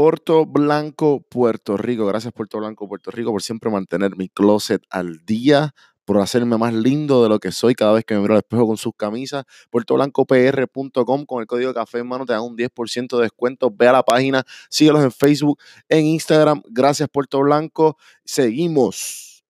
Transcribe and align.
Puerto 0.00 0.46
Blanco, 0.46 1.20
Puerto 1.28 1.76
Rico. 1.76 2.06
Gracias 2.06 2.32
Puerto 2.32 2.56
Blanco, 2.56 2.88
Puerto 2.88 3.10
Rico 3.10 3.32
por 3.32 3.42
siempre 3.42 3.70
mantener 3.70 4.16
mi 4.16 4.30
closet 4.30 4.82
al 4.88 5.26
día, 5.26 5.74
por 6.06 6.16
hacerme 6.22 6.56
más 6.56 6.72
lindo 6.72 7.22
de 7.22 7.28
lo 7.28 7.38
que 7.38 7.52
soy 7.52 7.74
cada 7.74 7.92
vez 7.92 8.06
que 8.06 8.14
me 8.14 8.22
miro 8.22 8.32
al 8.32 8.38
espejo 8.38 8.66
con 8.66 8.78
sus 8.78 8.94
camisas. 8.96 9.44
PuertoBlancoPR.com 9.68 11.26
con 11.26 11.42
el 11.42 11.46
código 11.46 11.74
café 11.74 11.98
en 11.98 12.08
mano 12.08 12.24
te 12.24 12.32
dan 12.32 12.40
un 12.40 12.56
10% 12.56 13.14
de 13.14 13.24
descuento. 13.24 13.70
Ve 13.70 13.88
a 13.88 13.92
la 13.92 14.02
página, 14.02 14.42
síguelos 14.70 15.04
en 15.04 15.12
Facebook, 15.12 15.58
en 15.90 16.06
Instagram. 16.06 16.62
Gracias 16.70 17.06
Puerto 17.10 17.40
Blanco. 17.40 17.98
Seguimos. 18.24 19.44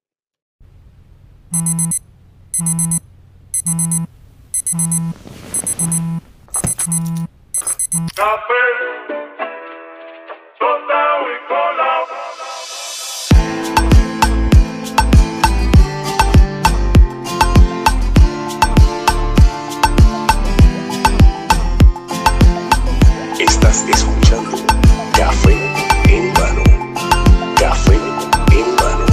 Café, 8.16 9.09
Estás 23.80 24.02
escuchando 24.02 24.58
Café 25.16 25.52
en 26.08 26.32
mano. 26.34 26.62
Café 27.58 27.94
en 28.52 28.76
mano. 28.76 29.06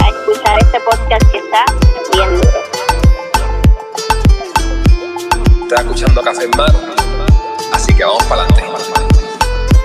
A 0.00 0.08
escuchar 0.08 0.58
este 0.60 0.80
podcast 0.80 1.30
que 1.30 1.38
está 1.38 1.64
bien 2.12 2.34
duro. 2.34 2.58
Estás 5.62 5.80
escuchando 5.80 6.22
Café 6.22 6.44
en 6.44 6.50
mano. 6.50 6.78
Así 7.72 7.94
que 7.94 8.04
vamos 8.04 8.24
para 8.24 8.42
adelante. 8.42 8.64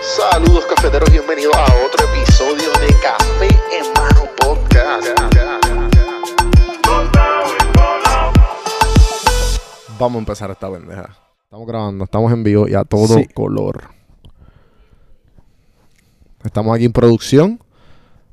Saludos 0.02 0.66
cafeteros, 0.66 1.10
bienvenidos 1.10 1.56
a 1.56 1.64
otro 1.86 2.06
episodio 2.06 2.70
de 2.82 3.00
Café 3.00 3.48
en 3.72 3.94
Mano 3.94 4.30
Podcast. 4.38 5.23
Vamos 10.04 10.18
a 10.18 10.20
empezar 10.20 10.52
esta 10.52 10.70
pendeja. 10.70 11.16
Estamos 11.46 11.66
grabando, 11.66 12.04
estamos 12.04 12.34
en 12.34 12.44
vivo 12.44 12.68
y 12.68 12.74
a 12.76 12.84
todo 12.84 13.08
Sí. 13.20 13.26
color. 13.34 13.84
Estamos 16.44 16.76
aquí 16.76 16.84
en 16.84 16.92
producción. 16.92 17.60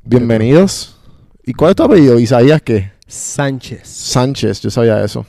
Bienvenidos. 0.02 0.98
¿Y 1.46 1.52
cuál 1.52 1.70
es 1.70 1.76
tu 1.76 1.84
apellido? 1.84 2.18
¿Isaías 2.18 2.60
qué? 2.62 2.90
Sánchez. 3.06 3.86
Sánchez, 3.86 4.60
yo 4.62 4.70
sabía 4.70 5.04
eso. 5.04 5.24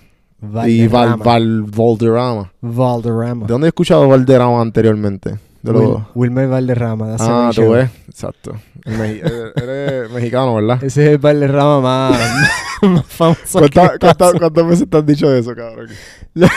Y 0.66 0.88
Val, 0.88 1.18
Valderrama. 1.18 1.24
Val, 1.24 1.62
Valderrama. 1.64 2.52
Valderrama. 2.62 3.46
¿De 3.46 3.54
dónde 3.54 3.68
he 3.68 3.70
escuchado 3.70 4.08
Valderrama 4.08 4.62
anteriormente? 4.62 5.38
De 5.62 5.72
los- 5.72 5.84
Wil- 5.84 6.06
Wilmer 6.16 6.48
Valderrama. 6.48 7.06
that's 7.08 7.22
Ah, 7.22 7.52
tú 7.54 7.70
ves. 7.70 7.88
Exacto. 8.08 8.54
Eres 8.84 10.10
mexicano, 10.12 10.56
¿verdad? 10.56 10.84
Ese 10.84 11.04
es 11.06 11.10
el 11.12 11.18
Valderrama 11.20 11.82
más, 11.82 12.20
más. 13.20 13.38
¿Cuántas, 13.52 14.16
pasa. 14.16 14.38
cuántas 14.38 14.68
veces 14.68 14.90
te 14.90 14.98
han 14.98 15.06
dicho 15.06 15.34
eso, 15.34 15.56
cabrón? 15.56 15.90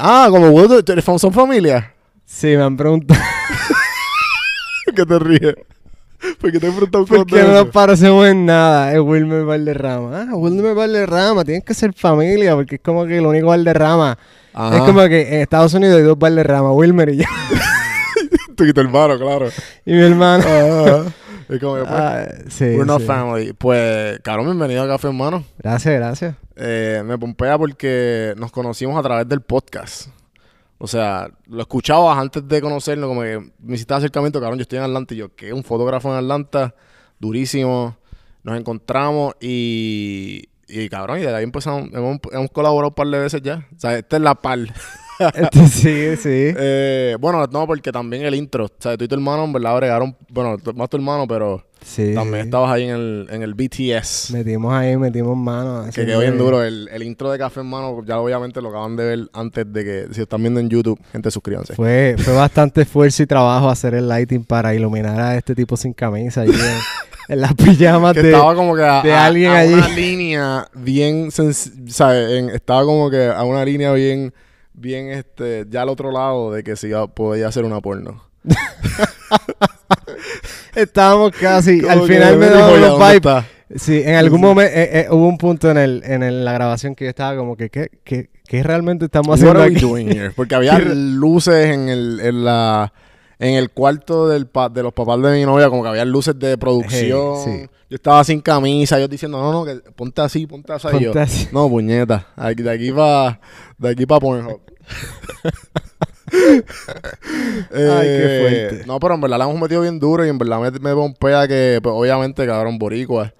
Ah, 0.00 0.26
como 0.30 0.50
vos, 0.50 0.84
¿tú 0.84 0.92
eres 0.92 1.04
famoso 1.04 1.28
en 1.28 1.32
familia? 1.32 1.94
Sí, 2.24 2.48
me 2.48 2.62
han 2.62 2.76
preguntado 2.76 3.20
¿Qué 4.96 5.06
te 5.06 5.18
ríes? 5.18 5.54
¿Por 6.40 6.50
qué 6.50 6.58
te 6.58 6.66
he 6.66 6.72
preguntado 6.72 7.06
por 7.06 7.24
qué 7.24 7.42
no 7.42 7.52
nos 7.52 7.68
parecemos 7.68 8.26
en 8.26 8.44
nada. 8.46 8.92
Es 8.92 9.00
Wilmer 9.00 9.44
Valderrama. 9.44 10.26
Ah, 10.28 10.34
Wilmer 10.34 10.74
Valderrama. 10.74 11.44
Tienen 11.44 11.62
que 11.62 11.72
ser 11.72 11.92
familia 11.94 12.56
porque 12.56 12.74
es 12.76 12.80
como 12.82 13.06
que 13.06 13.18
el 13.18 13.26
único 13.26 13.46
Valderrama. 13.46 14.18
Ajá. 14.52 14.76
Es 14.76 14.82
como 14.82 15.06
que 15.06 15.34
en 15.36 15.40
Estados 15.42 15.72
Unidos 15.74 15.98
hay 15.98 16.02
dos 16.02 16.18
Valderrama. 16.18 16.72
Wilmer 16.72 17.10
y 17.10 17.18
yo. 17.18 17.24
Tú 18.56 18.64
y 18.64 18.72
tu 18.72 18.80
hermano, 18.80 19.16
claro. 19.16 19.50
y 19.86 19.92
mi 19.92 20.00
hermano. 20.00 20.44
Ajá. 20.44 21.12
Es 21.54 21.60
como 21.60 21.76
que, 21.76 21.80
pues, 21.82 21.92
Ah, 21.92 22.26
sí, 22.48 22.64
we're 22.64 22.84
not 22.84 23.00
sí. 23.00 23.06
family. 23.06 23.52
Pues, 23.54 24.20
cabrón, 24.20 24.46
bienvenido 24.46 24.82
a 24.82 24.86
Café 24.88 25.08
Hermano. 25.08 25.44
Gracias, 25.58 25.94
gracias. 25.94 26.34
Eh, 26.56 27.02
me 27.04 27.16
pompea 27.18 27.56
porque 27.56 28.34
nos 28.36 28.52
conocimos 28.52 28.98
a 28.98 29.02
través 29.02 29.28
del 29.28 29.40
podcast. 29.40 30.08
O 30.78 30.86
sea, 30.86 31.28
lo 31.46 31.60
escuchabas 31.62 32.18
antes 32.18 32.46
de 32.46 32.60
conocerlo, 32.60 33.08
como 33.08 33.22
que 33.22 33.50
me 33.60 33.74
hiciste 33.74 33.94
acercamiento, 33.94 34.40
cabrón, 34.40 34.58
yo 34.58 34.62
estoy 34.62 34.78
en 34.78 34.84
Atlanta 34.84 35.12
y 35.14 35.16
yo, 35.16 35.34
que 35.34 35.52
un 35.52 35.64
fotógrafo 35.64 36.10
en 36.10 36.18
Atlanta, 36.18 36.74
durísimo. 37.18 37.96
Nos 38.44 38.56
encontramos 38.58 39.34
y, 39.40 40.48
y 40.68 40.88
cabrón, 40.88 41.18
y 41.18 41.22
de 41.22 41.34
ahí 41.34 41.42
empezamos, 41.44 41.88
hemos, 41.92 42.18
hemos 42.30 42.50
colaborado 42.50 42.90
un 42.90 42.94
par 42.94 43.08
de 43.08 43.18
veces 43.18 43.42
ya. 43.42 43.66
O 43.76 43.80
sea, 43.80 43.98
esta 43.98 44.16
es 44.16 44.22
la 44.22 44.34
par. 44.36 44.58
Este, 45.18 45.66
sí, 45.68 46.16
sí. 46.16 46.54
Eh, 46.56 47.16
bueno, 47.20 47.44
no, 47.50 47.66
porque 47.66 47.90
también 47.92 48.24
el 48.24 48.34
intro, 48.34 48.66
o 48.66 48.70
sea, 48.78 48.96
tú 48.96 49.04
y 49.04 49.08
tu 49.08 49.14
hermano, 49.14 49.44
en 49.44 49.52
verdad, 49.52 49.76
bregaron, 49.76 50.16
bueno, 50.30 50.56
más 50.74 50.88
tu 50.88 50.96
hermano, 50.96 51.26
pero 51.26 51.64
sí 51.82 52.12
también 52.14 52.44
estabas 52.44 52.70
ahí 52.72 52.84
en 52.84 52.90
el, 52.94 53.26
en 53.30 53.42
el 53.42 53.54
BTS. 53.54 54.30
Metimos 54.32 54.72
ahí, 54.72 54.96
metimos 54.96 55.36
mano. 55.36 55.84
Que 55.94 56.04
quedó 56.06 56.20
bien 56.20 56.38
duro. 56.38 56.62
El, 56.62 56.88
el 56.92 57.02
intro 57.02 57.30
de 57.30 57.38
Café 57.38 57.60
Hermano, 57.60 58.04
ya 58.06 58.18
obviamente 58.20 58.60
lo 58.60 58.68
acaban 58.68 58.96
de 58.96 59.04
ver 59.04 59.18
antes 59.32 59.72
de 59.72 59.84
que, 59.84 60.06
si 60.14 60.20
están 60.22 60.40
viendo 60.42 60.60
en 60.60 60.68
YouTube, 60.68 60.98
gente, 61.12 61.30
suscríbanse. 61.30 61.74
Fue, 61.74 62.14
fue 62.18 62.34
bastante 62.34 62.82
esfuerzo 62.82 63.22
y 63.22 63.26
trabajo 63.26 63.68
hacer 63.68 63.94
el 63.94 64.08
lighting 64.08 64.44
para 64.44 64.74
iluminar 64.74 65.18
a 65.20 65.36
este 65.36 65.54
tipo 65.54 65.76
sin 65.76 65.92
camisa 65.92 66.42
allí 66.42 66.52
en, 66.52 66.78
en 67.34 67.40
las 67.40 67.54
pijamas 67.54 68.14
que 68.14 68.22
de... 68.22 68.30
estaba 68.30 68.54
como 68.54 68.74
que 68.76 68.82
a, 68.82 69.02
de 69.02 69.12
alguien 69.12 69.50
a 69.50 69.58
allí. 69.58 69.74
una 69.74 69.88
línea 69.88 70.68
bien, 70.74 71.30
¿sabes? 71.30 71.72
En- 71.88 72.50
estaba 72.50 72.84
como 72.84 73.10
que 73.10 73.26
a 73.26 73.42
una 73.44 73.64
línea 73.64 73.92
bien, 73.92 74.32
bien, 74.78 75.10
este, 75.10 75.66
ya 75.68 75.82
al 75.82 75.88
otro 75.88 76.10
lado 76.10 76.52
de 76.52 76.62
que 76.64 76.76
si 76.76 76.90
podía 77.14 77.48
hacer 77.48 77.64
una 77.64 77.80
porno. 77.80 78.22
Estábamos 80.74 81.32
casi... 81.32 81.80
Como 81.80 81.92
Al 81.92 82.02
final 82.02 82.36
me 82.38 82.46
"Ya, 82.46 82.52
los 82.52 82.70
¿dónde 82.70 82.88
vibes. 82.96 83.14
está?" 83.16 83.46
Sí, 83.76 84.00
en 84.02 84.14
algún 84.14 84.40
momento 84.40 84.72
hubo 85.14 85.28
un 85.28 85.36
punto 85.36 85.70
en, 85.70 85.76
el, 85.76 86.02
en 86.06 86.22
el- 86.22 86.42
la 86.44 86.52
grabación 86.52 86.94
que 86.94 87.04
yo 87.04 87.10
estaba 87.10 87.36
como 87.36 87.54
que, 87.54 87.68
¿qué, 87.68 87.90
qué, 88.02 88.30
qué 88.46 88.62
realmente 88.62 89.04
estamos 89.04 89.28
What 89.28 89.34
haciendo 89.36 89.60
are 89.60 89.70
we 89.70 89.76
aquí? 89.76 89.84
doing 89.84 90.08
here? 90.10 90.30
Porque 90.30 90.54
había 90.54 90.76
¿Qué- 90.78 90.86
luces 90.94 91.66
en 91.74 91.90
el, 91.90 92.18
en 92.20 92.44
la, 92.46 92.94
en 93.38 93.54
el 93.54 93.70
cuarto 93.70 94.28
del 94.28 94.46
pa- 94.46 94.68
de 94.68 94.82
los 94.82 94.92
papás 94.92 95.20
de 95.22 95.32
mi 95.38 95.44
novia, 95.44 95.68
como 95.68 95.82
que 95.82 95.88
había 95.90 96.04
luces 96.04 96.38
de 96.38 96.58
producción. 96.58 97.34
Hey, 97.46 97.60
sí. 97.62 97.70
Yo 97.90 97.94
estaba 97.94 98.22
sin 98.24 98.40
camisa, 98.40 98.98
ellos 98.98 99.08
diciendo, 99.10 99.38
no, 99.40 99.52
no, 99.52 99.64
que 99.64 99.76
ponte 99.92 100.20
así, 100.20 100.46
ponte 100.46 100.72
así. 100.72 100.88
Y 100.98 101.04
yo, 101.04 101.12
así. 101.18 101.48
No, 101.52 101.68
puñeta, 101.68 102.26
aquí- 102.36 102.62
de 102.62 102.70
aquí 102.70 102.92
para 102.92 103.40
de 103.78 103.88
aquí 103.90 104.04
para 104.06 104.20
Pornhub. 104.20 104.60
Ay, 106.30 106.62
qué 107.70 107.70
Eh, 107.70 108.68
fuerte. 108.68 108.86
No, 108.86 108.98
pero 109.00 109.14
en 109.14 109.20
verdad 109.20 109.38
la 109.38 109.44
hemos 109.44 109.60
metido 109.60 109.80
bien 109.82 109.98
duro 109.98 110.24
y 110.24 110.28
en 110.28 110.38
verdad 110.38 110.60
me, 110.60 110.70
me 110.70 110.94
pompea 110.94 111.46
que, 111.48 111.80
pues, 111.82 111.94
obviamente, 111.96 112.46
cabrón, 112.46 112.78
boricua. 112.78 113.32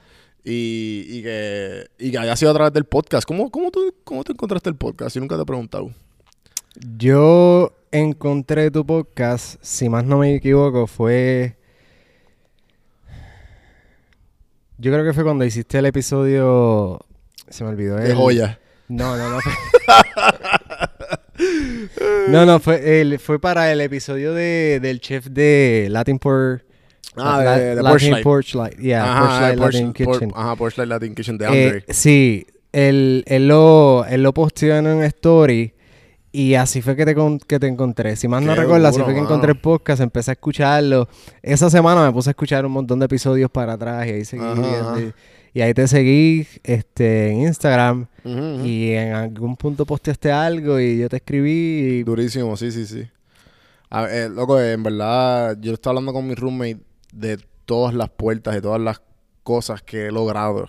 Y, 0.45 1.05
y 1.09 1.23
que, 1.23 1.87
y 1.99 2.11
que 2.11 2.19
haya 2.19 2.35
sido 2.37 2.51
a 2.53 2.55
través 2.55 2.73
del 2.73 2.85
podcast. 2.85 3.27
¿Cómo, 3.29 3.51
cómo, 3.51 3.71
tú, 3.71 3.93
¿Cómo 4.05 4.25
te 4.25 4.33
encontraste 4.33 4.71
el 4.71 4.77
podcast? 4.77 5.15
Yo 5.15 5.21
nunca 5.21 5.37
te 5.37 5.43
he 5.43 5.47
preguntado. 5.47 5.91
Yo 6.97 7.73
encontré 7.93 8.71
tu 8.71 8.85
podcast, 8.85 9.57
si 9.63 9.89
más 9.89 10.05
no 10.05 10.19
me 10.19 10.35
equivoco, 10.35 10.87
fue... 10.87 11.57
Yo 14.79 14.93
creo 14.93 15.05
que 15.05 15.13
fue 15.13 15.25
cuando 15.25 15.45
hiciste 15.45 15.79
el 15.79 15.87
episodio... 15.87 17.01
Se 17.49 17.65
me 17.65 17.71
olvidó. 17.71 17.97
De 17.97 18.11
el- 18.11 18.17
joya. 18.17 18.61
No, 18.89 19.17
no, 19.17 19.29
no. 19.31 19.41
fue- 19.41 19.53
no, 22.29 22.47
no, 22.47 22.59
fue, 22.61 23.01
el, 23.01 23.19
fue 23.19 23.39
para 23.41 23.73
el 23.73 23.81
episodio 23.81 24.33
de, 24.35 24.79
del 24.81 25.01
chef 25.01 25.27
de 25.27 25.89
Latin 25.91 26.19
Por... 26.19 26.65
Ah, 27.17 27.43
La- 27.43 27.59
de, 27.59 27.75
de 27.75 27.83
Latin. 27.83 28.15
Yeah, 28.79 29.05
Ajá, 29.05 29.21
Porchlight 29.21 29.55
de 29.55 29.61
Porch- 29.61 29.73
Latin 29.73 29.93
Por- 29.93 30.15
Kitchen. 30.15 30.33
Ajá, 30.37 30.57
Porchlight 30.57 30.89
Latin 30.89 31.15
Kitchen 31.15 31.39
de 31.39 31.45
Eh, 31.47 31.49
Andre. 31.49 31.85
sí, 31.89 32.47
él, 32.73 33.25
él, 33.27 33.49
lo, 33.49 34.05
él 34.07 34.23
lo 34.23 34.33
posteó 34.33 34.77
en 34.77 34.87
un 34.87 35.03
story 35.05 35.75
y 36.33 36.55
así 36.55 36.83
fue 36.83 36.95
que 36.97 37.05
te, 37.05 37.15
con- 37.15 37.39
que 37.39 37.59
te 37.59 37.67
encontré. 37.67 38.17
Si 38.17 38.29
más 38.29 38.43
no 38.43 38.55
recuerdo, 38.55 38.87
así 38.89 38.99
fue 39.01 39.09
que 39.15 39.21
mano. 39.21 39.27
encontré 39.29 39.53
el 39.53 39.59
podcast, 39.61 40.01
empecé 40.03 40.31
a 40.31 40.35
escucharlo. 40.35 41.09
Esa 41.43 41.71
semana 41.71 42.05
me 42.05 42.13
puse 42.13 42.31
a 42.31 42.33
escuchar 42.33 42.65
un 42.67 42.73
montón 42.73 42.99
de 42.99 43.07
episodios 43.07 43.51
para 43.51 43.75
atrás 43.75 44.07
y 44.07 44.11
ahí 44.11 44.25
seguí. 44.25 44.43
Ajá, 44.45 44.55
viendo 44.55 44.91
ajá. 44.91 45.01
y, 45.01 45.13
y 45.59 45.63
ahí 45.63 45.73
te 45.75 45.89
seguí 45.89 46.47
este, 46.63 47.31
en 47.31 47.41
Instagram 47.43 48.07
y 48.65 48.93
en 48.93 49.15
algún 49.15 49.57
punto 49.57 49.87
posteaste 49.87 50.31
algo 50.31 50.79
y 50.79 50.99
yo 50.99 51.09
te 51.09 51.17
escribí 51.17 51.51
y... 51.51 52.03
Durísimo, 52.03 52.57
sí, 52.59 52.71
sí, 52.71 52.85
sí. 52.87 53.09
A 53.91 54.03
ver, 54.03 54.15
eh, 54.15 54.29
loco, 54.29 54.61
en 54.61 54.83
verdad, 54.83 55.57
yo 55.59 55.73
estaba 55.73 55.93
hablando 55.93 56.13
con 56.13 56.27
mi 56.27 56.35
roommate 56.35 56.79
de 57.15 57.39
todas 57.65 57.95
las 57.95 58.11
puertas 58.11 58.55
y 58.57 58.61
todas 58.61 58.81
las 58.81 59.01
cosas 59.43 59.81
que 59.83 60.07
he 60.07 60.13
logrado 60.13 60.67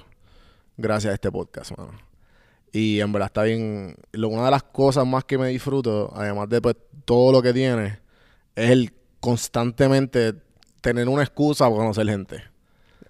gracias 0.77 1.11
a 1.11 1.15
este 1.15 1.29
podcast, 1.29 1.77
mano. 1.77 1.91
Y 2.71 2.99
en 2.99 3.11
verdad 3.11 3.27
está 3.27 3.43
bien. 3.43 3.95
lo- 4.11 4.29
una 4.29 4.45
de 4.45 4.51
las 4.51 4.63
cosas 4.63 5.05
más 5.05 5.23
que 5.25 5.37
me 5.37 5.47
disfruto, 5.49 6.11
además 6.15 6.49
de 6.49 6.61
pues, 6.61 6.75
todo 7.05 7.31
lo 7.31 7.41
que 7.41 7.51
tiene, 7.53 7.99
es 8.55 8.69
el 8.69 8.93
constantemente 9.19 10.33
tener 10.81 11.07
una 11.09 11.23
excusa 11.23 11.65
para 11.65 11.75
conocer 11.77 12.07
gente. 12.07 12.43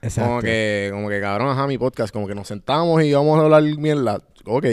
Exacto. 0.02 0.30
Como 0.30 0.42
que, 0.42 0.90
como 0.94 1.10
que 1.10 1.20
cabrón, 1.20 1.50
ajá, 1.50 1.68
mi 1.68 1.78
podcast, 1.78 2.14
como 2.14 2.26
que 2.28 2.34
nos 2.36 2.48
sentamos 2.48 3.04
y 3.04 3.12
vamos 3.14 3.38
a 3.38 3.44
hablar 3.44 3.62
mierda. 3.64 4.20
Ok, 4.46 4.66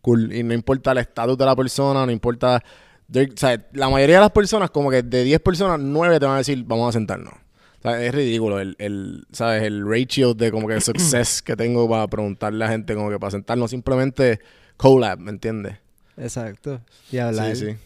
cool. 0.00 0.32
Y 0.32 0.42
no 0.44 0.54
importa 0.54 0.92
el 0.92 0.98
estatus 0.98 1.36
de 1.36 1.44
la 1.44 1.56
persona, 1.56 2.06
no 2.06 2.12
importa 2.12 2.62
they're- 3.10 3.32
o 3.34 3.36
sea, 3.36 3.66
la 3.72 3.88
mayoría 3.88 4.16
de 4.16 4.20
las 4.22 4.30
personas, 4.30 4.70
como 4.70 4.90
que 4.90 5.02
de 5.02 5.24
10 5.24 5.40
personas, 5.40 5.80
9 5.80 6.20
te 6.20 6.26
van 6.26 6.36
a 6.36 6.38
decir, 6.38 6.62
vamos 6.64 6.88
a 6.90 6.92
sentarnos. 6.92 7.34
O 7.80 7.82
sea, 7.82 8.04
es 8.04 8.14
ridículo 8.14 8.60
el, 8.60 8.76
el, 8.78 9.26
¿sabes? 9.32 9.62
El 9.62 9.88
ratio 9.88 10.34
de 10.34 10.50
como 10.50 10.68
que 10.68 10.74
el 10.74 10.82
success 10.82 11.40
que 11.42 11.56
tengo 11.56 11.88
para 11.88 12.06
preguntarle 12.06 12.64
a 12.64 12.68
la 12.68 12.72
gente, 12.72 12.94
como 12.94 13.10
que 13.10 13.18
para 13.18 13.30
sentarnos 13.30 13.70
simplemente 13.70 14.38
collab, 14.76 15.18
¿me 15.18 15.30
entiendes? 15.30 15.76
Exacto. 16.18 16.80
Y 17.10 17.18
hablar. 17.18 17.56
Sí, 17.56 17.66
sí. 17.70 17.76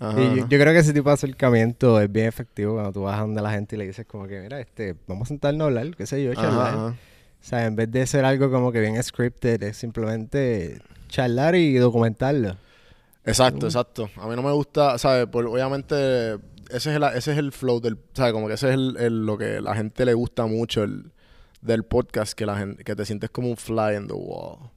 Ajá, 0.00 0.20
Y 0.20 0.36
yo, 0.38 0.46
creo 0.48 0.72
que 0.72 0.78
ese 0.78 0.92
tipo 0.92 1.08
de 1.08 1.14
acercamiento 1.14 2.00
es 2.00 2.10
bien 2.10 2.26
efectivo 2.26 2.74
cuando 2.74 2.92
tú 2.92 3.02
vas 3.02 3.18
a 3.18 3.22
donde 3.22 3.42
la 3.42 3.50
gente 3.50 3.76
y 3.76 3.78
le 3.78 3.86
dices 3.86 4.06
como 4.06 4.26
que, 4.26 4.40
mira, 4.40 4.60
este, 4.60 4.94
vamos 5.06 5.26
a 5.26 5.28
sentarnos 5.28 5.62
a 5.62 5.64
hablar, 5.66 5.96
qué 5.96 6.06
sé 6.06 6.22
yo, 6.22 6.34
charlar. 6.34 6.74
ajá. 6.74 6.94
O 7.40 7.44
sea, 7.44 7.66
en 7.66 7.76
vez 7.76 7.90
de 7.90 8.06
ser 8.06 8.24
algo 8.24 8.50
como 8.50 8.72
que 8.72 8.80
bien 8.80 9.00
scripted, 9.02 9.62
es 9.62 9.76
simplemente 9.76 10.80
charlar 11.08 11.54
y 11.54 11.74
documentarlo. 11.74 12.56
Exacto, 13.24 13.66
exacto. 13.66 14.10
A 14.16 14.26
mí 14.26 14.34
no 14.34 14.42
me 14.42 14.52
gusta, 14.52 14.98
¿sabes? 14.98 15.26
Por, 15.26 15.46
obviamente, 15.46 16.38
ese 16.70 16.90
es, 16.90 16.96
el, 16.96 17.02
ese 17.04 17.32
es 17.32 17.38
el 17.38 17.52
flow 17.52 17.80
del, 17.80 17.98
¿sabes? 18.14 18.32
Como 18.32 18.48
que 18.48 18.54
ese 18.54 18.68
es 18.68 18.74
el, 18.74 18.96
el- 18.98 19.26
lo 19.26 19.36
que 19.38 19.60
la 19.60 19.74
gente 19.74 20.04
le 20.04 20.14
gusta 20.14 20.46
mucho 20.46 20.82
el, 20.84 21.12
del 21.60 21.84
podcast, 21.84 22.32
que 22.34 22.46
la 22.46 22.56
gente, 22.56 22.84
que 22.84 22.94
te 22.96 23.04
sientes 23.04 23.30
como 23.30 23.48
un 23.48 23.56
fly 23.56 23.96
in 23.96 24.06
the 24.06 24.14
wall. 24.14 24.70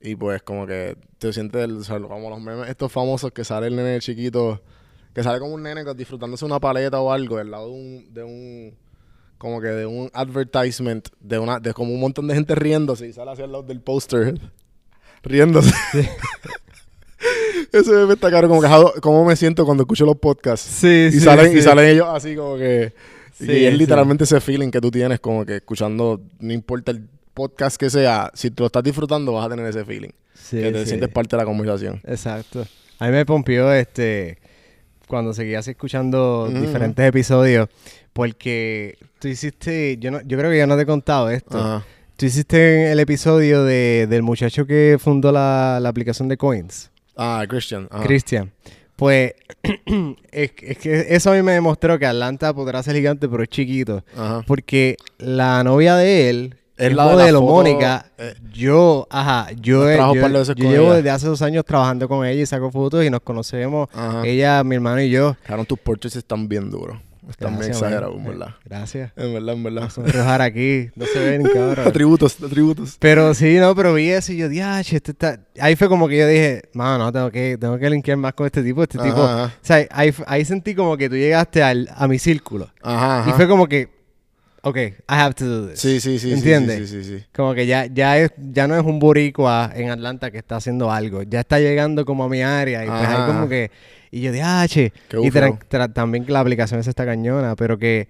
Y 0.00 0.14
pues 0.14 0.42
como 0.42 0.66
que 0.66 0.96
te 1.18 1.32
sientes, 1.32 1.62
el- 1.64 1.78
o 1.78 1.84
sea, 1.84 1.98
como 2.00 2.30
los 2.30 2.40
memes 2.40 2.68
estos 2.68 2.90
famosos 2.92 3.32
que 3.32 3.44
sale 3.44 3.66
el 3.66 3.76
nene 3.76 3.98
chiquito, 4.00 4.62
que 5.14 5.22
sale 5.22 5.40
como 5.40 5.54
un 5.54 5.62
nene 5.62 5.82
disfrutándose 5.94 6.44
una 6.44 6.60
paleta 6.60 7.00
o 7.00 7.10
algo 7.12 7.38
al 7.38 7.50
lado 7.50 7.66
de 7.66 7.72
un, 7.72 8.14
de 8.14 8.22
un 8.24 8.74
como 9.38 9.60
que 9.60 9.68
de 9.68 9.86
un 9.86 10.10
advertisement 10.14 11.08
de 11.20 11.38
una, 11.38 11.58
de 11.60 11.72
como 11.72 11.92
un 11.92 12.00
montón 12.00 12.26
de 12.28 12.34
gente 12.34 12.54
riéndose 12.54 13.06
y 13.08 13.12
sale 13.12 13.30
hacia 13.32 13.44
el 13.44 13.52
lado 13.52 13.64
del 13.64 13.80
póster 13.80 14.38
riéndose. 15.22 15.72
Ese 17.72 17.90
meme 17.90 18.14
está 18.14 18.30
caro, 18.30 18.48
como 18.48 18.60
que 18.62 19.00
cómo 19.00 19.24
me 19.24 19.36
siento 19.36 19.64
cuando 19.64 19.82
escucho 19.82 20.04
los 20.06 20.16
podcasts. 20.16 20.66
Sí, 20.66 21.08
Y 21.12 21.20
salen, 21.20 21.56
y 21.56 21.60
salen 21.62 21.86
ellos 21.88 22.06
así 22.10 22.34
como 22.36 22.56
que. 22.56 22.92
Sí, 23.34 23.46
y 23.50 23.64
es 23.66 23.72
sí. 23.72 23.78
literalmente 23.78 24.24
ese 24.24 24.40
feeling 24.40 24.70
que 24.70 24.80
tú 24.80 24.90
tienes, 24.90 25.20
como 25.20 25.44
que 25.44 25.56
escuchando, 25.56 26.20
no 26.40 26.52
importa 26.52 26.90
el 26.90 27.08
podcast 27.34 27.76
que 27.76 27.88
sea, 27.88 28.30
si 28.34 28.50
tú 28.50 28.64
lo 28.64 28.66
estás 28.66 28.82
disfrutando, 28.82 29.32
vas 29.32 29.46
a 29.46 29.48
tener 29.50 29.66
ese 29.66 29.84
feeling. 29.84 30.10
Sí, 30.34 30.60
que 30.60 30.72
te 30.72 30.80
sí. 30.80 30.86
sientes 30.88 31.08
parte 31.10 31.36
de 31.36 31.42
la 31.42 31.44
conversación. 31.46 32.00
Exacto. 32.04 32.66
A 32.98 33.06
mí 33.06 33.12
me 33.12 33.24
pompió 33.26 33.72
este 33.72 34.38
cuando 35.06 35.32
seguías 35.32 35.66
escuchando 35.68 36.48
Ujú. 36.50 36.60
diferentes 36.60 37.04
episodios 37.06 37.68
porque 38.12 38.98
tú 39.20 39.28
hiciste, 39.28 39.96
yo 39.98 40.10
no, 40.10 40.20
yo 40.22 40.36
creo 40.36 40.50
que 40.50 40.58
ya 40.58 40.66
no 40.66 40.76
te 40.76 40.82
he 40.82 40.86
contado 40.86 41.30
esto. 41.30 41.56
Ajá. 41.58 41.84
Tú 42.16 42.26
hiciste 42.26 42.90
el 42.90 42.98
episodio 42.98 43.62
de, 43.64 44.06
del 44.10 44.22
muchacho 44.24 44.66
que 44.66 44.96
fundó 45.00 45.30
la, 45.30 45.78
la 45.80 45.88
aplicación 45.88 46.26
de 46.28 46.36
Coins, 46.36 46.90
Ah, 47.18 47.44
Christian. 47.48 47.88
Ajá. 47.90 48.04
Christian. 48.04 48.52
Pues 48.96 49.32
es, 50.32 50.52
es 50.60 50.78
que 50.78 51.06
eso 51.10 51.30
a 51.30 51.34
mí 51.34 51.42
me 51.42 51.52
demostró 51.52 51.98
que 51.98 52.06
Atlanta 52.06 52.54
podrá 52.54 52.82
ser 52.82 52.94
gigante, 52.96 53.28
pero 53.28 53.42
es 53.42 53.48
chiquito. 53.48 54.02
Ajá. 54.16 54.42
Porque 54.46 54.96
la 55.18 55.62
novia 55.64 55.96
de 55.96 56.30
él, 56.30 56.56
el 56.76 56.96
la 56.96 57.02
de 57.04 57.08
la 57.08 57.16
modelo, 57.16 57.40
foto, 57.40 57.52
Mónica, 57.52 58.06
eh, 58.18 58.34
yo, 58.52 59.06
ajá, 59.10 59.50
yo, 59.60 59.84
yo, 59.90 60.54
llevo 60.54 60.92
desde 60.94 61.10
hace 61.10 61.26
dos 61.26 61.42
años 61.42 61.64
trabajando 61.64 62.08
con 62.08 62.24
ella 62.24 62.40
y 62.40 62.46
saco 62.46 62.70
fotos 62.70 63.04
y 63.04 63.10
nos 63.10 63.20
conocemos, 63.20 63.88
Ajá. 63.92 64.24
ella, 64.24 64.62
mi 64.62 64.76
hermano 64.76 65.00
y 65.00 65.10
yo. 65.10 65.36
Cabrón, 65.44 65.66
tus 65.66 65.78
portraits 65.78 66.16
están 66.16 66.48
bien 66.48 66.70
duros. 66.70 66.98
Están 67.28 67.58
bien 67.58 67.70
exagerados, 67.70 68.16
en 68.16 68.24
verdad. 68.24 68.54
Gracias. 68.64 69.12
En 69.16 69.34
verdad, 69.34 69.54
en 69.54 69.62
verdad. 69.62 69.80
Vamos 69.82 69.98
a 69.98 70.02
sonrojar 70.02 70.40
aquí, 70.42 70.90
no 70.96 71.06
se 71.06 71.18
ven, 71.18 71.42
cabrón. 71.52 71.86
atributos, 71.86 72.42
atributos. 72.42 72.96
Pero 72.98 73.34
sí, 73.34 73.56
no, 73.58 73.74
pero 73.74 73.94
vi 73.94 74.08
eso 74.10 74.32
y 74.32 74.38
yo, 74.38 74.48
diache, 74.48 74.96
este 74.96 75.12
está... 75.12 75.40
Ahí 75.60 75.76
fue 75.76 75.88
como 75.88 76.08
que 76.08 76.18
yo 76.18 76.26
dije, 76.26 76.62
mano, 76.72 77.04
no, 77.04 77.12
tengo 77.12 77.30
que, 77.30 77.58
tengo 77.60 77.78
que 77.78 77.90
linkear 77.90 78.16
más 78.16 78.32
con 78.34 78.46
este 78.46 78.62
tipo, 78.62 78.82
este 78.82 78.98
Ajá, 78.98 79.08
tipo... 79.08 79.22
ajá. 79.22 79.44
O 79.46 79.50
sea, 79.60 79.86
ahí, 79.90 80.14
ahí 80.26 80.44
sentí 80.44 80.74
como 80.74 80.96
que 80.96 81.08
tú 81.08 81.16
llegaste 81.16 81.62
al, 81.62 81.88
a 81.94 82.08
mi 82.08 82.18
círculo. 82.18 82.70
Ajá, 82.82 83.20
ajá. 83.20 83.30
Y 83.30 83.32
fue 83.34 83.46
como 83.46 83.66
que, 83.66 83.97
ok, 84.62 84.76
I 84.76 84.92
have 85.08 85.34
to 85.34 85.44
do 85.44 85.68
this. 85.68 85.80
Sí, 85.80 86.00
sí, 86.00 86.18
sí. 86.18 86.32
¿Entiendes? 86.32 86.78
Sí, 86.78 86.86
sí, 86.86 87.04
sí, 87.04 87.18
sí. 87.18 87.24
Como 87.34 87.54
que 87.54 87.66
ya, 87.66 87.86
ya, 87.86 88.18
es, 88.18 88.30
ya 88.36 88.66
no 88.66 88.76
es 88.78 88.84
un 88.84 88.98
boricua 88.98 89.70
en 89.74 89.90
Atlanta 89.90 90.30
que 90.30 90.38
está 90.38 90.56
haciendo 90.56 90.90
algo. 90.90 91.22
Ya 91.22 91.40
está 91.40 91.58
llegando 91.60 92.04
como 92.04 92.24
a 92.24 92.28
mi 92.28 92.42
área. 92.42 92.84
Y 92.84 92.88
pues 92.88 93.08
como 93.26 93.48
que... 93.48 93.70
Y 94.10 94.22
yo 94.22 94.32
dije, 94.32 94.42
ah, 94.44 94.64
che. 94.68 94.90
Qué 95.08 95.18
Y 95.18 95.30
tra- 95.30 95.50
bufeo. 95.52 95.58
tra- 95.70 95.92
también 95.92 96.24
que 96.24 96.32
la 96.32 96.40
aplicación 96.40 96.80
esa 96.80 96.90
está 96.90 97.04
cañona. 97.04 97.54
Pero 97.56 97.78
que 97.78 98.08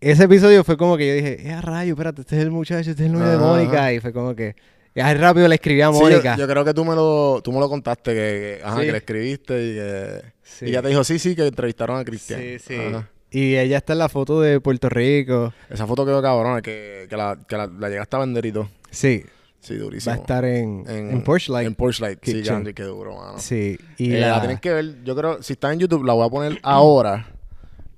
ese 0.00 0.24
episodio 0.24 0.64
fue 0.64 0.76
como 0.76 0.96
que 0.96 1.06
yo 1.06 1.14
dije, 1.14 1.46
eh, 1.48 1.60
rayo, 1.60 1.92
espérate, 1.92 2.22
este 2.22 2.36
es 2.36 2.42
el 2.42 2.50
muchacho, 2.50 2.90
este 2.90 3.02
es 3.04 3.06
el 3.10 3.12
novio 3.12 3.28
de 3.28 3.38
Mónica. 3.38 3.92
Y 3.92 4.00
fue 4.00 4.12
como 4.12 4.34
que... 4.34 4.56
Y 4.96 5.00
ahí 5.00 5.14
rápido 5.16 5.48
le 5.48 5.56
escribí 5.56 5.80
a 5.80 5.88
Sí, 5.88 5.94
yo- 5.94 6.00
Mónica. 6.00 6.36
yo, 6.36 6.46
creo 6.46 6.64
que 6.64 6.72
tú 6.72 6.84
me 6.84 6.94
lo, 6.94 7.40
tú 7.42 7.52
me 7.52 7.58
lo 7.60 7.68
contaste, 7.68 8.12
que, 8.12 8.14
que- 8.14 8.60
ajá, 8.64 8.80
Sí. 8.80 8.86
que 8.86 8.92
le 8.92 8.98
escribiste 8.98 9.54
y 9.54 9.74
que... 9.74 10.22
Sí. 10.42 10.64
Y 10.66 10.68
ella 10.68 10.82
te 10.82 10.88
dijo, 10.88 11.02
sí, 11.04 11.18
sí, 11.18 11.34
que 11.34 11.46
entrevistaron 11.46 11.98
a 11.98 12.04
Cristian. 12.04 12.40
Sí, 12.40 12.58
sí. 12.58 12.74
Ajá. 12.76 13.08
Y 13.36 13.56
ella 13.56 13.78
está 13.78 13.94
en 13.94 13.98
la 13.98 14.08
foto 14.08 14.40
de 14.40 14.60
Puerto 14.60 14.88
Rico. 14.88 15.52
Esa 15.68 15.86
foto 15.86 16.06
quedó 16.06 16.22
cabrona, 16.22 16.62
que, 16.62 17.06
que, 17.10 17.16
la, 17.16 17.36
que 17.48 17.56
la, 17.56 17.66
la 17.66 17.88
llegaste 17.88 18.14
a 18.16 18.20
vender 18.20 18.46
y 18.46 18.52
todo. 18.52 18.68
Sí. 18.90 19.24
Sí, 19.60 19.76
Va 19.78 19.82
durísimo. 19.84 20.12
a 20.14 20.16
estar 20.18 20.44
en, 20.44 20.84
en, 20.88 21.22
Porsche 21.24 21.50
Light. 21.50 21.66
En 21.66 21.74
Porsche 21.74 22.02
Light, 22.04 22.18
sí, 22.22 22.42
grande, 22.42 22.74
qué 22.74 22.82
duro, 22.82 23.16
mano. 23.16 23.38
Sí. 23.38 23.78
Y 23.96 24.12
Eh, 24.14 24.20
la... 24.20 24.44
la 24.44 24.60
que 24.60 24.70
ver, 24.72 25.02
yo 25.04 25.16
creo, 25.16 25.42
si 25.42 25.54
está 25.54 25.72
en 25.72 25.80
YouTube, 25.80 26.04
la 26.04 26.12
voy 26.12 26.26
a 26.26 26.30
poner 26.30 26.58
ahora. 26.62 27.26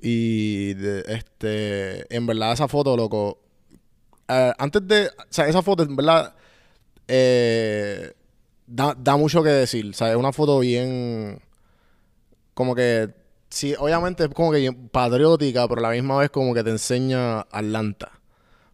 Y 0.00 0.74
de- 0.74 1.02
este, 1.08 2.14
en 2.16 2.24
verdad, 2.24 2.52
esa 2.52 2.68
foto, 2.68 2.96
loco. 2.96 3.40
eh, 4.28 4.52
antes 4.58 4.86
de. 4.86 5.06
O 5.08 5.10
sea, 5.28 5.48
esa 5.48 5.60
foto, 5.60 5.82
en 5.82 5.96
verdad. 5.96 6.34
eh, 7.08 8.12
da, 8.66 8.94
da 8.96 9.16
mucho 9.16 9.42
que 9.42 9.50
decir. 9.50 9.90
O 9.90 9.92
sea, 9.92 10.10
es 10.10 10.16
una 10.16 10.32
foto 10.32 10.60
bien. 10.60 11.40
Como 12.54 12.74
que. 12.74 13.08
Sí, 13.56 13.74
obviamente 13.78 14.24
es 14.24 14.28
como 14.34 14.52
que 14.52 14.70
patriótica, 14.92 15.66
pero 15.66 15.78
a 15.78 15.88
la 15.88 15.90
misma 15.90 16.18
vez 16.18 16.28
como 16.28 16.52
que 16.52 16.62
te 16.62 16.68
enseña 16.68 17.40
Atlanta. 17.40 18.12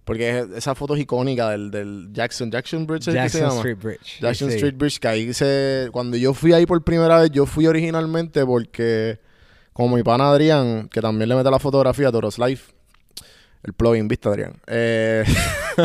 Porque 0.04 0.40
es- 0.40 0.46
esa 0.56 0.74
foto 0.74 0.96
es 0.96 1.00
icónica 1.02 1.50
del, 1.50 1.70
del 1.70 2.08
Jackson, 2.12 2.50
Jackson 2.50 2.84
Bridge, 2.84 3.06
¿es 3.06 3.14
que 3.14 3.28
se 3.28 3.38
Jackson 3.38 3.40
llama? 3.42 3.54
Street 3.58 3.78
Bridge. 3.80 4.20
Jackson 4.20 4.48
Sí. 4.48 4.54
Street 4.56 4.74
Bridge, 4.76 4.98
que 4.98 5.06
ahí 5.06 5.32
se... 5.32 5.88
Cuando 5.92 6.16
yo 6.16 6.34
fui 6.34 6.52
ahí 6.52 6.66
por 6.66 6.82
primera 6.82 7.20
vez, 7.20 7.30
yo 7.30 7.46
fui 7.46 7.68
originalmente 7.68 8.44
porque... 8.44 9.20
Como 9.72 9.94
mi 9.94 10.02
pana 10.02 10.30
Adrián, 10.30 10.88
que 10.88 11.00
también 11.00 11.28
le 11.28 11.36
mete 11.36 11.48
la 11.48 11.60
fotografía 11.60 12.08
a 12.08 12.12
Toros 12.12 12.40
Life. 12.40 12.72
El 13.62 13.74
plugin, 13.74 14.08
¿viste, 14.08 14.28
Adrián? 14.28 14.60
Eh, 14.66 15.22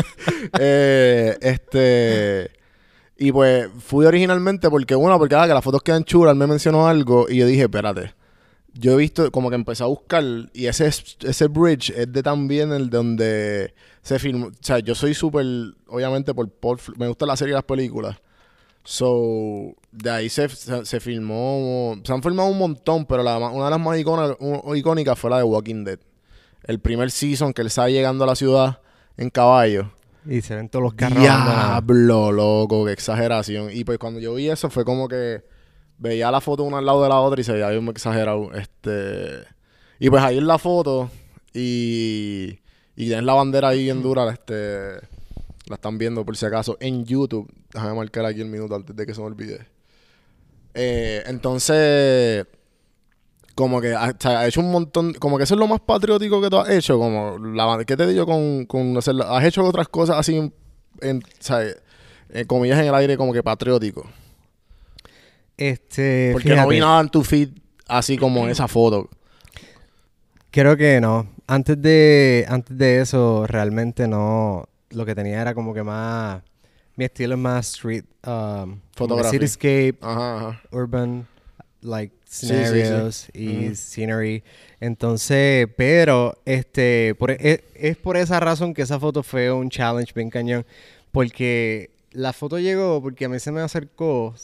eh, 0.58 1.38
este... 1.40 2.50
Y 3.16 3.30
pues 3.30 3.68
fui 3.78 4.06
originalmente 4.06 4.68
porque, 4.68 4.96
una, 4.96 5.16
porque 5.18 5.36
ah, 5.36 5.46
que 5.46 5.54
las 5.54 5.62
fotos 5.62 5.82
quedan 5.82 6.02
chulas, 6.02 6.32
él 6.32 6.38
me 6.38 6.48
mencionó 6.48 6.88
algo 6.88 7.26
y 7.28 7.36
yo 7.36 7.46
dije, 7.46 7.62
espérate. 7.62 8.17
Yo 8.80 8.92
he 8.92 8.96
visto, 8.96 9.30
como 9.32 9.50
que 9.50 9.56
empecé 9.56 9.82
a 9.82 9.86
buscar 9.86 10.22
y 10.52 10.66
ese, 10.66 10.86
ese 10.86 11.46
bridge 11.48 11.90
es 11.90 12.12
de 12.12 12.22
también 12.22 12.72
el 12.72 12.90
donde 12.90 13.74
se 14.02 14.18
filmó. 14.20 14.46
O 14.46 14.50
sea, 14.60 14.78
yo 14.78 14.94
soy 14.94 15.14
súper, 15.14 15.44
obviamente, 15.88 16.32
por, 16.32 16.48
por- 16.48 16.78
me 16.96 17.08
gusta 17.08 17.26
la 17.26 17.36
serie 17.36 17.52
y 17.52 17.56
las 17.56 17.64
películas. 17.64 18.16
So, 18.84 19.74
de 19.92 20.10
ahí 20.10 20.28
se, 20.28 20.48
se, 20.48 20.84
se 20.86 21.00
filmó, 21.00 21.96
se 22.04 22.12
han 22.12 22.22
filmado 22.22 22.48
un 22.48 22.58
montón, 22.58 23.04
pero 23.04 23.22
la, 23.22 23.36
una 23.36 23.64
de 23.66 23.70
las 23.72 23.80
más 23.80 23.98
icónicas, 23.98 24.36
un- 24.40 24.76
icónicas 24.76 25.18
fue 25.18 25.28
la 25.30 25.38
de 25.38 25.42
Walking 25.42 25.84
Dead. 25.84 25.98
El 26.64 26.78
primer 26.80 27.10
season 27.10 27.52
que 27.52 27.60
él 27.62 27.66
estaba 27.66 27.90
llegando 27.90 28.24
a 28.24 28.28
la 28.28 28.34
ciudad 28.36 28.80
en 29.16 29.28
caballo. 29.30 29.90
Y 30.24 30.40
se 30.40 30.54
ven 30.54 30.68
todos 30.68 30.82
los 30.84 30.94
carros. 30.94 31.18
Diablo, 31.20 32.32
loco, 32.32 32.84
qué 32.86 32.92
exageración. 32.92 33.70
Y 33.72 33.84
pues 33.84 33.98
cuando 33.98 34.20
yo 34.20 34.34
vi 34.34 34.48
eso 34.48 34.70
fue 34.70 34.84
como 34.84 35.08
que 35.08 35.42
veía 35.98 36.30
la 36.30 36.40
foto 36.40 36.62
una 36.62 36.78
al 36.78 36.86
lado 36.86 37.02
de 37.02 37.08
la 37.08 37.20
otra 37.20 37.40
y 37.40 37.44
se 37.44 37.52
veía 37.52 37.68
bien 37.70 37.86
exagerado. 37.88 38.52
Este. 38.54 39.44
Y 39.98 40.08
pues 40.10 40.22
ahí 40.22 40.38
en 40.38 40.46
la 40.46 40.58
foto 40.58 41.10
y. 41.52 42.60
Y 42.96 43.06
tienes 43.06 43.24
la 43.24 43.34
bandera 43.34 43.68
ahí 43.68 43.84
bien 43.84 44.02
dura, 44.02 44.28
este. 44.32 44.94
La 45.66 45.74
están 45.74 45.98
viendo 45.98 46.24
por 46.24 46.36
si 46.36 46.46
acaso 46.46 46.76
en 46.80 47.04
YouTube. 47.04 47.52
Déjame 47.72 47.94
marcar 47.94 48.24
aquí 48.24 48.40
el 48.40 48.48
minuto 48.48 48.74
antes 48.74 48.96
de 48.96 49.06
que 49.06 49.14
se 49.14 49.20
me 49.20 49.26
olvide. 49.26 49.66
Eh, 50.74 51.22
entonces. 51.26 52.46
Como 53.54 53.80
que 53.80 53.92
ha, 53.92 54.14
sea, 54.16 54.40
ha 54.40 54.46
hecho 54.46 54.60
un 54.60 54.70
montón. 54.70 55.14
Como 55.14 55.36
que 55.36 55.44
eso 55.44 55.54
es 55.54 55.60
lo 55.60 55.66
más 55.66 55.80
patriótico 55.80 56.40
que 56.40 56.48
tú 56.48 56.58
has 56.58 56.70
hecho. 56.70 56.98
Como 56.98 57.38
la, 57.38 57.84
¿Qué 57.84 57.96
te 57.96 58.06
digo 58.06 58.24
con, 58.24 58.66
con 58.66 58.96
hacerlo? 58.96 59.24
Has 59.24 59.44
hecho 59.44 59.64
otras 59.64 59.88
cosas 59.88 60.16
así, 60.16 60.36
en, 60.36 60.52
en, 61.00 61.22
en 62.30 62.46
comillas 62.46 62.78
en 62.78 62.86
el 62.86 62.94
aire, 62.94 63.16
como 63.16 63.32
que 63.32 63.42
patriótico. 63.42 64.08
Este, 65.58 66.30
Porque 66.32 66.54
no 66.56 66.66
vi 66.68 66.80
nada 66.80 67.00
en 67.02 67.08
tu 67.10 67.22
feed 67.22 67.50
así 67.86 68.16
como 68.16 68.44
en 68.44 68.50
esa 68.50 68.66
foto. 68.68 69.10
Creo 70.50 70.76
que 70.76 71.00
no. 71.00 71.28
Antes 71.46 71.80
de, 71.82 72.46
antes 72.48 72.76
de 72.78 73.00
eso, 73.00 73.46
realmente 73.46 74.08
no. 74.08 74.68
Lo 74.90 75.04
que 75.04 75.14
tenía 75.14 75.42
era 75.42 75.54
como 75.54 75.74
que 75.74 75.82
más. 75.82 76.42
Mi 76.96 77.04
estilo 77.04 77.34
es 77.34 77.40
más 77.40 77.68
street. 77.74 78.04
Um, 78.26 78.80
cityscape, 79.30 79.98
Ajá, 80.00 80.36
ajá. 80.48 80.62
urban, 80.72 81.26
like 81.82 82.14
Sí, 82.24 82.46
sí, 82.46 82.52
sí. 82.52 82.58
scenarios 82.58 83.28
y 83.34 83.74
scenery. 83.74 84.44
Entonces, 84.80 85.66
pero 85.76 86.36
este 86.44 87.14
por, 87.18 87.30
e- 87.30 87.38
es, 87.40 87.60
es 87.74 87.96
por 87.96 88.16
esa 88.16 88.38
razón 88.40 88.74
que 88.74 88.82
esa 88.82 88.98
foto 89.00 89.22
fue 89.22 89.50
un 89.50 89.70
challenge 89.70 90.12
bien 90.14 90.28
cañón. 90.30 90.66
Porque 91.12 91.90
la 92.10 92.32
foto 92.32 92.58
llegó 92.58 93.00
porque 93.00 93.24
a 93.24 93.28
mí 93.28 93.38
se 93.38 93.50
me 93.52 93.60
acercó 93.60 94.34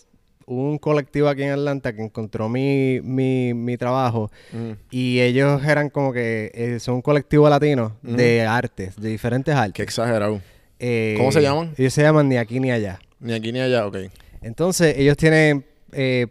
hubo 0.47 0.71
un 0.71 0.79
colectivo 0.79 1.29
aquí 1.29 1.43
en 1.43 1.51
Atlanta 1.51 1.95
que 1.95 2.03
encontró 2.03 2.49
mi, 2.49 3.01
mi, 3.03 3.55
mi 3.55 3.77
trabajo 3.77 4.31
Ujú. 4.53 4.77
y 4.91 5.21
ellos 5.21 5.63
eran 5.65 5.91
como 5.91 6.13
que 6.13 6.51
eh, 6.55 6.81
son 6.81 6.97
un 6.97 7.03
colectivo 7.03 7.49
latino 7.49 7.97
de 8.03 8.43
artes, 8.43 8.97
de 8.97 9.09
diferentes 9.11 9.55
Qué 9.55 9.61
artes. 9.61 9.83
exagerado. 9.85 10.41
Eh, 10.79 11.15
¿Cómo 11.17 11.33
se 11.33 11.41
llaman? 11.41 11.73
Ellos 11.79 11.93
se 11.95 12.03
llaman 12.03 12.29
Ni 12.29 12.37
Aquí 12.37 12.61
Ni 12.61 12.71
Allá. 12.71 12.99
Ni 13.21 13.33
aquí 13.33 13.53
ni 13.53 13.61
allá, 13.61 13.87
ok. 13.87 13.97
Entonces, 14.43 14.97
ellos 14.99 15.17
tienen, 15.17 15.65
eh, 15.93 16.27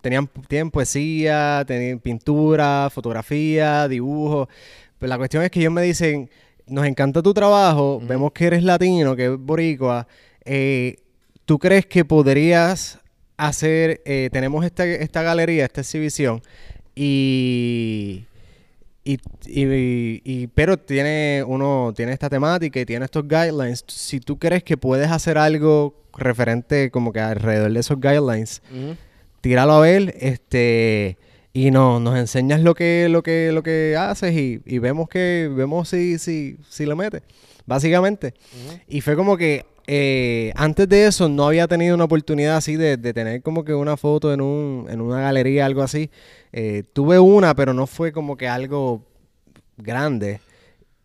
tenían, 0.00 0.28
tienen 0.46 0.70
poesía, 0.70 1.64
tienen 1.66 1.98
pintura, 1.98 2.88
fotografía, 2.92 3.88
dibujo. 3.88 4.48
Pero 4.98 5.08
la 5.10 5.18
cuestión 5.18 5.42
es 5.42 5.50
que 5.50 5.58
ellos 5.60 5.72
me 5.72 5.82
dicen, 5.82 6.30
nos 6.68 6.86
encanta 6.86 7.20
tu 7.22 7.34
trabajo, 7.34 8.00
vemos 8.00 8.30
que 8.32 8.46
eres 8.46 8.62
latino, 8.62 9.16
que 9.16 9.24
eres 9.24 9.38
boricua. 9.38 10.06
¿Tú 11.44 11.58
crees 11.58 11.86
que 11.86 12.04
podrías 12.04 12.98
hacer, 13.36 14.00
eh, 14.04 14.28
tenemos 14.32 14.64
esta, 14.64 14.84
esta 14.86 15.22
galería, 15.22 15.64
esta 15.64 15.80
exhibición, 15.82 16.42
y... 16.94 18.24
Y, 19.08 19.20
y- 19.46 20.20
y- 20.24 20.46
pero 20.48 20.76
tiene 20.78 21.44
uno 21.46 21.92
tiene 21.94 22.10
esta 22.10 22.28
temática 22.28 22.80
y 22.80 22.84
tiene 22.84 23.04
estos 23.04 23.22
guidelines. 23.28 23.84
Si 23.86 24.18
tú 24.18 24.36
crees 24.36 24.64
que 24.64 24.76
puedes 24.76 25.08
hacer 25.12 25.38
algo 25.38 25.94
referente 26.18 26.90
como 26.90 27.12
que 27.12 27.20
alrededor 27.20 27.72
de 27.72 27.78
esos 27.78 28.00
guidelines, 28.00 28.62
tíralo 29.40 29.74
a 29.74 29.80
ver, 29.80 30.12
este 30.18 31.18
y 31.52 31.70
no, 31.70 32.00
nos 32.00 32.18
enseñas 32.18 32.60
lo 32.62 32.74
que 32.74 33.06
lo 33.08 33.22
que 33.22 33.52
lo 33.52 33.62
que 33.62 33.94
haces 33.96 34.32
y, 34.34 34.60
y 34.66 34.78
vemos 34.80 35.08
que 35.08 35.48
vemos 35.54 35.88
si 35.90 36.18
si 36.18 36.56
si 36.68 36.84
lo 36.84 36.96
metes, 36.96 37.22
básicamente. 37.64 38.34
Y 38.88 39.02
fue 39.02 39.14
como 39.14 39.36
que 39.36 39.66
eh, 39.86 40.52
antes 40.56 40.88
de 40.88 41.06
eso 41.06 41.28
no 41.28 41.46
había 41.46 41.68
tenido 41.68 41.94
una 41.94 42.04
oportunidad 42.04 42.56
así 42.56 42.76
de, 42.76 42.96
de 42.96 43.14
tener 43.14 43.42
como 43.42 43.64
que 43.64 43.74
una 43.74 43.96
foto 43.96 44.32
en 44.32 44.40
un 44.40 44.86
en 44.88 45.00
una 45.00 45.20
galería 45.20 45.66
algo 45.66 45.82
así. 45.82 46.10
Eh, 46.52 46.82
tuve 46.92 47.18
una, 47.18 47.54
pero 47.54 47.74
no 47.74 47.86
fue 47.86 48.12
como 48.12 48.36
que 48.36 48.48
algo 48.48 49.04
grande. 49.76 50.40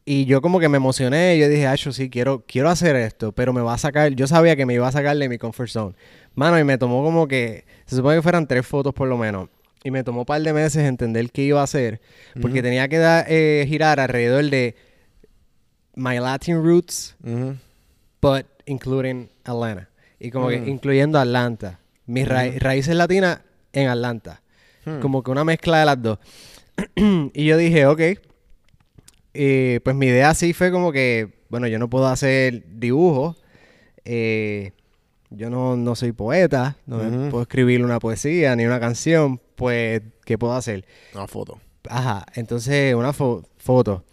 Y 0.04 0.26
yo 0.26 0.42
como 0.42 0.60
que 0.60 0.68
me 0.68 0.78
emocioné, 0.78 1.38
yo 1.38 1.48
dije, 1.48 1.68
Acho, 1.68 1.92
sí, 1.92 2.10
quiero, 2.10 2.44
quiero 2.48 2.70
hacer 2.70 2.96
esto, 2.96 3.34
pero 3.34 3.54
me 3.54 3.62
va 3.62 3.76
a 3.76 3.78
sacar, 3.78 4.14
yo 4.14 4.28
sabía 4.28 4.56
que 4.56 4.66
me 4.66 4.74
iba 4.74 4.88
a 4.88 4.92
sacar 4.92 5.16
de 5.16 5.30
mi 5.30 5.38
comfort 5.38 5.70
zone. 5.70 5.96
Mano, 6.34 6.58
y 6.58 6.64
me 6.64 6.78
tomó 6.78 7.04
como 7.04 7.28
que, 7.28 7.66
se 7.86 7.98
supone 7.98 8.16
que 8.16 8.22
fueran 8.22 8.48
tres 8.48 8.66
fotos 8.66 8.94
por 8.94 9.08
lo 9.08 9.18
menos. 9.18 9.50
Y 9.84 9.92
me 9.92 10.04
tomó 10.04 10.22
un 10.22 10.26
par 10.26 10.42
de 10.42 10.54
meses 10.54 10.84
entender 10.84 11.32
qué 11.32 11.44
iba 11.44 11.62
a 11.62 11.64
hacer, 11.64 12.02
porque 12.42 12.62
tenía 12.62 12.88
que 12.88 12.98
dar, 12.98 13.26
eh, 13.28 13.66
girar 13.68 14.00
alrededor 14.00 14.50
de 14.50 14.76
my 15.96 16.20
Latin 16.20 16.64
roots, 16.64 17.16
but 18.22 18.46
including 18.66 19.30
Atlanta. 19.44 19.90
Y 20.20 20.30
como 20.32 20.48
Mm. 20.48 20.50
que 20.50 20.56
incluyendo 20.70 21.20
Atlanta. 21.20 21.80
Mis 22.06 22.28
ra- 22.28 22.50
raíces 22.58 22.96
latinas 22.96 23.40
en 23.74 23.88
Atlanta. 23.88 24.42
Hmm. 24.86 25.00
Como 25.00 25.24
que 25.24 25.32
una 25.32 25.44
mezcla 25.44 25.80
de 25.80 25.86
las 25.86 26.02
dos. 26.02 26.20
y 26.96 27.46
yo 27.46 27.58
dije, 27.58 27.86
ok. 27.86 28.02
Eh, 29.34 29.80
pues 29.84 29.96
mi 29.96 30.08
idea 30.08 30.34
sí 30.34 30.54
fue 30.54 30.72
como 30.72 30.92
que, 30.92 31.34
bueno, 31.50 31.68
yo 31.68 31.80
no 31.80 31.90
puedo 31.90 32.08
hacer 32.08 32.64
dibujos. 32.68 33.38
eh, 34.04 34.72
yo 35.30 35.50
no, 35.50 35.78
no 35.78 35.96
soy 35.96 36.12
poeta. 36.12 36.76
No 36.86 36.98
puedo 37.30 37.44
escribir 37.44 37.86
una 37.86 38.00
poesía 38.00 38.54
ni 38.58 38.66
una 38.66 38.80
canción. 38.82 39.40
Pues, 39.56 40.02
¿qué 40.26 40.38
puedo 40.38 40.54
hacer? 40.54 40.86
Una 41.16 41.28
foto. 41.28 41.60
Ajá, 41.88 42.26
entonces 42.36 42.94
una 42.96 43.14
fo- 43.14 43.46
foto. 43.58 44.04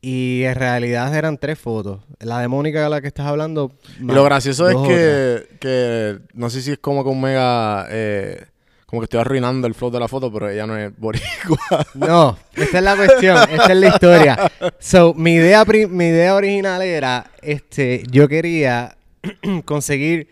Y 0.00 0.42
en 0.44 0.54
realidad 0.54 1.12
eran 1.16 1.38
tres 1.38 1.58
fotos. 1.58 2.00
La 2.20 2.40
de 2.40 2.48
Mónica, 2.48 2.82
de 2.82 2.90
la 2.90 3.00
que 3.00 3.08
estás 3.08 3.26
hablando. 3.26 3.72
Y 3.98 4.04
lo 4.04 4.24
gracioso 4.24 4.68
es 4.68 4.76
que, 4.86 5.56
que 5.58 6.18
no 6.34 6.50
sé 6.50 6.62
si 6.62 6.72
es 6.72 6.78
como 6.78 7.02
que 7.02 7.10
un 7.10 7.20
mega 7.20 7.86
eh, 7.90 8.44
como 8.90 9.00
que 9.02 9.04
estoy 9.04 9.20
arruinando 9.20 9.68
el 9.68 9.74
flow 9.74 9.92
de 9.92 10.00
la 10.00 10.08
foto, 10.08 10.32
pero 10.32 10.50
ella 10.50 10.66
no 10.66 10.76
es 10.76 10.90
boricua. 10.98 11.58
No, 11.94 12.36
esta 12.56 12.78
es 12.78 12.84
la 12.84 12.96
cuestión, 12.96 13.38
esta 13.48 13.72
es 13.72 13.78
la 13.78 13.88
historia. 13.88 14.50
So, 14.80 15.14
mi 15.14 15.34
idea, 15.34 15.64
mi 15.64 16.06
idea 16.06 16.34
original 16.34 16.82
era, 16.82 17.30
este, 17.40 18.02
yo 18.10 18.26
quería 18.26 18.96
conseguir, 19.64 20.26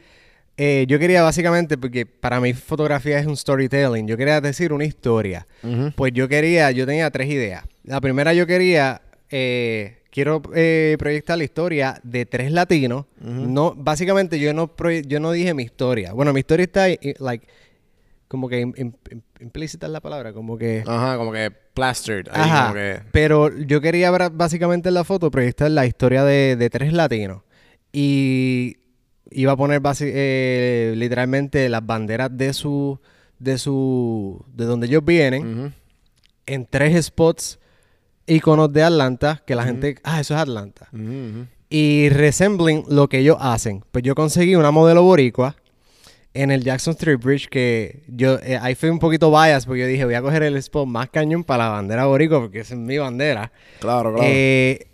eh, 0.56 0.86
yo 0.88 0.98
quería 0.98 1.22
básicamente, 1.22 1.78
porque 1.78 2.04
para 2.04 2.40
mí 2.40 2.52
fotografía 2.52 3.20
es 3.20 3.26
un 3.26 3.36
storytelling, 3.36 4.08
yo 4.08 4.16
quería 4.16 4.40
decir 4.40 4.72
una 4.72 4.84
historia. 4.84 5.46
Pues 5.94 6.12
yo 6.12 6.26
quería, 6.26 6.72
yo 6.72 6.84
tenía 6.84 7.12
tres 7.12 7.28
ideas. 7.28 7.62
La 7.84 8.00
primera 8.00 8.34
yo 8.34 8.44
quería, 8.44 9.02
eh, 9.30 9.97
quiero 10.18 10.42
eh, 10.54 10.96
proyectar 10.98 11.38
la 11.38 11.44
historia 11.44 12.00
de 12.02 12.26
tres 12.26 12.50
latinos. 12.50 13.06
No, 13.20 13.74
básicamente 13.76 14.38
yo 14.40 14.52
no, 14.52 14.70
yo 15.06 15.20
no 15.20 15.30
dije 15.32 15.54
mi 15.54 15.62
historia. 15.62 16.12
Bueno, 16.12 16.32
mi 16.32 16.40
historia 16.40 16.64
está, 16.64 16.88
eh, 16.90 17.14
like, 17.20 17.46
como 18.26 18.48
que 18.48 18.60
im- 18.66 18.74
im- 18.76 18.94
im- 19.10 19.22
implícita 19.40 19.86
es 19.86 19.92
la 19.92 20.00
palabra, 20.00 20.32
como 20.32 20.58
que... 20.58 20.82
Ajá, 20.86 21.16
como 21.16 21.32
que 21.32 21.50
plastered. 21.72 22.26
Ahí 22.32 22.42
Ajá. 22.42 22.62
como 22.64 22.74
que... 22.74 23.00
Pero 23.12 23.56
yo 23.58 23.80
quería 23.80 24.10
ver 24.10 24.30
básicamente 24.30 24.88
en 24.88 24.94
la 24.94 25.04
foto 25.04 25.30
proyectar 25.30 25.70
la 25.70 25.86
historia 25.86 26.24
de, 26.24 26.56
de 26.56 26.68
tres 26.68 26.92
latinos. 26.92 27.42
Y 27.92 28.76
iba 29.30 29.52
a 29.52 29.56
poner 29.56 29.80
basi- 29.80 30.10
eh, 30.12 30.94
literalmente 30.96 31.68
las 31.68 31.86
banderas 31.86 32.36
de 32.36 32.52
su. 32.52 32.98
de 33.38 33.56
su. 33.56 34.44
de 34.52 34.64
donde 34.64 34.88
ellos 34.88 35.04
vienen. 35.04 35.72
En 36.44 36.66
tres 36.66 37.06
spots 37.06 37.58
iconos 38.28 38.72
de 38.72 38.82
Atlanta. 38.82 39.42
Que 39.46 39.54
la 39.54 39.64
gente. 39.64 39.96
Ah, 40.04 40.20
eso 40.20 40.34
es 40.34 40.40
Atlanta. 40.40 40.88
Y 41.70 42.08
resembling 42.10 42.84
lo 42.88 43.08
que 43.08 43.18
ellos 43.18 43.36
hacen. 43.40 43.84
Pues 43.92 44.02
yo 44.04 44.14
conseguí 44.14 44.54
una 44.56 44.70
modelo 44.70 45.02
boricua 45.02 45.56
en 46.34 46.50
el 46.50 46.62
Jackson 46.62 46.92
Street 46.94 47.18
Bridge 47.18 47.48
que 47.48 48.04
yo 48.08 48.38
eh, 48.42 48.58
ahí 48.60 48.74
fui 48.74 48.90
un 48.90 48.98
poquito 48.98 49.30
bias 49.30 49.66
porque 49.66 49.80
yo 49.80 49.86
dije 49.86 50.04
voy 50.04 50.14
a 50.14 50.22
coger 50.22 50.42
el 50.44 50.56
spot 50.56 50.86
más 50.86 51.08
cañón 51.10 51.42
para 51.42 51.64
la 51.64 51.70
bandera 51.70 52.06
boricua 52.06 52.40
porque 52.40 52.60
esa 52.60 52.74
es 52.74 52.80
mi 52.80 52.96
bandera. 52.98 53.50
Claro, 53.80 54.12
claro. 54.14 54.28
Eh, 54.30 54.86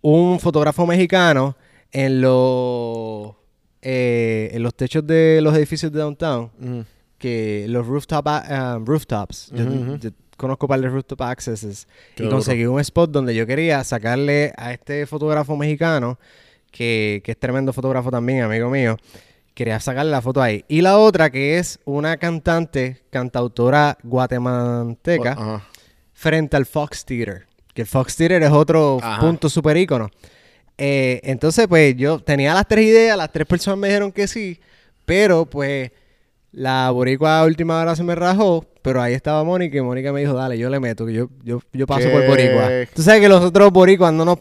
un 0.00 0.38
fotógrafo 0.40 0.86
mexicano 0.86 1.56
en 1.92 2.20
los 2.20 3.34
eh, 3.82 4.50
en 4.52 4.62
los 4.62 4.74
techos 4.74 5.06
de 5.06 5.40
los 5.42 5.54
edificios 5.56 5.92
de 5.92 5.98
downtown 6.00 6.86
que 7.18 7.66
los 7.68 7.86
rooftop 7.86 8.26
a- 8.28 8.76
um, 8.76 8.84
rooftops 8.86 9.50
yo 9.52 10.10
conozco 10.38 10.66
para 10.66 10.80
de 10.80 10.88
rooftop 10.88 11.20
accesses 11.22 11.86
Qué 12.14 12.22
y 12.22 12.26
duro. 12.26 12.36
conseguí 12.38 12.64
un 12.64 12.80
spot 12.80 13.10
donde 13.10 13.34
yo 13.34 13.46
quería 13.46 13.84
sacarle 13.84 14.54
a 14.56 14.72
este 14.72 15.04
fotógrafo 15.06 15.54
mexicano 15.58 16.18
que, 16.70 17.20
que 17.22 17.32
es 17.32 17.38
tremendo 17.38 17.74
fotógrafo 17.74 18.10
también 18.10 18.42
amigo 18.42 18.70
mío 18.70 18.96
quería 19.54 19.78
sacarle 19.80 20.12
la 20.12 20.22
foto 20.22 20.40
ahí 20.40 20.64
y 20.68 20.80
la 20.80 20.96
otra 20.98 21.28
que 21.30 21.58
es 21.58 21.80
una 21.84 22.16
cantante 22.16 23.02
cantautora 23.10 23.98
guatemalteca 24.04 25.32
Ajá. 25.32 25.64
frente 26.12 26.56
al 26.56 26.64
Fox 26.66 27.04
Theater. 27.04 27.46
Que 27.74 27.82
el 27.82 27.88
Fox 27.88 28.16
Theater 28.16 28.42
es 28.42 28.50
otro 28.50 28.98
Ajá. 29.02 29.20
punto 29.20 29.48
super 29.48 29.76
ícono. 29.76 30.10
Eh, 30.76 31.20
entonces, 31.24 31.66
pues 31.66 31.96
yo 31.96 32.20
tenía 32.20 32.54
las 32.54 32.66
tres 32.68 32.84
ideas, 32.86 33.16
las 33.16 33.32
tres 33.32 33.46
personas 33.46 33.78
me 33.78 33.88
dijeron 33.88 34.12
que 34.12 34.28
sí, 34.28 34.60
pero 35.04 35.44
pues 35.46 35.90
la 36.52 36.90
boricua 36.90 37.40
a 37.40 37.44
última 37.44 37.80
hora 37.80 37.94
se 37.94 38.04
me 38.04 38.14
rajó, 38.14 38.64
pero 38.82 39.02
ahí 39.02 39.14
estaba 39.14 39.44
Mónica 39.44 39.78
y 39.78 39.82
Mónica 39.82 40.12
me 40.12 40.20
dijo, 40.20 40.34
dale, 40.34 40.58
yo 40.58 40.70
le 40.70 40.80
meto, 40.80 41.06
que 41.06 41.12
yo, 41.12 41.28
yo, 41.42 41.60
yo 41.72 41.86
paso 41.86 42.08
¿Qué? 42.08 42.10
por 42.10 42.26
boricua. 42.26 42.68
Tú 42.94 43.02
sabes 43.02 43.20
que 43.20 43.28
los 43.28 43.44
otros 43.44 43.70
boricuas 43.70 44.12
no 44.12 44.24
nos, 44.24 44.38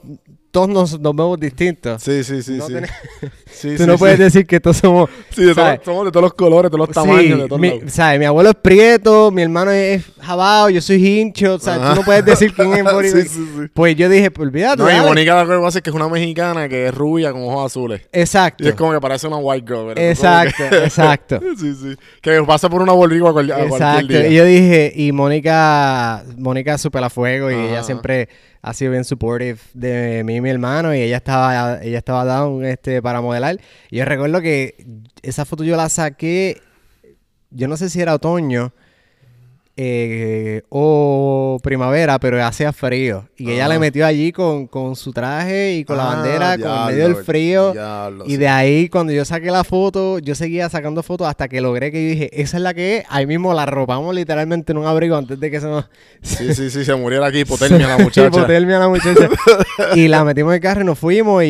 todos 0.52 0.70
nos, 0.70 1.00
nos 1.00 1.16
vemos 1.16 1.40
distintos. 1.40 2.02
Sí, 2.02 2.24
sí, 2.24 2.42
sí, 2.42 2.54
No 2.58 2.68
sí. 2.68 2.74
tenés- 2.74 2.92
Sí, 3.50 3.70
Tú 3.76 3.84
sí, 3.84 3.88
no 3.88 3.98
puedes 3.98 4.20
decir 4.20 4.46
que 4.46 4.60
todos 4.60 4.78
somos... 4.78 5.10
Sí, 5.32 5.44
de 5.44 5.56
todos, 5.56 5.80
somos 5.84 6.06
de 6.06 6.12
todos 6.12 6.24
los 6.26 6.34
colores, 6.36 6.70
de 6.70 6.78
todos 6.78 6.88
los 6.90 6.94
tamaños, 6.94 7.40
de 7.40 7.48
todos 7.48 7.60
mi, 7.60 7.70
lados. 7.70 7.92
¿sabes? 7.92 8.20
mi 8.20 8.26
abuelo 8.26 8.50
es 8.52 8.56
prieto, 8.56 9.32
mi 9.32 9.42
hermano 9.42 9.72
es 9.72 10.04
jabao, 10.22 10.70
yo 10.70 10.80
soy 10.82 11.04
hincho, 11.08 11.58
¿sabes? 11.58 11.82
Ajá. 11.82 11.94
Tú 11.94 12.02
no 12.02 12.06
puedes 12.06 12.24
decir 12.26 12.54
quién 12.54 12.74
es 12.74 12.84
boricua. 12.84 13.22
Sí, 13.24 13.28
sí, 13.30 13.46
sí. 13.56 13.62
Pues 13.74 13.96
yo 13.96 14.10
dije, 14.10 14.30
pues 14.30 14.48
olvídate. 14.50 14.84
No, 14.84 14.92
y. 14.92 15.00
Mónica 15.08 15.44
lo 15.44 15.50
que 15.50 15.64
pasa 15.64 15.80
es 15.80 15.84
que 15.84 15.90
es 15.90 15.96
una 15.96 16.08
mexicana 16.08 16.70
que 16.70 16.88
es 16.88 16.94
rubia 16.94 17.32
con 17.32 17.42
ojos 17.44 17.66
azules. 17.72 18.02
Exacto. 18.12 18.64
Y 18.64 18.68
es 18.68 18.76
como 18.76 18.92
que 18.94 19.00
parece 19.02 19.26
una 19.28 19.38
white 19.38 19.66
girl. 19.66 19.88
¿verdad? 19.88 20.04
Exacto, 20.10 20.64
que- 20.70 20.78
exacto. 20.84 21.40
sí, 21.58 21.74
sí. 21.74 21.96
Que 22.22 22.44
pasa 22.44 22.70
por 22.70 22.82
una 22.84 22.92
boricua 22.92 23.32
cual- 23.34 23.52
a 23.52 23.56
cualquier 23.56 23.72
Exacto. 23.82 24.08
día. 24.08 24.28
Y 24.28 24.36
yo 24.36 24.44
dije, 24.46 24.94
y 24.96 25.12
Mónica, 25.14 26.24
Mónica 26.38 26.76
es 26.76 26.82
súper 26.82 27.04
a 27.04 27.10
fuego 27.10 27.50
y 27.50 27.56
Ajá. 27.56 27.64
ella 27.64 27.84
siempre 27.84 28.30
ha 28.62 28.74
sido 28.74 28.92
bien 28.92 29.04
supportive 29.04 29.60
de 29.74 30.24
mí 30.24 30.36
y 30.36 30.42
mi 30.42 30.50
hermano 30.50 30.94
y 30.94 31.02
ella 31.02 31.18
estaba, 31.18 31.82
ella 31.82 31.98
estaba 31.98 32.26
down 32.26 32.66
este, 32.66 33.02
para 33.02 33.22
modelar. 33.22 33.60
Y 33.90 33.98
yo 33.98 34.06
recuerdo 34.06 34.42
que 34.42 34.86
esa 35.22 35.46
foto 35.46 35.64
yo 35.64 35.76
la 35.76 35.90
saqué, 35.90 36.62
yo 37.50 37.68
no 37.68 37.78
sé 37.78 37.90
si 37.90 38.02
era 38.02 38.16
otoño 38.16 38.74
eh, 39.80 40.64
o 40.70 41.60
primavera, 41.62 42.20
pero 42.20 42.44
hacía 42.44 42.74
frío. 42.74 43.30
Y 43.38 43.52
ella 43.52 43.68
le 43.68 43.78
metió 43.78 44.06
allí 44.08 44.32
con, 44.32 44.66
con 44.68 44.96
su 44.96 45.14
traje 45.14 45.76
y 45.76 45.86
con 45.86 45.98
la 45.98 46.12
Ah, 46.12 46.16
bandera, 46.16 46.58
con 46.58 46.72
el 46.72 46.86
medio 46.96 47.04
del 47.04 47.16
frío. 47.24 47.74
Y 48.26 48.32
sí. 48.32 48.38
de 48.38 48.48
ahí, 48.48 48.90
cuando 48.90 49.14
yo 49.14 49.24
saqué 49.24 49.52
la 49.52 49.64
foto, 49.64 50.18
yo 50.20 50.34
seguía 50.36 50.68
sacando 50.70 51.04
fotos 51.04 51.28
hasta 51.28 51.48
que 51.48 51.62
logré 51.62 51.92
que 51.92 52.04
yo 52.04 52.10
dije, 52.10 52.42
esa 52.42 52.58
es 52.58 52.64
la 52.64 52.74
que 52.74 52.98
es. 52.98 53.06
Ahí 53.10 53.28
mismo 53.28 53.54
la 53.54 53.64
arropamos 53.64 54.14
literalmente 54.16 54.72
en 54.72 54.80
un 54.80 54.86
abrigo 54.88 55.16
antes 55.16 55.40
de 55.40 55.52
que 55.52 55.60
se 55.62 55.68
nos... 55.68 55.86
Sí, 56.22 56.54
sí, 56.56 56.70
sí, 56.72 56.84
se 56.84 56.96
muriera 56.96 57.28
aquí 57.28 57.40
hipotermia 57.42 57.88
la 57.88 57.98
muchacha. 58.00 58.28
Hipotermia 58.28 58.80
la 58.80 58.88
muchacha. 58.90 59.30
y 59.96 60.08
la 60.08 60.24
metimos 60.24 60.52
en 60.52 60.56
el 60.56 60.62
carro 60.62 60.82
y 60.82 60.86
nos 60.86 60.98
fuimos 60.98 61.44
y, 61.44 61.48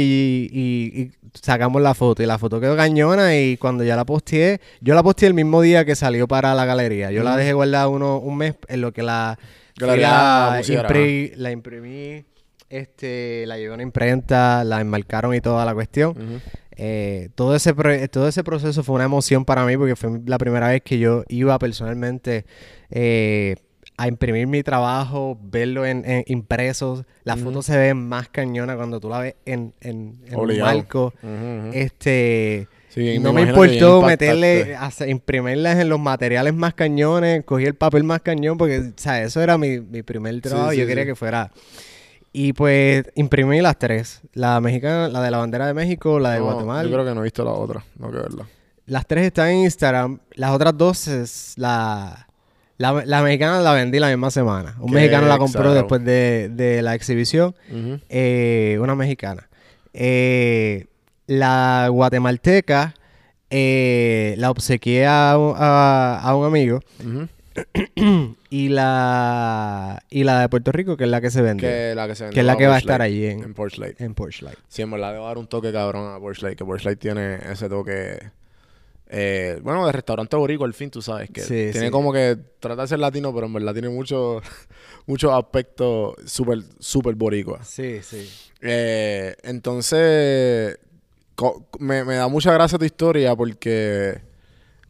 y- 0.51 1.01
y 1.01 1.12
sacamos 1.41 1.82
la 1.82 1.94
foto 1.94 2.24
y 2.24 2.25
la 2.25 2.38
foto 2.38 2.60
quedó 2.60 2.75
cañona 2.75 3.38
y 3.38 3.58
cuando 3.58 3.84
ya 3.84 3.96
la 3.96 4.06
posteé, 4.06 4.60
yo 4.82 4.96
la 4.96 5.03
posteé 5.03 5.27
el 5.27 5.34
mismo 5.34 5.62
día 5.62 5.86
que 5.86 5.96
salió 5.96 6.27
para 6.27 6.53
la 6.56 6.65
galería. 6.65 7.12
Yo 7.12 7.24
la 7.24 7.36
dejé 7.36 7.53
guardada 7.53 7.88
uno, 7.88 8.17
un 8.17 8.38
mes 8.38 8.56
en 8.67 8.82
lo 8.82 8.91
que 8.91 9.03
la, 9.03 9.38
fui 9.77 11.34
la 11.36 11.51
imprimí, 11.51 12.25
este, 12.70 13.46
la 13.48 13.58
llevé 13.58 13.72
a 13.72 13.75
una 13.75 13.84
imprenta, 13.84 14.63
la 14.63 14.82
enmarcaron 14.82 15.34
y 15.34 15.41
toda 15.41 15.65
la 15.65 15.74
cuestión. 15.74 16.41
Eh, 16.79 17.29
todo, 17.36 17.56
ese 17.56 17.74
todo 18.10 18.27
ese 18.27 18.44
proceso 18.44 18.84
fue 18.84 18.96
una 18.96 19.06
emoción 19.06 19.46
para 19.46 19.65
mí 19.65 19.75
porque 19.77 19.96
fue 19.96 20.22
la 20.25 20.38
primera 20.38 20.67
vez 20.67 20.84
que 20.84 21.00
yo 21.00 21.24
iba 21.27 21.58
personalmente 21.58 22.46
eh, 22.91 23.56
a 24.00 24.08
imprimir 24.08 24.46
mi 24.48 24.62
trabajo, 24.62 25.38
verlo 25.42 25.86
en, 25.86 26.04
en 26.06 26.24
impresos. 26.27 27.04
La 27.24 27.36
foto 27.36 27.62
se 27.63 27.75
ve 27.77 27.94
más 27.96 28.30
cañona 28.30 28.75
cuando 28.75 29.00
tú 29.00 29.10
la 29.10 29.20
ves 29.20 29.36
en, 29.46 29.74
en, 29.82 30.20
en 30.27 30.36
un 30.39 30.60
marco. 30.60 31.13
Este, 31.74 32.68
Sí, 32.89 33.20
no 33.20 33.32
me 33.34 33.42
importó 33.44 34.01
meterle, 34.01 34.75
hacer- 34.75 35.10
imprimirlas 35.10 35.77
en 35.77 35.89
los 35.89 36.00
materiales 36.00 36.54
más 36.54 36.74
cañones, 36.74 37.44
cogí 37.46 37.66
el 37.66 37.75
papel 37.75 38.04
más 38.04 38.22
cañón 38.22 38.58
porque, 38.58 38.80
o 38.80 38.92
sea, 38.96 39.22
eso 39.22 39.39
era 39.42 39.58
mi, 39.58 39.80
mi 39.82 40.01
primer 40.01 40.39
trabajo. 40.42 40.72
sí, 40.72 40.77
yo 40.77 40.88
quería 40.88 41.06
que 41.06 41.13
fuera. 41.16 41.51
Y 42.34 42.54
pues 42.54 43.04
imprimí 43.16 43.62
las 43.62 43.77
tres: 43.77 44.22
la 44.34 44.60
mexicana, 44.62 45.10
la 45.10 45.22
de 45.22 45.30
la 45.32 45.38
bandera 45.38 45.68
de 45.68 45.74
México, 45.75 46.20
la 46.20 46.32
de 46.34 46.39
No, 46.39 46.46
Guatemala. 46.46 46.84
Yo 46.84 46.92
creo 46.94 47.06
que 47.06 47.13
no 47.13 47.22
he 47.22 47.24
visto 47.24 47.44
la 47.44 47.51
otra. 47.51 47.84
No 48.00 48.10
que 48.12 48.18
verla. 48.18 48.48
Las 48.86 49.06
tres 49.06 49.25
están 49.25 49.50
en 49.50 49.58
Instagram. 49.60 50.20
Las 50.34 50.51
otras 50.51 50.75
dos 50.77 51.08
es 51.08 51.54
la, 51.58 52.26
la, 52.77 53.03
la 53.05 53.22
mexicana 53.24 53.60
la 53.62 53.74
vendí 53.74 54.00
la 54.00 54.10
misma 54.10 54.29
semana. 54.31 54.75
Un 54.79 54.89
Qué 54.89 54.96
mexicano 54.96 55.27
la 55.27 55.38
compró 55.38 55.74
después 55.74 56.03
de, 56.03 56.50
de 56.51 56.81
la 56.81 56.93
exhibición. 56.96 57.55
Eh, 58.10 58.77
una 58.81 58.96
mexicana. 58.96 59.48
Eh, 59.93 60.86
la 61.25 61.88
guatemalteca 61.91 62.93
eh, 63.50 64.36
la 64.38 64.51
obsequié 64.51 65.05
a, 65.07 65.38
un- 65.38 65.55
a- 65.57 66.19
a 66.22 66.36
un 66.36 66.46
amigo. 66.46 66.79
Y 68.50 68.69
la, 68.69 70.01
y 70.10 70.24
la 70.24 70.39
de 70.41 70.48
Puerto 70.50 70.72
Rico, 70.72 70.96
que 70.96 71.03
es 71.03 71.10
la 71.10 71.19
que 71.19 71.29
se 71.31 71.41
vende. 71.41 71.67
Que 71.67 71.96
la 71.96 72.07
que 72.07 72.15
se 72.15 72.29
Que 72.29 72.39
es 72.39 72.46
la 72.46 72.53
vende 72.53 72.63
que 72.63 72.67
va 72.69 72.75
a 72.75 72.77
estar 72.77 73.01
allí 73.01 73.25
en- 73.25 73.43
en 73.43 73.53
Porsche 73.53 73.81
Light. 73.81 74.00
En 74.00 74.13
Light. 74.46 74.57
Sí, 74.69 74.81
en 74.84 74.91
verdad 74.91 75.12
le 75.13 75.17
va 75.19 75.25
a 75.25 75.27
dar 75.29 75.38
un 75.38 75.48
toque 75.48 75.74
cabrón 75.74 76.13
a 76.13 76.17
Light. 76.46 76.57
Que 76.57 76.63
Light 76.86 77.00
tiene 77.00 77.39
ese 77.51 77.67
toque. 77.67 78.19
Eh, 79.10 79.60
bueno, 79.64 79.86
de 79.86 79.92
restaurante 79.92 80.36
borico 80.36 80.66
al 80.66 80.74
fin, 80.74 80.90
tú 80.90 81.02
sabes. 81.02 81.30
Que 81.30 81.42
Sí, 81.42 81.70
tiene 81.72 81.88
sí. 81.88 81.92
como 81.92 82.12
que 82.14 82.38
trata 82.60 82.84
de 82.84 82.88
ser 82.90 83.00
latino, 83.00 83.34
pero 83.34 83.48
en 83.48 83.54
verdad 83.54 83.74
tiene 83.74 83.90
muchos 85.06 85.32
aspectos 85.34 86.16
súper, 86.26 86.60
súper 86.80 87.16
boricua. 87.16 87.64
Sí, 87.64 88.00
sí. 88.04 88.30
Eh, 88.62 89.36
entonces, 89.44 90.80
me, 91.80 92.04
me 92.04 92.16
da 92.16 92.28
mucha 92.28 92.52
gracia 92.54 92.78
tu 92.78 92.86
historia 92.86 93.36
porque 93.36 94.22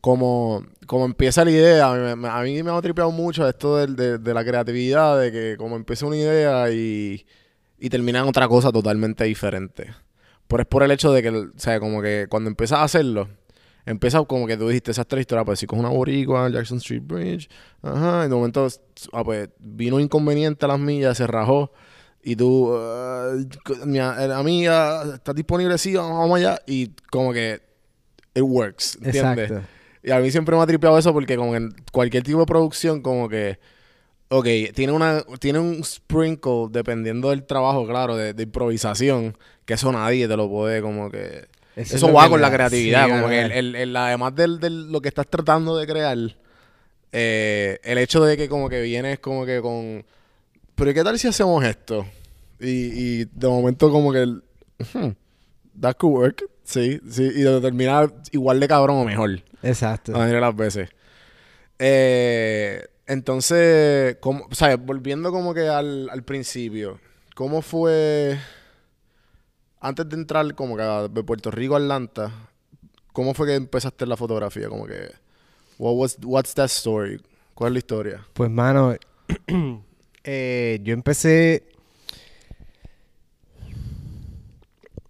como, 0.01 0.65
como 0.85 1.05
empieza 1.05 1.43
la 1.43 1.51
idea, 1.51 1.91
a 1.91 1.95
mí, 1.95 2.15
me- 2.21 2.27
a 2.29 2.41
mí 2.41 2.63
me 2.63 2.71
ha 2.71 2.81
tripeado 2.81 3.11
mucho 3.11 3.47
esto 3.47 3.85
de, 3.85 4.17
de 4.17 4.33
la 4.33 4.43
creatividad, 4.45 5.19
de 5.19 5.31
que 5.31 5.55
como 5.57 5.75
empieza 5.75 6.05
una 6.05 6.15
idea 6.17 6.71
y, 6.71 7.25
y 7.77 7.89
termina 7.89 8.19
en 8.19 8.25
otra 8.27 8.47
cosa 8.47 8.71
totalmente 8.71 9.25
diferente. 9.25 9.93
Pero 10.47 10.61
es 10.63 10.67
por 10.67 10.83
el 10.83 10.91
hecho 10.91 11.11
de 11.11 11.21
que, 11.21 11.29
o 11.29 11.51
sea, 11.57 11.79
como 11.81 12.01
que 12.01 12.27
cuando 12.29 12.49
empiezas 12.49 12.79
a 12.79 12.83
hacerlo, 12.83 13.27
empieza 13.87 14.23
como 14.25 14.45
que 14.45 14.55
tú 14.57 14.67
dijiste 14.67 14.91
esa 14.91 15.03
tres 15.05 15.21
historias, 15.21 15.45
pues 15.45 15.59
sí, 15.59 15.65
con 15.65 15.79
una 15.79 15.89
boricua, 15.89 16.49
Jackson 16.49 16.77
Street 16.77 17.01
Bridge, 17.05 17.49
ajá, 17.81 18.25
y 18.25 18.29
de 18.29 18.35
momento, 18.35 18.67
ah, 19.13 19.23
pues 19.23 19.49
vino 19.59 19.95
un 19.95 20.01
inconveniente 20.03 20.65
a 20.65 20.67
las 20.67 20.79
millas, 20.79 21.17
se 21.17 21.25
rajó, 21.25 21.71
y 22.21 22.35
tú, 22.35 22.71
ah, 22.75 23.33
mi 23.85 23.99
a- 23.99 24.15
eh, 24.25 24.33
amiga, 24.33 25.03
¿estás 25.15 25.33
disponible? 25.33 25.77
Sí, 25.77 25.95
vamos 25.95 26.19
vamos 26.19 26.37
allá, 26.37 26.61
y 26.67 26.89
como 27.09 27.33
que 27.33 27.61
it 28.35 28.43
works, 28.43 28.95
¿entiendes? 29.01 29.49
Exacto. 29.51 29.67
Y 30.03 30.11
a 30.11 30.19
mí 30.19 30.29
siempre 30.31 30.55
me 30.55 30.61
ha 30.61 30.67
tripeado 30.67 30.97
eso 30.97 31.11
porque 31.11 31.35
como 31.35 31.55
en 31.55 31.73
cualquier 31.91 32.23
tipo 32.23 32.39
de 32.39 32.45
producción 32.45 33.01
como 33.01 33.27
que 33.27 33.59
ok, 34.29 34.45
tiene 34.75 34.91
una 34.93 35.23
tiene 35.39 35.59
un 35.59 35.83
sprinkle 35.83 36.67
dependiendo 36.69 37.29
del 37.29 37.45
trabajo, 37.45 37.85
claro, 37.87 38.15
de, 38.15 38.33
de 38.33 38.43
improvisación, 38.43 39.37
que 39.65 39.73
eso 39.73 39.91
nadie 39.91 40.27
te 40.27 40.37
lo 40.37 40.49
puede 40.49 40.81
como 40.81 41.09
que 41.09 41.47
Eso 41.77 41.95
es 41.95 42.03
eso 42.03 42.07
que 42.07 42.29
con 42.29 42.41
la 42.41 42.49
da- 42.49 42.55
creatividad, 42.55 43.05
sí, 43.05 43.11
como 43.11 43.27
que 43.29 43.41
el, 43.41 43.51
el- 43.51 43.75
el- 43.75 43.95
además 43.95 44.35
del, 44.35 44.59
del- 44.59 44.91
lo 44.91 44.99
que 45.01 45.07
estás 45.09 45.27
tratando 45.27 45.77
de 45.77 45.85
crear, 45.87 46.17
eh, 47.11 47.79
el 47.83 47.97
hecho 47.99 48.23
de 48.25 48.35
que 48.35 48.49
como 48.49 48.67
que 48.67 48.81
vienes 48.81 49.19
como 49.19 49.45
que 49.45 49.61
con 49.61 50.03
pero 50.75 50.91
¿y 50.91 50.93
¿qué 50.93 51.03
tal 51.03 51.17
si 51.17 51.27
hacemos 51.27 51.63
esto? 51.63 52.05
Y, 52.59 52.67
y 53.21 53.25
de 53.25 53.47
momento 53.47 53.91
como 53.91 54.11
que 54.11 54.23
el, 54.23 54.43
"Hmm, 54.93 55.09
that 55.79 55.95
could 55.97 56.13
work, 56.19 56.43
sí, 56.63 56.99
sí, 57.09 57.23
y 57.23 57.41
de 57.43 57.61
terminar 57.61 58.13
igual 58.31 58.59
de 58.59 58.67
cabrón 58.67 58.97
o 58.97 59.05
mejor. 59.05 59.41
Exacto. 59.63 60.11
De 60.13 60.39
las 60.39 60.55
veces. 60.55 60.89
Eh, 61.79 62.85
entonces, 63.05 64.17
¿cómo, 64.19 64.47
o 64.51 64.55
sea, 64.55 64.75
volviendo 64.77 65.31
como 65.31 65.53
que 65.53 65.67
al, 65.67 66.09
al 66.09 66.23
principio, 66.23 66.99
¿cómo 67.35 67.61
fue 67.61 68.37
antes 69.79 70.07
de 70.09 70.15
entrar 70.15 70.53
como 70.55 70.75
que 70.77 70.83
de 70.83 71.23
Puerto 71.23 71.51
Rico 71.51 71.75
a 71.75 71.77
Atlanta? 71.77 72.31
¿Cómo 73.13 73.33
fue 73.33 73.47
que 73.47 73.55
empezaste 73.55 74.05
la 74.05 74.15
fotografía? 74.17 74.69
Como 74.69 74.85
que, 74.85 75.09
what 75.77 75.93
was, 75.95 76.17
what's 76.23 76.53
that 76.55 76.65
story? 76.65 77.19
¿Cuál 77.53 77.69
es 77.69 77.73
la 77.73 77.79
historia? 77.79 78.27
Pues, 78.33 78.49
mano, 78.51 78.95
eh, 80.23 80.79
yo 80.83 80.93
empecé. 80.93 81.63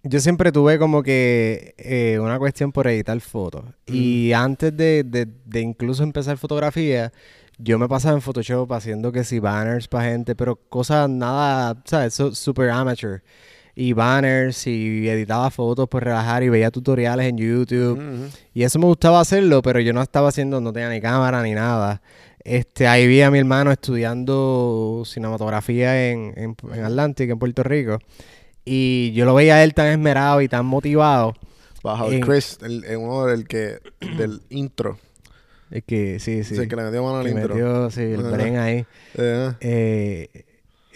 Yo 0.04 0.20
siempre 0.20 0.52
tuve 0.52 0.78
como 0.78 1.02
que 1.02 1.74
eh, 1.76 2.18
una 2.20 2.38
cuestión 2.38 2.72
por 2.72 2.86
editar 2.86 3.20
fotos. 3.20 3.64
Y 3.86 4.32
antes 4.32 4.74
de, 4.74 5.02
de- 5.04 5.26
de 5.44 5.60
incluso 5.60 6.02
empezar 6.02 6.38
fotografía, 6.38 7.12
yo 7.58 7.78
me 7.78 7.88
pasaba 7.88 8.14
en 8.14 8.22
Photoshop 8.22 8.72
haciendo 8.72 9.12
que 9.12 9.24
si 9.24 9.38
banners 9.40 9.88
para 9.88 10.08
gente, 10.10 10.34
pero 10.34 10.56
cosas 10.56 11.10
nada, 11.10 11.82
¿sabes? 11.84 12.14
So- 12.14 12.34
super 12.34 12.70
amateur. 12.70 13.22
Y 13.80 13.92
banners 13.92 14.66
y 14.66 15.08
editaba 15.08 15.50
fotos 15.52 15.88
por 15.88 16.02
relajar 16.02 16.42
y 16.42 16.48
veía 16.48 16.70
tutoriales 16.72 17.26
en 17.28 17.36
YouTube. 17.38 18.28
Y 18.52 18.64
eso 18.64 18.80
me 18.80 18.86
gustaba 18.86 19.20
hacerlo, 19.20 19.62
pero 19.62 19.78
yo 19.78 19.92
no 19.92 20.02
estaba 20.02 20.30
haciendo, 20.30 20.60
no 20.60 20.72
tenía 20.72 20.88
ni 20.90 21.00
cámara 21.00 21.42
ni 21.44 21.52
nada. 21.52 22.02
Este, 22.42 22.88
ahí 22.88 23.06
vi 23.06 23.20
a 23.22 23.30
mi 23.30 23.38
hermano 23.38 23.70
estudiando 23.70 25.02
cinematografía 25.06 26.10
en, 26.10 26.32
en, 26.36 26.56
en 26.74 26.84
Atlantic, 26.84 27.30
en 27.30 27.38
Puerto 27.38 27.62
Rico. 27.62 27.98
Y 28.64 29.12
yo 29.12 29.24
lo 29.24 29.34
veía 29.34 29.54
a 29.56 29.62
él 29.64 29.74
tan 29.74 29.86
esmerado 29.88 30.40
y 30.42 30.48
tan 30.48 30.66
motivado. 30.66 31.34
Bajo 31.84 32.08
el 32.08 32.14
En- 32.14 32.20
Chris, 32.22 32.58
el, 32.62 32.84
el 32.84 32.96
uno 32.96 33.26
del 33.26 33.46
que, 33.46 33.78
del 34.16 34.40
intro. 34.50 34.98
Es 35.70 35.84
que 35.84 36.18
sí, 36.18 36.42
sí. 36.42 36.56
Sí, 36.56 36.62
el 36.62 36.68
que 36.68 36.74
le 36.76 36.82
metió 36.82 37.04
mano 37.04 37.18
al 37.18 37.24
que 37.26 37.30
intro. 37.30 37.54
metió, 37.54 37.90
sí, 37.90 38.00
el 38.02 38.20
Ajá. 38.26 38.30
bren 38.30 38.56
ahí. 38.56 38.86
Eh, 39.16 39.52
Eh, 39.60 40.28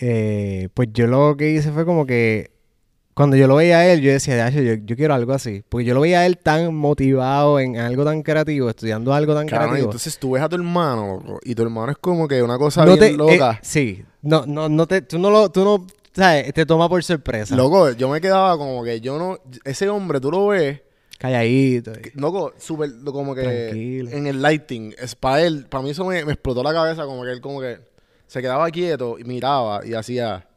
eh, 0.01 0.69
pues 0.75 0.89
yo 0.93 1.07
lo 1.07 1.37
que 1.37 1.51
hice 1.51 1.71
fue 1.71 1.85
como 1.85 2.07
que 2.07 2.51
cuando 3.15 3.37
yo 3.37 3.47
lo 3.47 3.57
veía 3.57 3.79
a 3.79 3.87
él, 3.93 4.01
yo 4.01 4.11
decía, 4.11 4.37
"Dacho, 4.37 4.61
yo, 4.61 4.75
yo 4.75 4.97
quiero 4.97 5.15
algo 5.15 5.33
así. 5.33 5.63
Porque 5.69 5.85
yo 5.85 5.95
lo 5.95 6.01
veía 6.01 6.21
a 6.21 6.27
él 6.27 6.39
tan 6.39 6.75
motivado 6.75 7.61
en 7.61 7.77
algo 7.77 8.05
tan 8.05 8.23
creativo, 8.23 8.71
estudiando 8.71 9.13
algo 9.13 9.35
tan 9.35 9.47
y 9.47 9.51
creativo. 9.51 9.85
entonces 9.85 10.19
tú 10.19 10.33
ves 10.33 10.43
a 10.43 10.49
tu 10.49 10.57
hermano, 10.57 11.23
loco, 11.25 11.41
y 11.45 11.55
tu 11.55 11.63
hermano 11.63 11.93
es 11.93 11.99
como 11.99 12.27
que 12.27 12.43
una 12.43 12.59
cosa 12.59 12.85
no 12.85 12.97
bien 12.97 12.99
te, 12.99 13.09
eh, 13.09 13.13
loca. 13.17 13.59
sí, 13.63 14.05
no, 14.23 14.47
no, 14.47 14.69
no 14.69 14.87
te, 14.87 15.03
tú 15.03 15.19
no 15.19 15.31
lo, 15.31 15.51
tú 15.51 15.65
no, 15.65 15.87
sabes, 16.13 16.53
te 16.53 16.65
toma 16.67 16.89
por 16.89 17.03
sorpresa. 17.03 17.55
Loco, 17.57 17.91
yo 17.93 18.09
me 18.09 18.21
quedaba 18.21 18.57
como 18.57 18.83
que 18.83 19.01
yo 19.01 19.19
no. 19.19 19.39
Ese 19.65 19.89
hombre, 19.89 20.21
tú 20.21 20.31
lo 20.31 20.49
ves, 20.49 20.81
Calladito. 21.19 21.93
loco, 22.15 22.53
súper, 22.59 22.91
como 23.05 23.35
que. 23.35 23.43
Tranquilo. 23.43 24.11
En 24.11 24.27
el 24.27 24.43
lighting. 24.43 24.95
Es 24.99 25.15
para 25.15 25.43
él, 25.43 25.67
para 25.69 25.85
mí 25.85 25.91
eso 25.91 26.05
me, 26.05 26.25
me 26.25 26.33
explotó 26.33 26.63
la 26.63 26.73
cabeza, 26.73 27.05
como 27.05 27.23
que 27.25 27.31
él, 27.31 27.41
como 27.41 27.61
que. 27.61 27.79
Se 28.27 28.41
quedaba 28.41 28.69
quieto 28.71 29.19
y 29.19 29.25
miraba 29.25 29.87
y 29.87 29.95
hacía. 29.95 30.49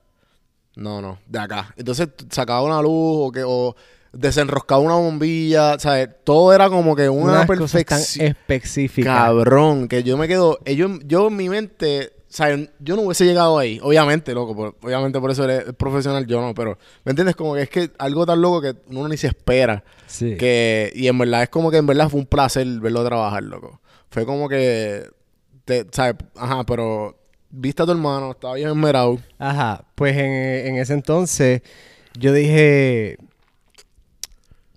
No, 0.76 1.02
no, 1.02 1.20
de 1.28 1.40
acá. 1.40 1.74
Entonces 1.78 2.10
sacaba 2.30 2.62
una 2.64 2.82
luz 2.82 2.92
o 3.28 3.32
que. 3.32 3.44
O 3.46 3.76
desenroscaba 4.12 4.80
una 4.82 4.96
bombilla, 4.96 5.78
¿sabes? 5.78 6.08
Todo 6.24 6.54
era 6.54 6.70
como 6.70 6.96
que 6.96 7.10
una 7.10 7.46
tan 7.46 7.48
perfección. 7.92 8.28
específicas. 8.28 9.14
Cabrón, 9.14 9.88
que 9.90 10.04
yo 10.04 10.18
me 10.18 10.28
quedo. 10.28 10.58
Yo, 10.66 10.88
yo 11.06 11.28
en 11.28 11.36
mi 11.36 11.50
mente, 11.50 12.14
¿sabes? 12.30 12.70
Yo 12.80 12.96
no 12.96 13.02
hubiese 13.02 13.26
llegado 13.26 13.58
ahí. 13.60 13.78
Obviamente, 13.84 14.34
loco. 14.34 14.56
por- 14.56 14.76
obviamente 14.82 15.20
por 15.20 15.32
eso 15.32 15.44
eres 15.44 15.74
profesional, 15.74 16.26
yo 16.28 16.40
no. 16.40 16.54
Pero, 16.54 16.78
¿me 17.04 17.10
entiendes? 17.10 17.36
Como 17.36 17.56
que 17.56 17.64
es 17.64 17.70
que 17.70 17.92
algo 17.98 18.26
tan 18.26 18.42
loco 18.42 18.62
que 18.62 18.76
uno 18.88 19.10
ni 19.10 19.18
se 19.18 19.28
espera. 19.28 19.84
Sí. 20.08 20.38
Que, 20.38 20.94
y 20.96 21.08
en 21.08 21.18
verdad 21.18 21.44
es 21.44 21.50
como 21.50 21.70
que 21.70 21.76
en 21.78 21.86
verdad 21.86 22.08
fue 22.08 22.22
un 22.22 22.26
placer 22.26 22.66
verlo 22.80 23.04
trabajar, 23.04 23.44
loco. 23.44 23.82
Fue 24.10 24.26
como 24.26 24.48
que. 24.48 25.10
Te, 25.66 25.86
¿Sabes? 25.92 26.16
Ajá, 26.38 26.64
pero. 26.66 27.18
Viste 27.50 27.84
a 27.84 27.86
tu 27.86 27.92
hermano, 27.92 28.32
estaba 28.32 28.56
bien 28.56 28.70
esmerado. 28.70 29.18
Ajá, 29.40 29.86
pues 29.96 30.16
en, 30.18 30.24
en 30.68 30.76
ese 30.78 30.94
entonces 30.94 31.62
yo 32.18 32.34
dije, 32.34 33.18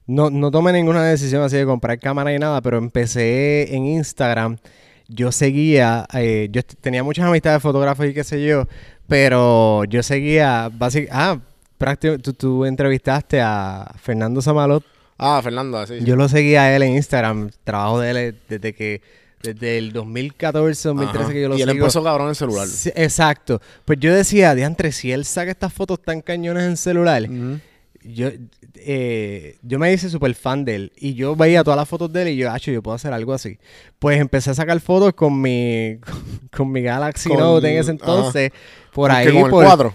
no, 0.06 0.30
no 0.30 0.50
tomé 0.50 0.72
ninguna 0.72 1.04
decisión 1.04 1.42
así 1.42 1.56
de 1.56 1.64
comprar 1.66 1.98
cámara 1.98 2.32
y 2.32 2.38
nada, 2.38 2.60
pero 2.62 2.78
empecé 2.78 3.74
en 3.74 3.84
Instagram. 3.84 4.56
Yo 5.08 5.32
seguía, 5.32 6.06
eh, 6.14 6.48
yo 6.50 6.62
tenía 6.62 7.02
muchas 7.02 7.26
amistades 7.26 7.62
fotógrafos 7.62 8.06
y 8.06 8.14
qué 8.14 8.24
sé 8.24 8.44
yo, 8.44 8.66
pero 9.06 9.84
yo 9.84 10.02
seguía, 10.02 10.70
básicamente, 10.72 11.12
ah, 11.14 11.38
prácti- 11.78 12.20
tú, 12.20 12.32
tú 12.34 12.64
entrevistaste 12.64 13.40
a 13.40 13.90
Fernando 14.00 14.40
Samalot. 14.42 14.84
Ah, 15.18 15.40
Fernando, 15.42 15.84
sí. 15.86 15.98
sí. 16.00 16.04
Yo 16.04 16.14
lo 16.16 16.28
seguía 16.28 16.62
a 16.64 16.76
él 16.76 16.82
en 16.82 16.94
Instagram. 16.94 17.50
Trabajo 17.64 18.00
de 18.00 18.10
él 18.10 18.38
desde 18.48 18.72
que... 18.74 19.02
Desde 19.42 19.78
el 19.78 19.92
2014, 19.92 20.88
2013 20.88 21.24
Ajá. 21.24 21.32
que 21.32 21.42
yo 21.42 21.48
lo 21.48 21.56
Y 21.56 21.62
él 21.62 21.70
sigo. 21.70 21.84
empezó 21.84 22.02
cabrón 22.02 22.26
en 22.26 22.30
el 22.30 22.36
celular. 22.36 22.66
Sí, 22.66 22.90
exacto. 22.94 23.60
Pues 23.84 23.98
yo 24.00 24.12
decía, 24.12 24.54
diantre, 24.54 24.90
si 24.92 25.12
él 25.12 25.24
saca 25.24 25.50
estas 25.50 25.72
fotos 25.72 26.02
tan 26.02 26.20
cañones 26.22 26.64
en 26.64 26.76
celular, 26.76 27.22
yo, 28.02 28.30
eh, 28.74 29.56
yo 29.62 29.78
me 29.78 29.92
hice 29.92 30.10
súper 30.10 30.34
fan 30.34 30.64
de 30.64 30.74
él. 30.74 30.92
Y 30.96 31.14
yo 31.14 31.36
veía 31.36 31.62
todas 31.62 31.76
las 31.78 31.88
fotos 31.88 32.12
de 32.12 32.22
él 32.22 32.28
y 32.28 32.36
yo, 32.36 32.50
acho, 32.50 32.70
yo 32.72 32.82
puedo 32.82 32.94
hacer 32.96 33.12
algo 33.12 33.32
así. 33.32 33.58
Pues 33.98 34.20
empecé 34.20 34.50
a 34.50 34.54
sacar 34.54 34.80
fotos 34.80 35.12
con 35.14 35.40
mi, 35.40 35.98
con, 36.56 36.72
mi 36.72 36.82
Galaxy 36.82 37.28
Con- 37.28 37.38
Note 37.38 37.70
en 37.72 37.78
ese 37.78 37.92
entonces. 37.92 38.50
Por 38.92 39.10
ahí. 39.12 39.26
con 39.26 39.36
el 39.36 39.50
por, 39.50 39.64
4. 39.64 39.94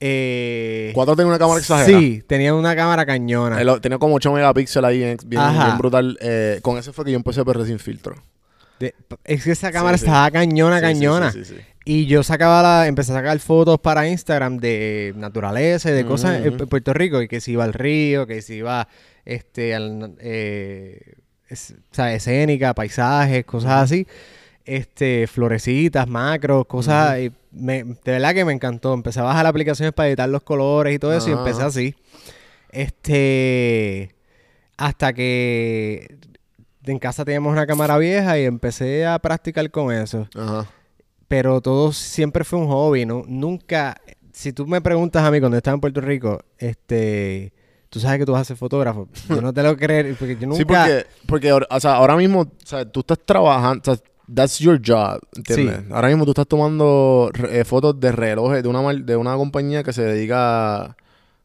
eh, 0.00 0.92
4 0.94 1.14
tiene 1.16 1.28
una 1.28 1.38
cámara 1.38 1.60
exagerada. 1.60 1.98
Sí, 2.00 2.22
tenía 2.26 2.54
una 2.54 2.74
cámara 2.76 3.06
cañona. 3.06 3.60
Él 3.60 3.70
tenía 3.80 3.98
como 3.98 4.14
8 4.16 4.32
megapíxeles 4.32 4.88
ahí, 4.88 5.16
bien 5.26 5.42
brutal. 5.78 6.18
Eh, 6.20 6.58
con 6.62 6.78
ese 6.78 6.92
fue 6.92 7.04
que 7.04 7.12
yo 7.12 7.16
empecé 7.16 7.40
a 7.40 7.44
perder 7.44 7.66
sin 7.66 7.78
filtro. 7.78 8.16
De- 8.80 8.94
es 9.24 9.44
que 9.44 9.52
esa 9.52 9.70
cámara 9.70 9.96
sí. 9.96 10.04
estaba 10.04 10.28
cañona, 10.32 10.76
Sí, 10.78 10.82
cañona. 10.82 11.30
sí. 11.32 11.42
Y 11.84 12.06
yo 12.06 12.22
sacaba 12.22 12.62
la, 12.62 12.86
empecé 12.88 13.12
a 13.12 13.16
sacar 13.16 13.38
fotos 13.38 13.78
para 13.80 14.06
Instagram 14.08 14.58
de 14.58 15.12
naturaleza 15.16 15.90
y 15.90 15.94
de 15.94 16.04
cosas 16.04 16.44
en. 16.44 16.56
Puerto 16.56 16.92
Rico, 16.92 17.22
y 17.22 17.28
que 17.28 17.40
si 17.40 17.52
iba 17.52 17.64
al 17.64 17.72
río, 17.74 18.26
que 18.26 18.42
si 18.42 18.54
iba 18.56 18.88
este 19.24 19.74
al, 19.74 20.16
eh, 20.20 21.14
es- 21.48 21.74
o 21.78 21.94
sea, 21.94 22.12
escénica, 22.14 22.74
paisajes, 22.74 23.44
cosas 23.44 23.82
así. 23.84 24.06
Este, 24.64 25.26
florecitas, 25.26 26.06
macros, 26.06 26.66
cosas. 26.66 27.16
me- 27.50 27.82
de 27.84 27.96
verdad 28.04 28.34
que 28.34 28.44
me 28.44 28.52
encantó. 28.52 28.94
Empecé 28.94 29.20
a 29.20 29.24
bajar 29.24 29.46
aplicaciones 29.46 29.92
para 29.92 30.08
editar 30.08 30.28
los 30.28 30.42
colores 30.42 30.94
y 30.94 30.98
todo 30.98 31.12
eso, 31.16 31.28
y 31.28 31.32
empecé 31.32 31.62
así. 31.62 31.94
Este. 32.70 34.14
Hasta 34.76 35.12
que 35.12 36.16
en 36.84 36.98
casa 36.98 37.24
teníamos 37.24 37.52
una 37.52 37.66
cámara 37.66 37.98
vieja 37.98 38.38
y 38.38 38.44
empecé 38.44 39.06
a 39.06 39.18
practicar 39.18 39.70
con 39.70 39.92
eso 39.92 40.28
Ajá. 40.34 40.66
pero 41.28 41.60
todo 41.60 41.92
siempre 41.92 42.44
fue 42.44 42.58
un 42.58 42.68
hobby, 42.68 43.06
¿no? 43.06 43.22
Nunca, 43.26 44.00
si 44.32 44.52
tú 44.52 44.66
me 44.66 44.80
preguntas 44.80 45.22
a 45.22 45.30
mí 45.30 45.40
cuando 45.40 45.56
estaba 45.56 45.74
en 45.74 45.80
Puerto 45.80 46.00
Rico, 46.00 46.40
este, 46.58 47.52
tú 47.88 48.00
sabes 48.00 48.18
que 48.18 48.26
tú 48.26 48.32
vas 48.32 48.42
a 48.42 48.44
ser 48.44 48.56
fotógrafo. 48.56 49.08
Yo 49.28 49.40
no 49.40 49.52
te 49.52 49.62
lo 49.62 49.76
creer, 49.78 50.16
porque 50.18 50.36
yo 50.36 50.46
nunca... 50.46 50.56
Sí, 50.56 50.64
porque, 50.64 51.06
porque 51.26 51.52
o 51.52 51.80
sea, 51.80 51.96
ahora 51.96 52.16
mismo, 52.16 52.40
o 52.40 52.50
sea, 52.64 52.84
tú 52.84 53.00
estás 53.00 53.18
trabajando, 53.24 53.92
o 53.92 53.94
sea, 53.94 54.04
that's 54.34 54.58
your 54.58 54.80
job, 54.84 55.20
¿entiendes? 55.36 55.80
Sí. 55.80 55.92
Ahora 55.92 56.08
mismo 56.08 56.24
tú 56.24 56.30
estás 56.30 56.46
tomando 56.46 57.30
eh, 57.50 57.64
fotos 57.64 57.98
de 57.98 58.12
relojes 58.12 58.62
de 58.62 58.68
una 58.68 58.92
de 58.92 59.16
una 59.16 59.34
compañía 59.36 59.82
que 59.82 59.92
se 59.92 60.02
dedica 60.02 60.82
a, 60.84 60.96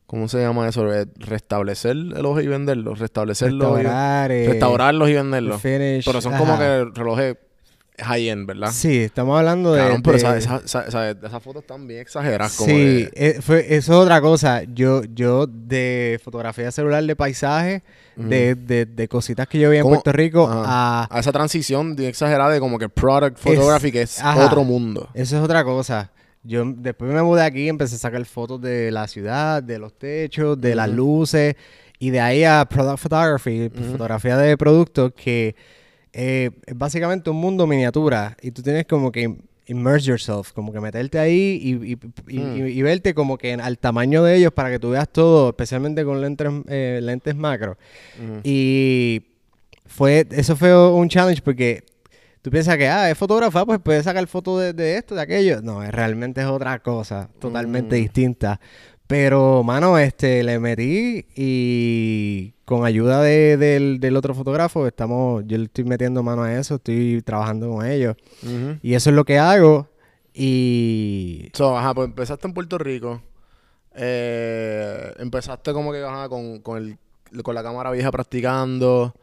¿cómo 0.07 0.27
se 0.27 0.39
llama 0.41 0.67
eso? 0.67 0.85
Re- 0.85 1.07
Restablecer 1.17 1.95
relojes 1.95 2.45
y 2.45 2.47
venderlos, 2.47 2.99
restablecerlos, 2.99 3.71
y- 3.79 3.83
Restaurar, 3.83 4.31
eh, 4.31 4.47
restaurarlos 4.49 5.09
y 5.09 5.13
venderlos. 5.13 5.61
finish, 5.61 6.05
Pero 6.05 6.21
son 6.21 6.33
ajá. 6.33 6.43
como 6.43 6.57
que 6.59 6.85
relojes 6.93 7.37
high-end, 7.97 8.45
¿verdad? 8.45 8.71
Sí, 8.73 9.03
estamos 9.03 9.37
hablando 9.39 9.71
de... 9.71 9.79
Cabrón, 9.79 10.01
pero 10.03 10.13
de- 10.17 10.17
esa- 10.17 10.37
esa- 10.37 10.57
esa- 10.65 10.85
esa- 10.85 11.09
esas 11.11 11.41
fotos 11.41 11.61
están 11.61 11.87
bien 11.87 12.01
exageradas. 12.01 12.53
Como 12.57 12.69
Sí, 12.69 12.75
de- 13.05 13.11
eh, 13.15 13.39
fue, 13.41 13.59
eso 13.73 13.93
es 13.93 13.99
otra 13.99 14.19
cosa. 14.19 14.63
Yo, 14.63 15.03
yo 15.05 15.47
de 15.47 16.19
fotografía 16.21 16.71
celular 16.71 17.01
de 17.05 17.15
paisaje, 17.15 17.83
de, 18.17 18.55
de, 18.55 18.85
de 18.85 19.07
cositas 19.07 19.47
que 19.47 19.59
yo 19.59 19.69
vi 19.69 19.77
en. 19.77 19.83
Puerto 19.83 20.11
Rico, 20.11 20.45
a... 20.51 21.07
a 21.09 21.19
esa 21.21 21.31
transición 21.31 21.95
bien 21.95 22.09
exagerada 22.09 22.49
de 22.51 22.59
como 22.59 22.77
que 22.77 22.89
product 22.89 23.37
photography, 23.37 23.91
que 23.93 24.01
es 24.01 24.19
ajá. 24.21 24.45
otro 24.45 24.65
mundo. 24.65 25.09
Eso 25.13 25.37
es 25.37 25.41
otra 25.43 25.63
cosa. 25.63 26.11
Yo 26.45 26.63
después 26.65 27.11
me 27.11 27.21
mudé 27.23 27.41
aquí, 27.41 27.67
empecé 27.67 27.95
a 27.95 27.99
sacar 27.99 28.23
fotos 28.25 28.61
de 28.61 28.91
la 28.91 29.07
ciudad, 29.07 29.63
de 29.63 29.79
los 29.79 29.93
techos, 29.97 30.59
de 30.61 30.75
las 30.75 30.87
luces 30.89 31.55
y 31.99 32.09
de 32.11 32.19
ahí 32.19 32.43
a 32.43 32.65
product 32.69 32.99
photography, 32.99 33.69
fotografía 33.91 34.37
de 34.37 34.55
productos 34.57 35.11
que 35.15 35.55
eh, 36.13 36.51
es 36.65 36.77
básicamente 36.77 37.29
un 37.29 37.37
mundo 37.37 37.65
miniatura 37.67 38.37
y 38.41 38.51
tú 38.51 38.61
tienes 38.61 38.85
como 38.85 39.11
que 39.11 39.35
immerse 39.67 40.07
yourself, 40.09 40.51
como 40.51 40.71
que 40.71 40.79
meterte 40.79 41.17
ahí 41.17 41.59
y, 41.61 41.93
y- 41.93 41.97
y- 42.27 42.39
Mm. 42.39 42.55
y- 42.67 42.71
y 42.71 42.81
verte 42.83 43.13
como 43.15 43.37
que 43.37 43.53
al 43.53 43.79
tamaño 43.79 44.23
de 44.23 44.35
ellos 44.35 44.51
para 44.53 44.69
que 44.69 44.77
tú 44.77 44.91
veas 44.91 45.09
todo, 45.09 45.49
especialmente 45.49 46.05
con 46.05 46.21
lentes, 46.21 46.47
eh, 46.67 46.99
lentes 47.01 47.35
macro. 47.35 47.75
Y 48.43 49.23
fue, 49.87 50.27
eso 50.31 50.55
fue 50.55 50.91
un 50.91 51.09
challenge 51.09 51.41
porque 51.41 51.83
tú 52.45 52.51
piensas 52.51 52.77
que, 52.77 52.87
ah, 52.87 53.09
es 53.09 53.17
fotógrafa, 53.17 53.65
pues 53.65 53.79
puede 53.79 54.03
sacar 54.03 54.27
fotos 54.27 54.61
de, 54.61 54.71
de 54.73 54.97
esto, 54.97 55.15
de 55.15 55.21
aquello. 55.21 55.63
No, 55.63 55.81
es- 55.81 55.91
realmente 55.91 56.41
es 56.41 56.45
otra 56.47 56.77
cosa, 56.77 57.27
totalmente 57.39 57.95
Mm. 57.97 57.99
distinta. 58.01 58.59
Pero, 59.07 59.63
mano, 59.63 59.97
este, 59.97 60.43
le 60.43 60.59
metí 60.59 61.25
y 61.35 62.53
con 62.65 62.85
ayuda 62.85 63.23
de- 63.23 63.57
del, 63.57 63.99
del 63.99 64.15
otro 64.15 64.35
fotógrafo, 64.35 64.85
estamos, 64.85 65.43
yo 65.47 65.57
le 65.57 65.63
estoy 65.63 65.85
metiendo 65.85 66.21
mano 66.21 66.43
a 66.43 66.53
eso, 66.55 66.75
estoy 66.75 67.23
trabajando 67.23 67.67
con 67.71 67.83
ellos. 67.83 68.15
Y 68.83 68.93
eso 68.93 69.09
es 69.09 69.15
lo 69.15 69.25
que 69.25 69.39
hago. 69.39 69.89
Y 70.31 71.49
So, 71.53 71.75
ajá, 71.75 71.95
pues 71.95 72.07
empezaste 72.09 72.47
en 72.47 72.53
Puerto 72.53 72.77
Rico. 72.77 73.23
Eh, 73.95 75.13
empezaste 75.17 75.73
como 75.73 75.91
que 75.91 76.03
ajá, 76.03 76.29
con, 76.29 76.59
con, 76.59 76.77
el, 77.31 77.43
con 77.43 77.55
la 77.55 77.63
cámara 77.63 77.89
vieja 77.91 78.11
practicando. 78.11 79.15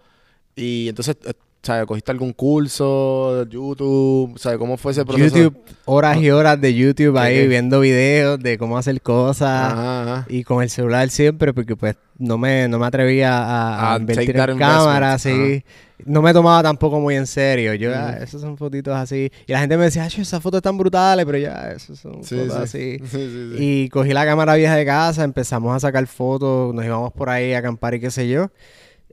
Y 0.56 0.88
entonces, 0.88 1.16
eh, 1.24 1.34
¿sabes? 1.62 1.86
¿Cogiste 1.86 2.10
algún 2.10 2.32
curso 2.32 3.44
YouTube? 3.48 4.38
¿Sabes 4.38 4.58
cómo 4.58 4.76
fue 4.76 4.92
ese 4.92 5.04
proceso? 5.04 5.36
YouTube, 5.36 5.56
horas 5.84 6.18
y 6.18 6.30
horas 6.30 6.60
de 6.60 6.74
YouTube 6.74 7.16
ahí 7.18 7.46
viendo 7.48 7.80
videos 7.80 8.38
de 8.40 8.58
cómo 8.58 8.76
hacer 8.78 9.00
cosas. 9.00 9.72
Ajá, 9.72 10.02
ajá. 10.02 10.26
Y 10.28 10.44
con 10.44 10.62
el 10.62 10.70
celular 10.70 11.08
siempre, 11.10 11.52
porque 11.54 11.76
pues 11.76 11.96
no 12.18 12.38
me, 12.38 12.68
no 12.68 12.78
me 12.78 12.86
atrevía 12.86 13.38
a, 13.38 13.94
a 13.94 13.98
invertir 13.98 14.36
en 14.36 14.58
cámara, 14.58 15.14
así. 15.14 15.64
No 16.04 16.20
me 16.20 16.32
tomaba 16.32 16.64
tampoco 16.64 16.98
muy 16.98 17.14
en 17.14 17.28
serio. 17.28 17.74
Yo, 17.74 17.94
ah, 17.94 18.14
Ujú. 18.16 18.24
esos 18.24 18.40
son 18.40 18.56
fotitos 18.56 18.92
así. 18.96 19.30
Y 19.46 19.52
la 19.52 19.60
gente 19.60 19.76
me 19.76 19.84
decía, 19.84 20.02
"Acho, 20.02 20.20
esas 20.20 20.42
fotos 20.42 20.58
están 20.58 20.76
brutales, 20.76 21.24
pero 21.24 21.38
ya, 21.38 21.70
esos 21.70 21.96
son 22.00 22.24
Sí, 22.24 22.34
fotos 22.36 22.54
sí. 22.70 22.98
así. 22.98 22.98
Sí, 23.04 23.28
sí, 23.30 23.50
sí. 23.56 23.56
Y 23.84 23.88
cogí 23.88 24.12
la 24.12 24.24
cámara 24.26 24.56
vieja 24.56 24.74
de 24.74 24.84
casa, 24.84 25.22
empezamos 25.22 25.76
a 25.76 25.78
sacar 25.78 26.04
fotos, 26.08 26.74
nos 26.74 26.84
íbamos 26.84 27.12
por 27.12 27.30
ahí 27.30 27.52
a 27.54 27.58
acampar 27.58 27.94
y 27.94 28.00
qué 28.00 28.10
sé 28.10 28.28
yo. 28.28 28.50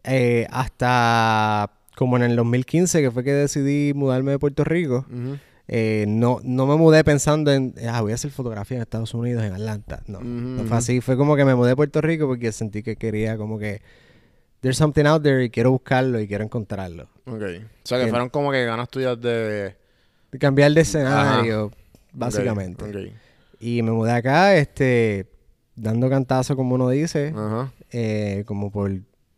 Eh, 0.04 0.48
hasta 0.50 1.70
como 2.00 2.16
en 2.16 2.24
el 2.24 2.38
2015, 2.38 3.02
que 3.02 3.12
fue 3.12 3.26
que 3.26 3.34
decidí 3.34 3.94
mudarme 3.94 4.32
de 4.32 4.40
Puerto 4.40 4.64
Rico. 4.64 5.06
Eh, 5.68 6.06
no, 6.08 6.40
no 6.46 6.66
me 6.66 6.78
mudé 6.78 7.04
pensando 7.04 7.52
en, 7.52 7.76
ah, 7.90 8.00
voy 8.00 8.14
a 8.14 8.16
hacer 8.16 8.32
fotografía 8.32 8.78
en 8.78 8.84
Estados 8.84 9.14
Unidos, 9.14 9.44
en 9.44 9.52
Atlanta. 9.52 10.02
No, 10.08 10.22
no 10.22 10.64
fue 10.64 10.78
así. 10.78 11.02
Fue 11.02 11.18
como 11.18 11.36
que 11.36 11.44
me 11.44 11.56
mudé 11.56 11.72
a 11.72 11.76
Puerto 11.76 12.00
Rico 12.00 12.26
porque 12.26 12.54
sentí 12.54 12.84
que 12.84 12.96
quería 12.96 13.36
como 13.36 13.60
que, 13.60 13.82
there's 14.62 14.78
something 14.78 15.04
out 15.08 15.22
there 15.24 15.44
y 15.44 15.50
quiero 15.50 15.72
buscarlo 15.72 16.22
y 16.22 16.28
quiero 16.30 16.46
encontrarlo. 16.46 17.10
Ok. 17.26 17.34
O 17.34 17.42
sea, 17.84 17.98
que 17.98 18.06
Bien. 18.06 18.10
fueron 18.12 18.30
como 18.30 18.54
que 18.54 18.64
ganas 18.64 18.88
tuyas 18.88 19.20
de... 19.20 19.76
Y 20.32 20.38
cambiar 20.38 20.72
de 20.72 20.80
escenario, 20.80 21.70
básicamente. 22.14 22.86
ok. 22.86 23.14
Y 23.60 23.82
me 23.82 23.92
mudé 23.92 24.14
acá, 24.14 24.56
este, 24.56 25.28
dando 25.76 26.10
cantazo, 26.10 26.56
como 26.56 26.76
uno 26.76 26.88
dice, 26.88 27.34
Ajá. 27.36 27.74
eh, 27.92 28.46
como 28.46 28.72
por 28.72 28.90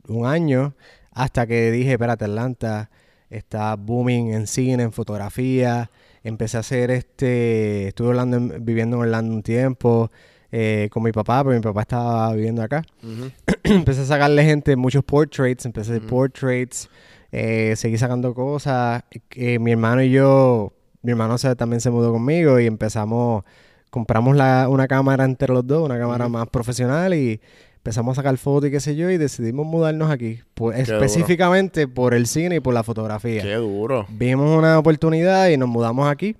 un 0.08 0.26
año, 0.28 0.76
hasta 1.12 1.46
que 1.48 1.72
dije, 1.72 1.94
espérate, 1.94 2.26
Atlanta 2.26 2.90
está 3.30 3.76
booming 3.76 4.34
en 4.34 4.48
cine, 4.48 4.84
en 4.84 4.92
fotografía. 4.92 5.90
Empecé 6.24 6.58
a 6.58 6.60
hacer 6.62 6.92
este, 6.92 7.88
estuve 7.90 8.18
en- 8.20 8.64
viviendo 8.66 8.98
en 8.98 9.04
Orlando 9.04 9.34
un 9.34 9.44
tiempo 9.44 10.12
eh, 10.52 10.90
con 10.92 11.02
mi 11.04 11.12
papá, 11.12 11.44
porque 11.44 11.58
mi 11.58 11.64
papá 11.64 11.82
estaba 11.82 12.34
viviendo 12.34 12.62
acá. 12.62 12.84
Empecé 13.64 14.02
a 14.02 14.06
sacarle 14.06 14.44
gente 14.44 14.76
muchos 14.76 15.04
portraits, 15.04 15.66
empecé 15.66 15.94
a 15.94 15.96
hacer 15.96 16.08
portraits, 16.10 16.90
eh, 17.32 17.74
seguí 17.78 17.98
sacando 17.98 18.34
cosas. 18.34 19.04
Eh, 19.32 19.60
mi 19.60 19.72
hermano 19.72 20.04
y 20.04 20.12
yo, 20.12 20.74
mi 21.04 21.12
hermano 21.12 21.38
se- 21.38 21.56
también 21.56 21.80
se 21.82 21.90
mudó 21.90 22.12
conmigo 22.12 22.60
y 22.60 22.66
empezamos, 22.68 23.44
compramos 23.90 24.36
la- 24.36 24.68
una 24.70 24.88
cámara 24.88 25.24
entre 25.24 25.54
los 25.54 25.66
dos, 25.66 25.86
una 25.86 25.98
cámara 25.98 26.28
más 26.28 26.48
profesional 26.50 27.14
y 27.14 27.40
empezamos 27.82 28.14
a 28.18 28.22
sacar 28.22 28.38
fotos 28.38 28.70
y 28.70 28.72
qué 28.72 28.80
sé 28.80 28.96
yo 28.96 29.10
y 29.10 29.18
decidimos 29.18 29.66
mudarnos 29.66 30.12
aquí, 30.12 30.40
duro. 30.56 30.72
específicamente 30.78 31.88
por 31.88 32.14
el 32.14 32.28
cine 32.28 32.58
y 32.58 32.60
por 32.60 32.74
la 32.76 32.84
fotografía. 32.84 33.42
Qué 33.42 33.56
duro. 33.56 34.06
Vimos 34.10 34.56
una 34.56 34.78
oportunidad 34.78 35.50
y 35.50 35.58
nos 35.58 35.68
mudamos 35.68 36.08
aquí. 36.08 36.36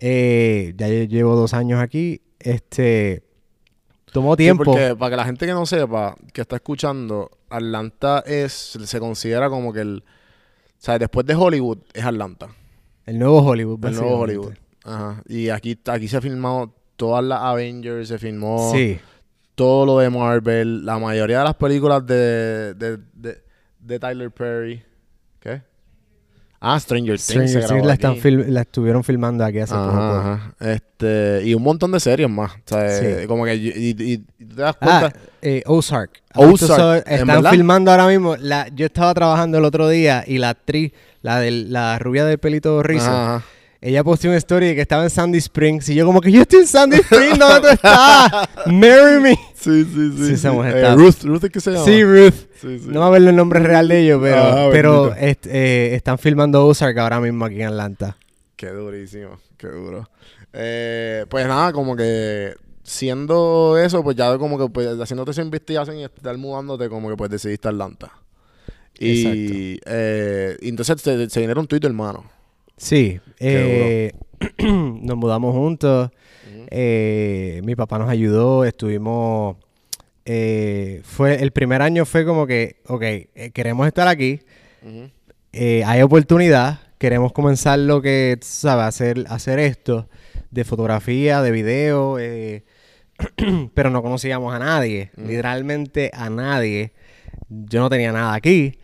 Eh, 0.00 0.74
ya 0.76 0.88
lle- 0.88 1.08
llevo 1.08 1.36
dos 1.36 1.54
años 1.54 1.80
aquí. 1.80 2.20
Este 2.40 3.22
tomó 4.12 4.32
Sí, 4.34 4.38
tiempo. 4.38 4.64
porque 4.64 4.96
para 4.96 5.10
que 5.10 5.16
la 5.16 5.24
gente 5.24 5.46
que 5.46 5.52
no 5.52 5.64
sepa, 5.64 6.16
que 6.32 6.40
está 6.40 6.56
escuchando, 6.56 7.30
Atlanta 7.48 8.22
es, 8.26 8.52
se 8.52 8.98
considera 9.00 9.48
como 9.48 9.72
que 9.72 9.80
el, 9.80 10.02
o 10.04 10.76
sea, 10.78 10.98
después 10.98 11.24
de 11.26 11.34
Hollywood 11.36 11.78
es 11.94 12.04
Atlanta, 12.04 12.48
El 13.06 13.18
nuevo 13.20 13.38
Hollywood. 13.42 13.84
el 13.86 13.94
nuevo. 13.94 14.18
Hollywood. 14.18 14.52
Ajá. 14.84 15.22
Y 15.28 15.48
aquí, 15.50 15.78
aquí 15.86 16.08
se 16.08 16.16
ha 16.16 16.20
filmado 16.20 16.74
todas 16.96 17.24
las 17.24 17.40
Avengers, 17.42 18.08
se 18.08 18.18
filmó 18.18 18.72
Sí. 18.74 18.98
Todo 19.54 19.86
lo 19.86 19.98
de 19.98 20.10
Marvel, 20.10 20.84
la 20.84 20.98
mayoría 20.98 21.38
de 21.38 21.44
las 21.44 21.54
películas 21.54 22.06
de, 22.06 22.74
de, 22.74 22.98
de, 23.14 23.42
de 23.78 23.98
Tyler 23.98 24.30
Perry. 24.30 24.82
¿Qué? 25.40 25.62
Ah, 26.60 26.80
Stranger 26.80 27.16
Things. 27.18 27.22
Stranger 27.50 27.62
se 27.62 27.68
Things 27.68 27.86
la, 27.86 27.92
están 27.92 28.16
fil- 28.16 28.46
la 28.48 28.62
estuvieron 28.62 29.04
filmando 29.04 29.44
aquí 29.44 29.58
hace 29.58 29.74
poco. 29.74 29.90
Ajá, 29.90 30.32
ajá. 30.32 30.54
Este, 30.72 31.42
y 31.44 31.54
un 31.54 31.62
montón 31.62 31.92
de 31.92 32.00
series 32.00 32.28
más. 32.30 32.52
O 32.52 32.56
sea, 32.64 32.88
Sí. 32.98 33.04
eh, 33.06 33.24
como 33.28 33.44
que. 33.44 33.54
Y, 33.54 33.68
y- 33.68 34.24
y 34.38 34.44
te 34.46 34.54
das 34.54 34.74
Ah, 34.80 35.00
cuenta. 35.00 35.18
eh, 35.42 35.62
Ozark. 35.66 36.22
Ozark, 36.34 36.72
Eso- 36.72 36.94
¿en 37.06 37.28
Están 37.28 37.44
filmando 37.50 37.90
ahora 37.90 38.06
mismo. 38.08 38.36
La, 38.36 38.66
yo 38.68 38.86
estaba 38.86 39.12
trabajando 39.12 39.58
el 39.58 39.64
otro 39.66 39.88
día 39.90 40.24
y 40.26 40.38
la 40.38 40.48
actriz, 40.50 40.92
la, 41.20 41.38
del, 41.40 41.70
la 41.70 41.98
rubia 41.98 42.24
del 42.24 42.38
pelito 42.38 42.82
rizo, 42.82 43.04
Ajá, 43.10 43.36
ajá. 43.36 43.44
Ella 43.88 44.02
posteó 44.04 44.30
una 44.30 44.38
story 44.38 44.66
de 44.68 44.74
que 44.74 44.80
estaba 44.80 45.02
en 45.04 45.10
Sandy 45.10 45.38
Springs 45.38 45.88
y 45.90 45.94
yo 45.94 46.06
como 46.06 46.20
que 46.20 46.32
yo 46.32 46.42
estoy 46.42 46.60
en 46.60 46.66
Sandy 46.66 46.96
Springs, 46.96 47.38
¿dónde 47.38 47.60
tú 47.60 47.74
estás? 47.74 48.48
Marry 48.66 49.20
me. 49.20 49.38
Sí, 49.54 49.84
sí, 49.84 50.36
sí. 50.36 50.46
Eh, 50.46 50.94
Ruth, 50.94 51.22
Ruth 51.24 51.44
es 51.44 51.50
que 51.50 51.60
se 51.60 51.72
llama. 51.72 51.84
Sí, 51.84 52.02
Ruth. 52.04 52.34
Sí, 52.60 52.78
sí. 52.78 52.86
No 52.88 53.00
va 53.00 53.06
a 53.06 53.10
ver 53.10 53.22
el 53.26 53.36
nombre 53.36 53.60
real 53.60 53.88
de 53.88 54.00
ellos, 54.00 54.20
pero, 54.22 54.36
Ah, 54.42 54.68
pero 54.72 55.14
est- 55.14 55.46
eh, 55.46 55.94
están 55.94 56.18
filmando 56.18 56.66
Ozark 56.66 56.98
ahora 56.98 57.20
mismo 57.20 57.44
aquí 57.44 57.56
en 57.62 57.68
Atlanta. 57.68 58.16
Qué 58.56 58.68
durísimo, 58.68 59.38
qué 59.58 59.68
duro. 59.68 60.08
Eh, 60.52 61.26
pues 61.28 61.46
nada, 61.46 61.72
como 61.72 61.96
que 61.96 62.54
siendo 62.82 63.76
eso, 63.78 64.02
pues 64.02 64.16
ya 64.16 64.36
como 64.38 64.58
que 64.58 64.68
pues, 64.72 64.88
haciéndote 65.00 65.30
esa 65.32 65.42
investigación 65.42 65.96
y 65.98 66.04
estar 66.04 66.36
mudándote, 66.38 66.88
como 66.88 67.08
que 67.10 67.16
pues 67.16 67.30
decidiste 67.30 67.68
Atlanta. 67.68 68.12
Y, 68.98 69.80
eh, 69.86 70.56
y 70.60 70.68
entonces 70.68 71.00
se, 71.00 71.28
se 71.28 71.40
vinieron 71.40 71.66
tu 71.66 71.76
hermano. 71.76 72.24
Sí, 72.76 73.20
eh, 73.38 74.12
nos 74.62 75.16
mudamos 75.16 75.54
juntos. 75.54 76.10
eh, 76.70 77.60
mi 77.64 77.76
papá 77.76 77.98
nos 77.98 78.08
ayudó, 78.10 78.64
estuvimos. 78.64 79.56
eh, 80.24 81.00
fue 81.04 81.42
el 81.42 81.52
primer 81.52 81.82
año 81.82 82.04
fue 82.04 82.24
como 82.24 82.46
que, 82.46 82.76
ok, 82.86 83.02
eh, 83.02 83.50
queremos 83.52 83.86
estar 83.86 84.08
aquí, 84.08 84.40
hay 85.52 86.02
oportunidad, 86.02 86.80
queremos 86.98 87.32
comenzar 87.32 87.78
lo 87.78 88.02
que, 88.02 88.38
sabes, 88.42 88.86
hacer, 88.86 89.24
hacer 89.28 89.58
esto 89.58 90.08
de 90.50 90.64
fotografía, 90.64 91.42
de 91.42 91.50
video, 91.52 92.16
pero 93.74 93.90
no 93.90 94.02
conocíamos 94.02 94.52
a 94.54 94.58
nadie, 94.58 95.10
literalmente 95.16 96.10
a 96.12 96.28
nadie. 96.30 96.92
Yo 97.48 97.80
no 97.80 97.88
tenía 97.90 98.10
nada 98.12 98.34
aquí. 98.34 98.78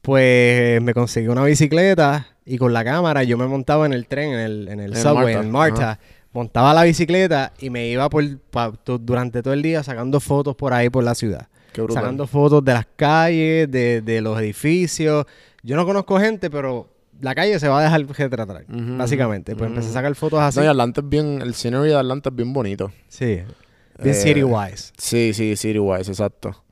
Pues 0.00 0.80
me 0.80 0.94
conseguí 0.94 1.26
una 1.28 1.44
bicicleta 1.44 2.28
y 2.48 2.58
con 2.58 2.72
la 2.72 2.84
cámara 2.84 3.22
yo 3.24 3.36
me 3.38 3.46
montaba 3.46 3.86
en 3.86 3.92
el 3.92 4.06
tren, 4.06 4.32
en 4.32 4.38
el, 4.40 4.68
en 4.68 4.80
el 4.80 4.96
subway, 4.96 5.34
Marta, 5.34 5.40
en 5.40 5.50
Marta. 5.50 5.98
Montaba 6.32 6.74
la 6.74 6.82
bicicleta 6.84 7.52
y 7.58 7.70
me 7.70 7.88
iba 7.88 8.08
por, 8.10 8.22
pa- 8.50 8.72
durante 8.84 9.42
todo 9.42 9.54
el 9.54 9.62
día 9.62 9.82
sacando 9.82 10.20
fotos 10.20 10.54
por 10.56 10.72
ahí 10.72 10.90
por 10.90 11.02
la 11.04 11.14
ciudad. 11.14 11.48
Qué. 11.72 11.82
Sacando 11.90 12.26
fotos 12.26 12.64
de 12.64 12.72
las 12.74 12.86
calles, 12.96 13.70
de, 13.70 14.02
de 14.02 14.20
los 14.20 14.38
edificios. 14.40 15.24
Yo 15.62 15.76
no 15.76 15.84
conozco 15.86 16.18
gente, 16.18 16.50
pero 16.50 16.88
la 17.20 17.34
calle 17.34 17.58
se 17.58 17.66
va 17.68 17.80
a 17.80 17.82
dejar 17.82 18.06
retratar, 18.06 18.64
Ujú, 18.68 18.96
básicamente. 18.96 19.56
Pues 19.56 19.68
empecé 19.70 19.88
a 19.90 19.92
sacar 19.92 20.14
fotos 20.14 20.40
así. 20.40 20.58
No, 20.58 20.64
y 20.64 20.68
Atlanta 20.68 21.00
es 21.00 21.08
bien, 21.08 21.40
el 21.42 21.54
scenery 21.54 21.88
de 21.88 21.96
Atlanta 21.96 22.28
es 22.30 22.36
bien 22.36 22.52
bonito. 22.52 22.92
Sí. 23.08 23.26
Bien 24.00 24.14
Eh. 24.14 24.14
Sí, 24.98 25.32
sí, 25.34 25.56
City 25.56 25.78
Wise, 25.78 26.10
exacto. 26.10 26.62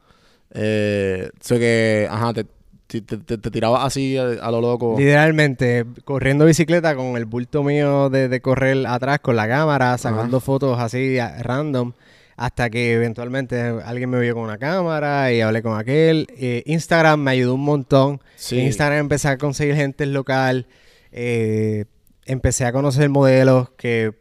Eh, 0.52 1.28
so 1.40 1.56
que, 1.58 2.06
ajá, 2.10 2.32
te, 2.32 2.46
te, 2.86 3.00
te- 3.02 3.38
te 3.38 3.50
tirabas 3.50 3.84
así 3.84 4.16
a, 4.16 4.24
a 4.42 4.50
lo 4.50 4.60
loco. 4.60 4.94
Literalmente, 4.98 5.84
corriendo 6.04 6.44
bicicleta 6.44 6.94
con 6.94 7.16
el 7.16 7.24
bulto 7.24 7.62
mío 7.62 8.08
de, 8.10 8.28
de 8.28 8.40
correr 8.40 8.86
atrás 8.86 9.18
con 9.20 9.36
la 9.36 9.48
cámara, 9.48 9.96
sacando 9.98 10.40
fotos 10.40 10.78
así 10.78 11.18
a- 11.18 11.42
random, 11.42 11.92
hasta 12.36 12.68
que 12.70 12.92
eventualmente 12.94 13.60
alguien 13.60 14.10
me 14.10 14.20
vio 14.20 14.34
con 14.34 14.44
una 14.44 14.58
cámara 14.58 15.32
y 15.32 15.40
hablé 15.40 15.62
con 15.62 15.78
aquel. 15.78 16.26
Eh, 16.38 16.62
Instagram 16.66 17.18
me 17.20 17.30
ayudó 17.32 17.54
un 17.54 17.64
montón. 17.64 18.20
Sí. 18.36 18.58
Instagram 18.60 18.98
empecé 19.00 19.28
a 19.28 19.38
conseguir 19.38 19.74
gente 19.74 20.06
local, 20.06 20.66
eh, 21.12 21.86
empecé 22.24 22.64
a 22.66 22.72
conocer 22.72 23.08
modelos 23.08 23.70
que 23.70 24.12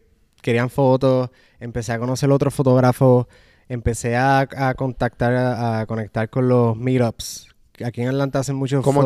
querían 0.42 0.70
fotos, 0.70 1.30
empecé 1.60 1.92
a 1.92 2.00
conocer 2.00 2.30
otros 2.32 2.54
fotógrafos, 2.54 3.28
empecé 3.68 4.16
a, 4.16 4.48
a 4.56 4.74
contactar, 4.76 5.34
a 5.36 5.86
conectar 5.88 6.30
con 6.30 6.48
los 6.48 6.78
meetups. 6.78 7.50
Aquí 7.84 8.02
en 8.02 8.10
Atlanta 8.10 8.40
hacen 8.40 8.56
muchos 8.56 8.84
¿Cómo, 8.84 9.04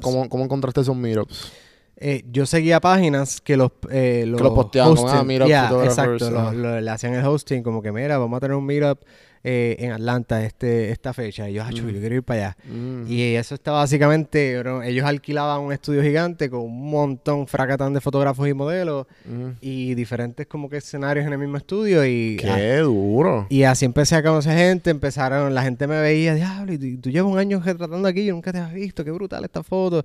cómo, 0.00 0.28
cómo 0.28 0.44
encontraste 0.44 0.80
esos 0.82 0.96
meetups? 0.96 1.52
Eh, 1.96 2.24
yo 2.30 2.46
seguía 2.46 2.80
páginas 2.80 3.40
que 3.40 3.56
los, 3.56 3.70
eh, 3.90 4.24
los, 4.26 4.40
los 4.40 4.52
posteaban 4.52 4.92
ah, 4.96 5.00
hosting- 5.20 5.24
meetup 5.26 5.46
Yeah, 5.48 5.68
photographers, 5.68 6.22
exacto, 6.22 6.52
lo- 6.52 6.80
le 6.80 6.90
hacían 6.90 7.14
el 7.14 7.24
hosting 7.24 7.62
como 7.62 7.80
que 7.82 7.92
mira, 7.92 8.18
vamos 8.18 8.36
a 8.36 8.40
tener 8.40 8.56
un 8.56 8.64
meetup 8.66 9.00
eh, 9.44 9.76
en 9.80 9.90
Atlanta 9.92 10.44
este 10.44 10.90
esta 10.90 11.12
fecha 11.12 11.50
y 11.50 11.54
yo, 11.54 11.64
"Acho, 11.64 11.88
yo 11.88 11.98
quiero 12.00 12.14
ir 12.14 12.22
para 12.22 12.40
allá. 12.48 12.56
Mm. 12.72 13.10
Y 13.10 13.34
eso 13.34 13.54
está 13.56 13.72
básicamente, 13.72 14.58
bro, 14.60 14.82
ellos 14.82 15.04
alquilaban 15.04 15.60
un 15.62 15.72
estudio 15.72 16.00
gigante 16.02 16.48
con 16.48 16.60
un 16.60 16.90
montón 16.90 17.46
fracatán 17.48 17.92
de 17.92 18.00
fotógrafos 18.00 18.48
y 18.48 18.54
modelos 18.54 19.06
Mm. 19.24 19.48
y 19.60 19.94
diferentes 19.94 20.46
como 20.46 20.68
que 20.70 20.76
escenarios 20.76 21.26
en 21.26 21.32
el 21.32 21.38
mismo 21.38 21.56
estudio 21.56 22.06
y 22.06 22.38
ah, 22.48 22.56
Qué 22.56 22.76
duro. 22.78 23.46
y 23.50 23.64
así 23.64 23.84
empecé 23.84 24.14
a 24.16 24.22
conocer 24.22 24.56
gente, 24.56 24.90
empezaron, 24.90 25.52
la 25.54 25.62
gente 25.62 25.86
me 25.86 26.00
veía, 26.00 26.34
diablo, 26.34 26.72
y 26.72 26.78
tú, 26.78 27.00
tú 27.02 27.10
llevas 27.10 27.32
un 27.32 27.38
año 27.38 27.60
retratando 27.64 28.06
aquí, 28.06 28.24
yo 28.24 28.34
nunca 28.34 28.52
te 28.52 28.58
has 28.58 28.72
visto, 28.72 29.04
qué 29.04 29.10
brutal 29.10 29.44
esta 29.44 29.62
foto. 29.62 30.04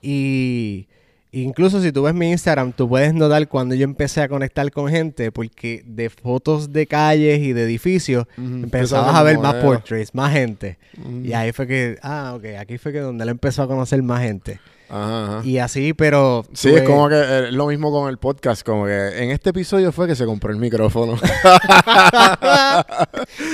Y 0.00 0.88
incluso 1.32 1.80
si 1.80 1.90
tú 1.92 2.02
ves 2.02 2.14
mi 2.14 2.30
Instagram, 2.30 2.72
tú 2.72 2.88
puedes 2.88 3.14
notar 3.14 3.48
cuando 3.48 3.74
yo 3.74 3.84
empecé 3.84 4.20
a 4.20 4.28
conectar 4.28 4.70
con 4.70 4.88
gente, 4.88 5.32
porque 5.32 5.82
de 5.86 6.10
fotos 6.10 6.72
de 6.72 6.86
calles 6.86 7.40
y 7.40 7.52
de 7.52 7.64
edificios, 7.64 8.26
Ujú, 8.36 8.64
empezabas 8.64 9.14
a 9.14 9.22
ver 9.22 9.38
más 9.38 9.54
portraits, 9.54 10.14
más 10.14 10.32
gente. 10.32 10.78
Y 11.24 11.32
ahí 11.32 11.52
fue 11.52 11.66
que, 11.66 11.98
ah, 12.02 12.34
ok, 12.36 12.44
aquí 12.58 12.78
fue 12.78 12.92
que 12.92 13.00
donde 13.00 13.24
él 13.24 13.30
empezó 13.30 13.62
a 13.62 13.66
conocer 13.66 14.02
más 14.02 14.22
gente. 14.22 14.60
Ajá, 14.94 15.38
ajá. 15.38 15.46
Y 15.46 15.56
así, 15.58 15.94
pero... 15.94 16.44
Sí, 16.52 16.68
tuve- 16.68 16.76
es 16.78 16.82
como 16.82 17.08
que 17.08 17.14
eh, 17.16 17.48
es 17.48 17.54
lo 17.54 17.66
mismo 17.66 17.90
con 17.90 18.08
el 18.10 18.18
podcast, 18.18 18.62
como 18.64 18.84
que 18.86 19.22
en 19.24 19.30
este 19.30 19.50
episodio 19.50 19.90
fue 19.90 20.06
que 20.06 20.14
se 20.14 20.26
compró 20.26 20.52
el 20.52 20.58
micrófono. 20.58 21.16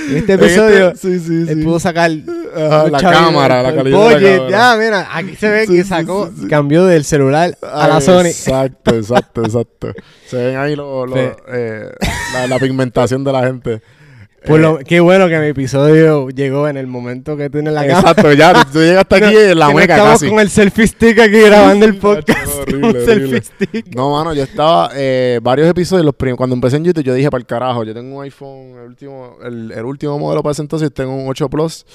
En 0.09 0.17
este 0.17 0.33
episodio, 0.33 0.87
En 0.89 0.93
este- 0.95 1.19
sí, 1.19 1.45
sí, 1.45 1.51
él 1.51 1.63
pudo 1.63 1.79
sacar 1.79 2.11
Ajá, 2.55 2.89
la 2.89 2.99
cámara, 2.99 3.63
la 3.63 3.75
calidad 3.75 3.99
cámara. 3.99 4.49
Ya, 4.49 4.75
mira, 4.77 5.07
aquí 5.13 5.35
se 5.35 5.49
ve 5.49 5.67
que 5.67 5.83
sacó, 5.83 6.29
cambió 6.49 6.85
del 6.85 7.03
celular 7.05 7.57
a 7.61 7.87
la 7.87 8.01
Sony. 8.01 8.25
Exacto, 8.27 8.95
exacto, 8.95 9.43
exacto. 9.43 9.93
Se 10.27 10.37
ven 10.37 10.57
ahí 10.57 10.75
lo- 10.75 11.05
eh, 11.15 11.91
la, 12.33 12.47
la 12.47 12.59
pigmentación 12.59 13.23
de 13.23 13.31
la 13.31 13.43
gente. 13.45 13.81
Pues 14.45 14.59
Eh, 14.59 14.61
lo- 14.63 14.79
qué 14.79 14.99
bueno 15.01 15.27
que 15.27 15.37
mi 15.39 15.47
episodio 15.47 16.29
llegó 16.29 16.67
en 16.69 16.77
el 16.77 16.87
momento 16.87 17.35
que 17.35 17.49
tiene 17.49 17.71
la 17.71 17.81
cámara. 17.85 17.99
Exacto, 18.11 18.33
ya, 18.33 18.65
tú, 18.71 18.79
llegaste 18.79 19.15
aquí 19.25 19.35
en 19.35 19.59
la 19.59 19.67
Que 19.67 19.73
no 19.73 19.79
meca 19.79 19.93
estamos 19.97 20.19
casi. 20.19 20.29
con 20.29 20.39
el 20.39 20.49
selfie 20.49 20.87
stick 20.87 21.19
aquí 21.19 21.39
grabando 21.41 21.85
el 21.85 21.97
podcast. 21.99 22.55
horrible, 22.61 22.91
selfie 23.05 23.11
horrible. 23.25 23.41
stick. 23.41 23.95
No, 23.95 24.11
mano, 24.11 24.33
yo 24.33 24.43
estaba 24.43 24.91
eh, 24.95 25.39
varios 25.43 25.67
episodios, 25.69 26.05
los 26.05 26.15
prim- 26.15 26.35
cuando 26.37 26.55
empecé 26.55 26.77
en 26.77 26.85
YouTube, 26.85 27.03
yo 27.03 27.13
dije 27.13 27.29
para 27.29 27.39
el 27.41 27.45
carajo, 27.47 27.83
yo 27.83 27.93
tengo 27.93 28.17
un 28.17 28.23
iPhone, 28.23 28.75
el 28.79 28.85
último, 28.87 29.37
el, 29.43 29.71
el 29.73 29.83
último 29.85 30.17
modelo 30.17 30.41
para 30.41 30.51
ese 30.53 30.61
entonces, 30.61 30.93
tengo 30.93 31.13
un 31.15 31.27
8 31.27 31.49
Plus. 31.49 31.85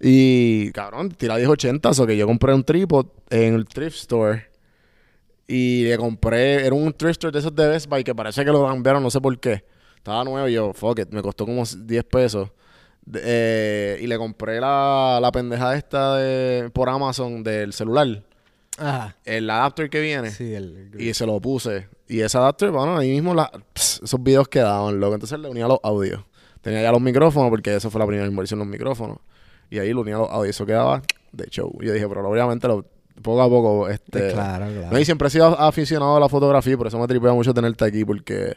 Y 0.00 0.72
cabrón, 0.72 1.10
tira 1.10 1.36
1080, 1.36 1.90
o 1.90 2.06
que 2.06 2.16
yo 2.16 2.26
compré 2.26 2.52
un 2.52 2.64
trípod 2.64 3.06
en 3.30 3.54
el 3.54 3.64
thrift 3.66 3.96
store. 3.98 4.46
Y 5.46 5.84
le 5.84 5.96
compré, 5.98 6.64
era 6.66 6.74
un 6.74 6.92
thrift 6.92 7.12
store 7.12 7.32
de 7.32 7.38
esos 7.40 7.54
de 7.54 7.68
Best 7.68 7.86
Buy 7.88 8.02
que 8.02 8.14
parece 8.14 8.44
que 8.44 8.50
lo 8.50 8.66
cambiaron, 8.66 9.02
no 9.02 9.10
sé 9.10 9.20
por 9.20 9.38
qué. 9.38 9.62
Estaba 10.02 10.24
nuevo 10.24 10.48
y 10.48 10.54
yo, 10.54 10.72
fuck 10.72 10.98
it, 10.98 11.10
me 11.12 11.22
costó 11.22 11.46
como 11.46 11.62
10 11.64 12.04
pesos. 12.06 12.50
Eh, 13.14 14.00
y 14.00 14.08
le 14.08 14.18
compré 14.18 14.60
la, 14.60 15.20
la 15.22 15.30
pendeja 15.30 15.76
esta 15.76 16.16
de, 16.16 16.70
por 16.70 16.88
Amazon 16.88 17.44
del 17.44 17.72
celular. 17.72 18.24
Ajá. 18.78 19.16
El 19.24 19.48
adapter 19.48 19.88
que 19.88 20.00
viene. 20.00 20.32
Sí, 20.32 20.54
el, 20.54 20.90
Y 20.98 21.14
se 21.14 21.24
lo 21.24 21.40
puse. 21.40 21.86
Y 22.08 22.18
ese 22.18 22.36
adapter, 22.36 22.72
bueno, 22.72 22.98
ahí 22.98 23.12
mismo 23.12 23.32
la, 23.32 23.48
pss, 23.74 24.00
esos 24.02 24.20
videos 24.20 24.48
quedaban, 24.48 24.98
loco. 24.98 25.14
Entonces 25.14 25.38
le 25.38 25.48
unía 25.48 25.68
los 25.68 25.78
audios. 25.84 26.24
Tenía 26.62 26.82
ya 26.82 26.90
los 26.90 27.00
micrófonos, 27.00 27.48
porque 27.48 27.76
esa 27.76 27.88
fue 27.88 28.00
la 28.00 28.06
primera 28.08 28.26
inversión 28.26 28.60
en 28.60 28.66
los 28.66 28.72
micrófonos. 28.72 29.18
Y 29.70 29.78
ahí 29.78 29.92
lo 29.92 30.00
unía 30.00 30.16
los 30.16 30.30
audios. 30.30 30.56
Eso 30.56 30.66
quedaba 30.66 31.00
de 31.30 31.46
show. 31.46 31.72
Y 31.80 31.86
yo 31.86 31.92
dije, 31.92 32.08
pero 32.08 32.28
obviamente 32.28 32.66
lo, 32.66 32.84
poco 33.22 33.40
a 33.40 33.48
poco, 33.48 33.88
este... 33.88 34.32
claro, 34.32 34.66
claro. 34.66 34.88
No, 34.90 34.98
y 34.98 35.04
siempre 35.04 35.28
he 35.28 35.30
sido 35.30 35.46
aficionado 35.60 36.16
a 36.16 36.20
la 36.20 36.28
fotografía, 36.28 36.76
por 36.76 36.88
eso 36.88 36.98
me 36.98 37.06
tripea 37.06 37.32
mucho 37.32 37.54
tenerte 37.54 37.84
aquí, 37.84 38.04
porque... 38.04 38.56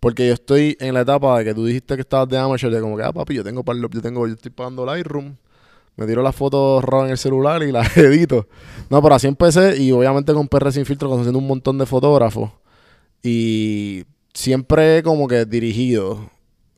Porque 0.00 0.26
yo 0.26 0.34
estoy 0.34 0.76
en 0.80 0.94
la 0.94 1.00
etapa 1.00 1.38
de 1.38 1.44
que 1.44 1.54
tú 1.54 1.64
dijiste 1.64 1.94
que 1.94 2.02
estabas 2.02 2.28
de 2.28 2.38
amateur, 2.38 2.70
de 2.70 2.80
como 2.80 2.96
que, 2.96 3.02
ah, 3.02 3.12
papi, 3.12 3.34
yo 3.34 3.44
tengo, 3.44 3.62
yo 3.64 4.02
tengo, 4.02 4.26
yo 4.26 4.34
estoy 4.34 4.50
pagando 4.50 4.84
Lightroom. 4.84 5.36
Me 5.96 6.06
tiro 6.06 6.22
las 6.22 6.36
fotos 6.36 6.84
raw 6.84 7.04
en 7.04 7.10
el 7.10 7.18
celular 7.18 7.62
y 7.62 7.72
las 7.72 7.96
edito. 7.96 8.46
No, 8.90 9.02
pero 9.02 9.14
así 9.14 9.26
empecé 9.26 9.82
y 9.82 9.92
obviamente 9.92 10.32
con 10.34 10.46
PR 10.48 10.70
Sin 10.70 10.84
Filtro 10.84 11.08
conociendo 11.08 11.38
un 11.38 11.46
montón 11.46 11.78
de 11.78 11.86
fotógrafos. 11.86 12.50
Y 13.22 14.04
siempre 14.34 15.02
como 15.02 15.26
que 15.26 15.44
dirigido. 15.44 16.30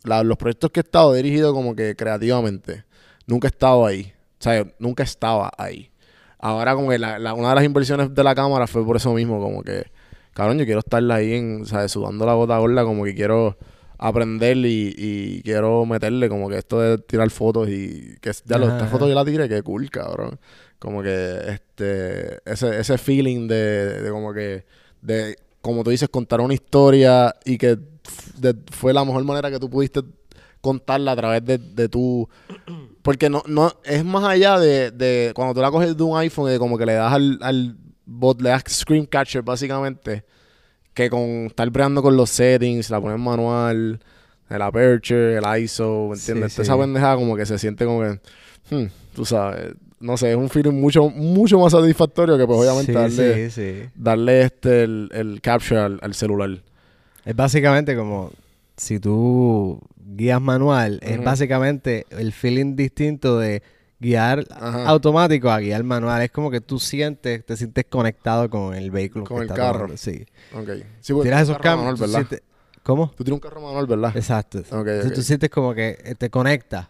Los 0.04 0.38
proyectos 0.38 0.70
que 0.70 0.81
he 0.81 0.83
estado 0.83 1.14
he 1.14 1.22
dirigido 1.22 1.52
como 1.52 1.74
que 1.74 1.96
creativamente. 1.96 2.85
Nunca 3.26 3.48
he 3.48 3.50
estado 3.50 3.85
ahí. 3.85 4.12
O 4.38 4.42
sea, 4.42 4.64
nunca 4.78 5.02
estaba 5.02 5.50
ahí. 5.59 5.90
Ahora 6.38 6.74
como 6.74 6.88
que 6.88 6.96
una 6.96 7.48
de 7.48 7.54
las 7.54 7.64
inversiones 7.64 8.14
de 8.14 8.24
la 8.24 8.35
cámara 8.35 8.68
fue 8.68 8.85
por 8.87 8.96
eso 8.96 9.12
mismo, 9.12 9.40
como 9.40 9.62
que, 9.62 9.90
cabrón, 10.38 10.59
yo 10.59 10.64
quiero 10.64 10.79
estar 10.81 11.03
ahí 11.11 11.35
en, 11.35 11.66
¿sabes? 11.66 11.90
Sudando 11.90 12.24
la 12.24 12.35
gota 12.35 12.57
gorda, 12.59 12.85
como 12.85 13.03
que 13.05 13.12
quiero 13.14 13.57
aprender 13.98 14.57
y, 14.59 14.94
y 14.96 15.42
quiero 15.42 15.85
meterle 15.85 16.29
como 16.29 16.48
que 16.48 16.59
esto 16.59 16.81
de 16.81 16.98
tirar 16.98 17.29
fotos 17.31 17.68
y 17.68 18.14
que 18.20 18.31
ya 18.44 18.57
lo, 18.57 18.68
esta 18.68 18.87
foto 18.87 19.09
yo 19.09 19.14
la 19.16 19.24
tiré, 19.24 19.48
que 19.48 19.61
cool, 19.62 19.90
cabrón. 19.90 20.38
Como 20.79 21.03
que 21.03 21.38
este 21.48 22.38
ese, 22.48 22.79
ese 22.79 22.96
feeling 22.98 23.48
de, 23.48 24.01
de 24.03 24.11
como 24.11 24.33
que 24.33 24.64
de 25.03 25.37
como 25.61 25.83
tú 25.83 25.90
dices 25.90 26.09
contar 26.09 26.40
una 26.40 26.55
historia 26.55 27.35
y 27.44 27.59
que 27.59 27.77
de- 28.37 28.55
fue 28.70 28.92
la 28.94 29.05
mejor 29.05 29.24
manera 29.24 29.51
que 29.51 29.59
tú 29.59 29.68
pudiste 29.68 30.03
contarla 30.61 31.12
a 31.12 31.16
través 31.16 31.44
de, 31.44 31.59
de 31.59 31.88
tu 31.88 32.29
porque 33.03 33.29
no 33.29 33.42
no 33.48 33.72
es 33.85 34.05
más 34.05 34.22
allá 34.22 34.59
de, 34.61 34.92
de 34.92 35.33
cuando 35.35 35.55
tú 35.55 35.61
la 35.61 35.70
coges 35.72 35.96
de 35.96 36.03
un 36.05 36.16
iPhone 36.16 36.48
de 36.48 36.59
como 36.61 36.79
que 36.79 36.87
le 36.87 36.94
das 36.94 37.12
al, 37.12 37.38
al 37.42 37.77
bot 38.09 38.40
le 38.40 38.49
das 38.49 38.62
screen 38.68 39.07
catcher 39.07 39.42
básicamente 39.42 40.25
que 40.94 41.11
con 41.11 41.47
estar 41.47 41.71
breando 41.71 42.03
con 42.03 42.16
los 42.16 42.31
settings, 42.31 42.90
la 42.90 43.01
pones 43.01 43.21
manual, 43.21 44.01
el 44.51 44.62
aperture, 44.62 45.37
el 45.37 45.62
ISO, 45.62 46.09
¿me 46.09 46.16
entiendes? 46.16 46.55
Sí, 46.55 46.62
Esa 46.62 46.77
pendejada 46.77 47.14
como 47.16 47.37
que 47.37 47.47
se 47.47 47.57
siente 47.59 47.85
como 47.85 48.01
que, 48.01 48.18
hmm, 48.75 48.87
tú 49.14 49.25
sabes, 49.25 49.75
no 50.01 50.16
sé, 50.16 50.31
es 50.31 50.37
un 50.37 50.49
feeling 50.49 50.73
mucho, 50.73 51.09
mucho 51.11 51.59
más 51.61 51.73
satisfactorio 51.73 52.37
que 52.37 52.47
pues 52.47 52.59
obviamente 52.59 52.92
Sí, 52.92 52.99
darle, 53.55 53.90
darle 53.94 54.42
este, 54.42 54.83
el, 54.83 55.09
el 55.12 55.40
capture 55.40 55.81
al, 55.81 55.99
al 56.03 56.14
celular. 56.14 56.51
Es 57.25 57.37
básicamente 57.37 57.94
como 57.94 58.33
si 58.77 58.99
tú 58.99 59.81
guías 59.97 60.40
manual, 60.40 60.99
es 61.03 61.23
básicamente 61.23 62.07
el 62.11 62.33
feeling 62.33 62.75
distinto 62.75 63.38
de 63.38 63.62
guiar 64.00 64.44
Ajá. 64.50 64.87
automático 64.87 65.50
a 65.50 65.58
guiar 65.61 65.82
manual. 65.84 66.22
Es 66.22 66.30
como 66.30 66.50
que 66.50 66.61
tú 66.61 66.78
sientes, 66.78 67.44
te 67.44 67.56
sientes 67.56 67.84
conectado 67.88 68.48
con 68.48 68.74
el 68.74 68.90
vehículo. 68.90 69.24
Con 69.24 69.38
que 69.38 69.42
el 69.44 69.48
está 69.50 69.56
carro. 69.62 69.78
tomando, 69.80 69.96
Sí. 69.96 70.24
Ok. 70.54 70.68
Sí, 71.00 71.12
porque 71.12 71.28
Tiras 71.28 71.42
esos 71.42 71.58
cambios. 71.58 71.94
tú 71.96 72.00
¿verdad? 72.02 72.14
sientes- 72.20 72.42
¿Cómo? 72.82 73.08
Tú 73.16 73.24
tienes 73.24 73.34
un 73.34 73.40
carro 73.40 73.61
manual, 73.61 73.87
¿verdad? 73.87 74.16
Exacto. 74.16 74.58
Entonces 74.58 75.12
tú 75.12 75.22
sientes 75.22 75.50
como 75.50 75.74
que 75.74 75.98
eh, 76.04 76.14
te 76.16 76.30
conecta. 76.30 76.88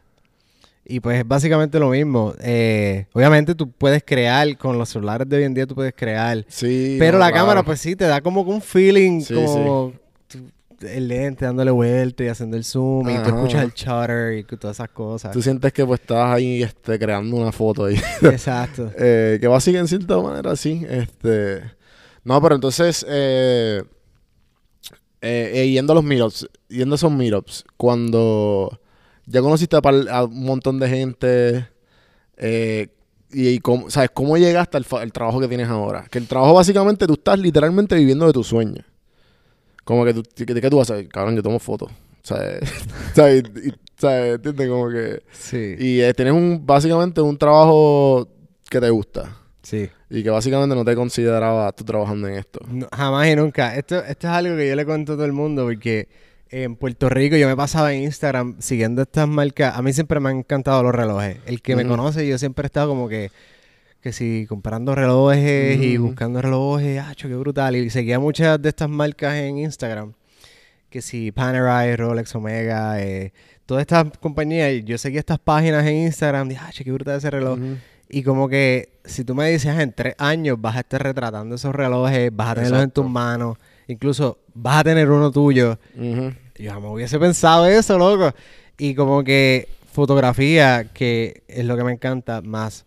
Y 0.90 1.00
pues 1.00 1.18
es 1.18 1.26
básicamente 1.28 1.78
lo 1.78 1.90
mismo. 1.90 2.34
Eh, 2.40 3.06
obviamente 3.12 3.54
tú 3.54 3.70
puedes 3.70 4.02
crear, 4.06 4.56
con 4.56 4.78
los 4.78 4.88
celulares 4.88 5.28
de 5.28 5.36
hoy 5.38 5.42
en 5.44 5.52
día 5.54 5.66
tú 5.66 5.74
puedes 5.74 5.92
crear. 5.94 6.44
Sí. 6.48 6.96
pero 6.98 7.18
no, 7.18 7.24
la 7.24 7.30
claro. 7.30 7.42
cámara 7.46 7.62
pues 7.62 7.80
sí 7.80 7.96
te 7.96 8.04
da 8.04 8.20
como 8.20 8.42
un 8.42 8.62
feeling 8.62 9.20
Sí, 9.22 9.34
como 9.34 9.92
tú- 10.28 10.50
el 10.80 11.08
lente 11.08 11.44
dándole 11.44 11.70
vuelta 11.70 12.24
y 12.24 12.28
haciendo 12.28 12.56
el 12.56 12.64
zoom 12.64 13.08
y 13.08 13.18
tú 13.18 13.30
escuchas 13.30 13.64
el 13.64 13.72
shutter 13.72 14.38
y 14.38 14.44
todas 14.44 14.76
esas 14.76 14.90
cosas. 14.90 15.32
Tú 15.32 15.42
sientes 15.42 15.72
que 15.72 15.84
pues 15.84 16.00
estás 16.00 16.34
ahí 16.34 16.62
este, 16.62 16.98
creando 16.98 17.36
una 17.36 17.52
foto 17.52 17.86
ahí. 17.86 17.96
Exacto. 18.22 18.90
Eh, 18.96 19.38
que 19.40 19.48
va 19.48 19.56
a 19.56 19.60
seguir 19.60 19.80
en 19.80 19.88
cierta 19.88 20.18
manera, 20.18 20.54
sí. 20.56 20.84
Este. 20.88 21.62
No, 22.24 22.40
pero 22.42 22.54
entonces, 22.54 23.06
eh, 23.08 23.82
eh, 25.20 25.68
yendo 25.72 25.92
a 25.92 25.96
los 25.96 26.04
meetups, 26.04 26.48
yendo 26.68 26.94
a 26.94 26.96
esos 26.96 27.10
meetups, 27.10 27.64
cuando 27.76 28.80
ya 29.26 29.40
conociste 29.40 29.76
a, 29.76 30.24
un 30.24 30.44
montón 30.44 30.78
de 30.78 30.88
gente, 30.88 31.68
eh, 32.36 32.88
y, 33.30 33.48
y 33.48 33.58
cómo, 33.60 33.90
¿sabes? 33.90 34.10
¿Cómo 34.12 34.36
llegaste 34.36 34.76
al 34.76 35.12
trabajo 35.12 35.40
que 35.40 35.48
tienes 35.48 35.68
ahora? 35.68 36.06
Que 36.10 36.18
el 36.18 36.26
trabajo 36.26 36.54
básicamente 36.54 37.06
tú 37.06 37.14
estás 37.14 37.38
literalmente 37.38 37.94
viviendo 37.96 38.26
de 38.26 38.32
tu 38.32 38.44
sueño. 38.44 38.84
Como 39.88 40.04
que 40.04 40.12
tú, 40.12 40.22
que, 40.22 40.44
que 40.44 40.68
tú 40.68 40.76
vas 40.76 40.90
a 40.90 40.92
hacer, 40.92 41.08
cabrón, 41.08 41.34
yo 41.34 41.42
tomo 41.42 41.58
fotos. 41.58 41.90
¿Sabes? 42.22 42.60
¿Sabes? 43.14 43.42
¿Sabes? 43.96 44.34
¿Entiendes? 44.34 44.68
Como 44.68 44.90
que... 44.90 45.22
Sí. 45.32 45.76
Y 45.78 46.00
eh, 46.02 46.12
tienes 46.12 46.34
un, 46.34 46.60
básicamente 46.66 47.22
un 47.22 47.38
trabajo 47.38 48.28
que 48.68 48.82
te 48.82 48.90
gusta. 48.90 49.34
Sí. 49.62 49.88
Y 50.10 50.22
que 50.22 50.28
básicamente 50.28 50.76
no 50.76 50.84
te 50.84 50.94
consideraba 50.94 51.72
tú 51.72 51.84
trabajando 51.84 52.28
en 52.28 52.34
esto. 52.34 52.60
No, 52.70 52.86
jamás 52.94 53.28
y 53.28 53.36
nunca. 53.36 53.76
Esto, 53.76 54.04
esto 54.04 54.26
es 54.26 54.32
algo 54.34 54.58
que 54.58 54.68
yo 54.68 54.76
le 54.76 54.84
cuento 54.84 55.14
a 55.14 55.16
todo 55.16 55.24
el 55.24 55.32
mundo 55.32 55.64
porque 55.64 56.06
en 56.50 56.76
Puerto 56.76 57.08
Rico 57.08 57.36
yo 57.36 57.48
me 57.48 57.56
pasaba 57.56 57.94
en 57.94 58.02
Instagram 58.02 58.56
siguiendo 58.58 59.00
estas 59.00 59.26
marcas. 59.26 59.74
A 59.74 59.80
mí 59.80 59.94
siempre 59.94 60.20
me 60.20 60.28
han 60.28 60.40
encantado 60.40 60.82
los 60.82 60.94
relojes. 60.94 61.38
El 61.46 61.62
que 61.62 61.74
me 61.76 61.86
conoce, 61.86 62.28
yo 62.28 62.36
siempre 62.36 62.64
he 62.64 62.66
estado 62.66 62.90
como 62.90 63.08
que, 63.08 63.30
que 64.00 64.12
si 64.12 64.46
comprando 64.48 64.94
relojes 64.94 65.78
y 65.80 65.96
buscando 65.96 66.40
relojes, 66.40 67.00
¡acho, 67.00 67.28
qué 67.28 67.34
brutal! 67.34 67.76
Y 67.76 67.90
seguía 67.90 68.18
muchas 68.18 68.60
de 68.62 68.68
estas 68.68 68.88
marcas 68.88 69.34
en 69.34 69.58
Instagram. 69.58 70.12
Que 70.88 71.02
si 71.02 71.32
Panerai, 71.32 71.96
Rolex, 71.96 72.34
Omega, 72.34 73.02
eh, 73.02 73.32
todas 73.66 73.82
estas 73.82 74.06
compañías. 74.20 74.72
y 74.72 74.84
Yo 74.84 74.96
seguía 74.98 75.20
estas 75.20 75.38
páginas 75.38 75.84
en 75.86 75.96
Instagram. 75.96 76.48
Dije, 76.48 76.60
¡acho, 76.64 76.84
qué 76.84 76.92
brutal 76.92 77.18
ese 77.18 77.30
reloj! 77.30 77.58
Y 78.08 78.22
como 78.22 78.48
que 78.48 78.88
si 79.04 79.22
tú 79.24 79.34
me 79.34 79.50
dices 79.50 79.70
"Ah, 79.76 79.82
en 79.82 79.92
tres 79.92 80.14
años 80.16 80.56
vas 80.58 80.76
a 80.76 80.80
estar 80.80 81.02
retratando 81.02 81.56
esos 81.56 81.74
relojes, 81.74 82.30
vas 82.34 82.48
a 82.50 82.54
tenerlos 82.54 82.82
en 82.84 82.90
tus 82.90 83.06
manos, 83.06 83.58
incluso 83.86 84.38
vas 84.54 84.78
a 84.80 84.84
tener 84.84 85.10
uno 85.10 85.30
tuyo. 85.30 85.78
Ujú. 85.94 86.32
Yo 86.56 86.70
jamás 86.72 86.90
hubiese 86.92 87.18
pensado 87.18 87.66
eso, 87.66 87.98
loco. 87.98 88.32
Y 88.78 88.94
como 88.94 89.22
que 89.24 89.68
fotografía, 89.92 90.84
que 90.94 91.42
es 91.48 91.66
lo 91.66 91.76
que 91.76 91.84
me 91.84 91.92
encanta 91.92 92.40
más, 92.40 92.86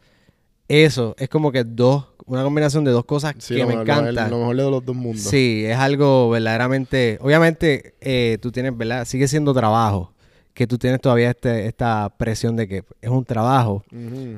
eso 0.71 1.15
es 1.17 1.27
como 1.29 1.51
que 1.51 1.63
dos, 1.63 2.05
una 2.25 2.43
combinación 2.43 2.84
de 2.84 2.91
dos 2.91 3.05
cosas 3.05 3.36
Sí, 3.39 3.55
que 3.55 3.65
me 3.65 3.75
lo- 3.75 3.81
encantan. 3.81 4.29
Lo, 4.29 4.39
mejor 4.39 4.55
de 4.55 4.63
los 4.71 4.86
dos 4.86 4.95
mundos. 4.95 5.21
Sí, 5.23 5.63
es 5.65 5.77
algo 5.77 6.29
verdaderamente. 6.29 7.17
Obviamente, 7.21 7.95
eh, 8.01 8.38
tú 8.41 8.51
tienes, 8.51 8.77
¿verdad? 8.77 9.05
Sigue 9.05 9.27
siendo 9.27 9.53
trabajo. 9.53 10.13
Que 10.53 10.67
tú 10.67 10.77
tienes 10.77 10.99
todavía 10.99 11.29
este, 11.29 11.65
esta 11.67 12.10
presión 12.17 12.55
de 12.57 12.67
que 12.67 12.84
es 13.01 13.10
un 13.10 13.23
trabajo. 13.25 13.84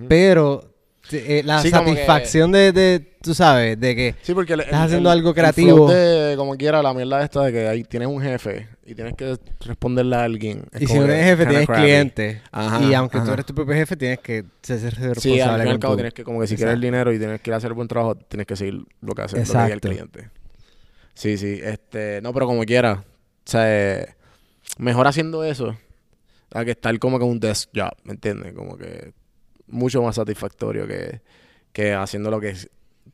Pero 0.08 0.64
eh, 1.12 1.42
la 1.46 1.62
Sí, 1.62 1.70
como 1.72 1.84
que- 1.86 1.92
satisfacción 1.92 2.52
de, 2.52 2.72
de, 2.72 3.00
tú 3.22 3.34
sabes, 3.34 3.80
de 3.80 3.96
que 3.96 4.16
Sí, 4.22 4.34
porque 4.34 4.54
el- 4.54 4.62
Estás 4.62 4.76
el- 4.80 4.86
haciendo 4.86 5.12
el- 5.12 5.18
algo 5.20 5.34
creativo. 5.34 5.92
de, 5.92 6.36
como 6.38 6.56
quiera, 6.56 6.82
la 6.82 6.94
mierda 6.94 7.24
esta 7.24 7.44
de 7.44 7.52
que 7.52 7.68
ahí 7.68 7.84
tienes 7.84 8.08
un 8.08 8.22
jefe 8.22 8.70
y 8.86 8.96
tienes 8.96 9.14
que 9.16 9.38
responderle 9.66 10.16
a 10.16 10.24
alguien. 10.24 10.66
Es 10.72 10.82
y 10.84 10.88
si 10.88 10.94
no 10.98 11.04
eres 11.06 11.26
jefe 11.26 11.46
tienes 11.46 11.66
crappy. 11.68 11.82
cliente. 11.82 12.42
Ajá, 12.52 12.82
y 12.84 12.94
aunque 12.94 13.20
tú 13.20 13.32
eres 13.32 13.46
tu 13.46 13.54
propio 13.54 13.76
jefe, 13.76 13.96
tienes 13.98 14.20
que 14.20 14.46
ser 14.62 14.80
ser 14.80 14.94
responsable 14.94 15.22
Sí, 15.22 15.40
al 15.42 15.60
fin 15.60 15.68
y 15.68 15.72
al 15.72 15.80
cabo 15.80 15.94
tu- 15.94 15.98
tienes 15.98 16.14
que, 16.14 16.24
como 16.24 16.40
que 16.40 16.48
si 16.48 16.56
quieres 16.56 16.74
el 16.76 16.82
dinero 16.82 17.12
y 17.14 17.20
tienes 17.20 17.42
que 17.42 17.50
ir 17.50 17.54
a 17.54 17.58
hacer 17.58 17.74
buen 17.74 17.88
trabajo, 17.88 18.16
tienes 18.16 18.48
que 18.48 18.56
seguir 18.56 18.84
lo 19.02 19.14
que 19.14 19.22
hace 19.24 19.38
lo 19.38 19.44
que 19.44 19.50
diga 19.50 19.66
el 19.74 19.82
cliente. 19.82 20.30
Sí, 21.14 21.38
sí, 21.38 21.60
este, 21.62 22.22
no, 22.22 22.34
pero 22.34 22.48
como 22.48 22.64
quiera, 22.64 23.04
o 23.04 23.04
sea, 23.46 23.64
eh, 23.68 24.08
mejor 24.80 25.06
haciendo 25.08 25.44
eso 25.44 25.78
a 26.54 26.66
que 26.66 26.72
estar 26.72 26.98
como 27.00 27.20
que 27.20 27.26
un 27.26 27.40
desk 27.40 27.70
job, 27.76 27.92
¿me 28.04 28.14
entiendes? 28.14 28.54
Como 28.54 28.78
que 28.78 29.12
mucho 29.74 30.02
más 30.02 30.16
satisfactorio 30.16 30.88
que, 30.88 31.22
que 31.72 31.94
haciendo 31.94 32.30
lo 32.32 32.40
que 32.40 32.56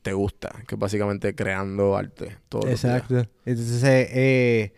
te 0.02 0.12
gusta, 0.12 0.50
que 0.66 0.76
es 0.76 0.78
básicamente 0.78 1.34
creando 1.34 1.96
arte. 1.96 2.36
Todo 2.48 2.68
Exacto. 2.68 3.26
Entonces, 3.44 4.08
eh, 4.12 4.72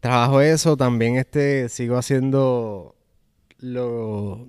trabajo 0.00 0.40
eso, 0.40 0.76
también 0.76 1.16
este, 1.16 1.68
sigo 1.68 1.96
haciendo 1.96 2.94
lo... 3.58 4.46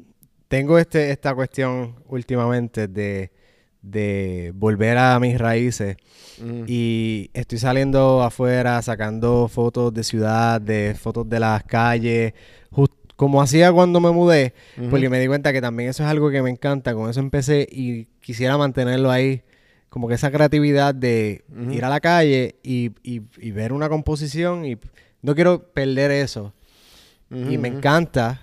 Tengo 0.47 0.79
este, 0.79 1.11
esta 1.11 1.35
cuestión 1.35 1.95
últimamente 2.07 2.87
de, 2.87 3.31
de 3.81 4.53
volver 4.55 4.97
a 4.97 5.19
mis 5.19 5.37
raíces. 5.37 5.97
Y 6.67 7.31
estoy 7.33 7.57
saliendo 7.57 8.21
afuera 8.21 8.79
sacando 8.81 9.47
fotos 9.47 9.93
de 9.93 10.03
ciudad, 10.03 10.61
de 10.61 10.95
fotos 10.97 11.27
de 11.27 11.39
las 11.39 11.63
calles, 11.63 12.33
jus- 12.71 12.91
como 13.17 13.41
hacía 13.41 13.73
cuando 13.73 13.99
me 13.99 14.11
mudé, 14.11 14.53
porque 14.89 15.09
me 15.09 15.19
di 15.19 15.27
cuenta 15.27 15.51
que 15.51 15.59
también 15.59 15.89
eso 15.89 16.03
es 16.03 16.09
algo 16.09 16.29
que 16.31 16.41
me 16.41 16.49
encanta, 16.49 16.93
con 16.93 17.09
eso 17.09 17.19
empecé 17.19 17.67
y 17.69 18.05
quisiera 18.21 18.57
mantenerlo 18.57 19.11
ahí, 19.11 19.41
como 19.89 20.07
que 20.07 20.13
esa 20.13 20.31
creatividad 20.31 20.95
de 20.95 21.43
ir 21.73 21.83
a 21.83 21.89
la 21.89 21.99
calle 21.99 22.55
y, 22.63 22.91
y- 23.03 23.21
y 23.39 23.51
ver 23.51 23.73
una 23.73 23.89
composición 23.89 24.65
y 24.65 24.77
no 25.21 25.35
quiero 25.35 25.63
perder 25.73 26.11
eso. 26.11 26.53
Y 27.49 27.57
me 27.57 27.67
encanta. 27.67 28.41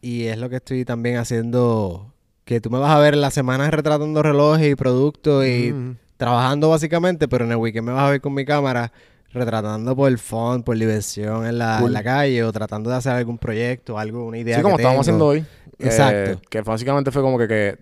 Y 0.00 0.24
es 0.26 0.38
lo 0.38 0.48
que 0.48 0.56
estoy 0.56 0.84
también 0.84 1.16
haciendo, 1.16 2.14
que 2.44 2.60
tú 2.60 2.70
me 2.70 2.78
vas 2.78 2.90
a 2.94 2.98
ver 3.00 3.14
en 3.14 3.20
las 3.20 3.34
semanas 3.34 3.70
retratando 3.70 4.22
relojes 4.22 4.70
y 4.70 4.74
productos 4.76 5.44
y 5.44 5.70
trabajando 6.16 6.70
básicamente, 6.70 7.28
pero 7.28 7.44
en 7.44 7.50
el 7.50 7.56
weekend 7.58 7.86
me 7.86 7.92
vas 7.92 8.04
a 8.04 8.10
ver 8.10 8.20
con 8.20 8.32
mi 8.34 8.44
cámara 8.44 8.92
retratando 9.32 9.94
por 9.94 10.08
el 10.10 10.18
fun, 10.18 10.62
por 10.62 10.76
diversión 10.78 11.46
en 11.46 11.58
la, 11.58 11.76
en 11.76 11.80
Cool. 11.82 11.92
la 11.92 12.02
calle 12.02 12.42
o 12.44 12.52
tratando 12.52 12.90
de 12.90 12.96
hacer 12.96 13.12
algún 13.12 13.38
proyecto, 13.38 13.98
algo, 13.98 14.24
una 14.26 14.38
idea. 14.38 14.56
Sí, 14.56 14.62
como 14.62 14.76
que 14.76 14.82
estábamos 14.82 15.04
haciendo 15.04 15.26
hoy. 15.26 15.44
Exacto. 15.78 16.32
eh, 16.32 16.38
que 16.48 16.60
básicamente 16.62 17.10
fue 17.10 17.22
como 17.22 17.38
que, 17.38 17.46
que 17.46 17.76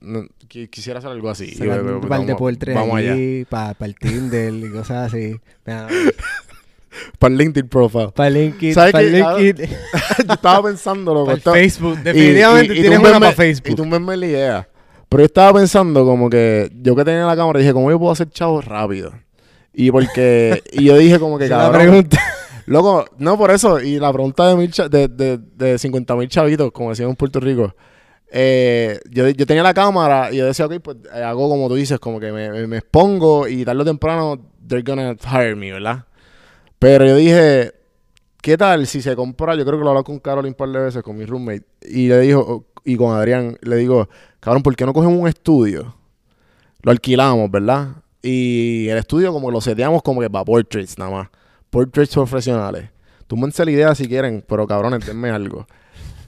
no- 0.00 0.24
quisiera 0.70 1.00
hacer 1.00 1.10
algo 1.10 1.28
así. 1.28 1.46
Y 1.52 1.56
yo- 1.58 1.98
un 1.98 2.08
par 2.08 2.24
de 2.24 2.34
portres 2.36 2.74
Vamos 2.74 2.96
allí 2.96 3.44
para 3.44 3.74
el 3.80 3.94
Tinder 3.96 4.54
y 4.54 4.70
cosas 4.70 5.12
así. 5.12 5.38
Para 5.64 5.88
Para 7.18 7.32
el 7.32 7.38
LinkedIn 7.38 7.68
profile. 7.68 8.10
el 8.28 8.34
LinkedIn, 8.34 8.74
¿Sabes 8.74 8.92
para 8.92 9.04
qué? 9.04 9.22
Ah, 9.22 9.36
LinkedIn, 9.38 9.70
yo 10.26 10.32
estaba 10.34 10.62
pensando, 10.62 11.12
loco. 11.14 11.26
para 11.26 11.52
Facebook. 11.52 11.98
y- 12.00 12.02
Definitivamente 12.02 12.74
y- 12.74 12.78
y 12.78 12.80
tienes 12.80 12.98
una 12.98 13.20
para 13.20 13.32
Y 13.32 13.34
Facebook. 13.34 13.76
tú 13.76 13.84
me 13.84 14.16
la 14.16 14.26
idea. 14.26 14.68
Pero 15.08 15.20
yo 15.22 15.26
estaba 15.26 15.58
pensando 15.58 16.04
como 16.04 16.28
que 16.30 16.70
yo 16.82 16.94
que 16.96 17.04
tenía 17.04 17.24
la 17.26 17.36
cámara 17.36 17.58
dije, 17.58 17.72
¿cómo 17.72 17.90
yo 17.90 17.98
puedo 17.98 18.12
hacer 18.12 18.30
chavos 18.30 18.64
rápido? 18.64 19.12
Y 19.80 19.92
porque, 19.92 20.62
y 20.72 20.84
yo 20.86 20.96
dije 20.96 21.20
como 21.20 21.38
que 21.38 21.48
cabrón. 21.48 21.80
pregunta. 21.80 22.18
Loco, 22.66 23.04
no 23.18 23.38
por 23.38 23.50
eso. 23.52 23.80
Y 23.80 23.98
la 24.00 24.12
pregunta 24.12 24.48
de, 24.48 24.56
mil 24.56 24.70
cha- 24.72 24.88
de, 24.88 25.06
de, 25.06 25.38
de 25.38 25.78
50 25.78 26.16
mil 26.16 26.28
chavitos, 26.28 26.72
como 26.72 26.90
decían 26.90 27.08
en 27.10 27.14
Puerto 27.16 27.38
Rico. 27.38 27.74
eh, 28.30 28.98
yo, 29.08 29.28
yo 29.28 29.46
tenía 29.46 29.62
la 29.62 29.72
cámara 29.72 30.32
y 30.32 30.36
yo 30.38 30.46
decía, 30.46 30.66
ok, 30.66 30.80
pues 30.82 30.96
eh, 31.14 31.22
hago 31.22 31.48
como 31.48 31.68
tú 31.68 31.76
dices, 31.76 31.98
como 32.00 32.18
que 32.18 32.32
me, 32.32 32.50
me- 32.50 32.66
me 32.66 32.78
expongo 32.78 33.46
y 33.46 33.64
tarde 33.64 33.82
o 33.82 33.84
temprano 33.84 34.38
they're 34.66 34.82
gonna 34.82 35.14
hire 35.32 35.54
me, 35.54 35.72
¿verdad? 35.72 36.04
Pero 36.80 37.06
yo 37.06 37.14
dije, 37.16 37.72
¿qué 38.42 38.58
tal 38.58 38.84
si 38.88 39.00
se 39.00 39.14
compra? 39.16 39.54
Yo 39.54 39.64
creo 39.64 39.78
que 39.78 39.84
lo 39.84 39.86
he 39.86 39.90
hablado 39.90 40.04
con 40.04 40.18
Carol 40.18 40.44
un 40.44 40.54
par 40.54 40.68
de 40.70 40.80
veces, 40.80 41.02
con 41.04 41.16
mi 41.16 41.24
roommate, 41.24 41.64
y 41.88 42.08
le 42.08 42.18
dijo, 42.20 42.66
y 42.84 42.96
con 42.96 43.16
Adrián, 43.16 43.56
le 43.62 43.76
digo, 43.76 44.08
cabrón, 44.40 44.62
¿por 44.64 44.74
qué 44.76 44.84
no 44.84 44.92
cogemos 44.92 45.18
un 45.20 45.28
estudio? 45.28 45.94
Lo 46.82 46.90
alquilamos, 46.90 47.50
¿verdad? 47.50 47.88
Y 48.22 48.88
el 48.88 48.98
estudio 48.98 49.32
como 49.32 49.48
que 49.48 49.52
lo 49.52 49.60
seteamos 49.60 50.02
como 50.02 50.20
que 50.20 50.28
para 50.30 50.44
portraits 50.44 50.98
nada 50.98 51.10
más. 51.10 51.28
Portraits 51.70 52.14
profesionales. 52.14 52.90
Túmense 53.26 53.64
la 53.64 53.70
idea 53.70 53.94
si 53.94 54.08
quieren, 54.08 54.44
pero 54.46 54.66
cabrón, 54.66 54.98
denme 55.04 55.30
algo. 55.30 55.66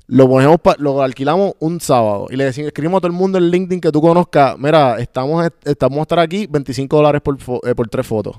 Lo 0.07 0.29
ponemos, 0.29 0.61
pa- 0.61 0.77
lo 0.79 1.03
alquilamos 1.03 1.53
un 1.61 1.81
sábado 1.81 2.27
y 2.31 2.37
le 2.37 2.45
decimos, 2.45 2.69
escribimos 2.69 2.99
a 2.99 3.01
todo 3.03 3.13
el 3.13 3.17
mundo 3.17 3.39
en 3.39 3.45
LinkedIn 3.51 3.81
que 3.81 3.93
tú 3.93 4.01
conozcas, 4.01 4.59
mira, 4.59 4.99
estamos, 4.99 5.49
estamos 5.65 5.99
a 6.01 6.03
estar 6.03 6.19
aquí 6.19 6.47
25 6.51 6.97
dólares 6.97 7.23
por, 7.23 7.39
eh, 7.65 7.75
por 7.77 7.89
tres 7.89 8.07
fotos. 8.07 8.37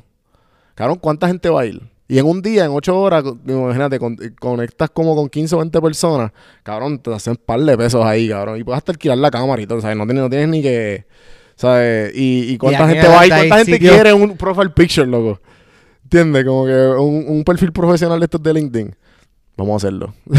Cabrón, 0.75 0.97
¿cuánta 1.01 1.27
gente 1.27 1.49
va 1.49 1.61
a 1.61 1.65
ir? 1.65 1.81
Y 2.09 2.19
en 2.19 2.25
un 2.25 2.41
día, 2.41 2.65
en 2.65 2.71
ocho 2.71 2.99
horas, 2.99 3.23
imagínate, 3.47 3.97
con- 3.99 4.17
conectas 4.39 4.89
como 4.89 5.15
con 5.15 5.29
15 5.29 5.55
o 5.55 5.59
20 5.59 5.79
personas. 5.81 6.31
Cabrón, 6.61 6.99
te 6.99 7.13
hacen 7.13 7.31
un 7.31 7.37
par 7.37 7.61
de 7.61 7.77
pesos 7.77 8.03
ahí, 8.05 8.27
cabrón. 8.27 8.59
Y 8.59 8.65
puedes 8.65 8.77
hasta 8.79 8.91
alquilar 8.91 9.17
la 9.17 9.31
cámara 9.31 9.61
y 9.61 9.65
todo, 9.65 9.79
¿sabes? 9.79 9.95
No 9.95 10.03
tienes, 10.05 10.23
no 10.23 10.29
tienes 10.29 10.49
ni 10.49 10.61
que... 10.61 11.05
¿Sabes? 11.61 12.11
Y, 12.15 12.53
y 12.53 12.57
cuánta 12.57 12.87
gente 12.87 13.07
va 13.07 13.19
hay 13.21 13.29
cuánta 13.29 13.57
gente 13.57 13.73
sitio- 13.73 13.91
quiere 13.93 14.13
un 14.13 14.35
profile 14.35 14.71
picture, 14.71 15.05
loco. 15.05 15.39
¿Entiendes? 16.05 16.43
Como 16.43 16.65
que 16.65 16.73
un, 16.73 17.25
un 17.27 17.43
perfil 17.43 17.71
profesional 17.71 18.19
de 18.19 18.23
estos 18.25 18.41
de 18.41 18.51
LinkedIn. 18.53 18.95
Vamos 19.55 19.73
a 19.73 19.77
hacerlo. 19.87 20.13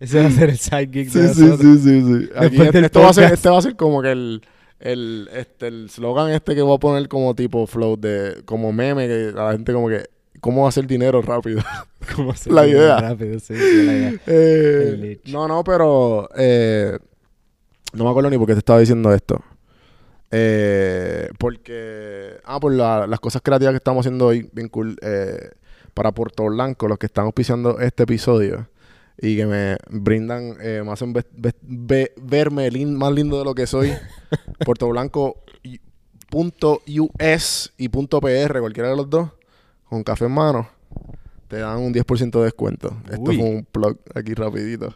Ese 0.00 0.20
va 0.20 0.26
a 0.28 0.30
ser 0.30 0.50
el 0.50 0.58
side 0.58 0.88
gig 0.92 1.10
Sí, 1.10 1.18
de 1.18 1.28
sí, 1.34 1.50
sí, 1.60 1.78
sí, 1.78 2.02
sí. 2.02 2.30
Aquí 2.36 2.62
este, 2.62 2.80
esto 2.86 3.00
va 3.00 3.10
a 3.10 3.12
ser, 3.12 3.32
este 3.32 3.48
va 3.48 3.58
a 3.58 3.62
ser 3.62 3.74
como 3.76 4.00
que 4.00 4.12
el, 4.12 4.42
el, 4.78 5.28
este, 5.34 5.66
el 5.66 5.90
slogan 5.90 6.30
este 6.30 6.54
que 6.54 6.62
voy 6.62 6.76
a 6.76 6.78
poner 6.78 7.08
como 7.08 7.34
tipo 7.34 7.66
flow 7.66 7.96
de, 7.98 8.42
como 8.44 8.72
meme, 8.72 9.08
que 9.08 9.32
a 9.36 9.42
la 9.44 9.52
gente 9.52 9.72
como 9.72 9.88
que, 9.88 10.04
¿cómo 10.40 10.68
hacer 10.68 10.86
dinero 10.86 11.20
rápido? 11.20 11.62
¿Cómo 12.16 12.32
se 12.34 12.50
La 12.50 12.62
dice? 12.62 12.78
idea. 12.78 12.96
Rápido, 13.00 13.40
sí, 13.40 13.54
sí, 13.56 13.82
la 13.84 13.92
idea. 13.92 14.14
Eh, 14.28 15.20
no, 15.26 15.48
no, 15.48 15.64
pero 15.64 16.28
eh, 16.36 16.96
no 17.92 18.04
me 18.04 18.10
acuerdo 18.10 18.30
ni 18.30 18.38
por 18.38 18.46
qué 18.46 18.52
te 18.54 18.58
estaba 18.60 18.78
diciendo 18.80 19.12
esto. 19.12 19.42
Eh, 20.30 21.28
porque, 21.38 22.38
ah, 22.44 22.60
por 22.60 22.72
la- 22.74 23.06
las 23.06 23.20
cosas 23.20 23.40
creativas 23.42 23.72
que 23.72 23.78
estamos 23.78 24.04
haciendo 24.04 24.26
hoy, 24.26 24.48
bien 24.52 24.68
cool, 24.68 24.96
eh, 25.00 25.50
para 25.94 26.12
Puerto 26.12 26.44
Blanco, 26.44 26.86
los 26.86 26.98
que 26.98 27.06
están 27.06 27.24
auspiciando 27.24 27.80
este 27.80 28.02
episodio 28.02 28.68
y 29.20 29.36
que 29.36 29.46
me 29.46 29.76
brindan, 29.90 30.54
eh, 30.60 30.82
me 30.84 30.92
hacen 30.92 31.12
ve- 31.12 31.24
ve- 31.32 31.54
ve- 31.62 32.12
verme 32.22 32.70
lin- 32.70 32.94
más 32.96 33.12
lindo 33.12 33.38
de 33.38 33.44
lo 33.44 33.54
que 33.54 33.66
soy. 33.66 33.90
Puerto 34.66 34.88
Blanco 34.88 35.42
y- 35.62 35.80
punto 36.30 36.82
US 36.86 37.72
y 37.78 37.88
punto 37.88 38.20
PR, 38.20 38.60
cualquiera 38.60 38.90
de 38.90 38.96
los 38.96 39.08
dos, 39.08 39.30
con 39.88 40.04
café 40.04 40.26
en 40.26 40.32
mano, 40.32 40.68
te 41.48 41.56
dan 41.56 41.78
un 41.78 41.92
10% 41.94 42.38
de 42.40 42.44
descuento. 42.44 42.94
Esto 43.10 43.30
fue 43.38 43.48
un 43.48 43.64
plug 43.64 43.96
aquí 44.14 44.34
rapidito. 44.34 44.88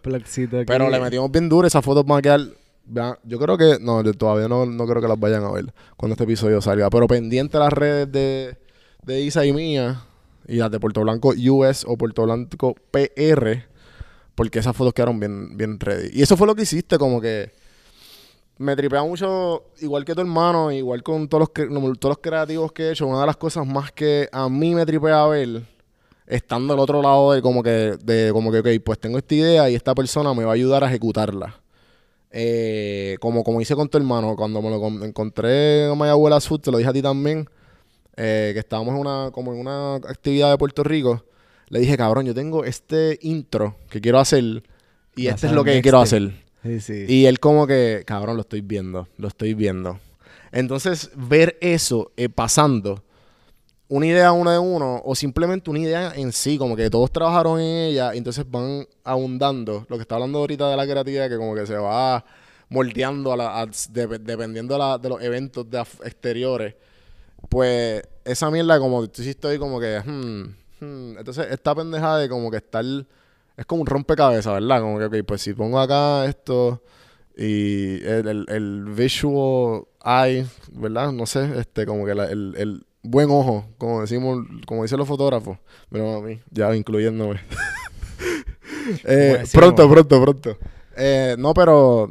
Aquí. 0.61 0.67
Pero 0.67 0.85
le 0.91 1.01
metimos 1.01 1.31
bien 1.33 1.49
duro, 1.49 1.67
esas 1.67 1.83
fotos 1.83 2.05
van 2.05 2.19
a 2.19 2.23
quedar... 2.23 2.41
Yo 2.87 3.39
creo 3.39 3.57
que... 3.57 3.79
No, 3.81 4.03
yo 4.03 4.13
todavía 4.15 4.49
no, 4.49 4.67
no 4.67 4.87
creo 4.87 5.01
que 5.01 5.09
las 5.09 5.19
vayan 5.19 5.45
a 5.45 5.51
ver 5.51 5.73
cuando 5.97 6.15
este 6.15 6.25
episodio 6.25 6.61
salga. 6.61 6.91
Pero 6.91 7.07
pendiente 7.07 7.59
las 7.59 7.73
redes 7.73 8.11
de, 8.11 8.59
de 9.05 9.21
Isa 9.21 9.45
y 9.47 9.53
mía 9.53 10.03
y 10.47 10.57
las 10.57 10.71
de 10.71 10.81
Puerto 10.81 11.01
Blanco 11.01 11.33
US 11.51 11.85
o 11.87 11.97
Puerto 11.97 12.25
Blanco 12.25 12.75
PR 12.91 13.73
porque 14.35 14.59
esas 14.59 14.77
fotos 14.77 14.95
quedaron 14.95 15.21
bien, 15.21 15.57
bien 15.57 15.79
ready. 15.79 16.11
Y 16.13 16.23
eso 16.23 16.37
fue 16.37 16.47
lo 16.47 16.55
que 16.55 16.63
hiciste, 16.63 16.99
como 16.99 17.21
que 17.21 17.53
me 18.59 18.77
tripea 18.77 19.03
mucho, 19.03 19.65
igual 19.81 20.05
que 20.05 20.15
tu 20.15 20.21
hermano, 20.21 20.71
igual 20.73 21.03
con 21.03 21.29
todos 21.29 21.49
los, 21.57 21.99
todos 21.99 22.17
los 22.17 22.19
creativos 22.19 22.73
que 22.73 22.85
he 22.85 22.93
hecho. 22.93 23.07
Una 23.07 23.21
de 23.21 23.27
las 23.27 23.37
cosas 23.37 23.67
más 23.67 23.93
que 23.93 24.29
a 24.33 24.49
mí 24.49 24.75
me 24.75 24.87
tripea 24.87 25.27
ver, 25.27 25.63
estando 26.27 26.75
al 26.75 26.81
otro 26.81 27.03
lado 27.03 27.33
de 27.33 27.43
como 27.43 27.63
que, 27.63 27.97
de 28.03 28.31
como 28.33 28.51
que, 28.51 28.59
ok, 28.59 28.69
pues 28.85 28.99
tengo 28.99 29.19
esta 29.19 29.35
idea 29.35 29.71
y 29.71 29.75
esta 29.75 29.95
persona 29.95 30.33
me 30.35 30.45
va 30.45 30.53
a 30.53 30.55
ayudar 30.55 30.85
a 30.85 30.89
ejecutarla. 30.89 31.62
Eh, 32.35 33.17
como, 33.21 33.45
como 33.45 33.61
hice 33.61 33.75
con 33.77 33.89
tu 33.89 33.99
hermano, 33.99 34.35
cuando 34.37 34.63
me 34.63 34.71
lo 34.71 34.81
con- 34.81 35.03
encontré 35.05 35.85
en 35.91 35.99
Mayagüez 35.99 36.47
Food, 36.47 36.61
te 36.63 36.71
lo 36.71 36.79
dije 36.79 36.89
a 36.89 36.93
ti 36.95 37.03
también, 37.03 37.47
eh, 38.17 38.51
que 38.55 38.59
estábamos 38.61 38.95
en 38.95 39.01
una, 39.01 39.31
como 39.33 39.53
en 39.53 39.61
una 39.61 39.97
actividad 39.97 40.51
de 40.51 40.57
Puerto 40.59 40.83
Rico. 40.83 41.25
Le 41.69 41.81
dije, 41.81 41.97
cabrón, 41.97 42.25
yo 42.27 42.35
tengo 42.35 42.65
este 42.65 43.19
intro 43.23 43.77
que 43.91 44.01
quiero 44.01 44.19
hacer 44.19 44.63
y 45.15 45.27
este 45.27 45.47
es 45.49 45.53
lo 45.53 45.63
que 45.65 45.83
quiero 45.83 45.99
hacer. 46.01 46.33
Sí, 46.63 46.81
sí. 46.81 47.05
Y 47.09 47.27
él 47.27 47.39
como 47.41 47.67
que, 47.67 48.03
cabrón, 48.07 48.37
lo 48.37 48.43
estoy 48.43 48.61
viendo, 48.61 49.09
lo 49.19 49.29
estoy 49.29 49.53
viendo. 49.55 49.99
Entonces, 50.53 51.11
ver 51.17 51.59
eso 51.61 52.13
eh, 52.17 52.29
pasando, 52.29 53.03
una 53.95 54.07
idea 54.07 54.33
uno 54.33 54.51
de 54.51 54.59
uno, 54.59 55.03
o 55.05 55.15
simplemente 55.15 55.69
una 55.71 55.81
idea 55.81 56.13
en 56.17 56.33
sí, 56.33 56.57
como 56.59 56.77
que 56.77 56.89
todos 56.91 57.11
trabajaron 57.13 57.61
en 57.61 57.67
ella, 57.91 58.15
y 58.15 58.19
entonces 58.19 58.45
van 58.51 58.87
abundando. 59.05 59.85
Lo 59.89 59.97
que 59.97 60.03
está 60.03 60.15
hablando 60.17 60.39
ahorita 60.39 60.71
de 60.71 60.77
la 60.77 60.87
creatividad, 60.87 61.29
que 61.29 61.37
como 61.37 61.55
que 61.55 61.67
se 61.67 61.77
va 61.77 62.25
moldeando 62.71 63.33
a 63.33 63.37
la, 63.37 63.69
dependiendo 64.21 64.75
de, 64.75 64.79
la- 64.79 64.99
de 64.99 65.09
los 65.11 65.21
eventos 65.23 65.67
exteriores. 66.05 66.75
Pues 67.49 68.03
esa 68.25 68.51
mierda, 68.51 68.79
como 68.79 69.07
tú 69.09 69.23
sí 69.23 69.31
estoy 69.31 69.59
como 69.59 69.81
que, 69.81 70.01
hmm, 70.01 70.43
hmm. 70.85 71.19
entonces 71.19 71.47
esta 71.51 71.75
pendejada 71.75 72.19
de 72.19 72.29
como 72.29 72.51
que 72.51 72.59
estar, 72.59 72.85
es 73.57 73.67
como 73.67 73.83
un 73.83 73.87
rompecabezas, 73.87 74.55
¿verdad? 74.55 74.81
Como 74.81 74.99
que, 74.99 75.05
ok, 75.07 75.27
pues 75.27 75.43
si 75.43 75.53
pongo 75.55 75.79
acá 75.81 76.25
esto 76.27 76.83
y 77.37 78.03
el, 78.05 78.29
el, 78.29 78.47
el 78.49 78.85
visual 78.97 79.85
eye, 80.05 80.47
¿verdad? 80.73 81.13
No 81.13 81.27
sé, 81.27 81.59
este, 81.59 81.85
como 81.87 82.07
que 82.07 82.15
la- 82.15 82.31
el, 82.31 82.55
el 82.57 82.87
buen 83.03 83.31
ojo, 83.31 83.67
como 83.79 84.01
decimos, 84.01 84.47
como 84.67 84.83
dicen 84.83 84.99
los 84.99 85.09
fotógrafos, 85.09 85.59
pero 85.91 86.17
a 86.17 86.21
mí, 86.23 86.41
ya 86.51 86.75
incluyéndome. 86.75 87.41
Eh, 89.05 89.45
pronto, 89.53 89.89
pronto, 89.89 90.23
pronto. 90.23 90.59
Eh, 90.97 91.37
no, 91.39 91.55
pero 91.55 92.09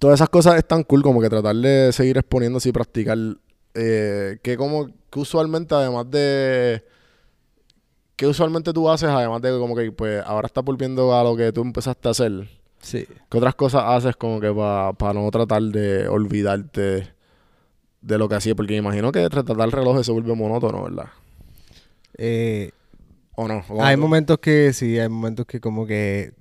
todas 0.00 0.18
esas 0.18 0.28
cosas 0.28 0.56
están 0.56 0.82
cool, 0.82 1.02
como 1.04 1.20
que 1.20 1.28
tratar 1.28 1.54
de 1.54 1.92
seguir 1.92 2.18
exponiéndose 2.18 2.68
y 2.68 2.72
practicar. 2.72 3.16
Eh, 3.74 4.38
que 4.42 4.56
como 4.56 4.88
que 5.08 5.20
usualmente, 5.20 5.74
además 5.74 6.10
de. 6.10 6.84
¿Qué 8.16 8.26
usualmente 8.26 8.72
tú 8.72 8.90
haces, 8.90 9.08
además 9.08 9.40
de 9.40 9.50
como 9.58 9.76
que 9.76 9.92
pues 9.92 10.20
ahora 10.26 10.46
estás 10.46 10.64
volviendo 10.64 11.14
a 11.14 11.22
lo 11.22 11.36
que 11.36 11.52
tú 11.52 11.60
empezaste 11.60 12.08
a 12.08 12.10
hacer? 12.10 12.48
Sí. 12.80 13.06
¿Qué 13.30 13.38
otras 13.38 13.54
cosas 13.54 13.84
haces 13.86 14.16
como 14.16 14.40
que 14.40 14.52
para 14.52 15.12
no 15.12 15.30
tratar 15.30 15.62
de 15.62 16.08
olvidarte 16.08 17.15
de 18.06 18.18
lo 18.18 18.28
que 18.28 18.36
hacías? 18.36 18.54
Porque 18.54 18.74
me 18.74 18.78
imagino 18.78 19.10
que 19.10 19.28
tratar 19.28 19.60
el 19.60 19.72
reloj 19.72 20.02
se 20.04 20.12
vuelve 20.12 20.34
monótono, 20.34 20.84
¿verdad? 20.84 21.06
Eh, 22.16 22.70
¿O 23.34 23.48
no? 23.48 23.64
¿O 23.68 23.82
hay 23.82 23.96
momentos 23.96 24.38
que 24.38 24.72
sí, 24.72 24.98
hay 24.98 25.08
momentos 25.08 25.44
que 25.46 25.60
como 25.60 25.86
que 25.86 26.32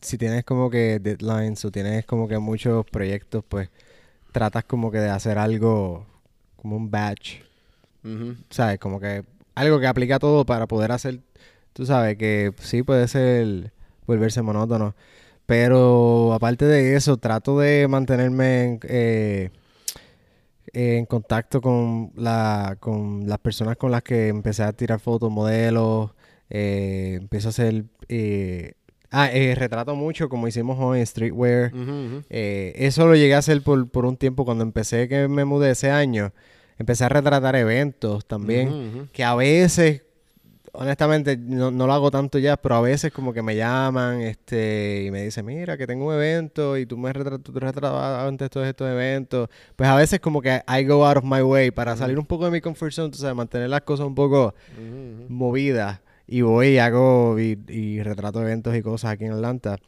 si 0.00 0.18
tienes 0.18 0.44
como 0.44 0.70
que 0.70 0.98
deadlines 1.00 1.64
o 1.64 1.70
tienes 1.70 2.04
como 2.04 2.28
que 2.28 2.38
muchos 2.38 2.84
proyectos, 2.86 3.42
pues 3.48 3.70
tratas 4.30 4.64
como 4.64 4.90
que 4.90 4.98
de 4.98 5.08
hacer 5.08 5.38
algo 5.38 6.06
como 6.56 6.76
un 6.76 6.90
batch, 6.90 7.40
Ujú. 8.04 8.36
¿sabes? 8.50 8.78
Como 8.78 9.00
que 9.00 9.24
algo 9.54 9.80
que 9.80 9.86
aplica 9.86 10.18
todo 10.18 10.44
para 10.44 10.66
poder 10.66 10.92
hacer, 10.92 11.20
tú 11.72 11.86
sabes, 11.86 12.16
que 12.18 12.52
sí 12.60 12.82
puede 12.82 13.08
ser 13.08 13.72
volverse 14.06 14.42
monótono. 14.42 14.94
Pero 15.46 16.32
aparte 16.34 16.66
de 16.66 16.96
eso, 16.96 17.16
trato 17.16 17.58
de 17.58 17.88
mantenerme 17.88 18.64
en, 18.64 18.80
eh, 18.84 19.50
en 20.72 21.06
contacto 21.06 21.60
con, 21.60 22.12
la, 22.16 22.76
con 22.80 23.28
las 23.28 23.38
personas 23.38 23.76
con 23.76 23.90
las 23.90 24.02
que 24.02 24.28
empecé 24.28 24.62
a 24.62 24.72
tirar 24.72 25.00
fotos, 25.00 25.30
modelos. 25.30 26.10
eh, 26.50 27.18
empiezo 27.20 27.48
a 27.48 27.50
hacer... 27.50 27.84
eh, 28.08 28.74
ah, 29.10 29.30
eh, 29.32 29.54
retrato 29.54 29.94
mucho, 29.94 30.28
como 30.28 30.48
hicimos 30.48 30.78
hoy, 30.80 31.04
streetwear. 31.04 31.72
Ujú, 31.74 31.82
ujú. 31.82 32.22
Eh, 32.30 32.72
eso 32.76 33.06
lo 33.06 33.14
llegué 33.14 33.34
a 33.34 33.38
hacer 33.38 33.62
por, 33.62 33.88
por 33.88 34.04
un 34.06 34.16
tiempo 34.16 34.44
cuando 34.44 34.62
empecé 34.64 35.08
que 35.08 35.28
me 35.28 35.44
mudé 35.44 35.70
ese 35.70 35.90
año. 35.90 36.32
Empecé 36.78 37.04
a 37.04 37.08
retratar 37.08 37.56
eventos 37.56 38.26
también. 38.26 39.08
Que 39.12 39.24
a 39.24 39.34
veces, 39.34 40.02
honestamente, 40.76 41.36
no, 41.36 41.70
no 41.70 41.86
lo 41.86 41.92
hago 41.92 42.10
tanto 42.10 42.38
ya, 42.38 42.56
pero 42.56 42.76
a 42.76 42.80
veces 42.80 43.12
como 43.12 43.32
que 43.32 43.42
me 43.42 43.56
llaman 43.56 44.20
este 44.20 45.04
y 45.06 45.10
me 45.10 45.24
dicen, 45.24 45.44
mira, 45.46 45.76
que 45.76 45.86
tengo 45.86 46.06
un 46.06 46.14
evento 46.14 46.76
y 46.76 46.86
tú 46.86 46.96
me 46.96 47.12
retratas 47.12 47.92
antes 48.26 48.50
todos 48.50 48.66
estos 48.66 48.88
eventos. 48.88 49.48
Pues 49.74 49.88
a 49.88 49.96
veces 49.96 50.20
como 50.20 50.40
que 50.42 50.62
I 50.68 50.84
go 50.84 51.06
out 51.06 51.18
of 51.18 51.24
my 51.24 51.42
way 51.42 51.70
para 51.70 51.96
salir 51.96 52.18
un 52.18 52.26
poco 52.26 52.44
de 52.44 52.50
mi 52.50 52.60
comfort 52.60 52.92
zone, 52.92 53.10
tú 53.10 53.18
sabes, 53.18 53.36
mantener 53.36 53.70
las 53.70 53.82
cosas 53.82 54.06
un 54.06 54.14
poco 54.14 54.54
movidas. 55.28 56.00
Y 56.28 56.40
voy 56.40 56.68
y 56.68 56.78
hago 56.78 57.38
y, 57.38 57.58
y 57.68 58.02
retrato 58.02 58.40
eventos 58.42 58.74
y 58.76 58.82
cosas 58.82 59.12
aquí 59.12 59.24
en 59.24 59.32
Atlanta. 59.32 59.78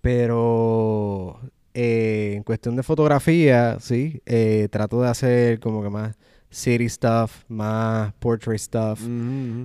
Pero 0.00 1.40
eh, 1.74 2.34
en 2.36 2.42
cuestión 2.42 2.76
de 2.76 2.82
fotografía, 2.82 3.78
sí, 3.80 4.20
eh, 4.26 4.68
trato 4.70 5.00
de 5.00 5.08
hacer 5.08 5.60
como 5.60 5.82
que 5.82 5.88
más 5.90 6.16
city 6.52 6.88
stuff, 6.88 7.42
más 7.48 8.12
portrait 8.20 8.58
stuff. 8.60 9.00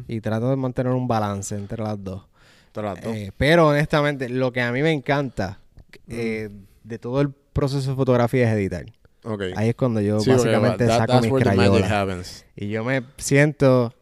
Y 0.07 0.21
trato 0.21 0.49
de 0.49 0.55
mantener 0.55 0.93
un 0.93 1.07
balance 1.07 1.53
entre 1.55 1.83
las 1.83 2.01
dos. 2.03 2.23
Trato. 2.71 3.09
Eh, 3.13 3.31
pero 3.37 3.67
honestamente, 3.67 4.29
lo 4.29 4.51
que 4.51 4.61
a 4.61 4.71
mí 4.71 4.81
me 4.81 4.91
encanta 4.91 5.59
eh, 6.07 6.49
de 6.83 6.97
todo 6.99 7.21
el 7.21 7.29
proceso 7.31 7.89
de 7.91 7.95
fotografía 7.95 8.47
es 8.49 8.55
editar. 8.57 8.85
Ok. 9.23 9.41
Ahí 9.55 9.69
es 9.69 9.75
cuando 9.75 9.99
yo 9.99 10.19
Sí, 10.19 10.29
básicamente 10.31 10.85
that- 10.85 10.99
saco 11.07 11.21
mis 11.21 11.33
crayolas. 11.33 12.45
Y 12.55 12.69
yo 12.69 12.83
me 12.83 13.03
siento 13.17 13.93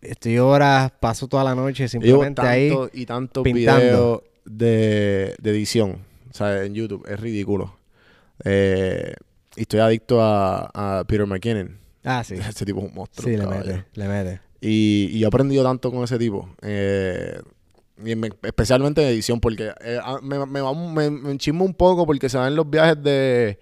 estoy 0.00 0.38
horas, 0.38 0.92
paso 1.00 1.26
toda 1.26 1.42
la 1.42 1.54
noche 1.56 1.88
simplemente 1.88 2.40
ahí. 2.42 2.68
tantos 2.68 2.90
y 2.94 3.04
tantos 3.06 3.42
pintando. 3.42 4.22
de, 4.44 5.34
de 5.40 5.50
edición, 5.50 5.98
o 6.30 6.34
sea, 6.34 6.62
en 6.64 6.74
YouTube, 6.74 7.04
es 7.08 7.18
ridículo. 7.18 7.74
Eh, 8.44 9.14
y 9.56 9.62
estoy 9.62 9.80
adicto 9.80 10.22
a, 10.22 10.70
a 11.00 11.04
Peter 11.04 11.26
McKinnon. 11.26 11.76
Ah, 12.04 12.22
sí. 12.24 12.34
Ese 12.48 12.64
tipo 12.64 12.80
es 12.80 12.86
un 12.86 12.94
monstruo. 12.94 13.24
Sí, 13.24 13.36
le 13.36 13.44
caballo. 13.44 13.64
mete, 13.64 13.84
le 13.94 14.08
mete. 14.08 14.40
Y, 14.60 15.08
y 15.12 15.22
he 15.22 15.26
aprendido 15.26 15.62
tanto 15.64 15.90
con 15.92 16.02
ese 16.04 16.18
tipo. 16.18 16.48
eh, 16.62 17.40
y 18.04 18.12
especialmente 18.46 19.02
en 19.02 19.08
edición, 19.08 19.40
porque 19.40 19.72
eh, 19.80 19.98
me, 20.22 20.46
me, 20.46 20.62
me, 21.10 21.30
enchismo 21.32 21.64
un 21.64 21.74
poco 21.74 22.06
porque 22.06 22.28
se 22.28 22.38
ven 22.38 22.54
los 22.54 22.68
viajes 22.68 23.02
de... 23.02 23.58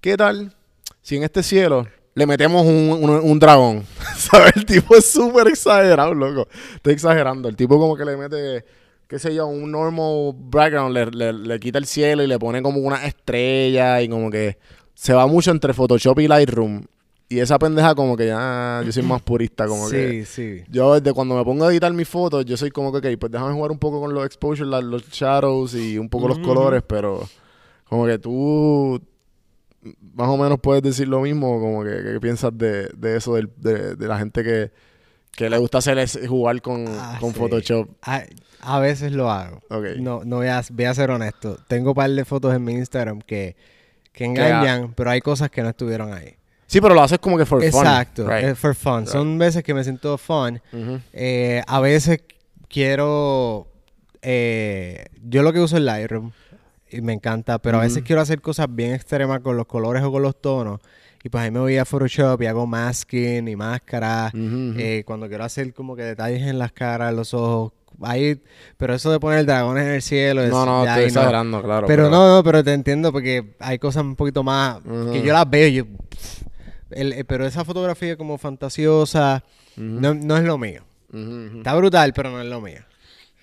¿Qué 0.00 0.16
tal 0.16 0.54
si 1.00 1.16
en 1.16 1.24
este 1.24 1.42
cielo 1.42 1.86
le 2.14 2.26
metemos 2.26 2.64
un, 2.64 2.90
un, 3.02 3.10
un 3.10 3.38
dragón? 3.38 3.84
¿Sabes? 4.16 4.52
El 4.56 4.66
tipo 4.66 4.94
es 4.96 5.10
súper 5.10 5.48
exagerado, 5.48 6.14
loco. 6.14 6.48
Estoy 6.76 6.92
exagerando. 6.92 7.48
El 7.48 7.56
tipo 7.56 7.78
como 7.78 7.96
que 7.96 8.04
le 8.04 8.16
mete, 8.16 8.64
qué 9.08 9.18
sé 9.18 9.34
yo, 9.34 9.46
un 9.48 9.70
normal 9.72 10.32
background, 10.36 10.94
le, 10.94 11.06
le, 11.06 11.32
le 11.32 11.60
quita 11.60 11.78
el 11.78 11.86
cielo 11.86 12.22
y 12.22 12.28
le 12.28 12.38
pone 12.38 12.62
como 12.62 12.78
una 12.78 13.04
estrella 13.04 14.00
y 14.00 14.08
como 14.08 14.30
que 14.30 14.58
se 14.94 15.12
va 15.12 15.26
mucho 15.26 15.50
entre 15.50 15.72
Photoshop 15.72 16.20
y 16.20 16.28
Lightroom. 16.28 16.84
Y 17.32 17.40
esa 17.40 17.58
pendeja 17.58 17.94
como 17.94 18.16
que 18.16 18.26
ya 18.26 18.82
yo 18.84 18.92
soy 18.92 19.02
más 19.02 19.22
purista, 19.22 19.66
como 19.66 19.86
sí, 19.90 19.96
que... 19.96 20.24
sí. 20.24 20.64
Yo 20.68 20.94
desde 20.98 21.12
cuando 21.12 21.34
me 21.36 21.44
pongo 21.44 21.64
a 21.66 21.70
editar 21.72 21.92
mis 21.92 22.08
fotos, 22.08 22.44
yo 22.44 22.56
soy 22.56 22.70
como 22.70 22.92
que, 22.92 22.98
ok, 23.14 23.18
pues 23.18 23.32
déjame 23.32 23.52
jugar 23.54 23.70
un 23.72 23.78
poco 23.78 24.00
con 24.00 24.14
los 24.14 24.24
exposures, 24.24 24.68
la- 24.68 24.80
los 24.80 25.08
shadows 25.10 25.74
y 25.74 25.98
un 25.98 26.08
poco 26.08 26.28
los 26.28 26.38
Ujú, 26.38 26.46
colores, 26.46 26.82
pero 26.86 27.28
como 27.88 28.06
que 28.06 28.18
tú 28.18 29.00
más 30.14 30.28
o 30.28 30.36
menos 30.36 30.58
puedes 30.60 30.82
decir 30.82 31.08
lo 31.08 31.20
mismo, 31.20 31.60
como 31.60 31.82
que, 31.84 31.90
¿qué 32.12 32.20
piensas 32.20 32.56
de, 32.56 32.88
de 32.96 33.16
eso, 33.16 33.34
de, 33.34 33.96
de 33.96 34.06
la 34.06 34.18
gente 34.18 34.44
que, 34.44 34.70
que 35.32 35.50
le 35.50 35.58
gusta 35.58 35.78
hacer 35.78 35.98
es 35.98 36.18
jugar 36.28 36.60
con, 36.62 36.84
Ah, 36.86 37.18
con 37.20 37.32
sí. 37.32 37.38
Photoshop. 37.38 37.88
A, 38.02 38.22
a 38.60 38.78
veces 38.78 39.12
lo 39.12 39.30
hago. 39.30 39.60
Ok. 39.70 39.84
No, 39.96 40.22
no 40.24 40.36
voy 40.36 40.46
a, 40.48 40.62
voy 40.70 40.84
a 40.84 40.94
ser 40.94 41.10
honesto. 41.10 41.56
Tengo 41.66 41.90
un 41.90 41.94
par 41.94 42.10
de 42.10 42.24
fotos 42.24 42.54
en 42.54 42.62
mi 42.64 42.72
Instagram 42.74 43.20
que, 43.20 43.56
que 44.12 44.24
engañan, 44.24 44.94
pero 44.94 45.10
hay 45.10 45.20
cosas 45.20 45.50
que 45.50 45.62
no 45.62 45.70
estuvieron 45.70 46.12
ahí. 46.12 46.36
Sí, 46.72 46.80
pero 46.80 46.94
lo 46.94 47.02
haces 47.02 47.18
como 47.18 47.36
que 47.36 47.44
for 47.44 47.60
fun. 47.60 47.68
Exacto, 47.86 48.26
right? 48.26 48.44
es 48.46 48.58
for 48.58 48.74
fun. 48.74 49.06
Son 49.06 49.36
veces 49.36 49.62
que 49.62 49.74
me 49.74 49.84
siento 49.84 50.16
fun. 50.16 50.58
Eh, 51.12 51.62
a 51.66 51.80
veces 51.80 52.20
quiero... 52.68 53.68
eh, 54.22 55.04
yo 55.22 55.42
lo 55.42 55.52
que 55.52 55.60
uso 55.60 55.76
es 55.76 55.82
Lightroom 55.82 56.30
y 56.90 57.00
me 57.02 57.12
encanta, 57.12 57.58
pero 57.58 57.78
a 57.78 57.82
veces 57.82 58.02
quiero 58.02 58.20
hacer 58.22 58.40
cosas 58.40 58.66
bien 58.70 58.92
extremas 58.94 59.40
con 59.40 59.56
los 59.56 59.66
colores 59.66 60.02
o 60.02 60.10
con 60.10 60.22
los 60.22 60.40
tonos. 60.40 60.80
Y 61.24 61.28
pues 61.28 61.44
ahí 61.44 61.50
me 61.50 61.60
voy 61.60 61.76
a 61.78 61.84
Photoshop 61.84 62.40
y 62.42 62.46
hago 62.46 62.66
masking 62.66 63.46
y 63.48 63.54
máscara. 63.56 64.30
Ujú, 64.34 64.42
ujú. 64.42 64.74
Eh, 64.78 65.02
cuando 65.06 65.28
quiero 65.28 65.44
hacer 65.44 65.72
como 65.72 65.94
que 65.94 66.02
detalles 66.02 66.42
en 66.42 66.58
las 66.58 66.72
caras, 66.72 67.14
los 67.14 67.32
ojos. 67.34 67.72
Ahí, 68.02 68.40
pero 68.78 68.94
eso 68.94 69.12
de 69.12 69.20
poner 69.20 69.44
dragones 69.46 69.84
en 69.86 69.92
el 69.92 70.02
cielo. 70.02 70.42
es- 70.42 70.50
No, 70.50 70.64
no, 70.66 70.84
estoy 70.84 71.02
no. 71.02 71.06
exagerando, 71.06 71.62
claro. 71.62 71.86
Pero 71.86 72.08
no, 72.10 72.36
no, 72.36 72.42
pero 72.42 72.64
te 72.64 72.72
entiendo 72.72 73.12
porque 73.12 73.54
hay 73.60 73.78
cosas 73.78 74.02
un 74.02 74.16
poquito 74.16 74.42
más 74.42 74.78
que 75.12 75.22
yo 75.22 75.32
las 75.32 75.48
veo 75.48 75.68
y 75.68 75.74
yo, 75.74 75.84
pff, 75.86 76.42
el- 76.96 77.12
eh, 77.12 77.24
pero 77.24 77.46
esa 77.46 77.64
fotografía 77.64 78.16
como 78.16 78.38
fantasiosa 78.38 79.44
no, 79.76 80.14
no 80.14 80.36
es 80.36 80.44
lo 80.44 80.58
mío. 80.58 80.82
Está 81.56 81.74
brutal, 81.74 82.12
pero 82.14 82.30
no 82.30 82.40
es 82.40 82.46
lo 82.48 82.60
mío. 82.60 82.80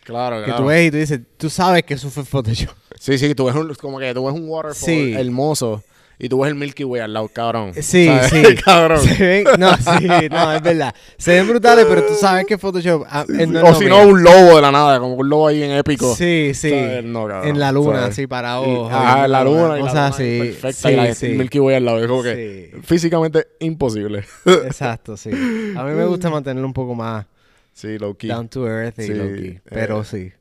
Claro, 0.04 0.39
Que 0.39 0.45
claro. 0.45 0.62
tú 0.62 0.68
ves 0.70 0.88
y 0.88 0.91
tú 0.91 0.97
dices, 0.97 1.20
tú 1.38 1.50
sabes 1.52 1.84
que 1.84 1.93
eso 1.93 2.10
fue 2.10 2.26
Photoshop. 2.26 2.74
Sí, 3.00 3.18
sí, 3.20 3.36
tú 3.36 3.45
ves 3.45 3.56
un, 3.56 3.74
como 3.76 4.00
que 4.00 4.12
tú 4.14 4.26
ves 4.26 4.34
un 4.34 4.50
waterfall 4.50 4.76
Sí. 4.76 5.14
hermoso 5.14 5.84
y 6.22 6.28
tú 6.28 6.41
ves 6.41 6.49
el 6.49 6.55
Milky 6.55 6.84
Way 6.84 7.01
al 7.01 7.13
lado, 7.13 7.30
cabrón. 7.30 7.72
Sí, 7.82 8.05
¿Sabes? 8.07 8.30
sí. 8.30 8.55
cabrón. 8.65 8.99
Se 8.99 9.26
ven, 9.26 9.45
no, 9.57 9.74
sí, 9.78 10.07
no, 10.30 10.51
es 10.51 10.61
verdad. 10.61 10.93
Se 11.17 11.32
ven 11.32 11.47
brutales, 11.47 11.86
pero 11.88 12.05
tú 12.05 12.13
sabes 12.13 12.45
que 12.45 12.57
Photoshop 12.57 13.05
ah, 13.09 13.26
eh, 13.39 13.47
no 13.47 13.63
o 13.63 13.74
si 13.74 13.86
no, 13.86 14.05
un 14.05 14.22
lobo 14.22 14.57
de 14.57 14.61
la 14.61 14.70
nada, 14.70 14.99
como 14.99 15.15
un 15.15 15.30
lobo 15.30 15.47
ahí 15.47 15.63
en 15.63 15.72
épico. 15.72 16.13
Sí, 16.13 16.51
sí. 16.53 16.72
¿Sabes? 16.72 17.05
No, 17.05 17.26
cabrón, 17.26 17.47
en 17.47 17.59
la 17.59 17.72
luna, 17.72 17.99
¿sabes? 17.99 18.09
así 18.11 18.28
parado. 18.28 18.89
Ajá, 18.89 19.24
en 19.26 19.32
la 19.32 19.43
luna. 19.45 19.78
y 19.78 19.80
luna 19.80 20.07
así. 20.07 20.24
ahí 20.24 20.39
Perfecta. 20.51 20.89
Sí, 20.89 20.93
y 20.93 20.95
la, 20.97 21.15
sí. 21.15 21.26
el 21.28 21.38
Milky 21.38 21.59
Way 21.59 21.76
al 21.78 21.86
lado. 21.86 21.99
Es 22.01 22.07
como 22.07 22.24
que 22.24 22.70
Sí. 22.74 22.82
físicamente 22.84 23.47
imposible. 23.61 24.26
Exacto, 24.45 25.15
sí. 25.15 25.30
A 25.30 25.84
mí 25.86 25.93
me 25.93 26.05
gusta 26.05 26.30
mantenerlo 26.30 26.67
un 26.67 26.74
poco 26.74 26.95
más 26.95 27.26
sí, 27.72 27.97
low 27.97 28.13
key. 28.15 28.30
down 28.30 28.49
to 28.49 28.67
earth 28.67 28.99
y 28.99 29.03
Sí, 29.03 29.13
low 29.13 29.34
key. 29.34 29.61
Pero 29.70 30.01
eh, 30.01 30.05
sí. 30.05 30.34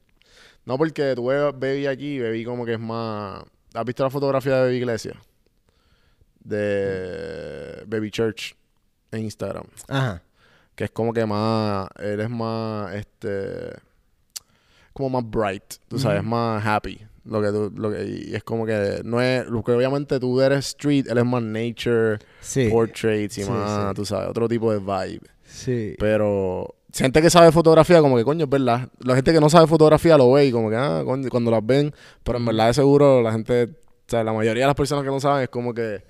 No, 0.67 0.77
porque 0.77 1.15
tú 1.15 1.27
ves 1.27 1.53
Baby 1.57 1.87
aquí, 1.87 2.19
Baby 2.19 2.45
como 2.45 2.67
que 2.67 2.73
es 2.73 2.81
más... 2.81 3.45
¿Has 3.75 3.85
visto 3.85 4.03
la 4.03 4.11
fotografía 4.11 4.57
de 4.57 4.63
Baby 4.63 4.77
Iglesia? 4.79 5.15
De 6.49 7.85
Baby 7.87 8.11
Church 8.11 8.55
en 9.13 9.25
Instagram. 9.25 9.65
Ajá. 9.89 10.23
Que 10.75 10.85
es 10.85 10.91
como 10.91 11.13
que 11.13 11.25
más... 11.27 11.89
Él 11.99 12.21
es 12.21 12.31
más, 12.31 12.95
este... 12.95 13.73
Como 14.93 15.11
más 15.11 15.31
bright, 15.31 15.75
tú 15.89 15.99
sabes, 15.99 16.25
más 16.25 16.65
happy. 16.65 17.01
Lo 17.25 17.43
que 17.43 17.49
tú, 17.49 17.73
lo 17.77 17.91
que, 17.93 18.05
y 18.31 18.35
es 18.35 18.43
como 18.43 18.65
que 18.67 19.01
no 19.05 19.21
es... 19.21 19.47
Lo 19.47 19.63
que 19.63 19.73
obviamente 19.73 20.19
tú 20.19 20.41
eres 20.41 20.67
street, 20.69 21.07
él 21.09 21.19
es 21.19 21.25
más 21.25 21.43
nature, 21.43 22.19
Sí. 22.41 22.69
portraits 22.71 23.39
y 23.39 23.43
Sí, 23.45 23.51
más, 23.51 23.89
sí. 23.91 23.95
tú 23.95 24.05
sabes, 24.05 24.29
otro 24.31 24.49
tipo 24.49 24.73
de 24.73 24.79
vibe. 24.79 25.27
Sí. 25.45 25.95
Pero 25.99 26.75
gente 26.93 27.21
que 27.23 27.31
sabe 27.31 27.53
fotografía, 27.53 28.01
como 28.01 28.17
que 28.17 28.25
coño, 28.25 28.45
es 28.45 28.51
verdad. 28.51 28.89
La 29.01 29.15
gente 29.15 29.33
que 29.33 29.41
no 29.41 29.51
sabe 29.51 29.67
fotografía 29.67 30.17
lo 30.17 30.33
ve 30.33 30.47
y 30.47 30.53
como 30.53 30.71
que, 30.71 30.77
ah, 30.77 31.03
coño, 31.05 31.29
cuando 31.29 31.51
las 31.51 31.65
ven, 31.65 31.95
pero 32.25 32.39
en 32.39 32.47
verdad 32.47 32.69
de 32.69 32.75
seguro 32.75 33.23
la 33.23 33.33
gente, 33.33 33.65
o 33.65 33.69
sea, 34.11 34.25
la 34.25 34.33
mayoría 34.33 34.65
de 34.65 34.69
las 34.69 34.77
personas 34.77 35.05
que 35.05 35.11
no 35.11 35.21
saben 35.21 35.43
es 35.45 35.49
como 35.49 35.73
que, 35.75 36.03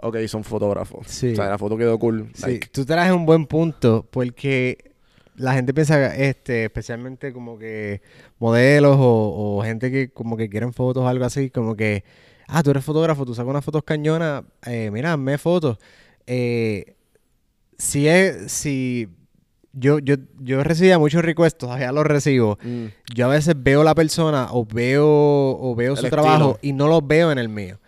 ok, 0.00 0.16
son 0.26 0.44
fotógrafos. 0.44 1.06
Sí. 1.08 1.32
O 1.32 1.36
sea, 1.36 1.48
la 1.48 1.58
foto 1.58 1.76
quedó 1.76 1.98
cool. 1.98 2.30
Sí, 2.34 2.42
like, 2.46 2.68
tú 2.68 2.84
traes 2.84 3.12
un 3.12 3.26
buen 3.26 3.46
punto 3.46 4.06
porque 4.10 4.92
la 5.36 5.52
gente 5.54 5.74
piensa, 5.74 6.14
este, 6.16 6.64
especialmente 6.64 7.32
como 7.32 7.58
que 7.58 8.00
modelos 8.38 8.96
o, 8.98 9.56
o 9.58 9.62
gente 9.62 9.90
que 9.90 10.08
como 10.10 10.36
que 10.36 10.48
quieren 10.48 10.72
fotos 10.72 11.02
o 11.04 11.08
algo 11.08 11.24
así, 11.24 11.50
como 11.50 11.76
que, 11.76 12.04
ah, 12.48 12.62
tú 12.62 12.70
eres 12.70 12.84
fotógrafo, 12.84 13.24
tú 13.26 13.34
sacas 13.34 13.50
unas 13.50 13.64
fotos 13.64 13.82
cañonas, 13.84 14.44
eh, 14.66 14.90
mira, 14.92 15.12
hazme 15.12 15.36
fotos. 15.38 15.78
Eh, 16.26 16.94
si 17.78 18.08
es, 18.08 18.50
si 18.50 19.08
yo, 19.74 19.98
yo, 19.98 20.14
yo 20.40 20.64
recibía 20.64 20.98
muchos 20.98 21.22
requests, 21.22 21.58
todavía 21.58 21.92
los 21.92 22.06
recibo. 22.06 22.58
mm, 22.62 22.86
Yo 23.14 23.26
a 23.26 23.28
veces 23.28 23.54
veo 23.58 23.84
la 23.84 23.94
persona 23.94 24.48
o 24.50 24.64
veo, 24.64 25.06
o 25.06 25.74
veo 25.76 25.92
El 25.92 25.98
su 25.98 26.06
estilo. 26.06 26.22
trabajo 26.22 26.58
y 26.62 26.72
no 26.72 26.88
lo 26.88 27.02
veo 27.02 27.30
en 27.30 27.38
el 27.38 27.48
mío. 27.50 27.78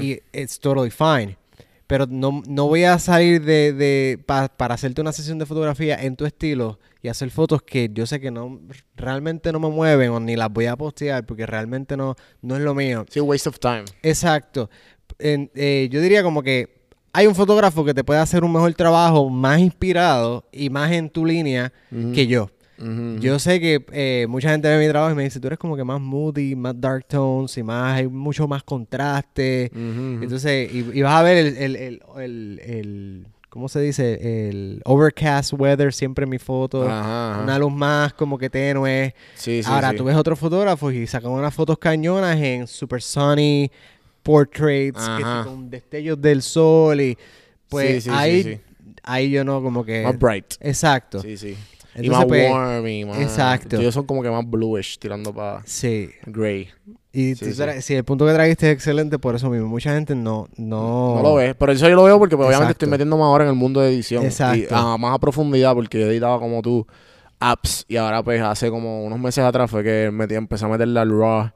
Y 0.00 0.20
it's 0.32 0.58
totally 0.58 0.90
fine. 0.90 1.38
Pero 1.88 2.06
no, 2.08 2.42
no 2.46 2.66
voy 2.68 2.84
a 2.84 2.98
salir 3.00 3.42
de, 3.44 3.72
de 3.72 4.22
pa- 4.24 4.48
para 4.48 4.74
hacerte 4.74 5.00
una 5.00 5.10
sesión 5.10 5.38
de 5.38 5.46
fotografía 5.46 5.96
en 6.00 6.14
tu 6.14 6.24
estilo 6.26 6.78
y 7.02 7.08
hacer 7.08 7.30
fotos 7.30 7.62
que 7.62 7.90
yo 7.92 8.06
sé 8.06 8.20
que 8.20 8.30
no 8.30 8.60
realmente 8.94 9.50
no 9.52 9.58
me 9.58 9.68
mueven 9.70 10.10
o 10.10 10.20
ni 10.20 10.36
las 10.36 10.52
voy 10.52 10.66
a 10.66 10.76
postear 10.76 11.24
porque 11.26 11.46
realmente 11.46 11.96
no, 11.96 12.14
no 12.42 12.56
es 12.56 12.62
lo 12.62 12.74
mío. 12.74 13.04
Sí, 13.08 13.18
waste 13.20 13.48
of 13.48 13.58
time. 13.58 13.84
Exacto. 14.02 14.68
En- 15.18 15.50
eh, 15.54 15.88
yo 15.90 16.00
diría 16.00 16.22
como 16.22 16.42
que 16.42 16.76
hay 17.12 17.26
un 17.26 17.34
fotógrafo 17.34 17.84
que 17.84 17.94
te 17.94 18.04
puede 18.04 18.20
hacer 18.20 18.44
un 18.44 18.52
mejor 18.52 18.72
trabajo, 18.74 19.28
más 19.30 19.58
inspirado 19.58 20.46
y 20.52 20.68
más 20.70 20.92
en 20.92 21.08
tu 21.08 21.24
línea 21.24 21.72
que 22.14 22.26
yo. 22.26 22.50
Yo 23.20 23.38
sé 23.38 23.58
que 23.60 23.84
eh, 23.92 24.26
mucha 24.28 24.50
gente 24.50 24.68
ve 24.68 24.78
mi 24.84 24.88
trabajo 24.90 25.12
y 25.12 25.16
me 25.16 25.24
dice, 25.24 25.40
tú 25.40 25.46
eres 25.48 25.58
como 25.58 25.76
que 25.76 25.82
más 25.84 26.00
moody, 26.00 26.54
más 26.54 26.80
dark 26.80 27.04
tones 27.06 27.56
y 27.58 27.62
más, 27.62 27.98
hay 27.98 28.06
mucho 28.08 28.46
más 28.46 28.62
contraste. 28.62 29.70
Entonces, 29.74 30.72
y, 30.72 30.78
y 30.98 31.02
vas 31.02 31.14
a 31.14 31.22
ver 31.22 31.36
el, 31.38 31.56
el, 31.56 31.76
el, 31.76 32.02
el- 32.18 32.60
el- 32.64 33.26
¿cómo 33.48 33.68
se 33.68 33.80
dice? 33.80 34.48
El 34.48 34.80
overcast 34.84 35.54
weather 35.54 35.92
siempre 35.92 36.24
en 36.24 36.30
mi 36.30 36.38
foto. 36.38 36.82
Ajá, 36.88 37.32
ajá. 37.32 37.42
Una 37.42 37.58
luz 37.58 37.72
más 37.72 38.12
como 38.12 38.38
que 38.38 38.48
tenue. 38.50 39.14
Sí, 39.34 39.62
sí, 39.62 39.68
Ahora, 39.70 39.90
sí. 39.90 39.96
tú 39.96 40.04
ves 40.04 40.16
otros 40.16 40.38
fotógrafos 40.38 40.92
y 40.94 41.06
sacan 41.06 41.30
unas 41.32 41.52
fotos 41.54 41.78
cañonas 41.78 42.36
en 42.36 42.66
super 42.66 43.02
sunny 43.02 43.70
portraits, 44.22 45.08
que 45.16 45.22
con 45.44 45.70
destellos 45.70 46.20
del 46.20 46.42
sol 46.42 47.00
y 47.00 47.16
pues 47.68 47.86
Sí, 47.86 48.00
sí, 48.02 48.10
sí, 48.10 48.14
ahí, 48.16 48.42
sí. 48.42 48.58
ahí 49.02 49.30
yo 49.30 49.44
no 49.44 49.62
como 49.62 49.84
que... 49.84 50.02
Más 50.02 50.18
bright. 50.18 50.54
Exacto. 50.60 51.20
Sí, 51.20 51.36
sí. 51.36 51.56
Y 52.04 52.10
más 52.10 52.24
pues, 52.26 52.50
warm 52.50 52.86
y 52.86 53.04
más... 53.04 53.18
exacto. 53.20 53.76
Ellos 53.78 53.94
son 53.94 54.04
como 54.06 54.22
que 54.22 54.30
más 54.30 54.48
bluish, 54.48 54.98
tirando 54.98 55.32
para 55.34 55.62
Sí. 55.64 56.10
gray. 56.26 56.68
Y 57.12 57.34
Sí, 57.34 57.94
el 57.94 58.04
punto 58.04 58.26
que 58.26 58.32
trajiste 58.32 58.68
es 58.70 58.74
excelente 58.74 59.18
por 59.18 59.34
eso 59.34 59.48
mismo. 59.50 59.66
Mucha 59.68 59.94
gente 59.94 60.14
no... 60.14 60.46
No, 60.56 61.16
No 61.16 61.22
lo 61.22 61.34
ves, 61.34 61.54
pero 61.58 61.72
eso 61.72 61.88
yo 61.88 61.96
lo 61.96 62.04
veo 62.04 62.18
porque 62.18 62.36
pues, 62.36 62.46
obviamente 62.48 62.72
estoy 62.72 62.88
metiéndome 62.88 63.22
ahora 63.22 63.44
en 63.44 63.50
el 63.50 63.56
mundo 63.56 63.80
de 63.80 63.88
edición. 63.88 64.24
Exacto. 64.24 64.58
Y 64.58 64.66
ah, 64.70 64.96
más 64.98 65.14
a 65.14 65.18
profundidad 65.18 65.74
porque 65.74 65.98
yo 65.98 66.06
editaba 66.06 66.38
como 66.38 66.62
tú 66.62 66.86
apps 67.40 67.84
y 67.88 67.96
ahora 67.96 68.22
pues 68.22 68.40
hace 68.42 68.68
como 68.70 69.04
unos 69.04 69.18
meses 69.18 69.44
atrás 69.44 69.70
fue 69.70 69.82
que 69.84 70.10
metí, 70.12 70.34
empecé 70.34 70.64
a 70.64 70.68
meterle 70.68 71.00
al 71.00 71.10
RAW. 71.10 71.50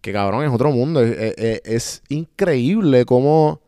Que 0.00 0.12
cabrón, 0.12 0.44
es 0.44 0.50
otro 0.52 0.70
mundo. 0.70 1.02
Es- 1.02 1.60
es 1.64 2.02
increíble 2.08 3.04
cómo 3.04 3.60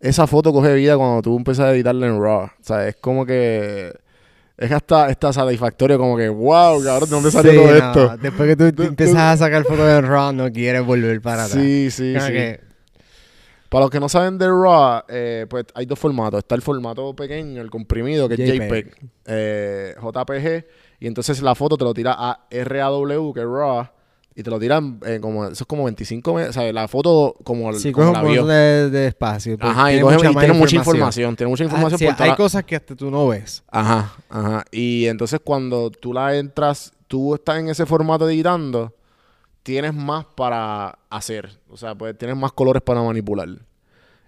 esa 0.00 0.26
foto 0.26 0.52
coge 0.52 0.74
vida 0.74 0.96
cuando 0.96 1.22
tú 1.22 1.36
empiezas 1.36 1.66
a 1.66 1.72
editarla 1.72 2.06
en 2.08 2.20
RAW. 2.20 2.44
O 2.44 2.50
sea, 2.60 2.86
es 2.88 2.96
como 2.96 3.24
que... 3.26 3.92
Es 4.56 4.70
hasta, 4.70 5.06
hasta 5.06 5.32
satisfactorio 5.32 5.98
como 5.98 6.16
que, 6.16 6.28
wow, 6.28 6.82
cabrón, 6.84 7.08
¿de 7.08 7.14
dónde 7.16 7.30
salió 7.32 7.50
Sí, 7.50 7.56
todo 7.56 7.66
no, 7.66 7.74
esto? 7.76 8.16
Después 8.18 8.48
que 8.48 8.56
tú, 8.56 8.64
tú 8.72 8.82
Tú- 8.84 8.88
empiezas 8.88 9.16
a 9.16 9.36
sacar 9.36 9.64
fotos 9.64 9.86
de 9.86 10.00
RAW, 10.00 10.32
no 10.32 10.50
quieres 10.52 10.84
volver 10.86 11.20
para 11.20 11.44
atrás. 11.44 11.60
Sí, 11.60 11.90
sí, 11.90 12.12
Como 12.14 12.26
sí. 12.26 12.32
que- 12.32 12.60
Para 13.68 13.82
los 13.86 13.90
que 13.90 13.98
no 13.98 14.08
saben 14.08 14.38
de 14.38 14.46
RAW, 14.46 15.02
eh, 15.08 15.46
pues 15.50 15.64
hay 15.74 15.86
dos 15.86 15.98
formatos. 15.98 16.38
Está 16.38 16.54
el 16.54 16.62
formato 16.62 17.14
pequeño, 17.16 17.60
el 17.60 17.70
comprimido, 17.70 18.28
que 18.28 18.34
es 18.34 18.40
JPEG. 18.40 18.68
JPEG, 18.68 19.10
eh, 19.26 19.94
JPG, 20.00 20.64
y 21.00 21.06
entonces 21.08 21.42
la 21.42 21.56
foto 21.56 21.76
te 21.76 21.82
lo 21.84 21.92
tira 21.92 22.14
a 22.16 22.46
RAW, 22.50 23.32
que 23.34 23.40
es 23.40 23.46
RAW, 23.46 23.88
y 24.36 24.42
te 24.42 24.50
lo 24.50 24.58
tiran 24.58 24.98
eh, 25.06 25.18
como, 25.20 25.44
eso 25.44 25.62
es 25.62 25.66
como 25.66 25.84
25 25.84 26.34
me- 26.34 26.48
o 26.48 26.52
sea, 26.52 26.72
la 26.72 26.88
foto 26.88 27.34
como, 27.44 27.72
Sí, 27.74 27.92
como 27.92 28.12
la 28.12 28.22
vio. 28.22 28.44
de, 28.46 28.90
de 28.90 29.06
espacio. 29.06 29.56
pues, 29.58 29.70
Ajá, 29.70 29.92
y, 29.92 30.00
coge- 30.00 30.14
mucha 30.16 30.30
y 30.30 30.34
tiene 30.34 30.54
mucha 30.54 30.76
información, 30.76 31.36
tiene 31.36 31.50
mucha 31.50 31.64
Ah, 31.64 31.66
información 31.66 31.98
sí, 31.98 32.04
por 32.06 32.14
toda 32.14 32.24
hay 32.24 32.30
la- 32.30 32.36
cosas 32.36 32.64
que 32.64 32.76
hasta 32.76 32.96
tú 32.96 33.10
no 33.10 33.28
ves. 33.28 33.62
Ajá, 33.70 34.12
ajá. 34.28 34.64
Y 34.72 35.06
entonces 35.06 35.40
cuando 35.42 35.90
tú 35.90 36.12
la 36.12 36.34
entras, 36.36 36.92
tú 37.06 37.34
estás 37.34 37.58
en 37.58 37.68
ese 37.68 37.86
formato 37.86 38.28
editando, 38.28 38.92
tienes 39.62 39.94
más 39.94 40.24
para 40.34 40.98
hacer. 41.10 41.50
O 41.70 41.76
sea, 41.76 41.94
pues 41.94 42.18
tienes 42.18 42.36
más 42.36 42.52
colores 42.52 42.82
para 42.82 43.02
manipular. 43.02 43.48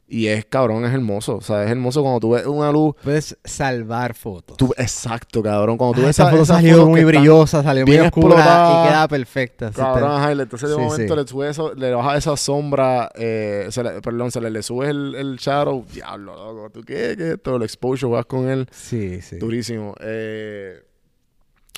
Y 0.08 0.28
es 0.28 0.44
cabrón, 0.44 0.84
es 0.84 0.94
hermoso. 0.94 1.34
O 1.38 1.40
sea, 1.40 1.64
es 1.64 1.70
hermoso 1.70 2.00
cuando 2.00 2.20
tú 2.20 2.30
ves 2.30 2.46
una 2.46 2.70
luz. 2.70 2.94
Puedes 3.02 3.36
salvar 3.42 4.14
fotos. 4.14 4.56
Tú, 4.56 4.72
exacto, 4.76 5.42
cabrón. 5.42 5.76
Cuando 5.76 5.94
tú 5.96 6.02
Ah, 6.02 6.06
ves 6.06 6.10
esa 6.20 6.30
foto 6.30 6.44
salió 6.44 6.86
muy 6.86 7.02
brillosa, 7.02 7.60
salió 7.64 7.84
muy 7.84 7.92
bien 7.96 8.06
oscura 8.06 8.68
y 8.70 8.86
queda 8.86 9.08
perfecta. 9.08 9.72
Cabrón, 9.72 10.12
ajá, 10.12 10.30
entonces 10.30 10.68
de 10.68 10.76
Sí, 10.76 10.80
momento 10.80 11.14
sí. 11.14 11.20
le 11.20 11.26
sube 11.26 11.48
eso, 11.50 11.74
le 11.74 11.92
baja 11.92 12.16
esa 12.16 12.36
sombra, 12.36 13.10
eh, 13.16 13.66
se 13.70 13.82
le- 13.82 14.00
perdón, 14.00 14.30
se 14.30 14.40
le, 14.40 14.48
le 14.50 14.62
sube 14.62 14.88
el, 14.90 15.14
el 15.16 15.36
shadow, 15.38 15.84
diablo, 15.92 16.36
loco, 16.36 16.70
¿tú 16.70 16.82
qué? 16.82 17.14
¿Qué 17.18 17.24
es 17.30 17.34
esto? 17.34 17.56
El 17.56 17.62
exposure, 17.64 18.12
vas 18.12 18.26
con 18.26 18.48
él, 18.48 18.68
Sí, 18.70 19.20
sí. 19.22 19.38
durísimo. 19.38 19.92
Eh, 20.00 20.84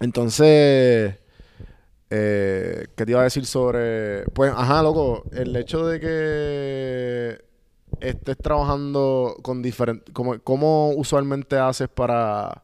entonces, 0.02 1.14
eh, 2.10 2.86
¿qué 2.94 3.04
te 3.06 3.10
iba 3.10 3.20
a 3.20 3.24
decir 3.24 3.46
sobre...? 3.46 4.24
Pues, 4.34 4.52
ajá, 4.54 4.82
loco, 4.82 5.24
el 5.32 5.56
hecho 5.56 5.86
de 5.86 5.98
que 6.00 7.47
estés 8.00 8.36
trabajando 8.38 9.36
con 9.42 9.62
diferentes... 9.62 10.12
Como, 10.12 10.38
¿Cómo 10.40 10.90
usualmente 10.90 11.58
haces 11.58 11.88
para 11.88 12.62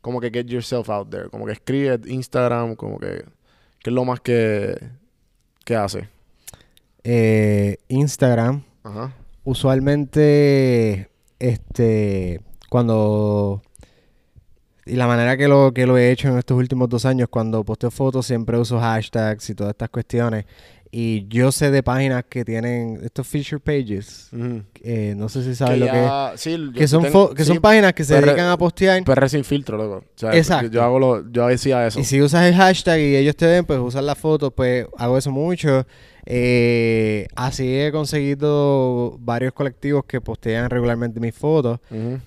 como 0.00 0.20
que 0.20 0.30
get 0.30 0.46
yourself 0.46 0.88
out 0.90 1.10
there? 1.10 1.28
Como 1.28 1.46
que 1.46 1.52
escribes 1.52 2.06
Instagram, 2.06 2.76
como 2.76 2.98
que... 2.98 3.24
¿Qué 3.80 3.90
es 3.90 3.94
lo 3.94 4.04
más 4.04 4.20
que, 4.20 4.76
que 5.64 5.76
hace? 5.76 6.08
Eh, 7.04 7.78
Instagram, 7.88 8.64
Ajá. 8.82 9.12
usualmente, 9.44 11.08
este, 11.38 12.40
cuando... 12.68 13.62
Y 14.84 14.96
la 14.96 15.06
manera 15.06 15.36
que 15.36 15.48
lo, 15.48 15.72
que 15.74 15.86
lo 15.86 15.98
he 15.98 16.10
hecho 16.10 16.28
en 16.28 16.38
estos 16.38 16.56
últimos 16.56 16.88
dos 16.88 17.04
años, 17.04 17.28
cuando 17.28 17.62
posteo 17.62 17.90
fotos, 17.90 18.26
siempre 18.26 18.56
uso 18.58 18.80
hashtags 18.80 19.50
y 19.50 19.54
todas 19.54 19.72
estas 19.72 19.90
cuestiones. 19.90 20.46
Y 20.90 21.28
yo 21.28 21.52
sé 21.52 21.70
de 21.70 21.82
páginas 21.82 22.24
que 22.28 22.44
tienen 22.46 23.00
estos 23.02 23.26
feature 23.26 23.60
pages. 23.60 24.28
Ujú. 24.32 24.62
eh, 24.82 25.12
no 25.16 25.28
sé 25.28 25.42
si 25.44 25.54
sabes 25.54 25.74
Que 25.74 25.80
lo 25.80 25.86
que 25.92 26.04
es. 26.34 26.40
sí, 26.40 26.70
Que 26.74 26.88
son, 26.88 27.02
tengo- 27.02 27.34
que 27.34 27.44
sí, 27.44 27.48
son 27.48 27.60
páginas 27.60 27.92
que 27.92 28.04
se 28.04 28.14
dedican 28.20 28.46
a 28.48 28.56
postear. 28.56 29.04
PR 29.04 29.28
sin 29.28 29.44
filtro, 29.44 29.76
loco. 29.76 29.96
O 29.98 30.18
sea, 30.18 30.34
Exacto. 30.34 30.70
Yo 30.70 30.82
hago 30.82 30.98
lo, 30.98 31.30
yo 31.30 31.46
decía 31.48 31.86
eso. 31.86 32.00
Y 32.00 32.04
si 32.04 32.22
usas 32.22 32.46
el 32.46 32.54
hashtag 32.54 33.00
y 33.00 33.16
ellos 33.16 33.36
te 33.36 33.46
ven, 33.46 33.66
pues 33.66 33.78
usar 33.80 34.02
la 34.04 34.14
foto, 34.14 34.50
pues 34.50 34.86
hago 34.96 35.18
eso 35.18 35.30
mucho. 35.30 35.86
Eh, 36.30 37.26
así 37.36 37.66
he 37.80 37.90
conseguido 37.90 39.16
varios 39.20 39.52
colectivos 39.54 40.04
que 40.06 40.20
postean 40.20 40.68
regularmente 40.70 41.20
mis 41.20 41.34
fotos. 41.34 41.80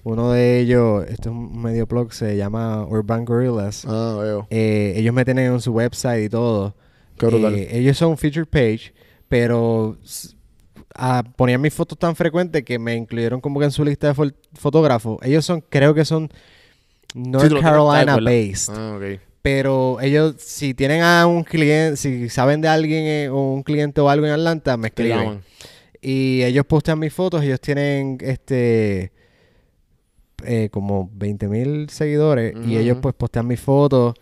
Uno 0.04 0.32
de 0.32 0.60
ellos, 0.60 1.04
este 1.08 1.30
es 1.30 1.36
un 1.36 1.62
medio 1.62 1.86
blog, 1.86 2.12
se 2.14 2.36
llama 2.36 2.86
Urban 2.86 3.26
Gorillas. 3.26 3.86
Ah, 3.88 4.18
veo. 4.22 4.48
Eh, 4.50 4.94
ellos 4.98 5.14
me 5.14 5.24
tienen 5.24 5.52
en 5.54 5.62
su 5.62 5.72
website 5.72 6.26
y 6.26 6.30
todo. 6.30 6.76
Eh, 7.20 7.70
ellos 7.72 7.98
son 7.98 8.18
feature 8.18 8.46
page, 8.46 8.94
pero 9.28 9.98
ah, 10.96 11.24
ponían 11.36 11.62
mis 11.62 11.74
fotos 11.74 11.98
tan 11.98 12.16
frecuentes 12.16 12.64
que 12.64 12.80
me 12.80 12.96
incluyeron 12.96 13.42
como 13.42 13.60
que 13.60 13.66
en 13.66 13.72
su 13.72 13.84
lista 13.86 14.14
de 14.14 14.34
fotógrafos. 14.54 15.20
Ellos 15.24 15.46
son, 15.46 15.62
creo 15.62 15.94
que 15.94 16.06
son 16.06 16.30
North 17.14 17.50
Sí, 17.50 17.60
Carolina 17.60 18.18
based. 18.18 18.74
Ah. 18.76 19.00
Pero 19.42 20.00
ellos, 20.02 20.36
si 20.38 20.74
tienen 20.74 21.02
a 21.02 21.26
un 21.26 21.44
cliente, 21.44 21.98
si 21.98 22.30
saben 22.30 22.62
de 22.62 22.68
alguien 22.68 23.06
eh, 23.06 23.30
o 23.30 23.54
un 23.54 23.64
cliente 23.64 24.00
o 24.00 24.10
algo 24.10 24.26
en 24.26 24.34
Atlanta, 24.34 24.78
me 24.78 24.90
escriben. 24.90 25.18
llaman. 25.18 25.42
Y 26.00 26.44
ellos 26.44 26.66
postean 26.66 27.00
mis 27.00 27.14
fotos, 27.14 27.44
ellos 27.44 27.60
tienen 27.62 28.18
este 28.22 29.12
eh, 30.44 30.70
como 30.72 31.10
20 31.14 31.48
mil 31.48 31.90
seguidores 31.90 32.56
y 32.66 32.78
ellos 32.78 32.98
pues 33.02 33.14
postean 33.14 33.46
mis 33.46 33.60
fotos 33.60 34.16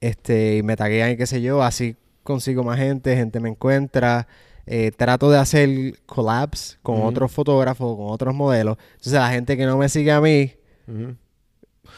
este, 0.00 0.56
y 0.58 0.62
me 0.62 0.76
taguean 0.76 1.10
y 1.12 1.16
qué 1.16 1.26
sé 1.26 1.42
yo, 1.42 1.62
así 1.62 1.96
consigo 2.26 2.62
más 2.62 2.78
gente, 2.78 3.16
gente 3.16 3.40
me 3.40 3.48
encuentra. 3.48 4.26
eh, 4.68 4.90
trato 4.96 5.30
de 5.30 5.38
hacer 5.38 5.70
collabs 6.06 6.76
con 6.82 7.00
otros 7.02 7.30
fotógrafos, 7.30 7.96
con 7.96 8.06
otros 8.10 8.34
modelos. 8.34 8.76
Entonces 8.94 9.12
la 9.12 9.30
gente 9.30 9.56
que 9.56 9.64
no 9.64 9.78
me 9.78 9.88
sigue 9.88 10.10
a 10.10 10.20
mí, 10.20 10.52
Ujú. 10.88 11.14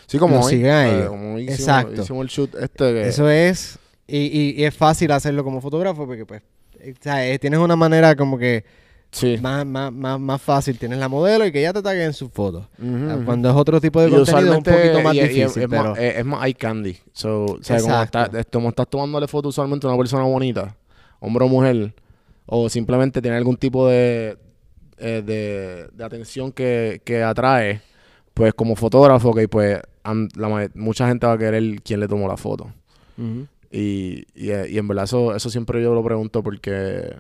Sí, 0.07 0.19
como 0.19 0.41
hoy. 0.41 0.51
siguen 0.51 0.71
a 0.73 0.87
eh, 0.87 0.95
ellos. 0.97 1.09
como 1.09 1.39
hicimos, 1.39 1.59
Exacto. 1.61 2.03
hicimos 2.03 2.23
el 2.25 2.29
shoot 2.29 2.55
este 2.57 2.93
que... 2.93 3.09
Eso 3.09 3.29
es. 3.31 3.79
Y, 4.07 4.19
y- 4.19 4.55
y 4.61 4.65
es 4.65 4.75
fácil 4.77 5.11
hacerlo 5.13 5.45
como 5.45 5.63
fotógrafo 5.63 6.07
porque, 6.07 6.27
pues, 6.27 6.43
eh, 6.81 6.93
o 6.99 7.03
sea, 7.03 7.39
tienes 7.39 7.59
una 7.59 7.75
manera 7.75 8.15
como 8.17 8.37
que 8.37 8.65
Sí. 9.11 9.39
más, 9.41 9.65
más, 9.65 9.91
más, 9.93 10.21
más 10.21 10.41
fácil. 10.43 10.79
Tienes 10.79 10.99
la 10.99 11.09
modelo 11.09 11.47
y 11.47 11.53
que 11.53 11.63
ya 11.63 11.73
te 11.73 11.81
taguen 11.83 12.13
sus 12.13 12.31
fotos. 12.31 12.67
Ah. 12.83 13.19
Cuando 13.25 13.49
es 13.49 13.55
otro 13.57 13.81
tipo 13.81 14.01
de 14.03 14.09
Y 14.09 14.11
contenido 14.13 14.53
es 14.53 14.59
un 14.59 14.63
poquito 14.63 15.01
más 15.03 15.15
y- 15.15 15.19
y 15.19 15.23
difícil, 15.23 15.43
es, 15.45 15.57
es 15.57 15.69
pero... 15.69 15.91
más, 15.91 15.99
es, 15.99 16.25
más 16.25 16.45
eye 16.47 16.55
candy. 16.55 16.97
So, 17.13 17.45
o 17.47 17.59
sea, 17.63 17.81
como, 17.81 18.03
está- 18.03 18.31
es 18.39 18.47
como 18.53 18.69
estás 18.69 18.89
tomándole 18.89 19.27
foto 19.27 19.49
usualmente 19.49 19.87
a 19.87 19.91
una 19.91 19.99
persona 19.99 20.25
bonita, 20.25 20.77
hombre 21.21 21.45
o 21.45 21.49
mujer, 21.49 21.95
o 22.47 22.69
simplemente 22.69 23.23
tiene 23.23 23.37
algún 23.39 23.57
tipo 23.57 23.89
de, 23.89 24.37
eh, 24.99 25.23
de, 25.25 25.89
de 25.93 26.05
atención 26.05 26.53
que, 26.53 27.01
que 27.05 27.23
atrae, 27.23 27.81
pues 28.35 28.53
como 28.55 28.77
fotógrafo, 28.77 29.33
que 29.35 29.49
pues 29.49 29.81
la 30.37 30.69
mucha 30.75 31.09
gente 31.09 31.27
va 31.27 31.33
a 31.35 31.39
querer 31.39 31.83
quién 31.83 32.01
le 32.01 32.09
tomó 32.09 32.29
la 32.29 32.37
foto. 32.37 32.73
Y, 33.71 34.25
eh, 34.35 34.67
y 34.71 34.79
en 34.79 34.87
verdad 34.89 35.05
eso, 35.05 35.35
eso 35.35 35.51
siempre 35.51 35.83
yo 35.83 35.95
lo 35.95 36.03
pregunto 36.05 36.43
porque 36.43 37.17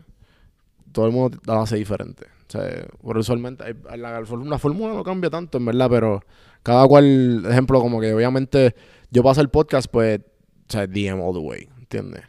todo 0.92 1.06
el 1.06 1.12
mundo 1.12 1.38
la 1.46 1.62
hace 1.62 1.76
diferente. 1.76 2.26
O 2.48 2.50
sea, 2.50 2.62
pero 3.06 3.20
usualmente 3.20 3.64
hay- 3.64 3.98
la, 3.98 4.20
la 4.20 4.26
fórmula- 4.26 4.50
la 4.50 4.58
fórmula 4.58 4.94
no 4.94 5.04
cambia 5.04 5.28
tanto, 5.30 5.58
en 5.58 5.64
verdad, 5.66 5.88
pero 5.90 6.22
cada 6.62 6.86
cual, 6.86 7.44
ejemplo, 7.48 7.80
como 7.80 8.00
que 8.00 8.12
obviamente 8.14 8.74
yo 9.10 9.22
paso 9.22 9.40
el 9.40 9.48
podcast, 9.48 9.88
pues, 9.90 10.20
o 10.20 10.72
sea, 10.72 10.86
DM 10.86 11.20
all 11.20 11.32
the 11.34 11.40
way, 11.40 11.68
¿entiendes? 11.78 12.22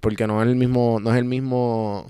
Porque 0.00 0.26
no 0.26 0.42
es 0.42 0.48
el 0.48 0.56
mismo, 0.56 0.98
no 1.00 1.10
es 1.12 1.16
el 1.18 1.24
mismo, 1.24 2.06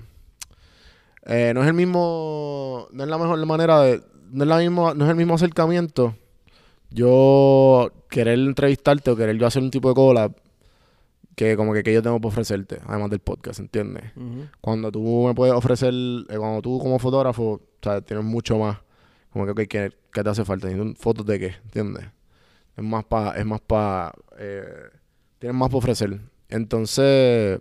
eh, 1.25 1.51
no 1.55 1.61
es 1.61 1.67
el 1.67 1.73
mismo, 1.73 2.87
no 2.91 3.03
es 3.03 3.09
la 3.09 3.17
mejor 3.17 3.43
manera 3.45 3.81
de, 3.81 4.01
no 4.31 4.43
es 4.43 4.49
la 4.49 4.57
mismo, 4.57 4.93
no 4.93 5.05
es 5.05 5.09
el 5.11 5.15
mismo 5.15 5.35
acercamiento. 5.35 6.15
Yo 6.91 7.91
querer 8.09 8.39
entrevistarte 8.39 9.11
o 9.11 9.15
querer 9.15 9.37
yo 9.37 9.47
hacer 9.47 9.61
un 9.63 9.71
tipo 9.71 9.89
de 9.89 9.95
collab 9.95 10.33
que 11.35 11.57
como 11.57 11.73
que, 11.73 11.83
que 11.83 11.93
yo 11.93 12.01
tengo 12.01 12.19
para 12.19 12.29
ofrecerte, 12.29 12.79
además 12.85 13.09
del 13.09 13.19
podcast, 13.19 13.59
¿entiendes? 13.59 14.05
Cuando 14.61 14.91
tú 14.91 15.25
me 15.27 15.33
puedes 15.35 15.53
ofrecer, 15.53 15.93
eh, 15.93 16.37
cuando 16.37 16.61
tú 16.61 16.79
como 16.79 16.97
fotógrafo, 16.97 17.43
o 17.43 17.61
sea, 17.81 18.01
tienes 18.01 18.25
mucho 18.25 18.57
más, 18.57 18.79
como 19.31 19.45
que, 19.45 19.51
ok, 19.51 19.59
¿qué, 19.67 19.91
qué 20.13 20.23
te 20.23 20.29
hace 20.29 20.45
falta? 20.45 20.67
¿Necesito 20.67 20.99
¿Fotos 21.01 21.25
de 21.25 21.39
qué? 21.39 21.55
¿Entiendes? 21.65 22.05
Es 22.77 22.83
más 22.83 23.03
para, 23.05 23.37
es 23.37 23.45
más 23.45 23.61
para, 23.61 24.13
tienes 25.39 25.57
más 25.57 25.69
para 25.69 25.77
ofrecer. 25.77 26.19
Entonces, 26.49 27.59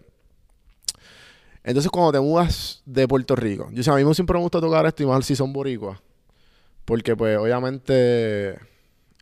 entonces 1.64 1.90
cuando 1.90 2.12
te 2.12 2.20
mudas 2.20 2.82
de 2.84 3.08
Puerto 3.08 3.34
Rico, 3.34 3.70
yo 3.72 3.82
sé, 3.82 3.90
a 3.90 3.94
mí 3.96 4.14
siempre 4.14 4.36
me 4.36 4.42
gusta 4.42 4.60
tocar 4.60 4.86
esto 4.86 5.02
y 5.02 5.06
más 5.06 5.24
si 5.24 5.34
son 5.34 5.52
boricuas, 5.52 5.98
porque 6.84 7.16
pues 7.16 7.38
obviamente, 7.38 8.58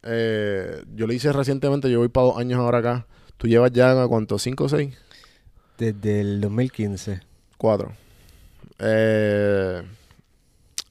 eh, 0.03 0.85
yo 0.95 1.07
lo 1.07 1.13
hice 1.13 1.33
recientemente, 1.33 1.91
yo 1.91 2.01
voy 2.01 2.09
para 2.09 2.27
dos 2.27 2.39
años 2.39 2.59
ahora 2.59 2.79
acá. 2.79 3.07
¿Tú 3.43 3.49
llevas 3.49 3.73
ya, 3.73 4.07
cuánto? 4.07 4.39
¿Cinco 4.39 4.65
o 4.67 4.69
seis? 4.69 4.97
Desde 5.77 6.21
el 6.21 6.41
2015. 6.41 7.23
Cuatro. 7.59 7.93
Eh, 8.79 9.83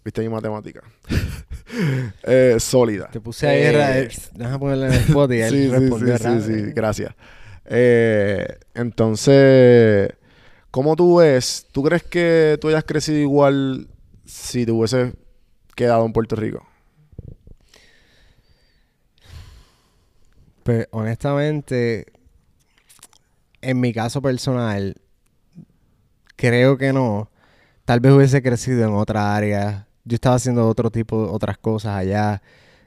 Viste 0.03 0.21
mi 0.21 0.27
matemática. 0.27 0.81
eh, 2.23 2.57
sólida. 2.59 3.07
Te 3.09 3.21
puse 3.21 3.47
ahí, 3.47 3.61
Eh, 3.63 4.09
déjame 4.33 4.59
ponerle 4.59 4.87
en 4.87 4.91
el 4.91 4.99
spot 4.99 5.31
y 5.31 5.35
él 5.41 5.49
sí, 5.49 5.63
sí, 5.63 5.69
respondió 5.69 6.17
sí, 6.17 6.23
rápido. 6.25 6.45
sí, 6.45 6.65
sí, 6.65 6.71
gracias. 6.73 7.15
Eh, 7.63 8.45
entonces, 8.73 10.11
¿cómo 10.71 10.97
tú 10.97 11.19
ves? 11.19 11.67
¿Tú 11.71 11.83
crees 11.83 12.03
que 12.03 12.57
tú 12.59 12.67
hayas 12.67 12.83
crecido 12.83 13.17
igual 13.17 13.87
si 14.25 14.65
te 14.65 14.73
hubieses 14.73 15.13
quedado 15.73 16.05
en 16.05 16.11
Puerto 16.11 16.35
Rico? 16.35 16.67
Pues 20.63 20.87
honestamente, 20.91 22.07
en 23.61 23.79
mi 23.79 23.93
caso 23.93 24.21
personal, 24.21 24.95
creo 26.35 26.77
que 26.77 26.93
no. 26.93 27.29
Tal 27.85 27.99
vez 27.99 28.11
hubiese 28.13 28.41
crecido 28.41 28.87
en 28.87 28.93
otra 28.93 29.35
área. 29.35 29.87
Yo 30.05 30.15
estaba 30.15 30.35
haciendo 30.35 30.67
otro 30.67 30.89
tipo, 30.91 31.31
otras 31.31 31.57
cosas 31.57 31.95
allá. 31.95 32.41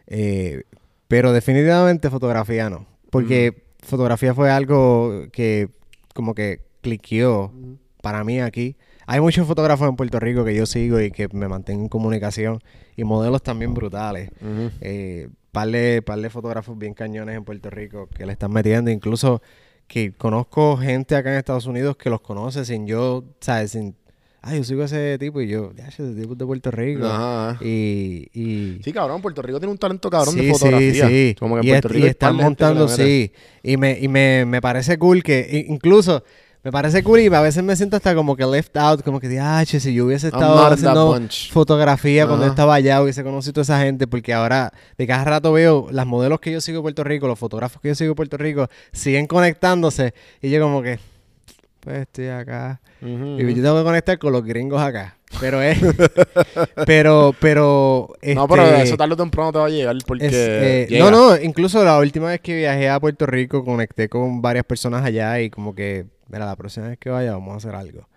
eh, 0.07 0.65
pero 1.09 1.33
definitivamente 1.33 2.11
fotografía 2.11 2.69
no. 2.71 2.87
Porque 3.11 3.67
fotografía 3.83 4.35
fue 4.35 4.51
algo 4.51 5.27
que 5.33 5.69
como 6.15 6.35
que 6.35 6.63
cliqueó 6.81 7.53
para 8.03 8.25
mí 8.25 8.41
aquí. 8.41 8.77
hay 9.07 9.21
muchos 9.21 9.47
fotógrafos 9.47 9.89
en 9.89 9.97
Puerto 9.97 10.19
Rico 10.19 10.45
que 10.45 10.55
yo 10.55 10.67
sigo 10.67 11.01
y 11.01 11.11
que 11.11 11.29
me 11.33 11.47
mantengo 11.47 11.83
en 11.83 11.89
comunicación 11.89 12.61
y 12.97 13.05
modelos 13.05 13.43
también 13.43 13.75
brutales. 13.75 14.31
Eh, 14.81 15.29
par, 15.53 15.69
de, 15.69 16.03
par 16.03 16.19
de 16.19 16.31
fotógrafos 16.31 16.77
bien 16.77 16.95
cañones 16.95 17.37
en 17.37 17.45
Puerto 17.45 17.71
Rico 17.71 18.09
que 18.09 18.27
le 18.27 18.33
están 18.33 18.51
metiendo, 18.53 18.91
incluso 18.91 19.41
que 19.87 20.13
conozco 20.13 20.77
gente 20.77 21.17
acá 21.17 21.33
en 21.33 21.39
Estados 21.39 21.67
Unidos 21.67 21.97
que 21.97 22.11
los 22.11 22.21
conoce 22.21 22.65
sin 22.65 22.87
yo, 22.87 23.25
¿sabes? 23.41 23.73
Sin, 23.73 23.95
ah, 24.43 24.55
yo 24.55 24.65
sigo 24.65 24.83
a 24.83 24.87
ese 24.87 25.19
tipo 25.19 25.41
y 25.41 25.49
yo, 25.49 25.73
ya, 25.75 25.89
ese 25.89 26.03
tipo 26.15 26.33
es 26.33 26.39
de 26.39 26.47
Puerto 26.47 26.71
Rico. 26.71 27.07
Ajá. 27.07 27.59
Y, 27.65 28.29
y 28.33 28.81
Sí, 28.83 28.93
cabrón, 28.93 29.23
Puerto 29.23 29.43
Rico 29.43 29.59
tiene 29.59 29.73
un 29.73 29.79
talento 29.79 30.11
cabrón 30.11 30.35
sí, 30.35 30.45
de 30.47 30.53
fotografía. 30.53 31.09
Sí, 31.09 31.29
sí. 31.29 31.37
Como 31.39 31.57
que 31.57 31.61
en 31.61 31.67
y, 31.67 31.71
Puerto 31.71 31.89
Rico 31.89 32.07
y 32.07 32.11
están 32.11 32.37
montando, 32.37 32.89
sí. 32.89 33.33
Y, 33.63 33.77
me, 33.77 33.99
y 33.99 34.09
me, 34.09 34.45
me 34.47 34.61
parece 34.61 34.99
cool 34.99 35.23
que, 35.23 35.67
incluso, 35.69 36.25
me 36.65 36.73
parece 36.73 37.03
cool 37.03 37.21
y 37.21 37.27
a 37.27 37.41
veces 37.43 37.63
me 37.63 37.77
siento 37.77 37.97
hasta 37.97 38.15
como 38.15 38.35
que 38.37 38.47
left 38.47 38.75
out, 38.79 39.03
como 39.03 39.21
que, 39.21 39.39
ah, 39.39 39.63
che, 39.67 39.79
si 39.81 39.93
yo 39.93 40.07
hubiese 40.07 40.29
estado 40.29 40.65
haciendo 40.65 41.21
fotografía 41.53 42.27
cuando 42.27 42.47
estaba 42.47 42.75
allá, 42.75 43.03
hubiese 43.03 43.23
conocido 43.23 43.61
a 43.61 43.63
esa 43.63 43.81
gente, 43.81 44.07
porque 44.07 44.33
ahora 44.33 44.73
de 44.97 45.07
cada 45.07 45.25
rato 45.25 45.53
veo 45.53 45.89
las 45.91 46.07
modelos 46.07 46.41
que 46.41 46.51
yo 46.51 46.63
sigo 46.63 46.79
en 46.79 46.83
Puerto 46.83 47.05
Rico, 47.05 47.29
los 47.29 47.39
fotógrafos 47.39 47.83
que 47.83 47.89
yo 47.89 47.95
sigo 47.95 48.13
en 48.13 48.17
Puerto 48.17 48.39
Rico, 48.39 48.69
siguen 48.93 49.27
conectándose 49.27 50.15
y 50.41 50.49
yo 50.49 50.63
como 50.63 50.81
que, 50.81 50.99
pues 51.81 51.99
estoy 51.99 52.29
acá. 52.29 52.81
Y 53.03 53.55
yo 53.55 53.63
tengo 53.63 53.79
que 53.79 53.85
conectar 53.85 54.19
con 54.19 54.33
los 54.33 54.43
gringos 54.43 54.81
acá. 54.81 55.19
Pero 55.41 55.61
es. 55.61 55.79
pero, 56.87 57.35
pero. 57.39 58.09
No, 58.35 58.49
pero 58.49 58.63
este, 58.65 58.83
eso 58.85 58.97
tarde 58.97 59.13
o 59.13 59.17
temprano 59.17 59.53
te 59.53 59.59
va 59.59 59.67
a 59.67 59.69
llegar 59.69 59.97
porque... 60.07 60.27
es, 60.27 60.33
eh, 60.35 60.87
llega. 60.89 61.05
no, 61.05 61.11
no, 61.11 61.37
incluso 61.37 61.85
la 61.85 61.99
última 61.99 62.29
vez 62.29 62.41
que 62.41 62.57
viajé 62.57 62.89
a 62.89 62.99
Puerto 63.01 63.27
Rico 63.27 63.65
conecté 63.65 64.09
con 64.09 64.41
varias 64.41 64.65
personas 64.65 65.05
allá 65.05 65.41
y 65.41 65.51
como 65.51 65.75
que, 65.75 66.07
mira, 66.29 66.47
la 66.47 66.57
próxima 66.57 66.89
vez 66.89 66.99
que 66.99 67.11
vaya 67.11 67.33
vamos 67.33 67.55
a 67.55 67.57
hacer 67.57 67.75
algo. 67.75 68.09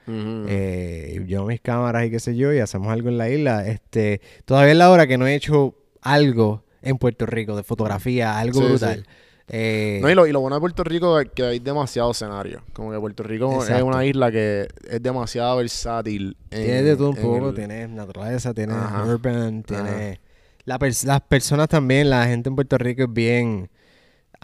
Eh, 0.48 1.24
yo 1.28 1.46
mis 1.46 1.62
cámaras 1.62 2.06
y 2.06 2.12
qué 2.12 2.20
sé 2.20 2.36
yo 2.36 2.54
y 2.54 2.60
hacemos 2.60 2.88
algo 2.90 3.10
en 3.10 3.18
la 3.18 3.30
isla. 3.30 3.68
Este, 3.68 4.22
todavía 4.46 4.72
es 4.72 4.78
la 4.78 4.90
hora 4.90 5.08
que 5.08 5.18
no 5.18 5.28
he 5.28 5.36
hecho 5.36 5.76
algo 6.02 6.64
en 6.82 6.98
Puerto 6.98 7.26
Rico 7.26 7.56
de 7.56 7.64
fotografía, 7.64 8.38
algo 8.40 8.62
Sí, 8.62 8.68
brutal. 8.68 9.00
sí. 9.06 9.12
Eh, 9.50 10.00
No, 10.02 10.10
y 10.10 10.16
lo, 10.16 10.28
y 10.28 10.32
lo 10.34 10.42
bueno 10.42 10.58
de 10.58 10.60
Puerto 10.60 10.84
Rico 10.84 11.20
es 11.20 11.30
que 11.34 11.44
hay 11.44 11.60
demasiados 11.60 12.18
escenarios. 12.18 12.62
Como 12.74 12.92
que 12.92 13.00
Puerto 13.00 13.24
Rico 13.24 13.64
es 13.64 13.82
una 13.82 14.06
isla 14.06 14.30
que 14.32 14.68
es 14.90 15.02
demasiado 15.02 15.58
versátil. 15.58 16.36
en- 16.52 16.64
Tienes 16.64 16.84
de 16.86 16.96
todo 16.98 17.10
un 17.12 17.16
poco, 17.16 17.50
el- 17.50 17.56
tienes 17.56 17.90
naturaleza, 17.90 18.54
tienes 18.54 18.76
Ajá. 18.76 19.06
urban, 19.06 19.64
tienes... 19.64 20.20
La 20.66 20.78
pers- 20.78 21.06
las 21.06 21.22
personas 21.22 21.70
también, 21.70 22.10
la 22.10 22.26
gente 22.26 22.50
en 22.50 22.56
Puerto 22.56 22.78
Rico 22.78 23.04
es 23.04 23.14
bien... 23.14 23.70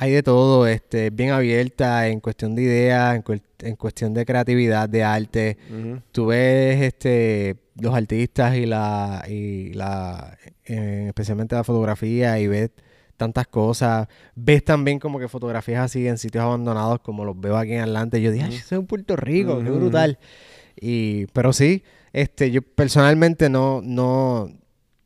Hay 0.04 0.12
de 0.12 0.22
todo, 0.22 0.68
este, 0.68 1.12
bien 1.12 1.30
abierta 1.30 2.10
en 2.10 2.20
cuestión 2.20 2.56
de 2.56 2.64
ideas, 2.64 3.16
en, 3.16 3.24
cuel- 3.24 3.42
en 3.60 3.76
cuestión 3.78 4.14
de 4.14 4.26
creatividad, 4.26 4.90
de 4.90 5.02
arte. 5.02 5.58
Ujú. 5.70 6.02
Tú 6.12 6.26
ves 6.26 6.82
este, 6.82 7.56
los 7.80 7.94
artistas 7.96 8.56
y 8.58 8.66
la... 8.66 9.24
Y 9.30 9.72
la 9.74 10.38
eh, 10.66 11.06
especialmente 11.08 11.56
la 11.56 11.64
fotografía 11.64 12.38
y 12.40 12.48
ves 12.48 12.72
tantas 13.16 13.48
cosas. 13.48 14.08
Ves 14.36 14.66
también 14.66 15.00
como 15.00 15.20
que 15.20 15.30
fotografías 15.30 15.86
así 15.86 16.06
en 16.06 16.18
sitios 16.18 16.44
abandonados 16.44 17.00
como 17.00 17.24
los 17.24 17.40
veo 17.40 17.56
aquí 17.58 17.72
en 17.74 17.82
Atlanta. 17.82 18.18
Yo 18.18 18.32
dije, 18.32 18.44
"Ay, 18.46 18.56
eso 18.56 18.76
es 18.76 18.80
en 18.82 18.86
Puerto 18.88 19.16
Rico, 19.16 19.60
qué 19.64 19.70
Ujú. 19.70 19.80
brutal. 19.80 20.20
Y, 20.80 21.28
pero 21.28 21.54
sí, 21.54 21.84
este, 22.12 22.52
yo 22.52 22.62
personalmente 22.62 23.50
no, 23.50 23.82
no, 23.82 24.52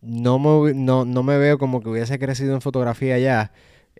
no 0.02 0.40
me, 0.40 0.74
no, 0.74 1.06
no 1.06 1.22
me 1.24 1.38
veo 1.38 1.60
como 1.60 1.82
que 1.82 1.90
hubiese 1.90 2.18
crecido 2.18 2.56
en 2.56 2.62
fotografía 2.62 3.14
allá. 3.16 3.52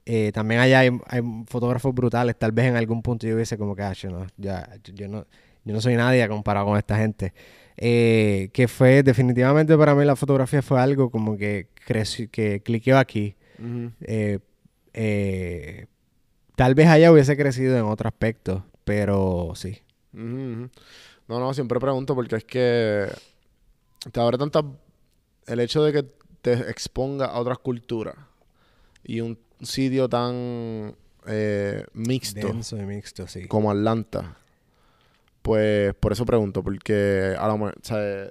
Eh, 0.10 0.32
también 0.32 0.62
allá 0.62 0.80
hay, 0.80 0.90
hay 1.08 1.22
fotógrafos 1.48 1.94
brutales. 1.94 2.40
Tal 2.40 2.54
vez 2.54 2.68
en 2.68 2.78
algún 2.78 3.02
punto 3.02 3.28
yo 3.28 3.36
hubiese 3.36 3.58
como 3.58 3.76
que, 3.76 3.82
ah, 3.82 3.92
yo 3.92 4.10
no, 4.10 4.26
ya, 4.38 4.66
yo, 4.82 4.94
yo 4.94 5.08
no, 5.10 5.26
yo 5.66 5.74
no 5.74 5.82
soy 5.82 5.98
nadie 5.98 6.26
comparado 6.30 6.66
con 6.66 6.78
esta 6.78 6.98
gente. 6.98 7.34
Eh, 7.76 8.50
que 8.54 8.70
fue, 8.70 9.04
definitivamente 9.04 9.78
para 9.78 9.94
mí 9.96 10.06
la 10.06 10.16
fotografía 10.16 10.62
fue 10.62 10.80
algo 10.80 11.12
como 11.12 11.38
que 11.38 11.68
creció, 11.86 12.32
que 12.32 12.62
cliqueó 12.62 12.98
aquí. 12.98 13.36
Eh, 14.00 14.40
eh, 14.94 15.88
tal 16.56 16.74
vez 16.74 16.88
allá 16.88 17.12
hubiese 17.12 17.36
crecido 17.36 17.78
en 17.78 17.84
otro 17.84 18.08
aspecto, 18.08 18.66
pero 18.86 19.52
sí. 19.56 19.82
No, 20.14 20.70
no, 21.28 21.54
siempre 21.54 21.82
pregunto 21.82 22.16
porque 22.16 22.38
es 22.38 22.46
que 22.46 23.08
te 24.10 24.20
abre 24.22 24.38
tanta... 24.38 24.64
El 25.46 25.60
hecho 25.60 25.84
de 25.84 25.92
que 25.92 26.04
te 26.42 26.54
exponga 26.70 27.26
a 27.26 27.40
otras 27.40 27.58
culturas 27.58 28.16
y 29.04 29.20
un 29.20 29.38
sitio 29.62 30.08
tan 30.10 30.96
eh, 31.28 31.84
mixto 31.94 32.48
Denso 32.48 32.78
y 32.78 32.86
mixto, 32.86 33.28
sí. 33.28 33.48
como 33.48 33.72
Atlanta, 33.72 34.38
pues 35.42 35.94
por 35.96 36.12
eso 36.12 36.26
pregunto, 36.26 36.64
porque 36.64 37.36
a 37.38 37.48
lo 37.48 37.58
mejor, 37.58 37.76
o 37.82 37.86
sea, 37.86 38.30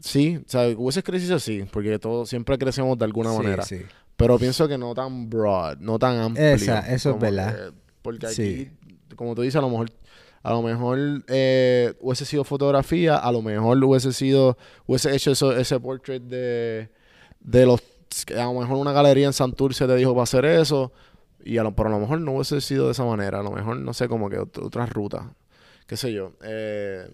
sí, 0.00 0.36
o 0.44 0.48
sea, 0.48 0.68
hubiese 0.76 1.02
crecido 1.02 1.36
así, 1.36 1.64
porque 1.70 1.98
todos 1.98 2.28
siempre 2.28 2.58
crecemos 2.58 2.98
de 2.98 3.04
alguna 3.04 3.30
Sí, 3.32 3.36
manera, 3.38 3.62
sí. 3.64 3.82
pero 4.16 4.38
pienso 4.38 4.66
que 4.68 4.78
no 4.78 4.94
tan 4.94 5.28
broad, 5.30 5.78
no 5.78 5.98
tan 5.98 6.18
amplio. 6.18 6.46
Esa- 6.54 6.92
eso 6.92 7.10
es 7.10 7.18
verdad. 7.20 7.54
que- 7.70 7.76
porque 8.02 8.26
aquí, 8.26 8.34
Sí. 8.34 8.70
como 9.16 9.34
tú 9.34 9.42
dices, 9.42 9.56
a 9.56 9.60
lo 9.60 9.70
mejor, 9.70 9.90
a 10.42 10.50
lo 10.50 10.62
mejor 10.62 10.98
eh, 11.28 11.94
hubiese 12.00 12.24
sido 12.24 12.42
fotografía, 12.42 13.16
a 13.16 13.30
lo 13.30 13.42
mejor 13.42 13.82
hubiese 13.84 14.12
sido, 14.12 14.58
hubiese 14.86 15.14
hecho 15.14 15.30
eso, 15.30 15.56
ese 15.56 15.78
portrait 15.78 16.20
de, 16.22 16.88
de 17.38 17.66
los, 17.66 17.80
a 18.36 18.44
lo 18.44 18.54
mejor 18.54 18.76
una 18.78 18.92
galería 18.92 19.26
en 19.26 19.32
Santurce 19.32 19.86
te 19.86 19.96
dijo 19.96 20.12
para 20.12 20.24
hacer 20.24 20.44
eso, 20.44 20.92
y 21.44 21.58
a 21.58 21.62
lo, 21.62 21.74
pero 21.74 21.88
a 21.88 21.92
lo 21.92 22.00
mejor 22.00 22.20
no 22.20 22.32
hubiese 22.32 22.60
sido 22.60 22.86
de 22.86 22.92
esa 22.92 23.04
manera, 23.04 23.40
a 23.40 23.42
lo 23.42 23.50
mejor, 23.52 23.76
no 23.78 23.92
sé, 23.94 24.08
como 24.08 24.30
que 24.30 24.38
ot- 24.40 24.62
otras 24.64 24.90
rutas, 24.90 25.24
qué 25.86 25.96
sé 25.96 26.12
yo. 26.12 26.32
Eh, 26.42 27.08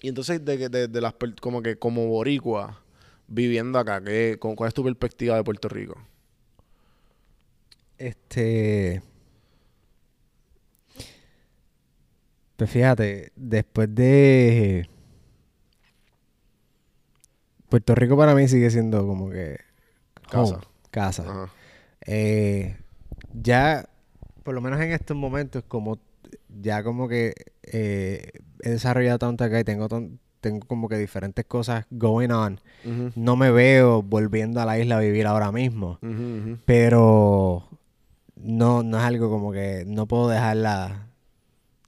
y 0.00 0.08
entonces, 0.08 0.44
de, 0.44 0.68
de, 0.68 0.88
de 0.88 1.00
las, 1.00 1.14
como 1.40 1.62
que 1.62 1.76
como 1.78 2.06
boricua, 2.08 2.82
viviendo 3.28 3.78
acá, 3.78 4.02
¿qué, 4.02 4.36
con- 4.38 4.56
¿cuál 4.56 4.68
es 4.68 4.74
tu 4.74 4.84
perspectiva 4.84 5.36
de 5.36 5.44
Puerto 5.44 5.68
Rico? 5.68 5.96
Este. 7.98 9.02
Pues 12.56 12.70
fíjate, 12.70 13.32
después 13.36 13.94
de. 13.94 14.88
Puerto 17.68 17.94
Rico 17.94 18.16
para 18.16 18.34
mí 18.34 18.46
sigue 18.48 18.70
siendo 18.70 19.06
como 19.06 19.30
que. 19.30 19.58
Casa. 20.32 20.54
home, 20.54 20.64
casa. 20.90 21.22
Ajá. 21.22 21.48
Eh, 22.06 22.76
ya, 23.34 23.88
por 24.42 24.54
lo 24.54 24.60
menos 24.60 24.80
en 24.80 24.92
estos 24.92 25.16
momentos, 25.16 25.62
como 25.68 25.98
ya 26.60 26.82
como 26.82 27.06
que 27.08 27.34
eh, 27.62 28.32
he 28.62 28.70
desarrollado 28.70 29.18
tanto 29.18 29.44
acá 29.44 29.60
y 29.60 29.64
tengo, 29.64 29.88
tan- 29.88 30.18
tengo 30.40 30.66
como 30.66 30.88
que 30.88 30.96
diferentes 30.98 31.44
cosas 31.44 31.86
going 31.90 32.30
on, 32.30 32.60
no 33.14 33.36
me 33.36 33.50
veo 33.52 34.02
volviendo 34.02 34.60
a 34.60 34.64
la 34.66 34.78
isla 34.78 34.96
a 34.96 35.00
vivir 35.00 35.26
ahora 35.26 35.52
mismo. 35.52 35.98
Pero 36.64 37.68
no, 38.36 38.82
no 38.82 38.98
es 38.98 39.04
algo 39.04 39.30
como 39.30 39.52
que 39.52 39.84
no 39.86 40.06
puedo 40.06 40.28
dejarla. 40.28 41.06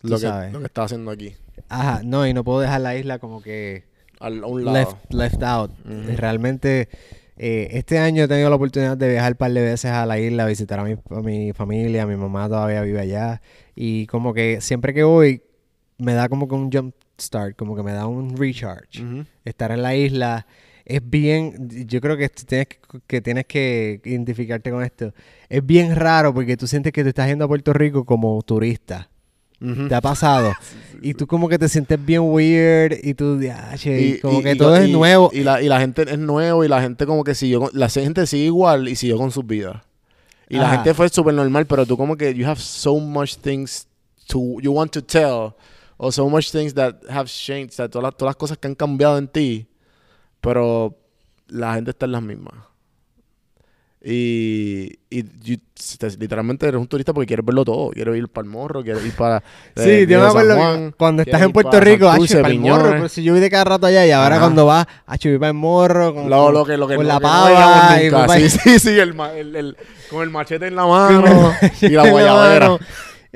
Lo 0.03 0.16
que, 0.16 0.22
sabes. 0.22 0.53
lo 0.53 0.61
que 0.61 0.66
está 0.66 0.82
haciendo 0.84 1.11
aquí, 1.11 1.34
Ajá, 1.68 2.03
no, 2.05 2.26
y 2.26 2.34
no 2.34 2.45
puedo 2.45 2.61
dejar 2.61 2.80
la 2.82 2.95
isla 2.95 3.18
como 3.18 3.40
que 3.42 3.84
al, 4.20 4.45
a 4.45 4.47
un 4.47 4.64
lado. 4.64 4.76
left, 4.76 5.12
left 5.14 5.42
out. 5.42 5.70
Realmente, 5.84 6.88
eh, 7.37 7.68
este 7.72 7.99
año 7.99 8.24
he 8.24 8.28
tenido 8.28 8.49
la 8.49 8.57
oportunidad 8.57 8.97
de 8.97 9.09
viajar 9.09 9.32
un 9.32 9.39
par 9.39 9.53
de 9.53 9.62
veces 9.62 9.91
a 9.91 10.07
la 10.07 10.18
isla, 10.18 10.47
visitar 10.47 10.78
a 10.78 10.85
mi, 10.85 10.93
a 11.11 11.20
mi 11.20 11.53
familia, 11.53 12.07
mi 12.07 12.16
mamá 12.16 12.49
todavía 12.49 12.82
vive 12.82 13.01
allá. 13.01 13.41
Y 13.74 14.07
como 14.07 14.35
que 14.35 14.61
siempre 14.61 14.95
que 14.95 15.03
voy, 15.03 15.43
me 15.99 16.14
da 16.14 16.28
como 16.28 16.49
que 16.49 16.55
un 16.55 16.70
jump 16.70 16.95
start, 17.20 17.57
como 17.57 17.74
que 17.76 17.82
me 17.82 17.93
da 17.93 18.07
un 18.07 18.37
recharge. 18.37 19.03
Estar 19.45 19.72
en 19.72 19.82
la 19.82 19.97
isla 19.97 20.47
es 20.85 21.01
bien, 21.03 21.68
yo 21.87 22.01
creo 22.01 22.16
que 22.16 22.28
tienes 22.28 22.68
que, 22.68 22.78
que 23.07 23.20
tienes 23.20 23.47
que 23.47 24.01
identificarte 24.05 24.70
con 24.70 24.85
esto. 24.85 25.12
Es 25.49 25.64
bien 25.64 25.97
raro 25.97 26.35
porque 26.35 26.57
tú 26.57 26.66
sientes 26.66 26.93
que 26.93 27.03
te 27.03 27.09
estás 27.09 27.28
yendo 27.28 27.47
a 27.47 27.49
Puerto 27.49 27.72
Rico 27.72 28.05
como 28.05 28.41
turista. 28.43 29.09
¿Te 29.88 29.94
ha 29.94 30.00
pasado? 30.00 30.52
Y 31.02 31.12
tú 31.12 31.26
como 31.26 31.48
que 31.50 31.59
te 31.59 31.68
sientes 31.68 32.02
bien 32.02 32.22
weird 32.22 32.94
y 33.02 33.12
tú, 33.12 33.38
"Ah, 33.52 33.74
che", 33.76 34.00
Y- 34.00 34.20
como 34.20 34.40
y- 34.40 34.42
que 34.42 34.57
todo 34.57 34.74
es 34.76 34.88
nuevo. 34.88 35.28
Y 35.34 35.40
la, 35.42 35.61
y 35.61 35.68
la 35.68 35.78
gente 35.80 36.02
es 36.11 36.18
nuevo 36.18 36.64
y 36.64 36.68
la 36.68 36.80
gente 36.80 37.05
como 37.05 37.24
que 37.24 37.34
siguió, 37.34 37.61
con- 37.61 37.70
la 37.74 37.90
gente 37.90 38.26
sigue 38.26 38.44
igual 38.44 38.88
y 38.88 38.96
siguió 38.96 39.18
con 39.18 39.30
sus 39.30 39.46
vidas. 39.46 39.82
Y 40.48 40.57
la 40.57 40.66
Ajá. 40.66 40.76
gente 40.76 40.94
fue 40.94 41.09
súper 41.11 41.34
normal, 41.34 41.66
pero 41.66 41.84
tú 41.84 41.96
como 41.98 42.16
que 42.16 42.32
you 42.34 42.46
have 42.46 42.59
so 42.61 42.96
much 42.98 43.36
things 43.36 43.86
to, 44.28 44.61
you 44.61 44.72
want 44.72 44.92
to 44.92 45.02
tell, 45.02 45.55
or 45.98 46.11
so 46.12 46.26
much 46.28 46.50
things 46.50 46.72
that 46.74 46.94
have 47.11 47.26
changed, 47.28 47.70
o 47.72 47.76
sea, 47.76 47.88
todas 47.88 48.05
las, 48.05 48.16
todas 48.16 48.30
las 48.30 48.36
cosas 48.36 48.57
que 48.57 48.66
han 48.68 48.74
cambiado 48.74 49.18
en 49.18 49.28
ti, 49.28 49.66
pero 50.40 50.96
la 51.48 51.74
gente 51.74 51.90
está 51.90 52.07
en 52.07 52.12
las 52.12 52.22
mismas. 52.22 52.55
Y, 54.07 54.98
y 55.09 55.22
te- 55.22 56.11
literalmente 56.18 56.66
eres 56.68 56.78
un 56.78 56.86
turista 56.86 57.14
porque 57.14 57.26
quieres 57.26 57.44
verlo 57.46 57.64
todo. 57.64 57.88
Quieres 57.90 58.14
ir 58.16 58.28
para 58.28 58.44
el 58.44 58.50
morro, 58.50 58.82
quieres 58.82 59.02
ir 59.07 59.12
para. 59.12 59.40
Sí, 59.74 59.88
eh, 59.88 60.00
yo 60.02 60.07
Viejo 60.09 60.22
me 60.24 60.28
acuerdo 60.28 60.57
Juan, 60.57 60.94
cuando 60.98 61.22
estás 61.22 61.40
en 61.40 61.52
Puerto 61.52 61.80
Rico, 61.80 62.07
Santurce, 62.11 62.40
para 62.42 62.52
el 62.52 62.61
morro, 62.61 62.90
pero 62.90 63.09
si 63.09 63.22
yo 63.22 63.32
voy 63.32 63.40
de 63.40 63.48
cada 63.48 63.64
rato 63.64 63.86
allá 63.86 64.07
y 64.07 64.11
ahora 64.11 64.36
Ajá. 64.36 64.44
cuando 64.44 64.66
vas, 64.66 64.86
yo 65.20 65.30
voy 65.30 65.38
para 65.38 65.48
el 65.48 65.55
morro, 65.55 66.14
con, 66.14 66.28
Lo, 66.28 66.52
lo 66.52 66.66
que, 66.66 66.76
lo 66.76 66.86
que, 66.86 66.96
con 66.96 67.05
lo 67.05 67.09
la 67.09 67.14
no 67.14 67.20
pava 67.20 68.02
y 68.02 68.11
voy 68.11 68.40
Sí, 68.40 68.50
sí, 68.50 68.78
sí, 68.78 68.88
el, 68.90 69.18
el- 69.36 69.57
el- 69.57 69.76
con 70.11 70.22
el 70.22 70.28
machete 70.30 70.66
en 70.66 70.76
la 70.76 70.86
mano 70.86 71.52
y 71.80 71.88
la 71.88 72.02
guayabera. 72.11 72.76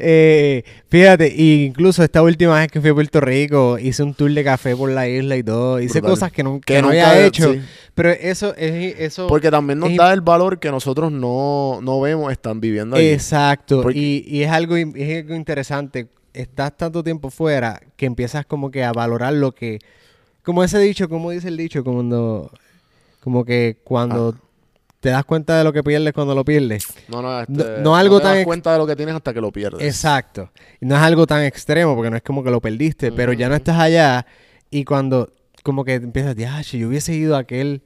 Eh, 0.00 0.62
fíjate, 0.88 1.34
incluso 1.36 2.04
esta 2.04 2.22
última 2.22 2.58
vez 2.60 2.70
que 2.70 2.80
fui 2.80 2.90
a 2.90 2.94
Puerto 2.94 3.20
Rico, 3.20 3.78
hice 3.78 4.02
un 4.04 4.14
tour 4.14 4.30
de 4.32 4.44
café 4.44 4.76
por 4.76 4.90
la 4.90 5.08
isla 5.08 5.36
y 5.36 5.42
todo. 5.42 5.80
Hice 5.80 6.00
Brutal. 6.00 6.10
cosas 6.10 6.32
que, 6.32 6.44
nun- 6.44 6.60
Que 6.60 6.74
que 6.74 6.82
no 6.82 6.88
nunca- 6.88 7.10
había 7.10 7.26
hecho. 7.26 7.52
sí. 7.52 7.60
Pero 7.94 8.10
eso 8.10 8.54
es 8.56 8.94
eso. 9.00 9.26
Porque 9.26 9.50
también 9.50 9.80
nos 9.80 9.90
es- 9.90 9.96
da 9.96 10.12
el 10.12 10.20
valor 10.20 10.60
que 10.60 10.70
nosotros 10.70 11.10
no, 11.10 11.80
no 11.82 12.00
vemos, 12.00 12.30
están 12.30 12.60
viviendo 12.60 12.96
ahí. 12.96 13.08
Exacto. 13.08 13.82
Porque- 13.82 13.98
Y, 13.98 14.24
y 14.28 14.42
es, 14.44 14.50
algo, 14.52 14.76
es 14.76 15.22
algo 15.24 15.34
interesante. 15.34 16.06
Estás 16.32 16.76
tanto 16.76 17.02
tiempo 17.02 17.30
fuera 17.30 17.80
que 17.96 18.06
empiezas 18.06 18.46
como 18.46 18.70
que 18.70 18.84
a 18.84 18.92
valorar 18.92 19.32
lo 19.32 19.52
que... 19.52 19.80
Como 20.44 20.62
ese 20.62 20.78
dicho, 20.78 21.08
como 21.08 21.30
dice 21.32 21.48
el 21.48 21.56
dicho, 21.56 21.82
cuando... 21.82 22.52
Como 23.20 23.44
que 23.44 23.78
cuando 23.82 24.34
Ah. 24.38 24.47
Te 25.00 25.10
das 25.10 25.24
cuenta 25.24 25.56
de 25.58 25.64
lo 25.64 25.72
que 25.72 25.82
pierdes 25.82 26.12
cuando 26.12 26.34
lo 26.34 26.44
pierdes. 26.44 26.86
No, 27.08 27.22
no, 27.22 27.40
este, 27.40 27.52
No- 27.52 27.78
no 27.82 27.96
algo 27.96 28.18
te 28.18 28.24
tan 28.24 28.34
das 28.36 28.44
cuenta 28.44 28.72
de 28.72 28.78
lo 28.78 28.86
que 28.86 28.96
tienes 28.96 29.14
hasta 29.14 29.32
que 29.32 29.40
lo 29.40 29.52
pierdes. 29.52 29.82
Exacto. 29.82 30.50
No 30.80 30.96
es 30.96 31.02
algo 31.02 31.26
tan 31.26 31.42
extremo 31.44 31.94
porque 31.94 32.10
no 32.10 32.16
es 32.16 32.22
como 32.22 32.42
que 32.42 32.50
lo 32.50 32.60
perdiste, 32.60 33.12
pero 33.12 33.32
ya 33.32 33.48
no 33.48 33.54
estás 33.54 33.78
allá 33.78 34.26
y 34.70 34.84
cuando 34.84 35.32
como 35.62 35.84
que 35.84 35.94
empiezas, 35.94 36.34
ya, 36.36 36.60
yo 36.62 36.88
hubiese 36.88 37.14
ido 37.14 37.36
a 37.36 37.40
aquel, 37.40 37.82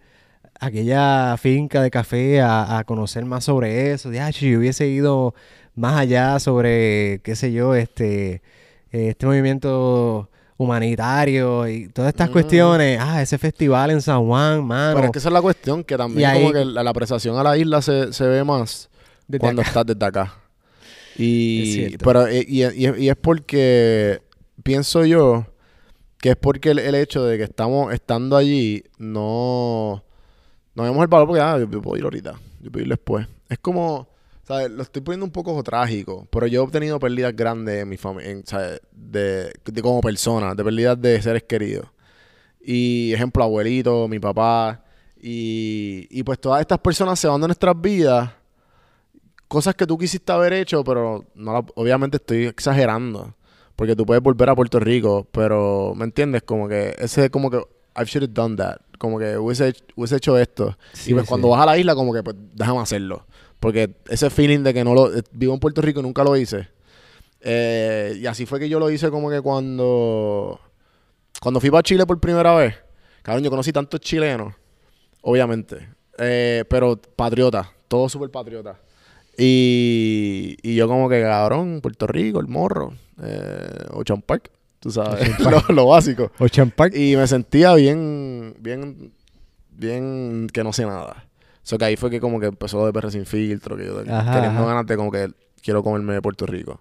aquella 0.60 1.36
finca 1.36 1.82
de 1.82 1.90
café 1.90 2.40
a, 2.40 2.78
a 2.78 2.84
conocer 2.84 3.24
más 3.24 3.44
sobre 3.44 3.92
eso, 3.92 4.12
ya, 4.12 4.30
yo 4.30 4.58
hubiese 4.58 4.86
ido 4.88 5.34
más 5.74 5.96
allá 5.98 6.38
sobre, 6.38 7.20
qué 7.24 7.34
sé 7.34 7.52
yo, 7.52 7.74
este, 7.74 8.42
este 8.90 9.26
movimiento 9.26 10.28
humanitario 10.62 11.66
y 11.68 11.88
todas 11.88 12.08
estas 12.10 12.30
cuestiones, 12.30 12.98
ah, 13.00 13.20
ese 13.22 13.38
festival 13.38 13.90
en 13.90 14.00
San 14.02 14.24
Juan, 14.26 14.64
mano. 14.64 14.94
Pero 14.94 15.06
es 15.06 15.12
que 15.12 15.18
esa 15.18 15.28
es 15.28 15.32
la 15.32 15.42
cuestión, 15.42 15.84
que 15.84 15.96
también 15.96 16.28
ahí- 16.30 16.40
como 16.40 16.52
que 16.52 16.64
la, 16.64 16.82
la 16.82 16.90
apreciación 16.90 17.36
a 17.38 17.42
la 17.42 17.56
isla 17.56 17.82
se, 17.82 18.12
se 18.12 18.26
ve 18.26 18.42
más 18.44 18.88
cuando 19.40 19.62
acá. 19.62 19.68
estás 19.68 19.86
desde 19.86 20.04
acá. 20.04 20.34
Es 21.14 21.20
Y, 21.20 21.72
cierto. 21.74 22.04
pero, 22.04 22.30
y, 22.32 22.38
y- 22.48 22.62
y 22.62 22.86
es- 22.86 22.96
es 22.98 23.16
porque, 23.16 24.20
pienso 24.62 25.04
yo, 25.04 25.46
que 26.18 26.30
es 26.30 26.36
porque 26.36 26.70
el, 26.70 26.78
el 26.78 26.94
hecho 26.94 27.24
de 27.24 27.36
que 27.36 27.44
estamos 27.44 27.92
estando 27.92 28.36
allí, 28.36 28.84
no, 28.98 30.02
no 30.74 30.82
vemos 30.84 31.02
el 31.02 31.08
valor 31.08 31.26
porque, 31.26 31.42
ah, 31.42 31.58
yo 31.58 31.68
puedo 31.82 31.96
ir 31.98 32.04
ahorita, 32.04 32.34
yo 32.60 32.70
puedo 32.70 32.82
ir 32.84 32.88
después. 32.88 33.26
Es 33.48 33.58
como, 33.58 34.08
¿sabes? 34.42 34.70
Lo 34.70 34.82
estoy 34.82 35.02
poniendo 35.02 35.24
un 35.26 35.32
poco 35.32 35.60
trágico, 35.62 36.26
pero 36.30 36.46
yo 36.46 36.60
he 36.60 36.64
obtenido 36.64 36.98
pérdidas 36.98 37.34
grandes 37.34 37.82
en 37.82 37.88
mi 37.88 37.96
familia, 37.96 38.40
¿sabes? 38.44 38.80
De, 38.92 39.52
de 39.64 39.82
como 39.82 40.00
persona, 40.00 40.54
de 40.54 40.64
pérdidas 40.64 41.00
de 41.00 41.20
seres 41.22 41.42
queridos. 41.44 41.86
Y 42.60 43.12
ejemplo, 43.12 43.42
abuelito, 43.44 44.06
mi 44.08 44.18
papá. 44.18 44.84
Y, 45.20 46.06
y 46.10 46.22
pues 46.22 46.38
todas 46.40 46.60
estas 46.60 46.78
personas 46.78 47.18
se 47.18 47.28
van 47.28 47.40
de 47.40 47.48
nuestras 47.48 47.80
vidas. 47.80 48.30
Cosas 49.48 49.74
que 49.74 49.86
tú 49.86 49.98
quisiste 49.98 50.32
haber 50.32 50.52
hecho, 50.54 50.82
pero 50.82 51.24
no 51.34 51.52
la- 51.52 51.64
obviamente 51.74 52.16
estoy 52.16 52.46
exagerando. 52.46 53.34
Porque 53.76 53.94
tú 53.96 54.06
puedes 54.06 54.22
volver 54.22 54.48
a 54.48 54.54
Puerto 54.54 54.78
Rico, 54.80 55.26
pero 55.32 55.92
¿me 55.96 56.04
entiendes? 56.04 56.42
Como 56.42 56.68
que 56.68 56.94
ese 56.98 57.30
como 57.30 57.50
que 57.50 57.58
I 57.58 58.04
should 58.04 58.22
have 58.24 58.32
done 58.32 58.56
that. 58.56 58.78
Como 58.98 59.18
que 59.18 59.36
hubiese, 59.36 59.68
hecho- 59.68 59.84
hubiese 59.96 60.16
hecho 60.16 60.38
esto. 60.38 60.76
Sí, 60.92 61.10
y 61.10 61.14
pues 61.14 61.24
sí. 61.26 61.28
cuando 61.28 61.48
vas 61.48 61.60
a 61.62 61.66
la 61.66 61.76
isla, 61.78 61.94
como 61.94 62.12
que 62.14 62.22
pues 62.22 62.36
déjame 62.54 62.80
hacerlo. 62.80 63.26
Porque 63.62 63.94
ese 64.08 64.28
feeling 64.28 64.64
de 64.64 64.74
que 64.74 64.82
no 64.82 64.92
lo 64.92 65.08
vivo 65.30 65.54
en 65.54 65.60
Puerto 65.60 65.80
Rico 65.80 66.00
y 66.00 66.02
nunca 66.02 66.24
lo 66.24 66.36
hice. 66.36 66.66
Eh, 67.40 68.18
y 68.20 68.26
así 68.26 68.44
fue 68.44 68.58
que 68.58 68.68
yo 68.68 68.80
lo 68.80 68.90
hice 68.90 69.08
como 69.08 69.30
que 69.30 69.40
cuando 69.40 70.58
cuando 71.40 71.60
fui 71.60 71.70
para 71.70 71.84
Chile 71.84 72.04
por 72.04 72.18
primera 72.18 72.56
vez, 72.56 72.74
cabrón, 73.22 73.44
yo 73.44 73.50
conocí 73.50 73.72
tantos 73.72 74.00
chilenos, 74.00 74.52
obviamente, 75.20 75.88
eh, 76.18 76.64
pero 76.68 76.96
patriotas, 76.96 77.68
todos 77.86 78.10
súper 78.10 78.30
patriotas. 78.30 78.78
Y, 79.38 80.56
y 80.62 80.74
yo 80.74 80.88
como 80.88 81.08
que, 81.08 81.22
cabrón, 81.22 81.80
Puerto 81.80 82.08
Rico, 82.08 82.40
el 82.40 82.48
morro, 82.48 82.94
eh, 83.22 83.86
Ocean 83.92 84.22
Park, 84.22 84.50
tú 84.80 84.90
sabes, 84.90 85.38
lo, 85.68 85.72
lo 85.72 85.86
básico. 85.86 86.32
Ocean 86.40 86.72
Park. 86.72 86.94
Y 86.96 87.14
me 87.14 87.28
sentía 87.28 87.74
bien, 87.74 88.56
bien, 88.58 89.12
bien 89.70 90.48
que 90.52 90.64
no 90.64 90.72
sé 90.72 90.84
nada. 90.84 91.28
O 91.62 91.66
sea, 91.66 91.78
que 91.78 91.84
ahí 91.84 91.96
fue 91.96 92.10
que 92.10 92.20
como 92.20 92.40
que 92.40 92.46
empezó 92.46 92.78
lo 92.78 92.86
de 92.86 92.92
perro 92.92 93.10
sin 93.10 93.24
filtro, 93.26 93.76
que 93.76 93.86
yo 93.86 94.00
Ajá, 94.00 94.32
teniendo 94.34 94.60
ajá. 94.60 94.66
ganas 94.68 94.86
de 94.86 94.96
como 94.96 95.10
que 95.12 95.30
quiero 95.62 95.82
comerme 95.82 96.14
de 96.14 96.22
Puerto 96.22 96.44
Rico. 96.46 96.80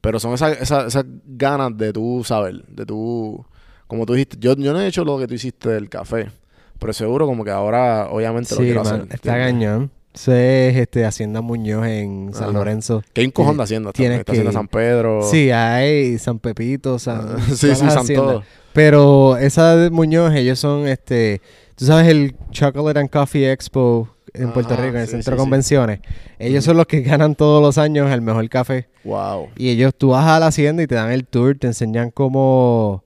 Pero 0.00 0.18
son 0.18 0.32
esas, 0.34 0.60
esas, 0.60 0.86
esas 0.86 1.04
ganas 1.26 1.76
de 1.76 1.92
tú 1.92 2.22
saber, 2.24 2.64
de 2.66 2.86
tú, 2.86 3.44
como 3.86 4.06
tú 4.06 4.14
dijiste, 4.14 4.36
yo, 4.40 4.54
yo 4.56 4.72
no 4.72 4.80
he 4.80 4.86
hecho 4.86 5.04
lo 5.04 5.18
que 5.18 5.26
tú 5.26 5.34
hiciste 5.34 5.68
del 5.68 5.88
café, 5.88 6.30
pero 6.78 6.92
seguro 6.92 7.26
como 7.26 7.44
que 7.44 7.50
ahora 7.50 8.08
obviamente 8.10 8.54
lo 8.54 8.60
Sí, 8.60 8.66
quiero 8.66 8.82
man, 8.82 8.94
hacer. 9.02 9.08
está 9.14 9.34
cañón. 9.38 9.90
Es 10.12 10.26
este, 10.28 11.04
Hacienda 11.04 11.40
Muñoz 11.40 11.86
en 11.86 12.30
San 12.34 12.44
Ajá. 12.48 12.52
Lorenzo. 12.52 13.04
Que 13.12 13.20
hay 13.20 13.26
un 13.28 13.30
cojón 13.30 13.56
de 13.58 13.62
haciendas 13.62 13.92
también, 13.92 14.24
Tienes 14.24 14.44
que- 14.46 14.52
San 14.52 14.66
Pedro. 14.66 15.22
Sí, 15.22 15.52
hay 15.52 16.18
San 16.18 16.40
Pepito, 16.40 16.98
San... 16.98 17.38
Sí, 17.48 17.54
sí, 17.74 17.76
San 17.76 18.04
todo. 18.08 18.42
Pero 18.72 19.36
esa 19.36 19.76
de 19.76 19.90
Muñoz, 19.90 20.34
ellos 20.34 20.58
son, 20.58 20.86
este... 20.86 21.40
Tú 21.74 21.86
sabes 21.86 22.08
el 22.08 22.36
Chocolate 22.50 23.00
and 23.00 23.08
Coffee 23.10 23.50
Expo 23.50 24.08
en 24.34 24.52
Puerto 24.52 24.76
Rico, 24.76 24.96
en 24.96 25.02
el 25.02 25.06
sí, 25.06 25.12
Centro 25.12 25.32
de 25.32 25.38
sí. 25.38 25.40
Convenciones. 25.40 26.00
Ellos 26.38 26.62
son 26.62 26.76
los 26.76 26.86
que 26.86 27.00
ganan 27.00 27.34
todos 27.34 27.62
los 27.62 27.78
años 27.78 28.10
el 28.12 28.20
mejor 28.20 28.46
café. 28.50 28.88
Wow. 29.02 29.48
Y 29.56 29.70
ellos, 29.70 29.94
tú 29.96 30.10
vas 30.10 30.26
a 30.26 30.38
la 30.38 30.48
hacienda 30.48 30.82
y 30.82 30.86
te 30.86 30.94
dan 30.94 31.10
el 31.10 31.26
tour, 31.26 31.56
te 31.58 31.68
enseñan 31.68 32.10
cómo, 32.10 33.02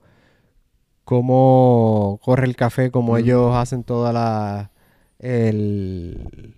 cómo 1.05 2.19
corre 2.21 2.45
el 2.45 2.55
café, 2.57 2.91
cómo 2.91 3.13
Ujú. 3.13 3.17
ellos 3.21 3.55
hacen 3.55 3.83
toda 3.85 4.11
la, 4.11 4.71
el, 5.19 6.53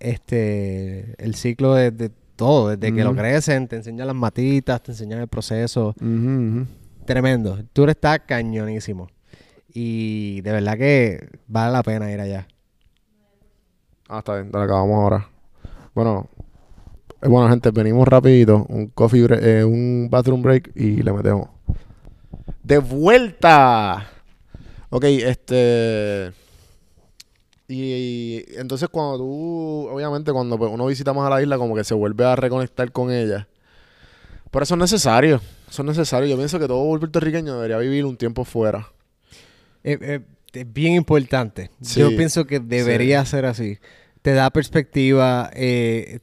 este, 0.00 1.14
el 1.24 1.36
ciclo 1.36 1.74
de, 1.74 1.92
de 1.92 2.10
todo, 2.34 2.70
desde 2.70 2.92
que 2.92 3.04
lo 3.04 3.10
Ujú. 3.10 3.20
crecen, 3.20 3.68
te 3.68 3.76
enseñan 3.76 4.08
las 4.08 4.16
matitas, 4.16 4.82
te 4.82 4.90
enseñan 4.92 5.20
el 5.20 5.28
proceso. 5.28 5.94
Ujú, 6.00 6.06
ujú. 6.06 6.66
Tremendo. 7.04 7.56
El 7.56 7.68
tour 7.68 7.90
está 7.90 8.18
cañonísimo. 8.20 9.08
Y 9.72 10.40
de 10.42 10.52
verdad 10.52 10.76
que 10.76 11.28
vale 11.46 11.72
la 11.72 11.82
pena 11.82 12.12
ir 12.12 12.20
allá. 12.20 12.46
Ah, 14.08 14.18
está 14.18 14.34
bien, 14.34 14.50
dale, 14.50 14.66
acabamos 14.66 14.94
ahora. 14.96 15.28
Bueno, 15.94 16.28
eh, 17.22 17.28
bueno, 17.28 17.48
gente, 17.48 17.70
venimos 17.70 18.06
rapidito, 18.06 18.66
un 18.68 18.88
coffee 18.88 19.22
break, 19.22 19.42
eh, 19.42 19.64
un 19.64 20.08
bathroom 20.10 20.42
break 20.42 20.72
y 20.74 21.02
le 21.02 21.12
metemos. 21.12 21.48
¡De 22.62 22.78
vuelta! 22.78 24.08
Ok, 24.90 25.04
este... 25.04 26.32
Y, 27.68 28.44
entonces 28.58 28.88
cuando 28.90 29.18
tú, 29.18 29.88
obviamente 29.90 30.32
cuando 30.32 30.58
pues, 30.58 30.70
uno 30.70 30.84
visita 30.86 31.14
más 31.14 31.26
a 31.26 31.30
la 31.30 31.40
isla, 31.40 31.56
como 31.56 31.74
que 31.74 31.84
se 31.84 31.94
vuelve 31.94 32.24
a 32.26 32.36
reconectar 32.36 32.92
con 32.92 33.10
ella. 33.10 33.48
Pero 34.50 34.64
eso 34.64 34.74
es 34.74 34.80
necesario, 34.80 35.40
eso 35.72 35.82
es 35.82 35.88
necesario. 35.88 36.28
Yo 36.28 36.36
pienso 36.36 36.58
que 36.58 36.66
todo 36.68 36.86
puertorriqueño 36.98 37.54
debería 37.54 37.78
vivir 37.78 38.04
un 38.04 38.16
tiempo 38.16 38.44
fuera. 38.44 38.88
Eh, 39.82 39.98
eh, 40.00 40.20
es 40.52 40.72
bien 40.72 40.92
importante. 40.94 41.70
Sí, 41.80 42.00
Yo 42.00 42.14
pienso 42.14 42.44
que 42.46 42.60
debería 42.60 43.24
ser 43.24 43.46
así. 43.46 43.78
Te 44.20 44.32
da 44.34 44.50
perspectiva. 44.50 45.50
eh, 45.54 46.20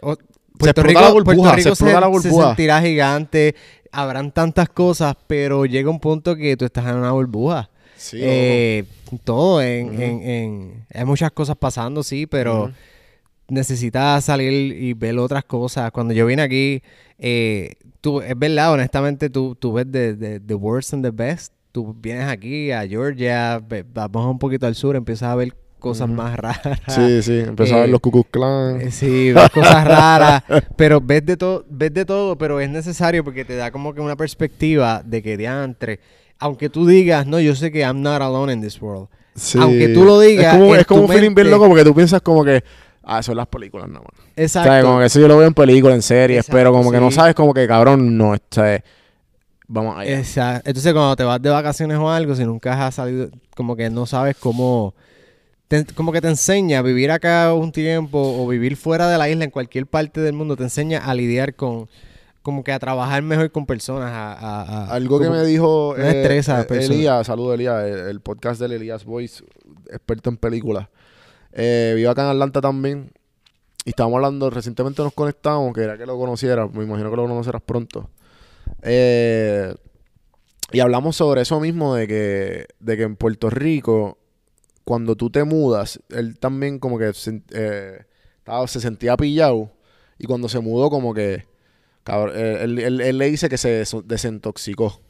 Puerto 0.00 0.80
explota 0.80 0.82
Rico, 0.82 1.00
la 1.00 1.10
burbuja, 1.10 1.52
Puerto 1.52 1.74
se 1.74 1.84
la 1.92 2.12
se 2.20 2.30
sentirá 2.48 2.80
gigante. 2.80 3.54
Habrán 3.92 4.32
tantas 4.32 4.68
cosas, 4.70 5.14
pero 5.26 5.66
llega 5.66 5.90
un 5.90 6.00
punto 6.00 6.34
que 6.34 6.56
tú 6.56 6.64
estás 6.64 6.86
en 6.86 6.96
una 6.96 7.12
burbuja. 7.12 7.68
Sí, 7.96 8.18
Eh, 8.22 8.84
todo, 9.24 9.60
en, 9.60 10.00
en- 10.00 10.22
en- 10.22 10.86
hay 10.94 11.04
muchas 11.04 11.30
cosas 11.32 11.56
pasando, 11.56 12.02
sí, 12.02 12.26
pero. 12.26 12.72
Necesitas 13.48 14.24
salir 14.24 14.52
y 14.82 14.92
ver 14.94 15.18
otras 15.18 15.44
cosas. 15.44 15.90
Cuando 15.90 16.14
yo 16.14 16.26
vine 16.26 16.42
aquí, 16.42 16.82
eh, 17.18 17.74
tú, 18.00 18.20
es 18.20 18.38
verdad, 18.38 18.72
honestamente, 18.72 19.30
tú, 19.30 19.56
tú 19.58 19.72
ves 19.72 19.86
the, 19.90 20.14
the- 20.14 20.40
the 20.40 20.54
worst 20.54 20.94
and 20.94 21.04
the 21.04 21.10
best. 21.10 21.52
Tú 21.72 21.94
vienes 22.00 22.28
aquí 22.28 22.70
a 22.72 22.86
Georgia, 22.86 23.60
vamos 23.92 24.30
un 24.30 24.38
poquito 24.38 24.66
al 24.66 24.74
sur, 24.74 24.96
empiezas 24.96 25.28
a 25.30 25.34
ver 25.34 25.54
cosas 25.78 26.08
más 26.08 26.36
raras. 26.36 26.60
Sí, 26.88 27.22
sí, 27.22 27.38
empezó 27.46 27.74
a 27.76 27.80
ver 27.80 27.88
Eh, 27.88 27.92
los 27.92 28.00
Ku 28.00 28.24
Clan. 28.24 28.80
Eh, 28.80 28.90
Sí, 28.90 29.32
ves 29.32 29.50
cosas 29.50 29.84
raras, 29.86 30.42
pero 30.76 31.00
ves 31.00 31.24
de 31.24 31.36
todo, 31.36 31.64
ves 31.70 31.92
de 31.94 32.04
todo, 32.04 32.36
pero 32.36 32.58
es 32.60 32.68
necesario 32.70 33.22
porque 33.22 33.44
te 33.44 33.54
da 33.54 33.70
como 33.70 33.94
que 33.94 34.00
una 34.00 34.16
perspectiva 34.16 35.02
de 35.04 35.22
que 35.22 35.36
diantre, 35.36 36.00
aunque 36.38 36.68
tú 36.68 36.86
digas, 36.86 37.26
no, 37.26 37.38
yo 37.38 37.54
sé 37.54 37.70
que 37.70 37.80
I'm 37.80 38.00
not 38.02 38.22
alone 38.22 38.52
in 38.52 38.60
this 38.60 38.80
world. 38.80 39.08
Sí. 39.34 39.56
Aunque 39.60 39.88
tú 39.90 40.04
lo 40.04 40.18
digas, 40.18 40.54
Es 40.54 40.60
como, 40.60 40.74
es 40.74 40.86
como 40.86 41.02
un 41.02 41.08
feeling 41.08 41.34
bien 41.34 41.50
loco 41.50 41.68
porque 41.68 41.84
tú 41.84 41.94
piensas 41.94 42.22
como 42.22 42.44
que, 42.44 42.64
ah, 43.08 43.22
son 43.22 43.36
las 43.36 43.46
películas 43.48 43.88
nada 43.88 44.00
más. 44.00 44.26
Exacto. 44.36 44.68
O 44.70 44.72
sea, 44.72 44.82
como 44.82 44.98
que 45.00 45.06
eso 45.06 45.18
yo 45.20 45.28
lo 45.28 45.36
veo 45.38 45.46
en 45.48 45.54
películas, 45.54 45.96
en 45.96 46.02
series, 46.02 46.38
Exacto, 46.40 46.56
pero 46.56 46.72
como 46.72 46.90
que 46.92 47.00
no 47.00 47.10
sabes 47.10 47.34
como 47.34 47.52
que, 47.54 47.66
cabrón, 47.66 48.16
no, 48.16 48.36
sea, 48.50 48.82
vamos 49.66 49.96
allá. 49.98 50.18
Exacto. 50.18 50.68
Entonces, 50.70 50.92
cuando 50.92 51.16
te 51.16 51.24
vas 51.24 51.42
de 51.42 51.50
vacaciones 51.50 51.98
o 51.98 52.10
algo, 52.10 52.34
si 52.34 52.44
nunca 52.44 52.86
has 52.86 52.94
salido, 52.94 53.28
como 53.56 53.74
que 53.76 53.90
no 53.90 54.06
sabes 54.06 54.36
cómo. 54.36 54.94
te- 55.68 55.84
como 55.94 56.12
que 56.12 56.20
te 56.20 56.28
enseña 56.28 56.78
a 56.78 56.82
vivir 56.82 57.10
acá 57.10 57.52
un 57.52 57.72
tiempo 57.72 58.18
o 58.20 58.46
vivir 58.48 58.76
fuera 58.76 59.08
de 59.08 59.18
la 59.18 59.28
isla 59.28 59.44
en 59.44 59.50
cualquier 59.50 59.86
parte 59.86 60.20
del 60.20 60.32
mundo, 60.34 60.56
te 60.56 60.62
enseña 60.62 60.98
a 61.04 61.14
lidiar 61.14 61.54
con. 61.54 61.88
Como 62.40 62.64
que 62.64 62.72
a 62.72 62.78
trabajar 62.78 63.20
mejor 63.22 63.50
con 63.50 63.66
personas. 63.66 64.10
A, 64.10 64.32
a- 64.32 64.62
a- 64.62 64.94
Algo 64.94 65.20
que 65.20 65.28
me 65.28 65.44
dijo 65.44 65.94
eh. 65.98 66.22
Elías, 66.94 67.26
saludo 67.26 67.52
Elías, 67.52 67.84
el, 67.84 67.98
el 68.08 68.20
podcast 68.20 68.58
del 68.60 68.72
Elías 68.72 69.04
Voice, 69.04 69.44
experto 69.90 70.30
en 70.30 70.38
películas. 70.38 70.88
Eh, 71.52 71.92
vivo 71.96 72.10
acá 72.10 72.22
en 72.22 72.28
Atlanta 72.28 72.60
también. 72.60 73.12
y 73.84 73.90
estábamos 73.90 74.16
hablando, 74.16 74.50
recientemente 74.50 75.02
nos 75.02 75.14
conectamos, 75.14 75.72
que 75.72 75.80
era 75.82 75.96
que 75.96 76.04
lo 76.04 76.18
conocieras, 76.18 76.70
me 76.74 76.84
imagino 76.84 77.08
que 77.10 77.16
lo 77.16 77.22
conocerás 77.26 77.62
pronto. 77.62 78.10
Eh, 78.82 79.74
y 80.72 80.80
hablamos 80.80 81.16
sobre 81.16 81.40
eso 81.42 81.58
mismo 81.60 81.94
de 81.94 82.06
que, 82.06 82.66
de 82.80 82.96
que 82.98 83.02
en 83.04 83.16
Puerto 83.16 83.48
Rico, 83.48 84.18
cuando 84.84 85.16
tú 85.16 85.30
te 85.30 85.44
mudas, 85.44 86.00
él 86.10 86.38
también 86.38 86.78
como 86.78 86.98
que 86.98 87.14
se, 87.14 87.42
eh, 87.52 88.04
estaba- 88.38 88.66
se 88.68 88.80
sentía 88.80 89.16
pillado. 89.16 89.72
Y 90.18 90.26
cuando 90.26 90.48
se 90.50 90.60
mudó, 90.60 90.90
como 90.90 91.14
que. 91.14 91.46
eh, 92.06 92.58
él, 92.62 92.78
él- 92.78 93.00
él 93.00 93.18
le 93.18 93.30
dice 93.30 93.48
que 93.48 93.56
se 93.58 93.84
desintoxicó. 94.04 95.00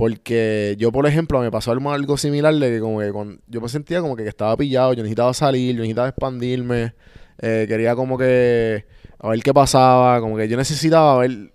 Porque 0.00 0.76
yo, 0.78 0.90
por 0.92 1.06
ejemplo, 1.06 1.42
me 1.42 1.50
pasó 1.50 1.72
algo, 1.72 2.16
similar 2.16 2.54
de 2.54 2.70
que 2.70 2.80
como 2.80 3.00
que 3.00 3.12
yo 3.48 3.60
me 3.60 3.68
sentía 3.68 4.00
como 4.00 4.16
que 4.16 4.26
estaba 4.26 4.56
pillado, 4.56 4.94
yo 4.94 5.02
necesitaba 5.02 5.34
salir, 5.34 5.74
yo 5.74 5.82
necesitaba 5.82 6.08
expandirme, 6.08 6.94
eh, 7.38 7.66
quería 7.68 7.94
como 7.94 8.16
que 8.16 8.86
a 9.18 9.28
ver 9.28 9.42
qué 9.42 9.52
pasaba, 9.52 10.18
como 10.22 10.38
que 10.38 10.48
yo 10.48 10.56
necesitaba 10.56 11.18
ver, 11.18 11.52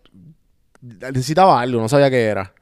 necesitaba 0.80 1.60
algo, 1.60 1.82
no 1.82 1.90
sabía 1.90 2.12
qué 2.12 2.22
era. 2.22 2.54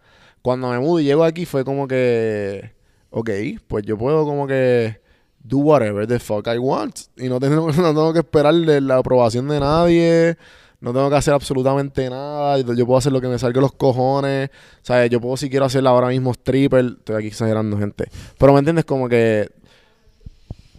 Cuando 0.42 0.70
me 0.70 0.80
mudo 0.80 1.02
y 1.02 1.04
llego 1.04 1.26
aquí 1.26 1.46
fue 1.46 1.66
como 1.66 1.86
que, 1.86 2.72
ok, 3.10 3.30
pues 3.68 3.86
yo 3.86 3.98
puedo 3.98 4.24
como 4.24 4.48
que 4.48 5.02
do 5.44 5.58
whatever 5.58 6.08
the 6.08 6.18
fuck 6.18 6.48
I 6.48 6.60
want 6.60 6.98
y 7.18 7.28
no 7.28 7.42
tengo, 7.42 7.70
no 7.74 7.74
tengo 7.74 8.14
que 8.14 8.20
esperarle 8.20 8.80
la 8.80 9.00
aprobación 9.00 9.50
de 9.50 9.60
nadie. 9.60 10.38
No 10.84 10.92
tengo 10.92 11.10
que 11.10 11.16
hacer 11.16 11.34
absolutamente 11.34 12.10
nada. 12.10 12.60
Yo 12.60 12.86
puedo 12.86 12.98
hacer 12.98 13.14
lo 13.14 13.22
que 13.22 13.30
me 13.30 13.40
salga 13.40 13.62
los 13.62 13.72
cojones. 13.72 14.50
O 14.50 14.86
sea, 14.86 15.06
yo 15.06 15.22
puedo 15.22 15.38
si 15.38 15.50
quiero 15.50 15.64
hacer 15.64 15.88
ahora 15.88 16.10
mismo 16.10 16.32
stripper. 16.34 16.98
Estoy 17.00 17.16
aquí 17.16 17.28
exagerando, 17.28 17.78
gente. 17.78 18.10
Pero 18.38 18.52
me 18.52 18.60
entiendes 18.60 18.84
como 18.84 19.08
que... 19.08 19.50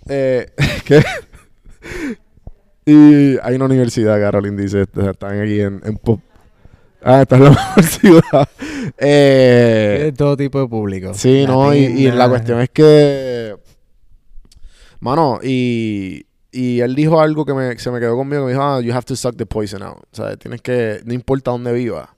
Eh, 0.07 0.51
¿Qué? 0.85 1.03
y 2.85 3.39
hay 3.43 3.55
una 3.57 3.65
universidad, 3.65 4.21
Caroline 4.21 4.61
dice. 4.61 4.83
este, 4.83 5.09
Están 5.09 5.41
aquí 5.41 5.61
en... 5.63 5.81
en 5.83 5.97
pop. 5.97 6.21
Ah, 7.03 7.23
esta 7.23 7.37
es 7.37 7.41
la 7.41 7.49
mejor 7.51 7.83
ciudad. 7.85 8.49
Eh, 8.99 10.01
De 10.05 10.13
todo 10.13 10.37
tipo 10.37 10.61
de 10.61 10.69
público. 10.69 11.15
Sí, 11.15 11.47
no, 11.47 11.75
y, 11.75 11.79
y 11.79 12.11
la 12.11 12.29
cuestión 12.29 12.61
es 12.61 12.69
que. 12.69 13.57
Mano, 15.01 15.39
y, 15.43 16.27
y 16.55 16.81
él 16.81 16.95
dijo 16.95 17.21
algo 17.21 17.45
que 17.45 17.53
me, 17.53 17.77
se 17.79 17.91
me 17.91 17.99
quedó 17.99 18.17
conmigo, 18.17 18.43
que 18.43 18.47
me 18.47 18.53
dijo, 18.53 18.63
ah, 18.63 18.81
you 18.81 18.93
have 18.93 19.05
to 19.05 19.17
suck 19.17 19.37
the 19.37 19.45
poison 19.45 19.83
out. 19.83 19.99
O 20.13 20.17
sea, 20.17 20.37
tienes 20.37 20.63
que, 20.63 21.01
no 21.05 21.13
importa 21.13 21.51
dónde 21.51 21.73
vivas, 21.73 22.09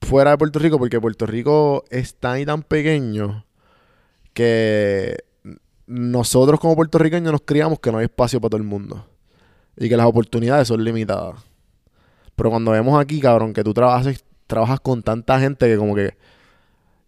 fuera 0.00 0.32
de 0.32 0.38
Puerto 0.38 0.58
Rico, 0.58 0.78
porque 0.78 1.00
Puerto 1.00 1.24
Rico 1.26 1.84
es 1.88 2.16
tan 2.16 2.40
y 2.40 2.44
tan 2.44 2.64
pequeño 2.64 3.44
que 4.34 5.18
nosotros 5.86 6.58
como 6.58 6.74
puertorriqueños 6.74 7.30
nos 7.30 7.42
criamos 7.42 7.78
que 7.78 7.92
no 7.92 7.98
hay 7.98 8.04
espacio 8.04 8.40
para 8.40 8.50
todo 8.50 8.58
el 8.58 8.66
mundo. 8.66 9.06
Y 9.76 9.88
que 9.88 9.96
las 9.96 10.06
oportunidades 10.06 10.66
son 10.68 10.82
limitadas. 10.82 11.36
Pero 12.34 12.50
cuando 12.50 12.72
vemos 12.72 13.00
aquí, 13.00 13.20
cabrón, 13.20 13.52
que 13.52 13.62
tú 13.62 13.72
trabajas, 13.72 14.24
trabajas 14.48 14.80
con 14.80 15.02
tanta 15.02 15.38
gente 15.38 15.66
que 15.66 15.76
como 15.76 15.94
que 15.94 16.16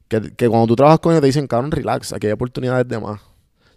que, 0.09 0.49
cuando 0.49 0.67
tú 0.67 0.77
trabajas 0.77 1.01
con 1.01 1.13
ellos 1.13 1.23
te 1.23 1.27
dicen, 1.27 1.47
cabrón, 1.47 1.71
relax, 1.71 2.13
aquí 2.13 2.27
hay 2.27 2.33
oportunidades 2.33 2.87
de 2.87 3.01
más. 3.01 3.21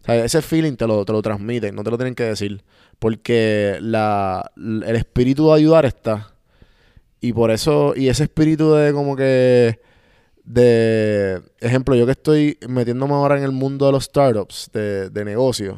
Sea, 0.07 0.25
ese 0.25 0.41
feeling 0.41 0.75
te 0.75 0.87
lo, 0.87 1.05
te 1.05 1.11
lo 1.11 1.21
transmiten, 1.21 1.75
no 1.75 1.83
te 1.83 1.91
lo 1.91 1.97
tienen 1.97 2.15
que 2.15 2.23
decir. 2.23 2.63
Porque 2.97 3.77
la, 3.81 4.51
el 4.55 4.95
espíritu 4.95 5.49
de 5.49 5.55
ayudar 5.55 5.85
está. 5.85 6.33
Y 7.21 7.33
por 7.33 7.51
eso, 7.51 7.93
y 7.95 8.09
ese 8.09 8.23
espíritu 8.23 8.73
de 8.73 8.93
como 8.93 9.15
que, 9.15 9.79
de, 10.43 11.41
ejemplo, 11.59 11.95
yo 11.95 12.05
que 12.05 12.13
estoy 12.13 12.57
metiéndome 12.67 13.13
ahora 13.13 13.37
en 13.37 13.43
el 13.43 13.51
mundo 13.51 13.85
de 13.85 13.91
los 13.91 14.05
startups, 14.05 14.69
de, 14.73 15.09
de 15.09 15.25
negocios, 15.25 15.77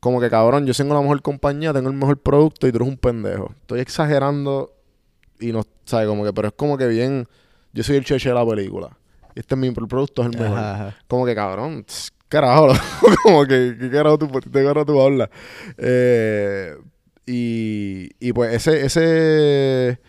como 0.00 0.20
que 0.20 0.30
cabrón, 0.30 0.66
yo 0.66 0.74
tengo 0.74 0.94
la 0.94 1.00
mejor 1.00 1.22
compañía, 1.22 1.72
tengo 1.72 1.88
el 1.88 1.96
mejor 1.96 2.18
producto 2.18 2.66
y 2.68 2.70
tú 2.70 2.78
eres 2.78 2.88
un 2.88 2.96
pendejo. 2.96 3.52
Estoy 3.60 3.80
exagerando 3.80 4.74
y 5.40 5.52
no, 5.52 5.64
¿sabes? 5.84 6.06
Como 6.06 6.24
que, 6.24 6.32
pero 6.32 6.48
es 6.48 6.54
como 6.54 6.76
que 6.76 6.86
bien, 6.86 7.28
yo 7.72 7.82
soy 7.82 7.96
el 7.96 8.04
cheche 8.04 8.28
de 8.28 8.34
la 8.34 8.46
película. 8.46 8.96
Este 9.34 9.54
es 9.54 9.58
mi 9.58 9.68
el 9.68 9.74
producto, 9.74 10.22
es 10.22 10.28
el 10.32 10.38
mejor. 10.38 10.58
Ajá, 10.58 10.74
ajá. 10.74 10.96
Como 11.06 11.24
que 11.24 11.34
cabrón, 11.34 11.84
tss, 11.84 12.12
carajo, 12.28 12.68
como 13.22 13.44
que, 13.46 13.76
¿qué 13.78 13.90
carajo 13.90 14.18
tú, 14.18 14.30
qué 14.30 14.64
carajo 14.64 14.86
tú 14.86 15.00
hablas? 15.00 15.30
Eh, 15.76 16.76
y, 17.26 18.10
y 18.20 18.32
pues 18.32 18.54
ese, 18.54 18.86
ese, 18.86 20.00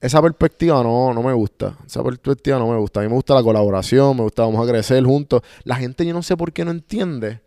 esa 0.00 0.22
perspectiva 0.22 0.82
no, 0.82 1.12
no 1.14 1.22
me 1.22 1.32
gusta. 1.32 1.76
Esa 1.86 2.02
perspectiva 2.04 2.58
no 2.58 2.68
me 2.70 2.78
gusta. 2.78 3.00
A 3.00 3.02
mí 3.02 3.08
me 3.08 3.14
gusta 3.14 3.34
la 3.34 3.42
colaboración, 3.42 4.16
me 4.16 4.22
gusta, 4.22 4.42
vamos 4.42 4.66
a 4.66 4.70
crecer 4.70 5.02
juntos. 5.04 5.42
La 5.64 5.76
gente 5.76 6.04
yo 6.04 6.12
no 6.12 6.22
sé 6.22 6.36
por 6.36 6.52
qué 6.52 6.64
no 6.64 6.70
entiende 6.70 7.40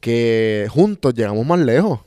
que 0.00 0.66
juntos 0.70 1.14
llegamos 1.14 1.44
más 1.46 1.58
lejos. 1.60 2.00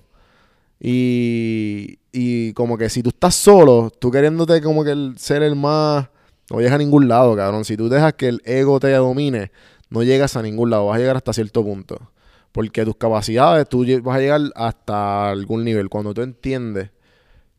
Y, 0.79 1.99
y 2.11 2.53
como 2.53 2.77
que 2.77 2.89
si 2.89 3.03
tú 3.03 3.09
estás 3.09 3.35
solo, 3.35 3.91
tú 3.99 4.09
queriéndote 4.11 4.61
como 4.61 4.83
que 4.83 4.91
el, 4.91 5.15
ser 5.17 5.43
el 5.43 5.55
más... 5.55 6.07
No 6.49 6.57
llegas 6.57 6.73
a 6.73 6.77
ningún 6.79 7.07
lado, 7.07 7.35
cabrón. 7.35 7.63
Si 7.63 7.77
tú 7.77 7.87
dejas 7.87 8.13
que 8.13 8.27
el 8.27 8.41
ego 8.43 8.79
te 8.79 8.91
domine, 8.91 9.51
no 9.91 10.01
llegas 10.01 10.35
a 10.35 10.41
ningún 10.41 10.71
lado. 10.71 10.87
Vas 10.87 10.95
a 10.95 10.99
llegar 10.99 11.17
hasta 11.17 11.33
cierto 11.33 11.63
punto. 11.63 12.11
Porque 12.51 12.83
tus 12.83 12.95
capacidades, 12.95 13.69
tú 13.69 13.85
vas 14.01 14.17
a 14.17 14.19
llegar 14.19 14.41
hasta 14.55 15.29
algún 15.29 15.63
nivel. 15.63 15.87
Cuando 15.89 16.13
tú 16.13 16.21
entiendes 16.23 16.89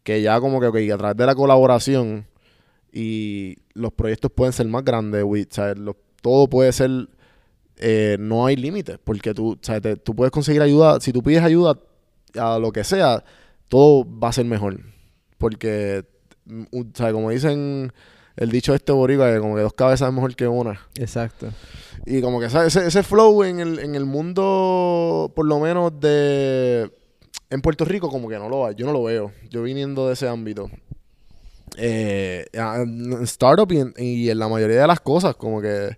que 0.02 0.20
ya 0.20 0.40
como 0.40 0.60
que, 0.60 0.66
ok, 0.66 0.76
a 0.92 0.98
través 0.98 1.16
de 1.16 1.26
la 1.26 1.34
colaboración 1.34 2.26
y 2.92 3.56
los 3.74 3.92
proyectos 3.92 4.30
pueden 4.32 4.52
ser 4.52 4.66
más 4.66 4.84
grandes, 4.84 5.24
todo 6.20 6.48
puede 6.48 6.72
ser, 6.72 7.08
eh, 7.76 8.16
no 8.20 8.44
hay 8.46 8.56
límites, 8.56 8.98
porque 9.02 9.32
tú, 9.32 9.56
te- 9.56 9.96
tú 9.96 10.14
puedes 10.14 10.30
conseguir 10.30 10.60
ayuda, 10.62 11.00
si 11.00 11.12
tú 11.12 11.22
pides 11.22 11.42
ayuda 11.42 11.78
a 12.38 12.58
lo 12.58 12.70
que 12.72 12.84
sea, 12.84 13.24
todo 13.68 14.04
va 14.18 14.28
a 14.28 14.32
ser 14.32 14.44
mejor. 14.44 14.78
Porque, 15.38 16.04
mm, 16.44 16.64
sea, 16.94 17.12
como 17.12 17.30
dicen 17.30 17.92
el 18.36 18.50
dicho 18.50 18.74
este 18.74 18.92
boricua, 18.92 19.32
que 19.32 19.40
como 19.40 19.56
que 19.56 19.62
dos 19.62 19.74
cabezas 19.74 20.08
es 20.08 20.14
mejor 20.14 20.34
que 20.34 20.48
una. 20.48 20.80
Exacto. 20.96 21.48
Y 22.06 22.20
como 22.20 22.40
que 22.40 22.50
¿sabes? 22.50 22.74
ese, 22.74 22.86
ese 22.86 23.02
flow 23.02 23.44
en 23.44 23.60
el, 23.60 23.78
en 23.78 23.94
el 23.94 24.04
mundo, 24.04 25.32
por 25.34 25.46
lo 25.46 25.58
menos 25.60 25.98
de... 26.00 26.90
En 27.50 27.60
Puerto 27.60 27.84
Rico 27.84 28.08
como 28.08 28.28
que 28.28 28.38
no 28.38 28.48
lo 28.48 28.66
hay, 28.66 28.74
yo 28.74 28.86
no 28.86 28.92
lo 28.92 29.02
veo. 29.02 29.32
Yo 29.50 29.62
viniendo 29.62 30.08
de 30.08 30.14
ese 30.14 30.26
ámbito. 30.26 30.70
Eh, 31.76 32.46
en 32.52 33.22
startup 33.24 33.70
y 33.72 33.78
en, 33.78 33.94
y 33.96 34.30
en 34.30 34.38
la 34.38 34.48
mayoría 34.48 34.80
de 34.80 34.86
las 34.86 35.00
cosas, 35.00 35.36
como 35.36 35.60
que 35.60 35.96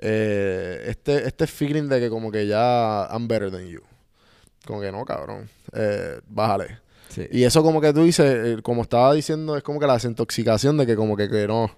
eh, 0.00 0.84
este, 0.86 1.26
este 1.26 1.46
feeling 1.46 1.88
de 1.88 2.00
que 2.00 2.10
como 2.10 2.30
que 2.30 2.46
ya 2.46 3.08
I'm 3.10 3.28
better 3.28 3.50
than 3.50 3.66
you. 3.66 3.80
Como 4.66 4.80
que 4.80 4.92
no, 4.92 5.04
cabrón. 5.04 5.48
Eh, 5.72 6.20
bájale. 6.26 6.78
Y 7.30 7.44
eso 7.44 7.62
como 7.62 7.80
que 7.80 7.92
tú 7.92 8.04
dices, 8.04 8.26
eh, 8.26 8.62
como 8.62 8.82
estaba 8.82 9.12
diciendo, 9.14 9.56
es 9.56 9.62
como 9.62 9.80
que 9.80 9.86
la 9.86 9.94
desintoxicación 9.94 10.76
de 10.76 10.86
que 10.86 10.94
como 10.94 11.16
que, 11.16 11.28
no. 11.48 11.70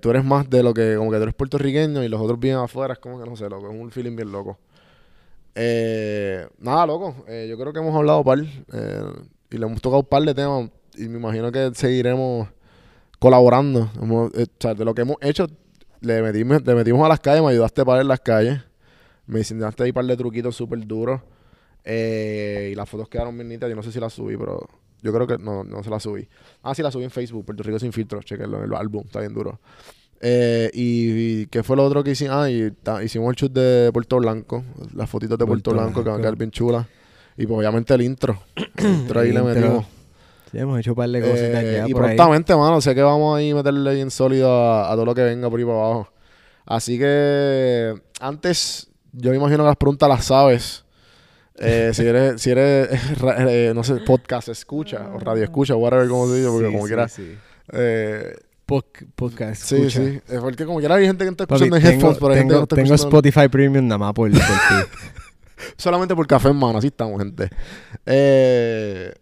tú 0.00 0.10
eres 0.10 0.24
más 0.24 0.50
de 0.50 0.62
lo 0.62 0.74
que, 0.74 0.96
como 0.96 1.10
que 1.10 1.16
tú 1.16 1.22
eres 1.22 1.34
puertorriqueño 1.34 2.02
y 2.02 2.08
los 2.08 2.20
otros 2.20 2.38
viven 2.38 2.58
afuera, 2.58 2.94
es 2.94 2.98
como 2.98 3.22
que 3.22 3.28
no 3.28 3.36
sé, 3.36 3.48
loco, 3.48 3.70
es 3.70 3.80
un 3.80 3.90
feeling 3.90 4.16
bien 4.16 4.32
loco. 4.32 4.58
Eh, 5.54 6.46
nada, 6.58 6.86
loco, 6.86 7.14
eh, 7.28 7.46
yo 7.48 7.58
creo 7.58 7.72
que 7.72 7.78
hemos 7.78 7.94
hablado 7.94 8.24
par 8.24 8.38
eh, 8.40 9.02
y 9.50 9.58
le 9.58 9.66
hemos 9.66 9.82
tocado 9.82 10.00
un 10.00 10.06
par 10.06 10.22
de 10.22 10.34
temas 10.34 10.70
y 10.94 11.08
me 11.08 11.18
imagino 11.18 11.52
que 11.52 11.70
seguiremos 11.74 12.48
colaborando. 13.18 13.90
De 13.94 14.84
lo 14.84 14.94
que 14.94 15.02
hemos 15.02 15.16
hecho, 15.20 15.46
le 16.00 16.22
metimos, 16.22 16.64
le 16.64 16.74
metimos 16.74 17.04
a 17.04 17.08
las 17.08 17.20
calles, 17.20 17.42
me 17.42 17.50
ayudaste 17.50 17.84
para 17.84 18.00
en 18.00 18.08
las 18.08 18.20
calles, 18.20 18.60
me 19.26 19.40
enseñaste 19.40 19.82
ahí 19.82 19.90
un 19.90 19.94
par 19.94 20.04
de 20.06 20.16
truquitos 20.16 20.56
súper 20.56 20.86
duros. 20.86 21.20
Eh, 21.84 22.70
y 22.72 22.74
las 22.74 22.88
fotos 22.88 23.08
quedaron 23.08 23.36
bien 23.36 23.48
nítidas. 23.48 23.70
Yo 23.70 23.76
no 23.76 23.82
sé 23.82 23.92
si 23.92 24.00
las 24.00 24.12
subí, 24.12 24.36
pero 24.36 24.68
yo 25.02 25.12
creo 25.12 25.26
que 25.26 25.38
no, 25.38 25.64
no 25.64 25.82
se 25.82 25.90
las 25.90 26.02
subí. 26.02 26.28
Ah, 26.62 26.74
sí, 26.74 26.82
las 26.82 26.92
subí 26.92 27.04
en 27.04 27.10
Facebook, 27.10 27.44
Puerto 27.44 27.62
Rico 27.62 27.78
sin 27.78 27.92
filtro. 27.92 28.22
Chequenlo 28.22 28.58
en 28.58 28.64
el 28.64 28.74
álbum, 28.74 29.02
está 29.06 29.20
bien 29.20 29.34
duro. 29.34 29.60
Eh, 30.20 30.70
y, 30.72 31.40
y 31.42 31.46
¿qué 31.46 31.62
fue 31.64 31.76
lo 31.76 31.84
otro 31.84 32.04
que 32.04 32.12
hicimos? 32.12 32.36
Ah, 32.36 32.48
y 32.50 32.70
ta- 32.70 33.02
hicimos 33.02 33.28
el 33.30 33.34
shoot 33.36 33.52
de 33.52 33.90
Puerto 33.92 34.16
Blanco. 34.18 34.62
Las 34.94 35.10
fotitos 35.10 35.36
de 35.38 35.44
Puerto, 35.46 35.70
Puerto 35.70 35.82
Blanco, 35.82 36.02
que 36.04 36.10
van 36.10 36.14
a 36.14 36.18
Blanco. 36.18 36.22
quedar 36.22 36.36
bien 36.36 36.50
chulas. 36.52 36.86
Y 37.36 37.46
pues 37.46 37.58
obviamente 37.58 37.92
el 37.94 38.02
intro. 38.02 38.38
El 38.76 38.86
intro 38.86 39.20
ahí 39.20 39.28
El 39.30 39.34
le 39.34 39.40
intro. 39.40 39.54
metimos. 39.60 39.86
Sí, 40.52 40.58
hemos 40.58 40.78
hecho 40.78 40.90
un 40.90 40.96
par 40.96 41.08
de 41.08 41.20
cositas 41.22 41.64
Eh, 41.64 41.74
ya 41.78 41.88
y 41.88 41.92
por 41.94 42.04
ahí. 42.04 42.14
prontamente, 42.14 42.54
mano, 42.54 42.78
sé 42.82 42.94
que 42.94 43.00
vamos 43.02 43.36
ahí 43.38 43.50
a 43.50 43.54
meterle 43.54 43.94
bien 43.94 44.10
sólido 44.10 44.52
a, 44.52 44.92
a 44.92 44.94
todo 44.94 45.06
lo 45.06 45.14
que 45.14 45.22
venga 45.22 45.48
por 45.48 45.58
ahí 45.58 45.64
para 45.64 45.78
abajo. 45.78 46.08
Así 46.66 46.98
que 46.98 47.94
antes, 48.20 48.90
yo 49.12 49.30
me 49.30 49.36
imagino 49.38 49.64
que 49.64 49.68
las 49.68 49.76
preguntas 49.76 50.08
las 50.10 50.24
sabes. 50.26 50.84
Eh, 51.64 51.90
si 51.94 52.06
eres, 52.06 52.40
si 52.42 52.50
eres 52.50 53.18
ra- 53.20 53.36
eh, 53.48 53.72
no 53.74 53.84
sé, 53.84 53.94
podcast 54.06 54.48
escucha 54.48 55.08
o 55.14 55.18
radio 55.18 55.44
escucha, 55.44 55.74
whatever 55.76 56.08
como 56.08 56.26
se 56.28 56.36
dice, 56.36 56.48
porque 56.48 56.66
Sí, 56.66 56.72
como 56.72 56.84
sí, 56.84 56.88
quiera. 56.88 57.08
sí. 57.08 57.36
eh, 57.72 58.36
podcast. 58.66 59.62
sí, 59.62 59.76
escucha. 59.76 59.98
sí. 60.00 60.20
Es 60.28 60.40
porque 60.40 60.64
como 60.66 60.78
quiera 60.78 60.94
hay 60.96 61.06
gente 61.06 61.24
que 61.24 61.30
está 61.30 61.46
Papi, 61.46 61.64
escuchando 61.64 61.76
en 61.76 61.82
tengo, 61.82 61.94
headphones, 61.94 62.18
pero 62.18 62.32
hay 62.32 62.38
gente 62.38 62.48
que 62.48 62.52
tengo, 62.54 62.58
no 62.60 62.64
está 62.64 62.76
tengo 62.76 62.94
escuchando 62.94 63.18
Spotify 63.18 63.48
Premium 63.48 63.86
nada 63.86 63.98
más 63.98 64.12
por, 64.12 64.30
por 64.30 64.40
ti. 64.40 64.46
solamente 65.76 66.14
por 66.16 66.26
café 66.26 66.48
en 66.48 66.56
mano. 66.56 66.78
Así 66.78 66.88
estamos, 66.88 67.18
gente. 67.20 67.48
Eh, 68.06 69.12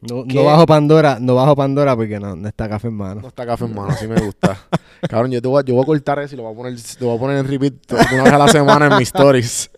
No, 0.00 0.44
bajo 0.44 0.66
Pandora, 0.66 1.18
no 1.20 1.34
bajo 1.34 1.56
Pandora 1.56 1.96
porque 1.96 2.20
no, 2.20 2.36
no 2.36 2.46
está 2.48 2.68
café 2.68 2.88
en 2.88 2.94
mano. 2.94 3.20
No 3.22 3.28
está 3.28 3.46
café 3.46 3.64
en 3.64 3.74
mano, 3.74 3.88
así 3.88 4.06
me 4.06 4.20
gusta. 4.20 4.56
Cabrón, 5.08 5.30
yo, 5.30 5.40
te 5.42 5.48
voy 5.48 5.60
a, 5.60 5.64
yo 5.64 5.74
voy 5.74 5.82
a 5.82 5.86
cortar 5.86 6.18
eso 6.20 6.34
y 6.34 6.36
lo 6.38 6.44
voy 6.44 6.52
a 6.52 6.56
poner, 6.56 6.72
lo 7.00 7.06
voy 7.06 7.16
a 7.16 7.20
poner 7.20 7.38
en 7.38 7.48
repeat 7.48 7.74
una 8.12 8.24
vez 8.24 8.32
a 8.32 8.38
la 8.38 8.48
semana 8.48 8.86
en 8.86 8.96
mis 8.96 9.08
stories. 9.08 9.70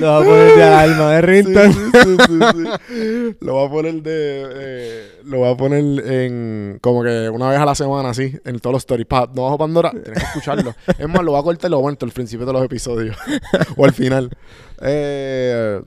Lo 0.00 0.06
va 0.06 0.16
a 0.18 0.24
poner 0.24 0.56
de 0.56 0.62
alarma 0.62 1.10
de 1.12 1.20
Rinton. 1.20 1.72
Sí, 1.72 1.80
sí, 1.92 2.16
sí, 2.26 2.38
sí. 2.88 3.36
Lo 3.40 3.54
voy 3.54 3.66
a 3.66 3.70
poner 3.70 4.02
de. 4.02 4.46
eh, 4.54 5.20
lo 5.24 5.38
voy 5.38 5.50
a 5.52 5.56
poner 5.56 5.80
en. 5.80 6.78
Como 6.80 7.02
que 7.02 7.28
una 7.28 7.50
vez 7.50 7.58
a 7.58 7.66
la 7.66 7.74
semana, 7.74 8.10
así. 8.10 8.34
En 8.44 8.58
todos 8.60 8.72
los 8.72 8.82
stories. 8.82 9.06
Pa, 9.06 9.28
no 9.34 9.44
bajo 9.44 9.58
Pandora. 9.58 9.90
Tienes 9.90 10.12
que 10.12 10.24
escucharlo. 10.24 10.74
es 10.98 11.08
más, 11.08 11.22
lo 11.22 11.32
voy 11.32 11.40
a 11.40 11.42
cortar 11.42 11.68
y 11.68 11.72
lo 11.72 11.76
aguanto 11.76 12.06
al 12.06 12.12
principio 12.12 12.46
de 12.46 12.52
los 12.52 12.64
episodios. 12.64 13.16
o 13.76 13.84
al 13.84 13.92
final. 13.92 14.30
Eh, 14.82 15.80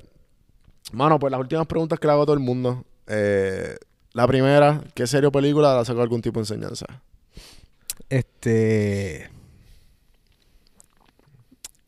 mano, 0.92 1.20
pues 1.20 1.32
las 1.32 1.40
últimas 1.40 1.66
preguntas 1.68 2.00
que 2.00 2.08
le 2.08 2.14
hago 2.14 2.24
a 2.24 2.26
todo 2.26 2.36
el 2.36 2.42
mundo. 2.42 2.86
Eh, 3.08 3.76
la 4.14 4.28
primera, 4.28 4.82
¿qué 4.94 5.08
serie 5.08 5.28
o 5.28 5.32
película 5.32 5.80
le 5.80 5.86
sacó 5.86 6.02
algún 6.02 6.22
tipo 6.22 6.40
de 6.40 6.44
enseñanza? 6.44 6.86
Este. 8.10 9.30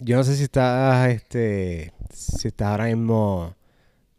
Yo 0.06 0.16
no 0.18 0.24
sé 0.24 0.36
si 0.36 0.43
estás, 0.43 1.10
este, 1.10 1.91
si 2.14 2.47
estás 2.49 2.68
ahora 2.68 2.86
mismo 2.86 3.56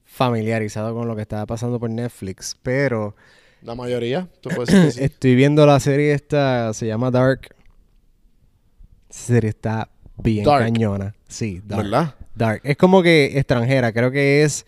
familiarizado 0.04 0.92
con 0.94 1.06
lo 1.06 1.14
que 1.14 1.22
estaba 1.22 1.46
pasando 1.46 1.78
por 1.78 1.90
Netflix, 1.90 2.56
pero 2.62 3.14
La 3.62 3.74
mayoría. 3.76 4.28
Tú 4.40 4.48
puedes 4.50 4.68
decir 4.74 4.84
que 4.86 4.90
sí. 4.92 5.04
estoy 5.04 5.34
viendo 5.36 5.64
la 5.64 5.78
serie 5.78 6.12
esta, 6.12 6.72
se 6.74 6.86
llama 6.86 7.10
Dark. 7.12 7.54
Esa 9.08 9.20
serie 9.26 9.50
está 9.50 9.88
bien 10.16 10.44
Dark. 10.44 10.64
cañona. 10.64 11.14
Sí, 11.28 11.62
Dark. 11.64 11.84
¿Verdad? 11.84 12.14
Dark. 12.34 12.60
Es 12.64 12.76
como 12.76 13.02
que 13.02 13.38
extranjera, 13.38 13.92
creo 13.92 14.10
que 14.10 14.42
es. 14.42 14.66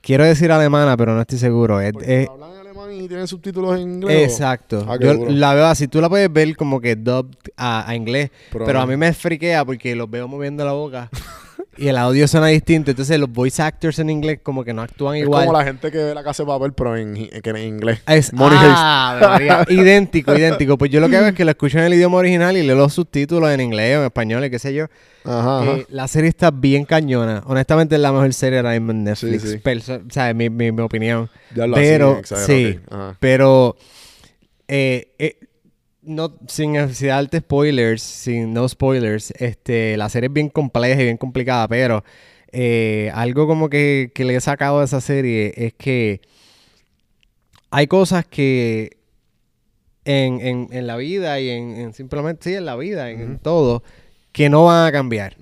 Quiero 0.00 0.24
decir 0.24 0.50
alemana, 0.52 0.96
pero 0.96 1.14
no 1.14 1.20
estoy 1.20 1.38
seguro. 1.38 1.80
Es, 1.80 1.92
es- 2.02 2.28
hablan 2.28 2.65
y 2.92 3.06
tienen 3.08 3.26
subtítulos 3.26 3.76
en 3.76 3.82
inglés. 3.94 4.30
Exacto. 4.32 4.84
Ah, 4.88 4.96
Yo 5.00 5.14
duro. 5.14 5.30
la 5.30 5.54
veo 5.54 5.66
así. 5.66 5.88
Tú 5.88 6.00
la 6.00 6.08
puedes 6.08 6.32
ver 6.32 6.56
como 6.56 6.80
que 6.80 6.96
dubbed 6.96 7.34
a, 7.56 7.88
a 7.88 7.94
inglés. 7.94 8.30
Pero 8.52 8.64
Pero, 8.64 8.80
a 8.80 8.86
mí 8.86 8.96
me 8.96 9.12
friquea 9.12 9.64
porque 9.64 9.94
los 9.96 10.10
veo 10.10 10.28
moviendo 10.28 10.64
la 10.64 10.72
boca. 10.72 11.10
y 11.76 11.88
el 11.88 11.96
audio 11.96 12.26
suena 12.28 12.46
distinto. 12.48 12.90
Entonces 12.90 13.18
los 13.18 13.30
voice 13.30 13.62
actors 13.62 13.98
en 13.98 14.10
inglés 14.10 14.40
como 14.42 14.64
que 14.64 14.72
no 14.72 14.82
actúan 14.82 15.16
Es 15.16 15.22
igual. 15.22 15.46
como 15.46 15.58
la 15.58 15.64
gente 15.64 15.90
que 15.90 15.98
ve 15.98 16.14
la 16.14 16.24
casa 16.24 16.42
de 16.42 16.46
papel, 16.48 16.72
pero 16.72 16.96
en, 16.96 17.14
que 17.14 17.50
en 17.50 17.56
inglés. 17.56 18.00
Es, 18.06 18.32
Money 18.32 18.58
ah, 18.62 19.64
idéntico, 19.68 20.34
idéntico. 20.34 20.78
Pues 20.78 20.90
yo 20.90 21.00
lo 21.00 21.08
que 21.08 21.16
hago 21.16 21.26
es 21.26 21.34
que 21.34 21.44
lo 21.44 21.50
escucho 21.52 21.78
en 21.78 21.84
el 21.84 21.94
idioma 21.94 22.18
original 22.18 22.56
y 22.56 22.62
leo 22.62 22.76
los 22.76 22.92
subtítulos 22.94 23.50
en 23.50 23.60
inglés 23.60 23.96
o 23.96 24.00
en 24.00 24.06
español 24.06 24.44
y 24.44 24.50
qué 24.50 24.58
sé 24.58 24.74
yo. 24.74 24.86
Ajá, 25.24 25.62
ajá. 25.62 25.72
Eh, 25.72 25.86
la 25.90 26.08
serie 26.08 26.28
está 26.28 26.50
bien 26.50 26.84
cañona. 26.84 27.42
Honestamente 27.46 27.96
es 27.96 28.00
la 28.00 28.12
mejor 28.12 28.32
serie 28.32 28.58
ahora 28.58 28.72
mismo 28.72 28.92
en 28.92 29.04
Netflix. 29.04 29.42
Sí, 29.42 29.48
sí. 29.52 29.58
Perso- 29.58 30.02
o 30.06 30.10
sea, 30.10 30.32
mi, 30.34 30.48
mi, 30.50 30.72
mi 30.72 30.82
opinión. 30.82 31.28
Ya 31.54 31.66
lo 31.66 31.74
pero, 31.74 32.18
exagerado, 32.18 32.46
sí, 32.46 32.80
pero 33.20 33.76
eh, 34.68 35.12
eh, 35.18 35.36
no, 36.06 36.36
sin 36.48 36.72
necesidad 36.72 37.16
de 37.18 37.22
darte 37.22 37.38
spoilers, 37.40 38.02
sin 38.02 38.52
no 38.54 38.68
spoilers, 38.68 39.30
este, 39.32 39.96
la 39.96 40.08
serie 40.08 40.28
es 40.28 40.32
bien 40.32 40.48
compleja 40.48 41.00
y 41.00 41.04
bien 41.04 41.16
complicada, 41.16 41.68
pero 41.68 42.04
eh, 42.52 43.10
algo 43.14 43.46
como 43.46 43.68
que, 43.68 44.12
que 44.14 44.24
le 44.24 44.36
he 44.36 44.40
sacado 44.40 44.78
de 44.78 44.86
esa 44.86 45.00
serie 45.00 45.52
es 45.56 45.74
que 45.74 46.20
hay 47.70 47.86
cosas 47.86 48.24
que 48.24 48.96
en, 50.04 50.40
en- 50.40 50.68
en 50.70 50.86
la 50.86 50.96
vida 50.96 51.40
y 51.40 51.50
en, 51.50 51.76
en 51.76 51.92
simplemente, 51.92 52.50
sí, 52.50 52.54
en 52.56 52.64
la 52.64 52.76
vida, 52.76 53.10
en, 53.10 53.20
en 53.20 53.38
todo, 53.38 53.82
que 54.32 54.48
no 54.48 54.64
van 54.66 54.86
a 54.86 54.92
cambiar 54.92 55.36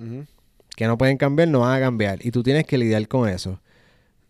que 0.77 0.87
no 0.87 0.99
pueden 0.99 1.17
cambiar, 1.19 1.47
no 1.49 1.61
van 1.61 1.77
a 1.77 1.81
cambiar. 1.85 2.19
Y 2.27 2.33
tú 2.33 2.43
tienes 2.43 2.65
que 2.67 2.77
lidiar 2.79 3.07
con 3.07 3.29
eso. 3.29 3.61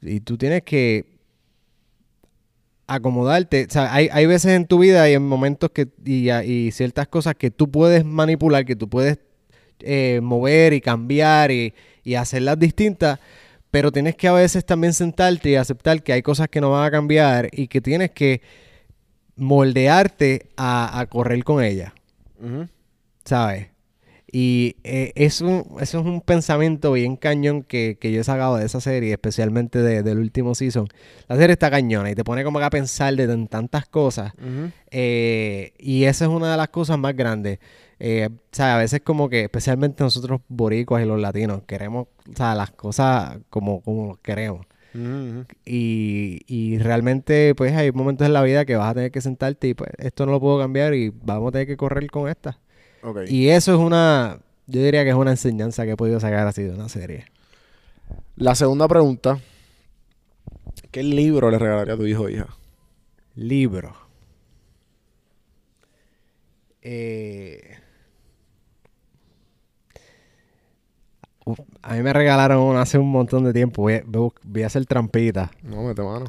Y 0.03 0.21
tú 0.21 0.37
tienes 0.37 0.63
que 0.63 1.07
acomodarte. 2.87 3.67
O 3.69 3.71
sea, 3.71 3.93
hay, 3.93 4.09
hay 4.13 4.27
veces 4.27 4.53
en 4.53 4.67
tu 4.67 4.79
vida 4.79 5.09
y 5.09 5.15
en 5.15 5.27
momentos 5.27 5.71
que 5.71 5.89
y, 6.05 6.31
y 6.31 6.71
ciertas 6.73 7.09
cosas 7.09 7.35
que 7.35 7.51
tú 7.51 7.71
puedes 7.71 8.05
manipular, 8.05 8.65
que 8.65 8.77
tú 8.77 8.89
puedes 8.89 9.19
eh, 9.81 10.21
mover 10.23 10.73
y 10.73 10.81
cambiar 10.81 11.51
y, 11.51 11.75
y 12.03 12.15
hacerlas 12.15 12.59
distintas. 12.59 13.19
Pero 13.71 13.91
tienes 13.91 14.15
que 14.15 14.29
a 14.29 14.33
veces 14.33 14.65
también 14.65 14.93
sentarte 14.93 15.51
y 15.51 15.55
aceptar 15.57 16.03
que 16.03 16.13
hay 16.13 16.23
cosas 16.23 16.49
que 16.49 16.61
no 16.61 16.71
van 16.71 16.87
a 16.87 16.91
cambiar 16.91 17.49
y 17.53 17.67
que 17.67 17.81
tienes 17.81 18.13
que 18.13 18.41
moldearte 19.37 20.49
a, 20.57 21.01
a 21.01 21.07
correr 21.07 21.43
con 21.43 21.63
ellas. 21.63 21.93
¿sabes? 23.25 23.69
Y 24.37 24.75
eh, 24.83 25.13
es 25.15 25.41
un, 25.43 25.65
eso 25.81 26.01
es 26.01 26.05
un 26.05 26.21
pensamiento 26.21 26.91
bien 26.91 27.15
cañón 27.15 27.63
que, 27.63 27.99
que 28.01 28.11
yo 28.11 28.21
he 28.21 28.25
sacado 28.25 28.57
de 28.57 28.67
esa 28.67 28.81
serie, 28.81 29.13
especialmente 29.13 29.79
de- 29.81 30.03
del 30.03 30.19
último 30.19 30.57
season. 30.57 30.89
La 31.29 31.37
serie 31.37 31.53
está 31.53 31.71
cañona 31.71 32.11
y 32.11 32.17
te 32.17 32.25
pone 32.25 32.43
como 32.43 32.59
que 32.59 32.65
a 32.65 32.71
pensar 32.71 33.15
de 33.15 33.29
tan- 33.29 33.47
tantas 33.47 33.87
cosas. 33.87 34.33
Eh, 34.91 35.73
y 35.79 36.03
esa 36.05 36.25
es 36.25 36.31
una 36.33 36.51
de 36.51 36.57
las 36.57 36.69
cosas 36.71 36.99
más 36.99 37.15
grandes. 37.15 37.61
Eh, 38.01 38.29
o 38.33 38.39
sea, 38.51 38.75
a 38.75 38.79
veces 38.79 39.03
como 39.03 39.29
que, 39.29 39.43
especialmente 39.45 40.03
nosotros 40.03 40.41
boricuas 40.49 41.05
y 41.05 41.07
los 41.07 41.21
latinos, 41.21 41.63
queremos, 41.65 42.09
o 42.29 42.37
sea, 42.37 42.57
las 42.57 42.73
cosas 42.73 43.39
como, 43.51 43.83
como 43.83 44.17
queremos. 44.21 44.67
Y, 45.65 46.41
y 46.47 46.79
realmente, 46.79 47.55
pues 47.55 47.73
hay 47.75 47.93
momentos 47.93 48.27
en 48.27 48.33
la 48.33 48.43
vida 48.43 48.65
que 48.65 48.75
vas 48.77 48.91
a 48.91 48.95
tener 48.95 49.11
que 49.13 49.21
sentarte 49.21 49.69
y 49.69 49.75
pues 49.75 49.91
esto 49.99 50.27
no 50.27 50.33
lo 50.33 50.41
puedo 50.41 50.59
cambiar 50.59 50.95
y 50.95 51.11
vamos 51.11 51.49
a 51.49 51.53
tener 51.53 51.67
que 51.69 51.77
correr 51.77 52.09
con 52.11 52.29
esta. 52.29 52.59
Y 53.29 53.49
eso 53.49 53.73
es 53.75 53.79
una, 53.79 54.39
yo 54.67 54.83
diría 54.83 55.05
que 55.05 55.11
es 55.11 55.17
una 55.17 55.33
enseñanza 55.33 55.85
que 55.85 55.93
he 55.93 55.97
podido 55.97 56.21
sacar 56.21 56.47
así 56.47 56.63
de 56.63 56.71
una 56.71 56.89
serie. 56.89 57.27
La 58.37 58.55
segunda 58.55 58.89
pregunta. 58.89 59.39
¿Qué 60.91 61.03
libro 61.03 61.51
le 61.51 61.59
regalaría 61.59 61.95
a 61.95 61.97
tu 61.97 62.07
hijo 62.07 62.25
o 62.25 62.29
hija? 62.29 62.49
Libro. 63.35 63.95
Eh, 66.83 67.79
uf, 71.45 71.59
a 71.83 71.95
mí 71.95 72.03
me 72.03 72.13
regalaron 72.13 72.77
hace 72.77 72.99
un 72.99 73.11
montón 73.11 73.45
de 73.45 73.53
tiempo. 73.53 73.89
A, 73.89 74.03
voy 74.07 74.63
a 74.63 74.67
hacer 74.67 74.87
trampita. 74.87 75.51
No, 75.63 75.83
mete 75.85 76.03
mano. 76.03 76.27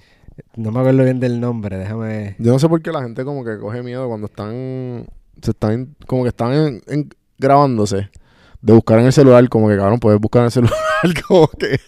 No 0.55 0.71
me 0.71 0.79
acuerdo 0.79 1.03
bien 1.03 1.19
del 1.19 1.39
nombre, 1.39 1.77
déjame... 1.77 2.35
Yo 2.39 2.51
no 2.51 2.59
sé 2.59 2.67
por 2.67 2.81
qué 2.81 2.91
la 2.91 3.01
gente 3.01 3.23
como 3.23 3.43
que 3.45 3.57
coge 3.57 3.83
miedo 3.83 4.07
cuando 4.07 4.27
están... 4.27 5.05
Se 5.41 5.51
están... 5.51 5.95
Como 6.07 6.23
que 6.23 6.29
están 6.29 6.53
en- 6.53 6.81
en- 6.87 7.09
grabándose. 7.37 8.09
De 8.61 8.73
buscar 8.73 8.99
en 8.99 9.05
el 9.05 9.13
celular. 9.13 9.47
Como 9.49 9.69
que, 9.69 9.77
cabrón, 9.77 9.99
puedes 9.99 10.19
buscar 10.19 10.41
en 10.41 10.45
el 10.45 10.51
celular. 10.51 10.73
como 11.27 11.47
que... 11.47 11.79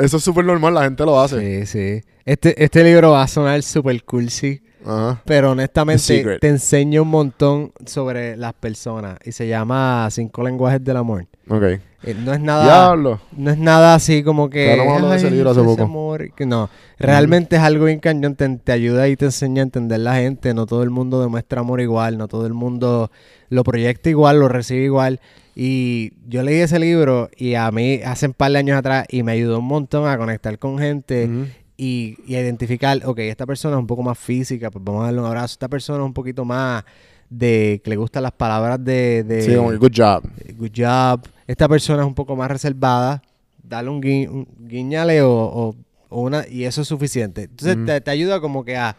Eso 0.00 0.16
es 0.16 0.22
súper 0.24 0.44
normal. 0.44 0.74
La 0.74 0.84
gente 0.84 1.04
lo 1.04 1.20
hace. 1.20 1.64
Sí, 1.64 1.66
sí. 1.66 2.00
Este, 2.24 2.62
este 2.62 2.84
libro 2.84 3.10
va 3.12 3.22
a 3.22 3.28
sonar 3.28 3.62
super 3.62 4.02
cursi. 4.04 4.62
Ajá. 4.84 5.22
Pero 5.24 5.52
honestamente 5.52 6.38
te 6.40 6.48
enseña 6.48 7.02
un 7.02 7.08
montón 7.08 7.72
sobre 7.86 8.36
las 8.36 8.52
personas. 8.54 9.18
Y 9.24 9.32
se 9.32 9.46
llama 9.46 10.08
Cinco 10.10 10.42
lenguajes 10.42 10.82
del 10.82 10.96
amor. 10.96 11.26
Ok. 11.48 11.64
Eh, 12.04 12.14
no 12.18 12.32
es 12.32 12.40
nada... 12.40 12.64
Diablo. 12.64 13.20
No 13.36 13.50
es 13.50 13.58
nada 13.58 13.94
así 13.94 14.22
como 14.22 14.50
que. 14.50 14.64
Claro, 14.64 14.82
hemos 14.82 14.94
hablado 14.94 15.10
de 15.12 15.16
ese 15.18 15.26
"Ay, 15.28 15.32
libro 15.34 15.50
hace 15.50 15.60
ese 15.60 15.68
poco". 15.68 15.82
amor", 15.84 16.32
que 16.34 16.46
no, 16.46 16.68
realmente 16.98 17.56
es 17.56 17.62
algo 17.62 17.84
bien 17.84 18.00
cañón. 18.00 18.34
Te, 18.34 18.48
te 18.58 18.72
ayuda 18.72 19.08
y 19.08 19.16
te 19.16 19.26
enseña 19.26 19.62
a 19.62 19.64
entender 19.64 20.00
la 20.00 20.14
gente. 20.16 20.52
No 20.54 20.66
todo 20.66 20.82
el 20.82 20.90
mundo 20.90 21.20
demuestra 21.22 21.60
amor 21.60 21.80
igual. 21.80 22.18
No 22.18 22.28
todo 22.28 22.46
el 22.46 22.54
mundo 22.54 23.10
lo 23.50 23.62
proyecta 23.64 24.10
igual, 24.10 24.40
lo 24.40 24.48
recibe 24.48 24.84
igual. 24.84 25.20
Y 25.54 26.12
yo 26.28 26.42
leí 26.42 26.60
ese 26.60 26.78
libro 26.78 27.28
y 27.36 27.54
a 27.54 27.70
mí 27.70 28.00
hace 28.04 28.26
un 28.26 28.32
par 28.32 28.50
de 28.52 28.58
años 28.58 28.78
atrás 28.78 29.06
y 29.10 29.22
me 29.22 29.32
ayudó 29.32 29.58
un 29.58 29.66
montón 29.66 30.08
a 30.08 30.16
conectar 30.16 30.58
con 30.58 30.78
gente 30.78 31.28
y, 31.76 32.16
y 32.26 32.34
a 32.36 32.40
identificar, 32.40 33.00
ok, 33.04 33.18
esta 33.20 33.44
persona 33.44 33.76
es 33.76 33.80
un 33.80 33.86
poco 33.86 34.02
más 34.02 34.18
física, 34.18 34.70
pues 34.70 34.82
vamos 34.84 35.02
a 35.02 35.06
darle 35.06 35.20
un 35.20 35.26
abrazo. 35.26 35.52
Esta 35.52 35.68
persona 35.68 35.98
es 35.98 36.06
un 36.06 36.14
poquito 36.14 36.44
más 36.44 36.84
de 37.32 37.80
que 37.82 37.90
le 37.90 37.96
gustan 37.96 38.22
las 38.22 38.32
palabras 38.32 38.82
de, 38.84 39.24
de 39.24 39.42
Sí, 39.42 39.54
como 39.56 39.72
good 39.78 39.92
job. 39.96 40.22
good 40.56 40.70
job. 40.76 41.20
Esta 41.46 41.68
persona 41.68 42.02
es 42.02 42.06
un 42.06 42.14
poco 42.14 42.36
más 42.36 42.50
reservada. 42.50 43.22
Dale 43.62 43.88
un, 43.88 44.00
gui- 44.02 44.28
un 44.28 44.46
guiñale 44.68 45.22
o, 45.22 45.30
o- 45.32 45.76
o 46.08 46.20
una 46.22 46.46
y 46.46 46.64
eso 46.64 46.82
es 46.82 46.88
suficiente. 46.88 47.44
Entonces 47.44 47.76
Ujú. 47.76 47.86
te, 47.86 48.00
te 48.00 48.10
ayuda 48.10 48.40
como 48.40 48.64
que 48.64 48.76
a, 48.76 48.96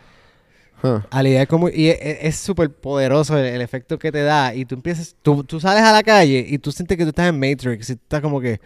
Huh. 0.85 0.99
a 1.11 1.23
lidiar 1.23 1.47
como 1.47 1.69
y 1.69 1.87
es- 1.87 1.99
es 2.01 2.17
es 2.21 2.35
súper 2.35 2.69
poderoso 2.69 3.37
el, 3.37 3.45
el 3.45 3.61
efecto 3.61 3.97
que 3.97 4.11
te 4.11 4.21
da 4.21 4.53
y 4.53 4.65
tú 4.65 4.75
empiezas 4.75 5.15
tú, 5.21 5.41
tú 5.45 5.61
sales 5.61 5.81
a 5.81 5.93
la 5.93 6.03
calle 6.03 6.45
y 6.45 6.57
tú 6.57 6.73
sientes 6.73 6.97
que 6.97 7.03
tú 7.03 7.09
estás 7.11 7.29
en 7.29 7.39
Matrix 7.39 7.89
y 7.91 7.95
tú 7.95 8.01
estás 8.03 8.19
como 8.19 8.41
que 8.41 8.59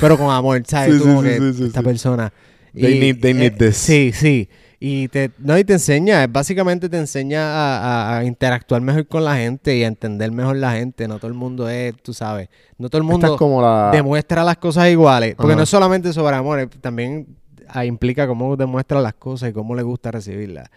pero 0.00 0.18
con 0.18 0.30
amor, 0.30 0.62
¿sabes? 0.66 0.92
Sí, 0.92 0.98
Tú 0.98 1.04
sí, 1.04 1.08
como 1.08 1.22
sí, 1.22 1.28
que 1.28 1.66
esta 1.66 1.82
persona 1.82 2.30
They 2.74 3.00
need- 3.00 3.20
they 3.22 3.32
need 3.32 3.54
this. 3.56 3.76
Sí, 3.76 4.10
sí. 4.12 4.48
Y 4.86 5.08
te, 5.08 5.30
no, 5.38 5.56
y 5.56 5.64
te 5.64 5.72
enseña, 5.72 6.26
básicamente 6.26 6.90
te 6.90 6.98
enseña 6.98 7.40
a, 7.42 7.78
a- 7.78 8.18
a 8.18 8.24
interactuar 8.24 8.82
mejor 8.82 9.06
con 9.06 9.24
la 9.24 9.34
gente 9.36 9.74
y 9.78 9.82
a 9.82 9.86
entender 9.86 10.30
mejor 10.30 10.56
la 10.56 10.72
gente. 10.72 11.08
No 11.08 11.16
todo 11.18 11.28
el 11.28 11.32
mundo 11.34 11.70
es, 11.70 11.94
tú 12.02 12.12
sabes, 12.12 12.50
no 12.76 12.90
todo 12.90 12.98
el 12.98 13.04
mundo 13.04 13.32
es 13.32 13.38
como 13.38 13.62
la... 13.62 13.90
demuestra 13.92 14.44
las 14.44 14.58
cosas 14.58 14.90
iguales. 14.90 15.36
Porque 15.36 15.52
Ajá. 15.52 15.56
no 15.56 15.62
es 15.62 15.70
solamente 15.70 16.12
sobre 16.12 16.36
amor, 16.36 16.68
también 16.82 17.26
ah, 17.68 17.86
implica 17.86 18.26
cómo 18.26 18.56
demuestra 18.56 19.00
las 19.00 19.14
cosas 19.14 19.48
y 19.48 19.52
cómo 19.54 19.74
le 19.74 19.82
gusta 19.82 20.10
recibirlas. 20.10 20.68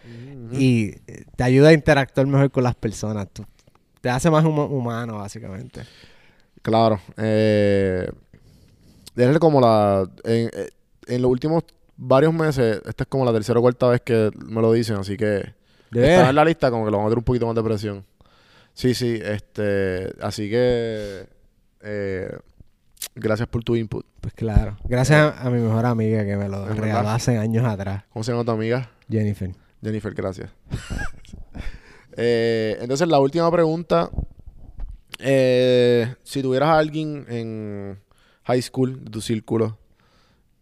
Y 0.53 0.91
eh, 1.07 1.25
te 1.35 1.43
ayuda 1.43 1.69
a 1.69 1.73
interactuar 1.73 2.27
mejor 2.27 2.49
con 2.49 2.63
las 2.63 2.75
personas. 2.75 3.27
Tú- 3.33 3.45
te 3.99 4.09
hace 4.09 4.29
más 4.31 4.45
huma- 4.45 4.69
humano, 4.69 5.17
básicamente. 5.17 5.81
Claro. 6.61 7.01
Eh, 7.17 8.09
es 9.17 9.39
como 9.39 9.59
la... 9.59 10.09
En, 10.23 10.49
eh, 10.53 10.69
en 11.07 11.21
los 11.21 11.29
últimos 11.31 11.63
varios 11.97 12.33
meses, 12.33 12.81
esta 12.85 13.03
es 13.03 13.07
como 13.09 13.25
la 13.25 13.33
tercera 13.33 13.59
o 13.59 13.61
cuarta 13.61 13.87
vez 13.87 14.01
que 14.01 14.31
me 14.45 14.61
lo 14.61 14.71
dicen, 14.71 14.95
así 14.97 15.17
que... 15.17 15.53
¿De 15.91 16.15
Está 16.15 16.29
en 16.29 16.35
la 16.35 16.45
lista 16.45 16.69
como 16.69 16.85
que 16.85 16.91
lo 16.91 16.97
van 16.97 17.05
a 17.05 17.09
meter 17.09 17.17
un 17.17 17.23
poquito 17.23 17.45
más 17.47 17.55
de 17.55 17.63
presión. 17.63 18.05
Sí, 18.73 18.93
sí, 18.93 19.19
este... 19.23 20.13
Así 20.21 20.49
que... 20.49 21.27
eh, 21.81 22.37
Gracias 23.15 23.47
por 23.47 23.63
tu 23.63 23.75
input. 23.75 24.05
Pues 24.21 24.33
claro. 24.33 24.77
Gracias 24.83 25.17
a, 25.19 25.41
a 25.41 25.49
mi 25.49 25.59
mejor 25.59 25.85
amiga 25.85 26.23
que 26.25 26.35
me 26.35 26.49
lo 26.49 26.67
regaló 26.67 27.09
hace 27.09 27.37
años 27.37 27.65
atrás, 27.65 28.03
¿Cómo 28.11 28.23
se 28.23 28.31
llama 28.31 28.43
tu 28.43 28.51
amiga? 28.51 28.91
Jennifer. 29.09 29.51
Jennifer, 29.81 30.13
gracias. 30.13 30.49
Eh, 32.19 32.77
entonces, 32.81 33.07
la 33.07 33.19
última 33.19 33.51
pregunta. 33.51 34.09
Eh, 35.19 36.15
si 36.23 36.41
tuvieras 36.41 36.69
a 36.69 36.79
alguien 36.79 37.25
en 37.29 37.99
high 38.45 38.61
school, 38.63 39.03
de 39.05 39.11
tu 39.11 39.21
círculo, 39.21 39.77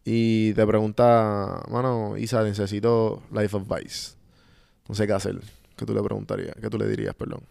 y 0.06 0.54
te 0.54 0.66
pregunta, 0.68 1.64
mano, 1.70 2.16
Isa, 2.16 2.44
necesito 2.44 3.24
life 3.34 3.58
advice. 3.58 4.14
No 4.88 4.94
sé 4.94 5.08
qué 5.08 5.14
hacer. 5.14 5.40
¿Qué 5.76 5.86
tú 5.86 5.96
le 5.96 6.04
preguntarías? 6.04 6.56
¿Qué 6.62 6.70
tú 6.70 6.78
le 6.78 6.88
dirías, 6.88 7.16
perdón? 7.16 7.42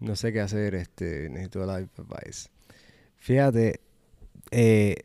No 0.00 0.16
sé 0.16 0.32
qué 0.32 0.40
hacer, 0.40 0.74
este, 0.74 1.30
necesito 1.30 1.64
life 1.64 1.90
advice. 1.96 2.50
Fíjate, 3.18 3.80
eh, 4.50 5.04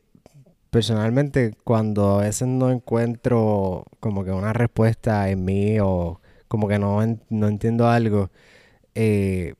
personalmente 0.70 1.54
cuando 1.64 2.18
a 2.18 2.22
veces 2.22 2.48
no 2.48 2.70
encuentro 2.70 3.86
como 4.00 4.24
que 4.24 4.32
una 4.32 4.52
respuesta 4.52 5.30
en 5.30 5.44
mí 5.44 5.78
o 5.80 6.20
como 6.48 6.66
que 6.66 6.80
no, 6.80 7.00
no 7.28 7.48
entiendo 7.48 7.88
algo, 7.88 8.30
eh, 8.94 9.54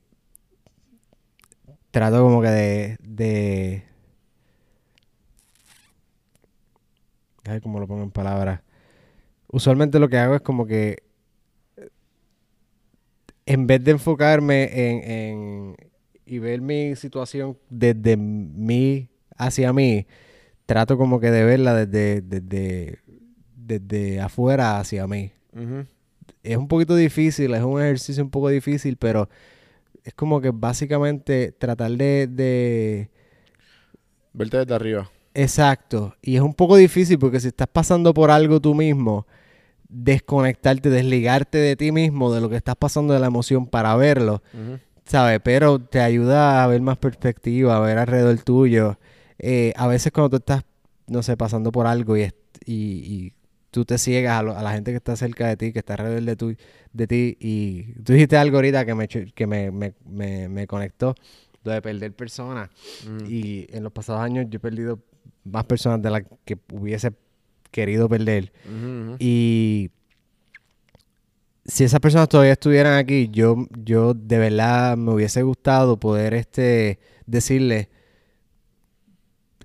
trato 1.91 2.21
como 2.23 2.41
que 2.41 2.47
de, 2.49 2.97
de... 3.01 3.83
A 7.45 7.53
ver 7.53 7.61
cómo 7.61 7.79
lo 7.79 7.87
pongo 7.87 8.03
en 8.03 8.11
palabras. 8.11 8.61
Usualmente 9.47 9.99
lo 9.99 10.07
que 10.09 10.17
hago 10.17 10.35
es 10.35 10.41
como 10.41 10.65
que 10.65 11.03
en 13.45 13.67
vez 13.67 13.83
de 13.83 13.91
enfocarme 13.91 14.69
en, 14.71 15.11
en- 15.11 15.75
y 16.25 16.39
ver 16.39 16.61
mi 16.61 16.95
situación 16.95 17.57
desde 17.69 18.15
mí 18.15 19.09
hacia 19.35 19.73
mí, 19.73 20.05
trato 20.65 20.97
como 20.97 21.19
que 21.19 21.31
de 21.31 21.43
verla 21.43 21.73
desde, 21.73 22.21
desde, 22.21 22.99
desde 23.55 24.21
afuera 24.21 24.79
hacia 24.79 25.07
mí. 25.07 25.31
Es 26.43 26.55
un 26.55 26.67
poquito 26.67 26.95
difícil, 26.95 27.53
es 27.53 27.63
un 27.63 27.81
ejercicio 27.81 28.23
un 28.23 28.29
poco 28.29 28.47
difícil, 28.49 28.95
pero 28.95 29.27
es 30.03 30.13
como 30.13 30.41
que 30.41 30.51
básicamente 30.51 31.51
tratar 31.51 31.91
de, 31.91 32.27
de... 32.27 33.09
Verte 34.33 34.57
desde 34.57 34.73
arriba. 34.73 35.11
Exacto. 35.33 36.15
Y 36.21 36.35
es 36.35 36.41
un 36.41 36.53
poco 36.53 36.75
difícil 36.75 37.19
porque 37.19 37.39
si 37.39 37.49
estás 37.49 37.67
pasando 37.67 38.13
por 38.13 38.31
algo 38.31 38.59
tú 38.59 38.75
mismo, 38.75 39.27
desconectarte, 39.87 40.89
desligarte 40.89 41.57
de 41.57 41.75
ti 41.75 41.91
mismo, 41.91 42.33
de 42.33 42.41
lo 42.41 42.49
que 42.49 42.55
estás 42.55 42.75
pasando 42.75 43.13
de 43.13 43.19
la 43.19 43.27
emoción 43.27 43.67
para 43.67 43.95
verlo, 43.95 44.41
¿sabes? 45.05 45.39
Pero 45.43 45.79
te 45.79 45.99
ayuda 45.99 46.63
a 46.63 46.67
ver 46.67 46.81
más 46.81 46.97
perspectiva, 46.97 47.77
a 47.77 47.79
ver 47.79 47.97
alrededor 47.97 48.39
tuyo. 48.39 48.97
Eh, 49.37 49.73
a 49.75 49.87
veces 49.87 50.11
cuando 50.11 50.29
tú 50.29 50.37
estás, 50.37 50.63
no 51.07 51.23
sé, 51.23 51.35
pasando 51.37 51.71
por 51.71 51.87
algo 51.87 52.17
y, 52.17 52.23
y, 52.65 52.73
y 52.73 53.33
tú 53.71 53.85
te 53.85 53.97
ciegas 53.97 54.39
a, 54.39 54.43
lo- 54.43 54.57
a 54.57 54.61
la 54.61 54.73
gente 54.73 54.91
que 54.91 54.97
está 54.97 55.15
cerca 55.15 55.47
de 55.47 55.57
ti, 55.57 55.71
que 55.73 55.79
está 55.79 55.93
alrededor 55.93 56.21
de, 56.23 56.35
tu, 56.35 56.55
de 56.93 57.07
ti, 57.07 57.37
y 57.39 57.93
tú 58.03 58.13
dijiste 58.13 58.37
algo 58.37 58.57
ahorita 58.57 58.85
que 58.85 58.93
me, 58.95 59.07
que 59.07 59.47
me, 59.47 59.71
me, 59.71 59.93
me, 60.05 60.47
me 60.49 60.67
conectó, 60.67 61.15
lo 61.63 61.71
de 61.71 61.81
perder 61.81 62.13
personas. 62.13 62.69
Y 63.27 63.67
en 63.75 63.83
los 63.83 63.91
pasados 63.91 64.21
años 64.21 64.45
yo 64.49 64.57
he 64.57 64.59
perdido 64.59 64.99
más 65.43 65.63
personas 65.65 66.01
de 66.01 66.09
las 66.11 66.23
que 66.45 66.57
hubiese 66.71 67.11
querido 67.71 68.07
perder. 68.09 68.51
Y 69.19 69.89
si 71.65 71.83
esas 71.83 71.99
personas 71.99 72.27
todavía 72.27 72.53
estuvieran 72.53 72.97
aquí, 72.97 73.29
yo, 73.31 73.67
yo 73.83 74.13
de 74.13 74.37
verdad 74.39 74.97
me 74.97 75.13
hubiese 75.13 75.43
gustado 75.43 75.97
poder 75.99 76.33
este 76.33 76.99
decirle, 77.25 77.89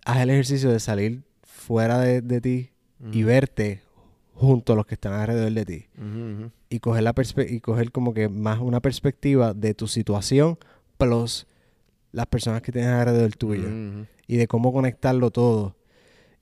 haz 0.05 0.19
el 0.21 0.31
ejercicio 0.31 0.71
de 0.71 0.79
salir 0.81 1.23
fuera 1.43 1.99
de, 1.99 2.21
de 2.23 2.41
ti 2.41 2.71
y 3.13 3.23
verte 3.25 3.81
junto 4.37 4.75
a 4.75 4.77
los 4.77 4.87
que 4.87 4.95
están 4.95 5.15
alrededor 5.15 5.53
de 5.53 5.65
ti. 5.65 5.87
Y 6.69 6.79
coger, 6.81 7.03
la 7.03 7.15
y 7.49 7.61
coger 7.61 7.91
como 7.91 8.13
que 8.13 8.29
más 8.29 8.61
una 8.61 8.81
perspectiva 8.81 9.55
de 9.55 9.75
tu 9.75 9.89
situación 9.89 10.59
plus 10.99 11.47
las 12.13 12.27
personas 12.27 12.63
que 12.63 12.73
tienes 12.73 12.91
alrededor 12.91 13.35
tuyo 13.35 13.69
y 14.27 14.37
de 14.37 14.47
cómo 14.47 14.73
conectarlo 14.73 15.31
todo. 15.31 15.77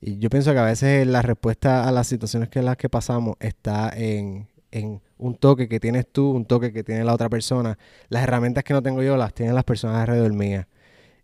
Y 0.01 0.17
yo 0.19 0.29
pienso 0.29 0.51
que 0.53 0.59
a 0.59 0.65
veces 0.65 1.07
la 1.07 1.21
respuesta 1.21 1.87
a 1.87 1.91
las 1.91 2.07
situaciones 2.07 2.49
que 2.49 2.59
en 2.59 2.65
las 2.65 2.77
que 2.77 2.89
pasamos 2.89 3.35
está 3.39 3.91
en, 3.95 4.47
en 4.71 5.01
un 5.17 5.35
toque 5.35 5.67
que 5.67 5.79
tienes 5.79 6.07
tú, 6.11 6.31
un 6.31 6.45
toque 6.45 6.71
que 6.73 6.83
tiene 6.83 7.03
la 7.03 7.13
otra 7.13 7.29
persona. 7.29 7.77
Las 8.09 8.23
herramientas 8.23 8.63
que 8.63 8.73
no 8.73 8.83
tengo 8.83 9.01
yo 9.01 9.17
las 9.17 9.33
tienen 9.33 9.55
las 9.55 9.63
personas 9.63 10.01
alrededor 10.01 10.33
mía. 10.33 10.67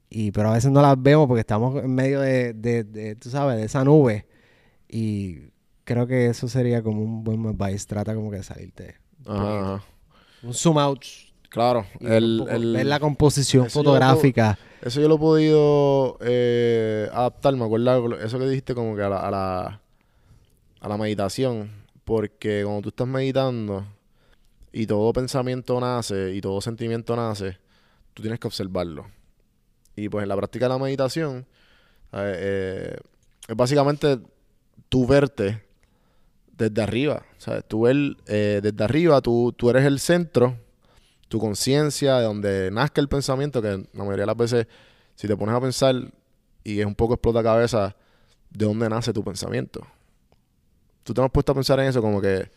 Y, 0.10 0.32
pero 0.32 0.50
a 0.50 0.54
veces 0.54 0.72
no 0.72 0.82
las 0.82 1.02
vemos 1.02 1.28
porque 1.28 1.42
estamos 1.42 1.84
en 1.84 1.94
medio 1.94 2.22
de, 2.22 2.54
de, 2.54 2.84
de, 2.84 3.16
tú 3.16 3.30
sabes, 3.30 3.58
de 3.58 3.66
esa 3.66 3.84
nube. 3.84 4.26
Y 4.90 5.51
creo 5.92 6.08
que 6.08 6.28
eso 6.28 6.48
sería 6.48 6.82
como 6.84 7.02
un 7.02 7.24
buen 7.24 7.46
advice. 7.48 7.86
Trata 7.88 8.14
como 8.16 8.32
que 8.32 8.38
de 8.38 8.44
salirte. 8.44 8.96
Ajá, 9.26 9.60
ajá. 9.76 9.84
Un 10.44 10.54
zoom 10.54 10.78
out. 10.80 11.04
Claro. 11.50 11.86
El, 12.00 12.46
el- 12.50 12.74
ver 12.74 12.86
la 12.86 13.00
composición 13.00 13.66
eso 13.68 13.80
yo 13.80 13.84
lo 13.84 13.90
puedo- 13.92 14.00
fotográfica. 14.00 14.58
Eso 14.82 15.00
yo 15.02 15.08
lo 15.08 15.16
he 15.16 15.20
podido 15.20 16.18
eh, 16.22 17.08
adaptar, 17.14 17.56
me 17.56 17.66
acuerdo, 17.66 18.18
eso 18.20 18.40
que 18.40 18.48
dijiste 18.48 18.74
como 18.74 18.96
que 18.96 19.04
a 19.04 19.10
la, 19.10 19.20
a 19.20 19.30
la, 19.30 19.82
a 20.80 20.90
la 20.90 20.98
meditación, 20.98 21.70
porque 22.04 22.62
cuando 22.64 22.82
tú 22.82 22.90
estás 22.90 23.08
meditando 23.08 23.86
y 24.72 24.88
todo 24.88 25.14
pensamiento 25.14 25.80
nace 25.80 26.34
y 26.34 26.42
todo 26.42 26.62
sentimiento 26.62 27.16
nace, 27.16 27.60
tú 28.16 28.24
tienes 28.24 28.40
que 28.40 28.48
observarlo. 28.48 29.06
Y 29.96 30.10
pues 30.10 30.24
en 30.24 30.30
la 30.30 30.36
práctica 30.36 30.66
de 30.66 30.70
la 30.70 30.80
meditación, 30.80 31.46
eh, 32.14 32.36
eh, 32.40 32.98
es 33.50 33.56
básicamente 33.56 34.20
tú 34.90 35.06
verte 35.06 35.62
desde 36.58 36.82
arriba. 36.82 37.24
O 37.38 37.42
sea, 37.42 37.62
tú 37.62 37.82
ver 37.82 37.96
eh, 38.28 38.60
desde 38.62 38.84
arriba, 38.84 39.22
tú, 39.22 39.54
tú 39.58 39.70
eres 39.70 39.86
el 39.86 40.00
centro, 40.00 40.58
tu 41.28 41.40
conciencia, 41.40 42.18
de 42.18 42.24
donde 42.26 42.70
nazca 42.72 43.02
el 43.02 43.08
pensamiento, 43.08 43.62
que 43.62 43.70
la 43.94 44.04
mayoría 44.04 44.24
de 44.24 44.26
las 44.28 44.38
veces, 44.38 44.68
si 45.16 45.28
te 45.28 45.36
pones 45.38 45.56
a 45.56 45.62
pensar 45.62 45.96
y 46.64 46.80
es 46.80 46.86
un 46.86 46.96
poco 46.96 47.14
explota 47.16 47.42
cabeza, 47.42 47.96
¿de 48.50 48.66
dónde 48.66 48.90
nace 48.90 49.14
tu 49.14 49.24
pensamiento? 49.24 49.86
Tú 51.04 51.14
te 51.14 51.22
has 51.22 51.32
puesto 51.32 51.52
a 51.52 51.56
pensar 51.56 51.80
en 51.80 51.88
eso 51.88 52.02
como 52.02 52.22
que 52.22 52.50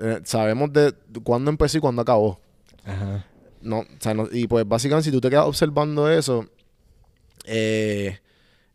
eh, 0.00 0.20
sabemos 0.24 0.72
de 0.72 0.92
cuándo 1.22 1.50
empezó 1.50 1.78
y 1.78 1.80
cuándo 1.80 2.02
acabó. 2.02 2.40
Ajá. 2.84 3.26
No, 3.60 3.80
o 3.80 3.86
sea, 4.00 4.14
no- 4.14 4.28
y 4.30 4.46
pues 4.46 4.66
básicamente 4.66 5.04
si 5.04 5.12
tú 5.12 5.20
te 5.20 5.30
quedas 5.30 5.44
observando 5.46 6.10
eso 6.10 6.46
eh, 7.44 8.18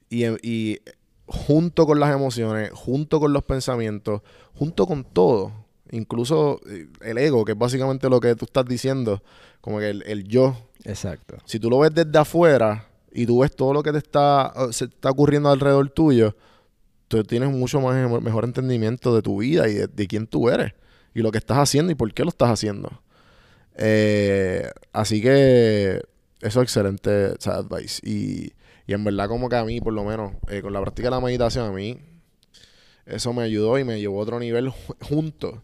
y, 0.10 0.26
y 0.48 0.80
junto 1.34 1.86
con 1.86 2.00
las 2.00 2.14
emociones, 2.14 2.72
junto 2.74 3.20
con 3.20 3.34
los 3.34 3.44
pensamientos, 3.44 4.22
junto 4.54 4.86
con 4.86 5.04
todo, 5.04 5.52
incluso 5.92 6.62
eh, 6.70 6.88
el 7.02 7.18
ego, 7.18 7.44
que 7.44 7.54
es 7.54 7.58
básicamente 7.58 8.10
lo 8.10 8.20
que 8.20 8.36
tú 8.36 8.46
estás 8.46 8.66
diciendo, 8.66 9.22
como 9.60 9.80
que 9.80 9.90
el, 9.90 10.04
el 10.04 10.24
yo, 10.26 10.56
Exacto. 10.84 11.38
si 11.46 11.60
tú 11.60 11.70
lo 11.70 11.80
ves 11.80 11.94
desde 11.94 12.18
afuera 12.18 12.88
y 13.12 13.26
tú 13.26 13.40
ves 13.40 13.56
todo 13.56 13.74
lo 13.74 13.84
que 13.84 13.92
te 13.92 13.98
está, 13.98 14.54
eh, 14.56 14.72
se 14.72 14.86
está 14.86 15.10
ocurriendo 15.10 15.50
alrededor 15.50 15.90
tuyo, 15.90 16.36
tú 17.08 17.24
tienes 17.24 17.50
mucho 17.50 17.82
más 17.82 18.22
mejor 18.22 18.46
entendimiento 18.46 19.16
de 19.16 19.22
tu 19.22 19.40
vida 19.40 19.68
y 19.68 19.74
de, 19.74 19.88
de 19.88 20.08
quién 20.08 20.28
tú 20.28 20.50
eres 20.50 20.74
y 21.14 21.22
lo 21.22 21.32
que 21.32 21.38
estás 21.38 21.58
haciendo 21.58 21.92
y 21.92 21.96
por 21.96 22.14
qué 22.14 22.24
lo 22.24 22.30
estás 22.30 22.50
haciendo. 22.50 23.02
Eh, 23.76 24.70
así 24.92 25.22
que 25.22 26.02
eso 26.42 26.62
es 26.62 26.64
excelente 26.64 27.28
o 27.28 27.36
sea, 27.40 27.56
advice. 27.56 28.02
Y, 28.08 28.54
y 28.88 28.94
en 28.94 29.04
verdad 29.04 29.28
como 29.28 29.50
que 29.50 29.56
a 29.56 29.64
mí, 29.64 29.80
por 29.82 29.94
lo 29.94 30.04
menos, 30.04 30.34
eh, 30.50 30.62
con 30.62 30.74
la 30.74 30.82
práctica 30.82 31.08
de 31.10 31.16
la 31.16 31.22
meditación, 31.22 31.66
a 31.68 31.72
mí 31.72 32.00
eso 33.06 33.34
me 33.34 33.44
ayudó 33.44 33.78
y 33.80 33.84
me 33.84 34.00
llevó 34.00 34.20
a 34.20 34.24
otro 34.24 34.40
nivel 34.40 34.68
ju- 34.70 34.96
junto 35.02 35.62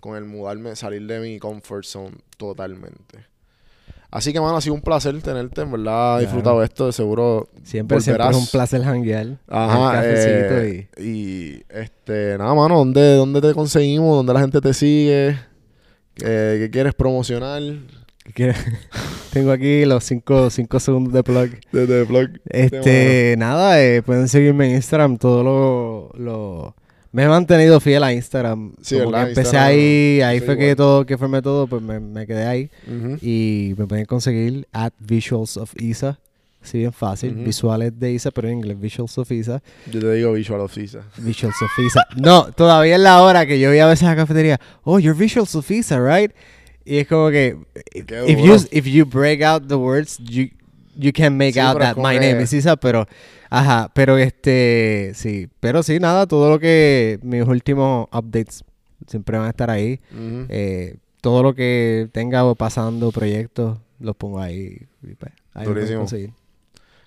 con 0.00 0.16
el 0.16 0.24
mudarme, 0.24 0.74
salir 0.74 1.06
de 1.06 1.20
mi 1.20 1.38
comfort 1.38 1.84
zone 1.84 2.16
totalmente. 2.36 3.26
Así 4.10 4.32
que, 4.32 4.40
mano, 4.40 4.56
ha 4.56 4.60
sido 4.60 4.74
un 4.74 4.82
placer 4.82 5.18
tenerte, 5.22 5.62
en 5.62 5.72
verdad, 5.72 6.18
he 6.18 6.22
disfrutado 6.22 6.62
esto, 6.62 6.86
de 6.86 6.92
seguro 6.92 7.48
Siempre, 7.62 7.98
siempre 8.00 8.28
es 8.28 8.36
un 8.36 8.46
placer 8.48 8.82
janguear. 8.82 9.38
Ajá, 9.48 10.02
eh, 10.04 10.88
y... 10.98 11.62
este, 11.70 12.36
nada, 12.36 12.52
mano, 12.54 12.76
¿dónde, 12.78 13.14
¿dónde 13.16 13.40
te 13.40 13.54
conseguimos? 13.54 14.16
¿Dónde 14.16 14.34
la 14.34 14.40
gente 14.40 14.60
te 14.60 14.74
sigue? 14.74 15.38
Eh, 16.22 16.56
¿Qué 16.60 16.68
quieres 16.70 16.92
promocionar? 16.94 17.62
¿Qué- 18.34 18.54
Tengo 19.32 19.50
aquí 19.50 19.84
los 19.86 20.04
5 20.04 20.50
cinco 20.50 20.78
segundos 20.78 21.12
de 21.14 21.22
plug. 21.24 21.50
Desde 21.72 22.04
blog. 22.04 22.28
Este, 22.50 23.34
nada, 23.38 23.82
eh, 23.82 24.02
pueden 24.02 24.28
seguirme 24.28 24.68
en 24.68 24.76
Instagram. 24.76 25.16
Todo 25.16 25.42
lo, 25.42 26.10
lo- 26.22 26.76
Me 27.12 27.22
he 27.24 27.28
mantenido 27.28 27.80
fiel 27.80 28.04
a 28.04 28.12
Instagram. 28.12 28.74
Sí, 28.82 28.96
Como 28.98 29.10
¿verdad? 29.12 29.24
que 29.24 29.28
empecé 29.30 29.48
Instagram, 29.48 29.68
ahí, 29.70 30.20
ahí 30.22 30.38
soy 30.38 30.46
fue 30.46 30.56
que 30.58 30.62
igual. 30.64 30.76
todo, 30.76 31.06
que 31.06 31.16
formé 31.18 31.40
todo, 31.42 31.66
pues 31.66 31.80
me, 31.82 31.98
me 32.00 32.26
quedé 32.26 32.44
ahí. 32.46 32.70
Ujú. 32.86 33.16
Y 33.22 33.74
me 33.78 33.86
pueden 33.86 34.04
conseguir 34.04 34.66
at 34.72 34.92
Visuals 34.98 35.56
of 35.56 35.72
Isa. 35.80 36.18
Así 36.62 36.78
bien 36.78 36.92
fácil. 36.92 37.34
Ujú. 37.34 37.44
Visuales 37.44 37.98
de 37.98 38.12
Isa, 38.12 38.30
pero 38.30 38.48
en 38.48 38.58
inglés 38.58 38.78
Visuals 38.78 39.16
of 39.18 39.32
Isa. 39.32 39.62
Yo 39.90 39.98
te 40.00 40.12
digo 40.12 40.32
Visual 40.34 40.60
of 40.60 40.76
Isa. 40.78 41.00
Visuals 41.16 41.56
of 41.60 41.70
Isa. 41.86 42.04
No, 42.16 42.52
todavía 42.52 42.94
es 42.96 43.00
la 43.00 43.20
hora 43.22 43.46
que 43.46 43.58
yo 43.58 43.70
voy 43.70 43.78
a 43.78 43.86
veces 43.86 44.04
a 44.06 44.10
la 44.10 44.16
cafetería. 44.16 44.60
Oh, 44.84 44.98
you're 44.98 45.18
Visuals 45.18 45.54
of 45.56 45.68
Isa, 45.70 45.98
right? 45.98 46.30
Y 46.84 46.98
es 46.98 47.06
como 47.06 47.30
que 47.30 47.56
if, 47.94 48.38
you 48.38 48.56
if 48.70 48.86
you 48.86 49.04
break 49.06 49.42
out 49.42 49.66
the 49.68 49.76
words, 49.76 50.18
you 50.18 50.48
you 50.96 51.12
can 51.12 51.36
make 51.36 51.54
Sí, 51.54 51.60
out 51.60 51.78
that 51.78 51.96
my 51.96 52.18
name 52.18 52.42
is 52.42 52.52
Isa, 52.52 52.76
pero 52.76 53.06
ajá, 53.50 53.90
pero 53.94 54.18
este 54.18 55.12
sí, 55.14 55.48
pero 55.60 55.82
sí 55.82 55.98
nada, 55.98 56.26
todo 56.26 56.50
lo 56.50 56.58
que 56.58 57.18
mis 57.22 57.46
últimos 57.46 58.08
updates 58.12 58.64
siempre 59.06 59.38
van 59.38 59.46
a 59.46 59.50
estar 59.50 59.70
ahí. 59.70 60.00
Eh, 60.48 60.96
todo 61.20 61.42
lo 61.42 61.54
que 61.54 62.08
tenga 62.12 62.52
pasando 62.54 63.12
proyectos 63.12 63.78
los 64.00 64.16
pongo 64.16 64.40
ahí, 64.40 64.86
y 65.02 65.14
pues, 65.14 65.32
ahí 65.54 65.66
Durísimo. 65.66 66.00
conseguir. 66.00 66.32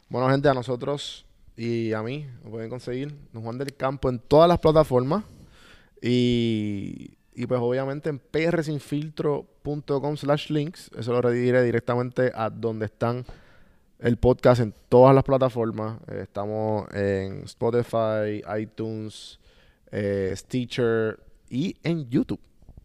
Bueno, 0.08 0.30
gente, 0.30 0.48
a 0.48 0.54
nosotros 0.54 1.26
y 1.58 1.92
a 1.94 2.02
mí 2.02 2.26
nos 2.44 2.52
pueden 2.52 2.70
conseguir 2.70 3.14
Don 3.34 3.44
Juan 3.44 3.58
del 3.58 3.74
Campo 3.76 4.10
en 4.10 4.20
todas 4.20 4.48
las 4.48 4.60
plataformas. 4.60 5.24
Y, 6.02 7.18
y 7.34 7.46
pues 7.48 7.60
obviamente 7.62 8.10
en 8.10 8.20
prsinfiltro.com 9.66 10.16
slash 10.18 10.50
links. 10.50 10.92
Eso 10.98 11.12
lo 11.14 11.22
rediré 11.22 11.64
directamente 11.64 12.32
a 12.36 12.50
donde 12.50 12.86
están 12.86 13.26
el 14.00 14.18
podcast 14.18 14.62
en 14.62 14.74
todas 14.90 15.16
las 15.16 15.24
plataformas. 15.24 15.98
Eh, 16.08 16.20
estamos 16.24 16.88
en 16.94 17.44
Spotify, 17.46 18.44
iTunes, 18.60 19.40
eh, 19.92 20.34
Stitcher 20.36 21.20
y 21.50 21.76
en 21.84 22.10
YouTube. 22.10 22.40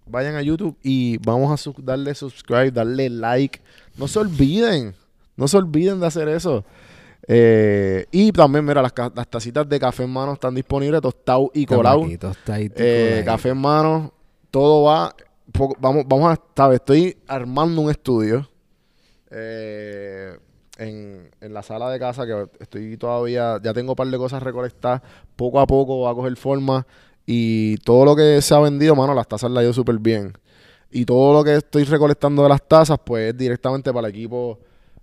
Vayan 0.07 0.35
a 0.37 0.43
YouTube 0.43 0.77
y 0.83 1.19
vamos 1.19 1.53
a 1.53 1.57
su- 1.57 1.75
darle 1.83 2.15
subscribe, 2.15 2.71
darle 2.73 3.11
like. 3.11 3.61
No 3.97 4.09
se 4.09 4.19
olviden, 4.19 4.95
no 5.37 5.47
se 5.47 5.57
olviden 5.57 6.01
de 6.01 6.07
hacer 6.07 6.29
eso. 6.29 6.65
Eh, 7.29 8.07
y 8.11 8.33
también, 8.33 8.65
mira, 8.65 8.83
las, 8.83 8.93
las 9.15 9.29
tacitas 9.29 9.69
de 9.69 9.79
café 9.79 10.03
en 10.05 10.11
mano 10.11 10.33
están 10.33 10.55
disponibles, 10.55 11.01
tostado 11.01 11.51
y 11.55 11.65
colado. 11.67 12.01
Café 13.25 13.51
en 13.51 13.59
mano, 13.59 14.13
todo 14.51 14.85
va. 14.85 15.15
Vamos, 15.79 16.05
vamos 16.07 16.33
a. 16.33 16.41
¿sabes? 16.57 16.77
Estoy 16.81 17.17
armando 17.27 17.81
un 17.81 17.91
estudio 17.91 18.49
eh, 19.31 20.37
en, 20.79 21.31
en 21.41 21.55
la 21.55 21.63
sala 21.63 21.91
de 21.91 21.99
casa 21.99 22.27
que 22.27 22.49
estoy 22.61 22.97
todavía. 22.97 23.61
Ya 23.63 23.73
tengo 23.73 23.93
un 23.93 23.97
par 23.97 24.09
de 24.09 24.19
cosas 24.19 24.43
recolectadas. 24.43 25.03
Poco 25.37 25.61
a 25.61 25.67
poco 25.67 26.01
va 26.01 26.11
a 26.11 26.15
coger 26.15 26.37
forma. 26.37 26.87
Y 27.27 27.77
todo 27.79 28.05
lo 28.05 28.17
que 28.17 28.43
se 28.43 28.55
ha 28.55 28.59
vendido, 28.59 28.97
mano, 28.97 29.15
las 29.15 29.29
tazas 29.29 29.51
las 29.51 29.63
ido 29.63 29.73
súper 29.73 29.99
bien. 29.99 30.33
Y 30.91 31.05
todo 31.05 31.33
lo 31.33 31.45
que 31.45 31.57
estoy 31.57 31.85
recolectando 31.85 32.43
de 32.43 32.49
las 32.49 32.67
tazas, 32.67 32.99
pues 33.05 33.31
es 33.31 33.39
directamente 33.39 33.93
para 33.93 34.09
el 34.09 34.15
equipo 34.15 34.59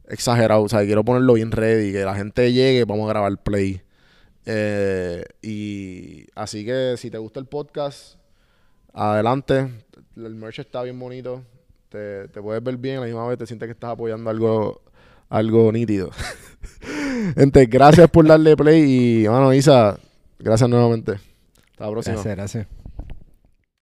exagerado. 0.07 0.63
O 0.63 0.69
sea, 0.69 0.83
quiero 0.83 1.03
ponerlo 1.05 1.33
bien 1.33 1.51
ready, 1.51 1.93
que 1.93 2.03
la 2.03 2.15
gente 2.15 2.51
llegue, 2.51 2.83
vamos 2.83 3.05
a 3.05 3.13
grabar 3.13 3.37
play. 3.41 3.81
Eh, 4.45 5.23
y 5.41 6.25
así 6.35 6.65
que 6.65 6.95
si 6.97 7.09
te 7.09 7.17
gusta 7.17 7.39
el 7.39 7.45
podcast, 7.45 8.15
adelante. 8.93 9.86
El 10.26 10.35
merch 10.35 10.60
está 10.60 10.81
bien 10.84 10.99
bonito. 10.99 11.44
Te, 11.89 12.27
te 12.30 12.41
puedes 12.41 12.64
ver 12.64 12.77
bien, 12.77 12.98
a 12.98 13.02
la 13.02 13.06
misma 13.06 13.27
vez 13.27 13.38
te 13.38 13.45
sientes 13.45 13.68
que 13.68 13.72
estás 13.72 13.91
apoyando 13.91 14.30
algo, 14.30 14.81
algo 15.30 15.72
nítido. 15.72 16.10
Gente, 17.35 17.65
gracias 17.65 18.10
por 18.10 18.27
darle 18.27 18.57
play 18.57 19.23
y, 19.23 19.30
mano, 19.30 19.53
Isa, 19.53 19.98
gracias 20.39 20.69
nuevamente. 20.69 21.14
Hasta 21.72 21.85
la 21.85 21.91
próxima. 21.91 22.14
Gracias, 22.15 22.35
gracias. 22.35 22.68